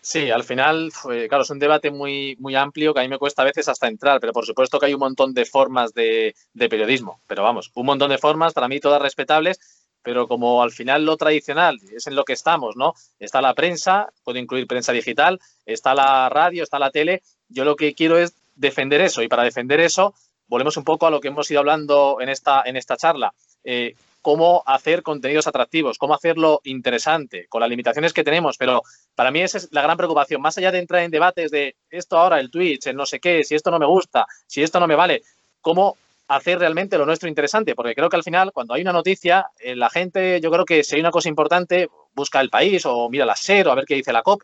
Sí, 0.00 0.30
al 0.30 0.44
final, 0.44 0.90
claro, 1.28 1.42
es 1.42 1.50
un 1.50 1.58
debate 1.58 1.90
muy, 1.90 2.34
muy 2.40 2.54
amplio 2.54 2.94
que 2.94 3.00
a 3.00 3.02
mí 3.02 3.08
me 3.10 3.18
cuesta 3.18 3.42
a 3.42 3.44
veces 3.44 3.68
hasta 3.68 3.86
entrar, 3.86 4.18
pero 4.18 4.32
por 4.32 4.46
supuesto 4.46 4.78
que 4.78 4.86
hay 4.86 4.94
un 4.94 5.00
montón 5.00 5.34
de 5.34 5.44
formas 5.44 5.92
de, 5.92 6.34
de 6.54 6.68
periodismo, 6.70 7.20
pero 7.26 7.42
vamos, 7.42 7.70
un 7.74 7.84
montón 7.84 8.08
de 8.08 8.16
formas, 8.16 8.54
para 8.54 8.68
mí 8.68 8.80
todas 8.80 9.02
respetables, 9.02 9.83
pero 10.04 10.28
como 10.28 10.62
al 10.62 10.70
final 10.70 11.04
lo 11.04 11.16
tradicional 11.16 11.80
es 11.90 12.06
en 12.06 12.14
lo 12.14 12.24
que 12.24 12.34
estamos, 12.34 12.76
¿no? 12.76 12.94
Está 13.18 13.40
la 13.40 13.54
prensa, 13.54 14.10
puede 14.22 14.38
incluir 14.38 14.68
prensa 14.68 14.92
digital, 14.92 15.40
está 15.66 15.94
la 15.94 16.28
radio, 16.28 16.62
está 16.62 16.78
la 16.78 16.90
tele, 16.90 17.22
yo 17.48 17.64
lo 17.64 17.74
que 17.74 17.94
quiero 17.94 18.18
es 18.18 18.34
defender 18.54 19.00
eso 19.00 19.22
y 19.22 19.28
para 19.28 19.42
defender 19.42 19.80
eso 19.80 20.14
volvemos 20.46 20.76
un 20.76 20.84
poco 20.84 21.06
a 21.06 21.10
lo 21.10 21.20
que 21.20 21.28
hemos 21.28 21.50
ido 21.50 21.60
hablando 21.60 22.18
en 22.20 22.28
esta, 22.28 22.62
en 22.66 22.76
esta 22.76 22.96
charla. 22.96 23.32
Eh, 23.64 23.94
cómo 24.20 24.62
hacer 24.64 25.02
contenidos 25.02 25.46
atractivos, 25.46 25.98
cómo 25.98 26.14
hacerlo 26.14 26.60
interesante, 26.64 27.46
con 27.48 27.60
las 27.60 27.68
limitaciones 27.68 28.14
que 28.14 28.24
tenemos, 28.24 28.56
pero 28.56 28.82
para 29.14 29.30
mí 29.30 29.40
esa 29.40 29.58
es 29.58 29.68
la 29.70 29.82
gran 29.82 29.98
preocupación, 29.98 30.40
más 30.40 30.56
allá 30.56 30.72
de 30.72 30.78
entrar 30.78 31.02
en 31.02 31.10
debates 31.10 31.50
de 31.50 31.76
esto 31.90 32.18
ahora, 32.18 32.40
el 32.40 32.50
Twitch, 32.50 32.86
el 32.86 32.96
no 32.96 33.04
sé 33.04 33.20
qué, 33.20 33.44
si 33.44 33.54
esto 33.54 33.70
no 33.70 33.78
me 33.78 33.84
gusta, 33.84 34.26
si 34.46 34.62
esto 34.62 34.80
no 34.80 34.86
me 34.86 34.94
vale, 34.94 35.22
cómo 35.60 35.98
hacer 36.28 36.58
realmente 36.58 36.98
lo 36.98 37.06
nuestro 37.06 37.28
interesante, 37.28 37.74
porque 37.74 37.94
creo 37.94 38.08
que 38.08 38.16
al 38.16 38.22
final, 38.22 38.52
cuando 38.52 38.74
hay 38.74 38.82
una 38.82 38.92
noticia, 38.92 39.46
eh, 39.58 39.76
la 39.76 39.90
gente, 39.90 40.40
yo 40.40 40.50
creo 40.50 40.64
que 40.64 40.84
si 40.84 40.96
hay 40.96 41.00
una 41.00 41.10
cosa 41.10 41.28
importante, 41.28 41.88
busca 42.14 42.40
el 42.40 42.50
país 42.50 42.84
o 42.86 43.08
mira 43.10 43.26
la 43.26 43.36
SER 43.36 43.68
o 43.68 43.72
a 43.72 43.74
ver 43.74 43.84
qué 43.84 43.94
dice 43.94 44.12
la 44.12 44.22
COP. 44.22 44.42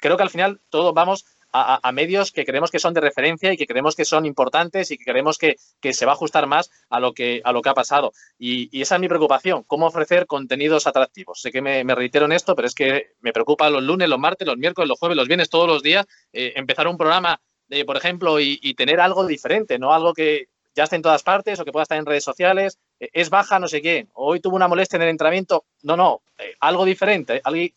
Creo 0.00 0.16
que 0.16 0.22
al 0.22 0.30
final 0.30 0.60
todos 0.70 0.94
vamos 0.94 1.24
a, 1.50 1.92
medios 1.92 2.30
que 2.30 2.44
creemos 2.44 2.70
que 2.70 2.78
son 2.78 2.94
de 2.94 3.00
referencia 3.00 3.52
y 3.52 3.56
que 3.56 3.66
creemos 3.66 3.96
que 3.96 4.04
son 4.04 4.26
importantes 4.26 4.90
y 4.90 4.98
que 4.98 5.04
creemos 5.04 5.38
que, 5.38 5.56
se 5.92 6.06
va 6.06 6.12
a 6.12 6.14
ajustar 6.14 6.46
más 6.46 6.70
a 6.90 7.00
lo 7.00 7.14
que, 7.14 7.40
a 7.42 7.52
lo 7.52 7.62
que 7.62 7.70
ha 7.70 7.74
pasado. 7.74 8.12
Y, 8.38 8.80
esa 8.80 8.96
es 8.96 9.00
mi 9.00 9.08
preocupación, 9.08 9.64
cómo 9.64 9.86
ofrecer 9.86 10.26
contenidos 10.26 10.86
atractivos. 10.86 11.40
Sé 11.40 11.50
que 11.50 11.62
me, 11.62 11.82
reitero 11.94 12.26
en 12.26 12.32
esto, 12.32 12.54
pero 12.54 12.68
es 12.68 12.74
que 12.74 13.12
me 13.20 13.32
preocupa 13.32 13.70
los 13.70 13.82
lunes, 13.82 14.08
los 14.08 14.18
martes, 14.18 14.46
los 14.46 14.56
miércoles, 14.56 14.88
los 14.88 14.98
jueves, 14.98 15.16
los 15.16 15.26
viernes, 15.26 15.48
todos 15.48 15.66
los 15.66 15.82
días, 15.82 16.06
eh, 16.32 16.52
empezar 16.54 16.86
un 16.86 16.98
programa, 16.98 17.40
por 17.86 17.96
ejemplo, 17.96 18.40
y, 18.40 18.58
y 18.62 18.74
tener 18.74 19.00
algo 19.00 19.26
diferente, 19.26 19.78
no 19.78 19.92
algo 19.92 20.12
que 20.12 20.48
ya 20.78 20.84
está 20.84 20.94
en 20.94 21.02
todas 21.02 21.24
partes 21.24 21.58
o 21.58 21.64
que 21.64 21.72
pueda 21.72 21.82
estar 21.82 21.98
en 21.98 22.06
redes 22.06 22.22
sociales, 22.22 22.78
eh, 23.00 23.08
es 23.12 23.30
baja 23.30 23.58
no 23.58 23.66
sé 23.66 23.82
qué, 23.82 24.06
hoy 24.14 24.38
tuvo 24.38 24.54
una 24.54 24.68
molestia 24.68 24.96
en 24.96 25.02
el 25.02 25.08
entrenamiento, 25.08 25.64
no, 25.82 25.96
no, 25.96 26.22
eh, 26.38 26.54
algo 26.60 26.84
diferente, 26.84 27.42
eh, 27.44 27.72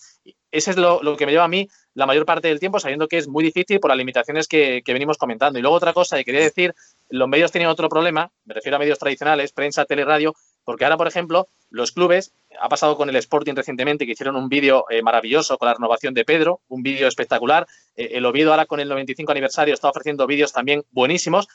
ese 0.51 0.71
es 0.71 0.77
lo, 0.77 1.17
que 1.17 1.25
me 1.25 1.31
lleva 1.31 1.45
a 1.45 1.47
mí 1.47 1.67
la 1.95 2.05
mayor 2.05 2.27
parte 2.27 2.47
del 2.47 2.59
tiempo, 2.59 2.79
sabiendo 2.79 3.07
que 3.07 3.17
es 3.17 3.27
muy 3.27 3.43
difícil 3.43 3.79
por 3.79 3.89
las 3.89 3.97
limitaciones 3.97 4.47
que, 4.47 4.83
venimos 4.85 5.17
comentando. 5.17 5.57
Y 5.57 5.61
luego 5.61 5.77
otra 5.77 5.93
cosa 5.93 6.17
que 6.17 6.25
quería 6.25 6.41
decir, 6.41 6.75
los 7.09 7.27
medios 7.27 7.51
tienen 7.51 7.69
otro 7.69 7.87
problema, 7.87 8.29
me 8.45 8.53
refiero 8.53 8.75
a 8.75 8.79
medios 8.79 8.99
tradicionales, 8.99 9.53
prensa, 9.53 9.85
teleradio, 9.85 10.35
porque 10.65 10.83
ahora, 10.83 10.97
por 10.97 11.07
ejemplo, 11.07 11.47
los 11.69 11.93
clubes, 11.93 12.33
ha 12.59 12.67
pasado 12.67 12.97
con 12.97 13.09
el 13.09 13.15
Sporting 13.15 13.55
recientemente, 13.55 14.05
que 14.05 14.11
hicieron 14.11 14.35
un 14.35 14.49
vídeo 14.49 14.85
maravilloso 15.01 15.57
con 15.57 15.67
la 15.67 15.73
renovación 15.73 16.13
de 16.13 16.25
Pedro, 16.25 16.59
un 16.67 16.83
vídeo 16.83 17.07
espectacular. 17.07 17.65
el 17.95 18.25
Oviedo 18.25 18.51
ahora 18.51 18.65
con 18.65 18.81
el 18.81 18.89
95 18.89 19.31
aniversario 19.31 19.73
está 19.73 19.89
ofreciendo 19.89 20.27
vídeos 20.27 20.51
también 20.51 20.83
buenísimos, 20.91 21.47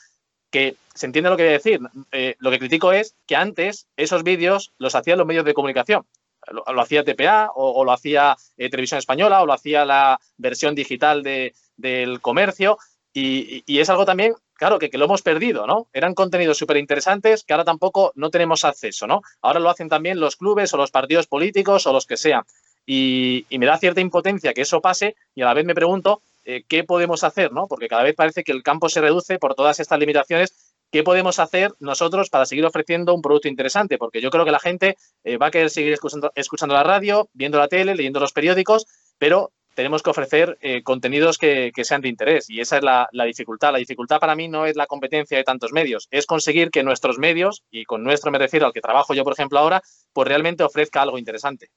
que 0.51 0.75
se 0.93 1.05
entiende 1.05 1.29
lo 1.29 1.37
que 1.37 1.43
voy 1.43 1.49
a 1.49 1.53
decir. 1.53 1.79
Eh, 2.11 2.35
lo 2.39 2.51
que 2.51 2.59
critico 2.59 2.91
es 2.91 3.15
que 3.25 3.35
antes 3.35 3.87
esos 3.97 4.23
vídeos 4.23 4.73
los 4.77 4.95
hacían 4.95 5.17
los 5.17 5.27
medios 5.27 5.45
de 5.45 5.53
comunicación. 5.53 6.05
Lo, 6.51 6.81
hacía 6.81 7.03
TPA 7.03 7.51
o, 7.55 7.83
lo 7.83 7.91
hacía 7.91 8.37
eh, 8.57 8.69
Televisión 8.69 8.99
Española 8.99 9.41
o 9.41 9.45
lo 9.45 9.53
hacía 9.53 9.83
la 9.83 10.19
versión 10.37 10.75
digital 10.75 11.21
de, 11.21 11.53
del 11.75 12.21
comercio. 12.21 12.77
Y, 13.13 13.63
es 13.79 13.89
algo 13.89 14.05
también, 14.05 14.35
claro, 14.53 14.77
que, 14.77 14.89
lo 14.93 15.05
hemos 15.05 15.23
perdido, 15.23 15.65
¿no? 15.65 15.87
Eran 15.91 16.13
contenidos 16.13 16.57
súper 16.57 16.77
interesantes 16.77 17.43
que 17.43 17.53
ahora 17.53 17.65
tampoco 17.65 18.11
no 18.15 18.29
tenemos 18.29 18.63
acceso, 18.63 19.07
¿no? 19.07 19.21
Ahora 19.41 19.59
lo 19.59 19.69
hacen 19.69 19.89
también 19.89 20.19
los 20.19 20.35
clubes 20.35 20.73
o 20.73 20.77
los 20.77 20.91
partidos 20.91 21.25
políticos 21.27 21.87
o 21.87 21.93
los 21.93 22.05
que 22.05 22.15
sean. 22.15 22.43
y 22.85 23.45
me 23.49 23.65
da 23.65 23.77
cierta 23.77 23.99
impotencia 23.99 24.53
que 24.53 24.61
eso 24.61 24.79
pase 24.79 25.15
y 25.35 25.41
a 25.41 25.45
la 25.45 25.53
vez 25.53 25.65
me 25.65 25.75
pregunto 25.75 26.21
eh, 26.49 26.63
qué 26.65 26.85
podemos 26.85 27.25
hacer, 27.25 27.51
¿no? 27.51 27.67
Porque 27.67 27.89
cada 27.89 28.03
vez 28.03 28.15
parece 28.15 28.45
que 28.45 28.53
el 28.53 28.63
campo 28.63 28.87
se 28.87 29.01
reduce 29.01 29.37
por 29.37 29.53
todas 29.53 29.81
estas 29.81 29.99
limitaciones. 29.99 30.73
¿Qué 30.89 31.03
podemos 31.03 31.39
hacer 31.39 31.73
nosotros 31.79 32.29
para 32.29 32.45
seguir 32.45 32.65
ofreciendo 32.65 33.13
un 33.13 33.21
producto 33.21 33.49
interesante? 33.49 33.97
Porque 33.97 34.21
yo 34.21 34.29
creo 34.29 34.45
que 34.45 34.51
la 34.51 34.59
gente 34.59 34.95
eh, 35.25 35.35
va 35.35 35.47
a 35.47 35.51
querer 35.51 35.69
seguir 35.69 35.91
escuchando, 35.91 36.73
la 36.73 36.83
radio, 36.83 37.27
viendo 37.33 37.59
la 37.59 37.67
tele, 37.67 37.95
leyendo 37.95 38.21
los 38.21 38.31
periódicos, 38.31 38.85
pero 39.17 39.51
tenemos 39.75 40.01
que 40.01 40.09
ofrecer 40.09 40.57
eh, 40.61 40.83
contenidos 40.83 41.37
que, 41.37 41.73
sean 41.83 41.99
de 41.99 42.07
interés 42.07 42.49
y 42.49 42.61
esa 42.61 42.77
es 42.77 42.83
la, 42.83 43.09
dificultad. 43.25 43.73
La 43.73 43.79
dificultad 43.79 44.21
para 44.21 44.33
mí 44.33 44.47
no 44.47 44.65
es 44.65 44.77
la 44.77 44.87
competencia 44.87 45.37
de 45.37 45.43
tantos 45.43 45.73
medios, 45.73 46.07
es 46.11 46.25
conseguir 46.25 46.71
que 46.71 46.81
nuestros 46.81 47.19
medios, 47.19 47.65
y 47.69 47.83
con 47.83 48.05
nuestro 48.05 48.31
me 48.31 48.39
refiero 48.39 48.65
al 48.65 48.71
que 48.71 48.79
trabajo 48.79 49.13
yo, 49.13 49.25
por 49.25 49.33
ejemplo, 49.33 49.59
ahora, 49.59 49.81
pues 50.13 50.25
realmente 50.25 50.63
ofrezca 50.63 51.01
algo 51.01 51.17
interesante. 51.17 51.71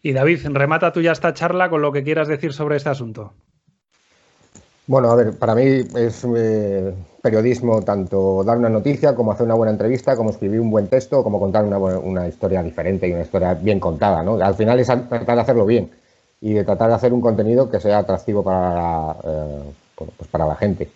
Y 0.00 0.12
David, 0.12 0.46
remata 0.52 0.92
tú 0.92 1.00
ya 1.00 1.10
esta 1.10 1.34
charla 1.34 1.68
con 1.68 1.82
lo 1.82 1.90
que 1.90 2.04
quieras 2.04 2.28
decir 2.28 2.52
sobre 2.52 2.76
este 2.76 2.90
asunto. 2.90 3.34
Bueno, 4.86 5.10
a 5.10 5.16
ver, 5.16 5.36
para 5.36 5.54
mí 5.56 5.62
es 5.96 6.24
eh, 6.36 6.94
periodismo 7.20 7.82
tanto 7.82 8.44
dar 8.44 8.56
una 8.56 8.68
noticia 8.68 9.16
como 9.16 9.32
hacer 9.32 9.44
una 9.44 9.54
buena 9.54 9.72
entrevista, 9.72 10.16
como 10.16 10.30
escribir 10.30 10.60
un 10.60 10.70
buen 10.70 10.86
texto, 10.86 11.24
como 11.24 11.40
contar 11.40 11.64
una, 11.64 12.28
historia 12.28 12.62
diferente 12.62 13.08
y 13.08 13.12
una 13.12 13.22
historia 13.22 13.54
bien 13.54 13.80
contada, 13.80 14.22
¿no? 14.22 14.36
Al 14.36 14.54
final 14.54 14.78
es 14.78 14.86
tratar 14.86 15.34
de 15.34 15.40
hacerlo 15.40 15.66
bien 15.66 15.90
y 16.40 16.52
de 16.52 16.64
tratar 16.64 16.88
de 16.88 16.94
hacer 16.94 17.12
un 17.12 17.20
contenido 17.20 17.68
que 17.68 17.80
sea 17.80 17.98
atractivo 17.98 18.44
para, 18.44 19.16
eh, 19.24 19.62
pues 19.96 20.30
para 20.30 20.46
la 20.46 20.54
gente. 20.56 20.88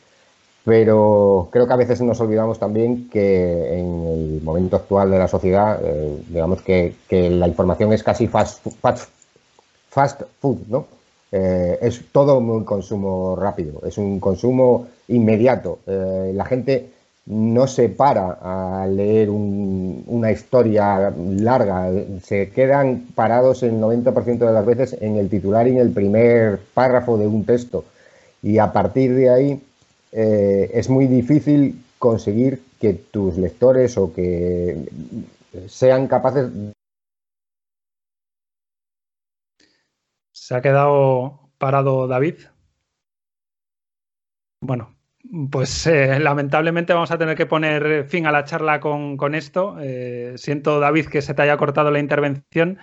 pero 0.65 1.49
creo 1.51 1.67
que 1.67 1.73
a 1.73 1.77
veces 1.77 2.01
nos 2.03 2.21
olvidamos 2.21 2.59
también 2.59 3.09
que 3.11 3.79
en 3.79 4.07
el 4.07 4.43
momento 4.43 4.77
actual 4.77 5.11
de 5.11 5.19
la 5.19 5.29
sociedad, 5.29 5.81
eh, 5.83 6.23
digamos 6.29 6.63
que, 6.63 6.95
la 7.11 7.49
información 7.49 7.93
es 7.93 8.03
casi 8.05 8.29
fast, 8.29 8.67
fast, 9.91 10.23
food, 10.41 10.59
¿no? 10.69 11.00
Eh, 11.33 11.79
es 11.81 12.03
todo 12.11 12.39
un 12.39 12.65
consumo 12.65 13.37
rápido, 13.37 13.83
es 13.87 13.99
un 13.99 14.19
consumo 14.19 14.89
inmediato. 15.09 15.79
Eh, 15.87 16.33
la 16.35 16.45
gente 16.45 16.91
no 17.27 17.67
se 17.69 17.89
para 17.89 18.39
a 18.43 18.87
leer 18.89 19.31
una 19.31 20.33
historia 20.33 21.13
larga, 21.17 21.89
se 22.25 22.51
quedan 22.51 23.07
parados 23.15 23.63
el 23.63 23.79
90% 23.81 24.39
de 24.39 24.53
las 24.53 24.67
veces 24.67 24.97
en 25.01 25.17
el 25.17 25.29
titular 25.29 25.69
y 25.69 25.73
en 25.73 25.79
el 25.79 25.91
primer 25.91 26.59
párrafo 26.75 27.17
de 27.17 27.29
un 27.29 27.45
texto. 27.45 27.85
Y 28.43 28.59
a 28.59 28.73
partir 28.73 29.15
de 29.15 29.31
ahí 29.31 29.61
eh, 30.13 30.71
es 30.75 30.89
muy 30.89 31.07
difícil 31.07 31.81
conseguir 31.99 32.63
que 32.81 32.95
tus 32.95 33.37
lectores 33.37 33.97
o 33.99 34.13
que 34.13 34.77
sean 35.69 36.09
capaces. 36.09 36.49
Se 40.51 40.57
ha 40.57 40.63
quedado 40.63 41.53
parado 41.59 42.09
David. 42.09 42.35
Bueno, 44.61 44.97
pues 45.49 45.87
eh, 45.87 46.19
lamentablemente 46.19 46.93
vamos 46.93 47.13
a 47.13 47.19
tener 47.19 47.37
que 47.37 47.47
poner 47.47 48.05
fin 48.09 48.27
a 48.27 48.33
la 48.33 48.43
charla 48.43 48.81
con, 48.81 49.37
esto. 49.37 49.77
Eh, 49.81 50.33
siento, 50.39 50.81
David, 50.81 51.07
que 51.07 51.23
se 51.23 51.35
te 51.35 51.43
haya 51.43 51.57
cortado 51.57 51.93
la 51.93 52.01
intervención. 52.01 52.79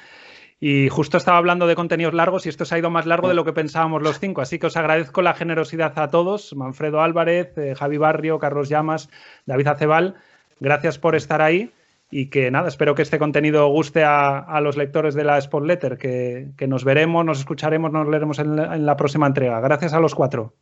Y 0.61 0.87
justo 0.87 1.17
estaba 1.17 1.39
hablando 1.39 1.67
de 1.67 1.75
contenidos 1.75 2.13
largos 2.13 2.45
y 2.45 2.49
esto 2.49 2.63
se 2.63 2.73
ha 2.73 2.79
ido 2.79 2.89
más 2.89 3.05
largo 3.05 3.27
de 3.27 3.33
lo 3.33 3.43
que 3.43 3.51
pensábamos 3.51 4.01
los 4.01 4.21
cinco. 4.21 4.39
Así 4.39 4.59
que 4.59 4.67
os 4.67 4.77
agradezco 4.77 5.21
la 5.21 5.33
generosidad 5.33 5.99
a 5.99 6.09
todos, 6.09 6.55
Manfredo 6.55 7.01
Álvarez, 7.01 7.57
eh, 7.57 7.75
Javi 7.75 7.97
Barrio, 7.97 8.39
Carlos 8.39 8.69
Llamas, 8.69 9.09
David 9.45 9.67
Acebal. 9.67 10.15
Gracias 10.61 10.99
por 10.99 11.17
estar 11.17 11.41
ahí 11.41 11.73
y 12.09 12.29
que 12.29 12.49
nada, 12.51 12.67
espero 12.67 12.95
que 12.95 13.01
este 13.01 13.19
contenido 13.19 13.67
guste 13.67 14.03
a, 14.03 14.59
los 14.61 14.77
lectores 14.77 15.13
de 15.13 15.23
la 15.23 15.37
Spot 15.37 15.63
Letter, 15.63 15.97
que, 15.97 16.67
nos 16.67 16.83
veremos, 16.83 17.25
nos 17.25 17.39
escucharemos, 17.39 17.91
nos 17.91 18.07
leeremos 18.07 18.39
en 18.39 18.85
la, 18.85 18.95
próxima 18.95 19.27
entrega. 19.27 19.59
Gracias 19.59 19.93
a 19.93 19.99
los 19.99 20.15
cuatro. 20.15 20.53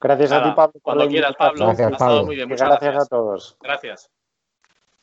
Gracias 0.00 0.32
a 0.32 0.42
ti, 0.42 0.50
Pablo. 0.56 0.80
Cuando 0.80 1.08
quieras, 1.08 1.34
Pablo. 1.36 1.66
Gracias, 1.66 1.98
Pablo. 1.98 2.24
muy 2.24 2.36
bien. 2.36 2.48
gracias 2.48 2.96
a 2.96 3.06
todos. 3.06 3.58
Gracias. 3.60 4.10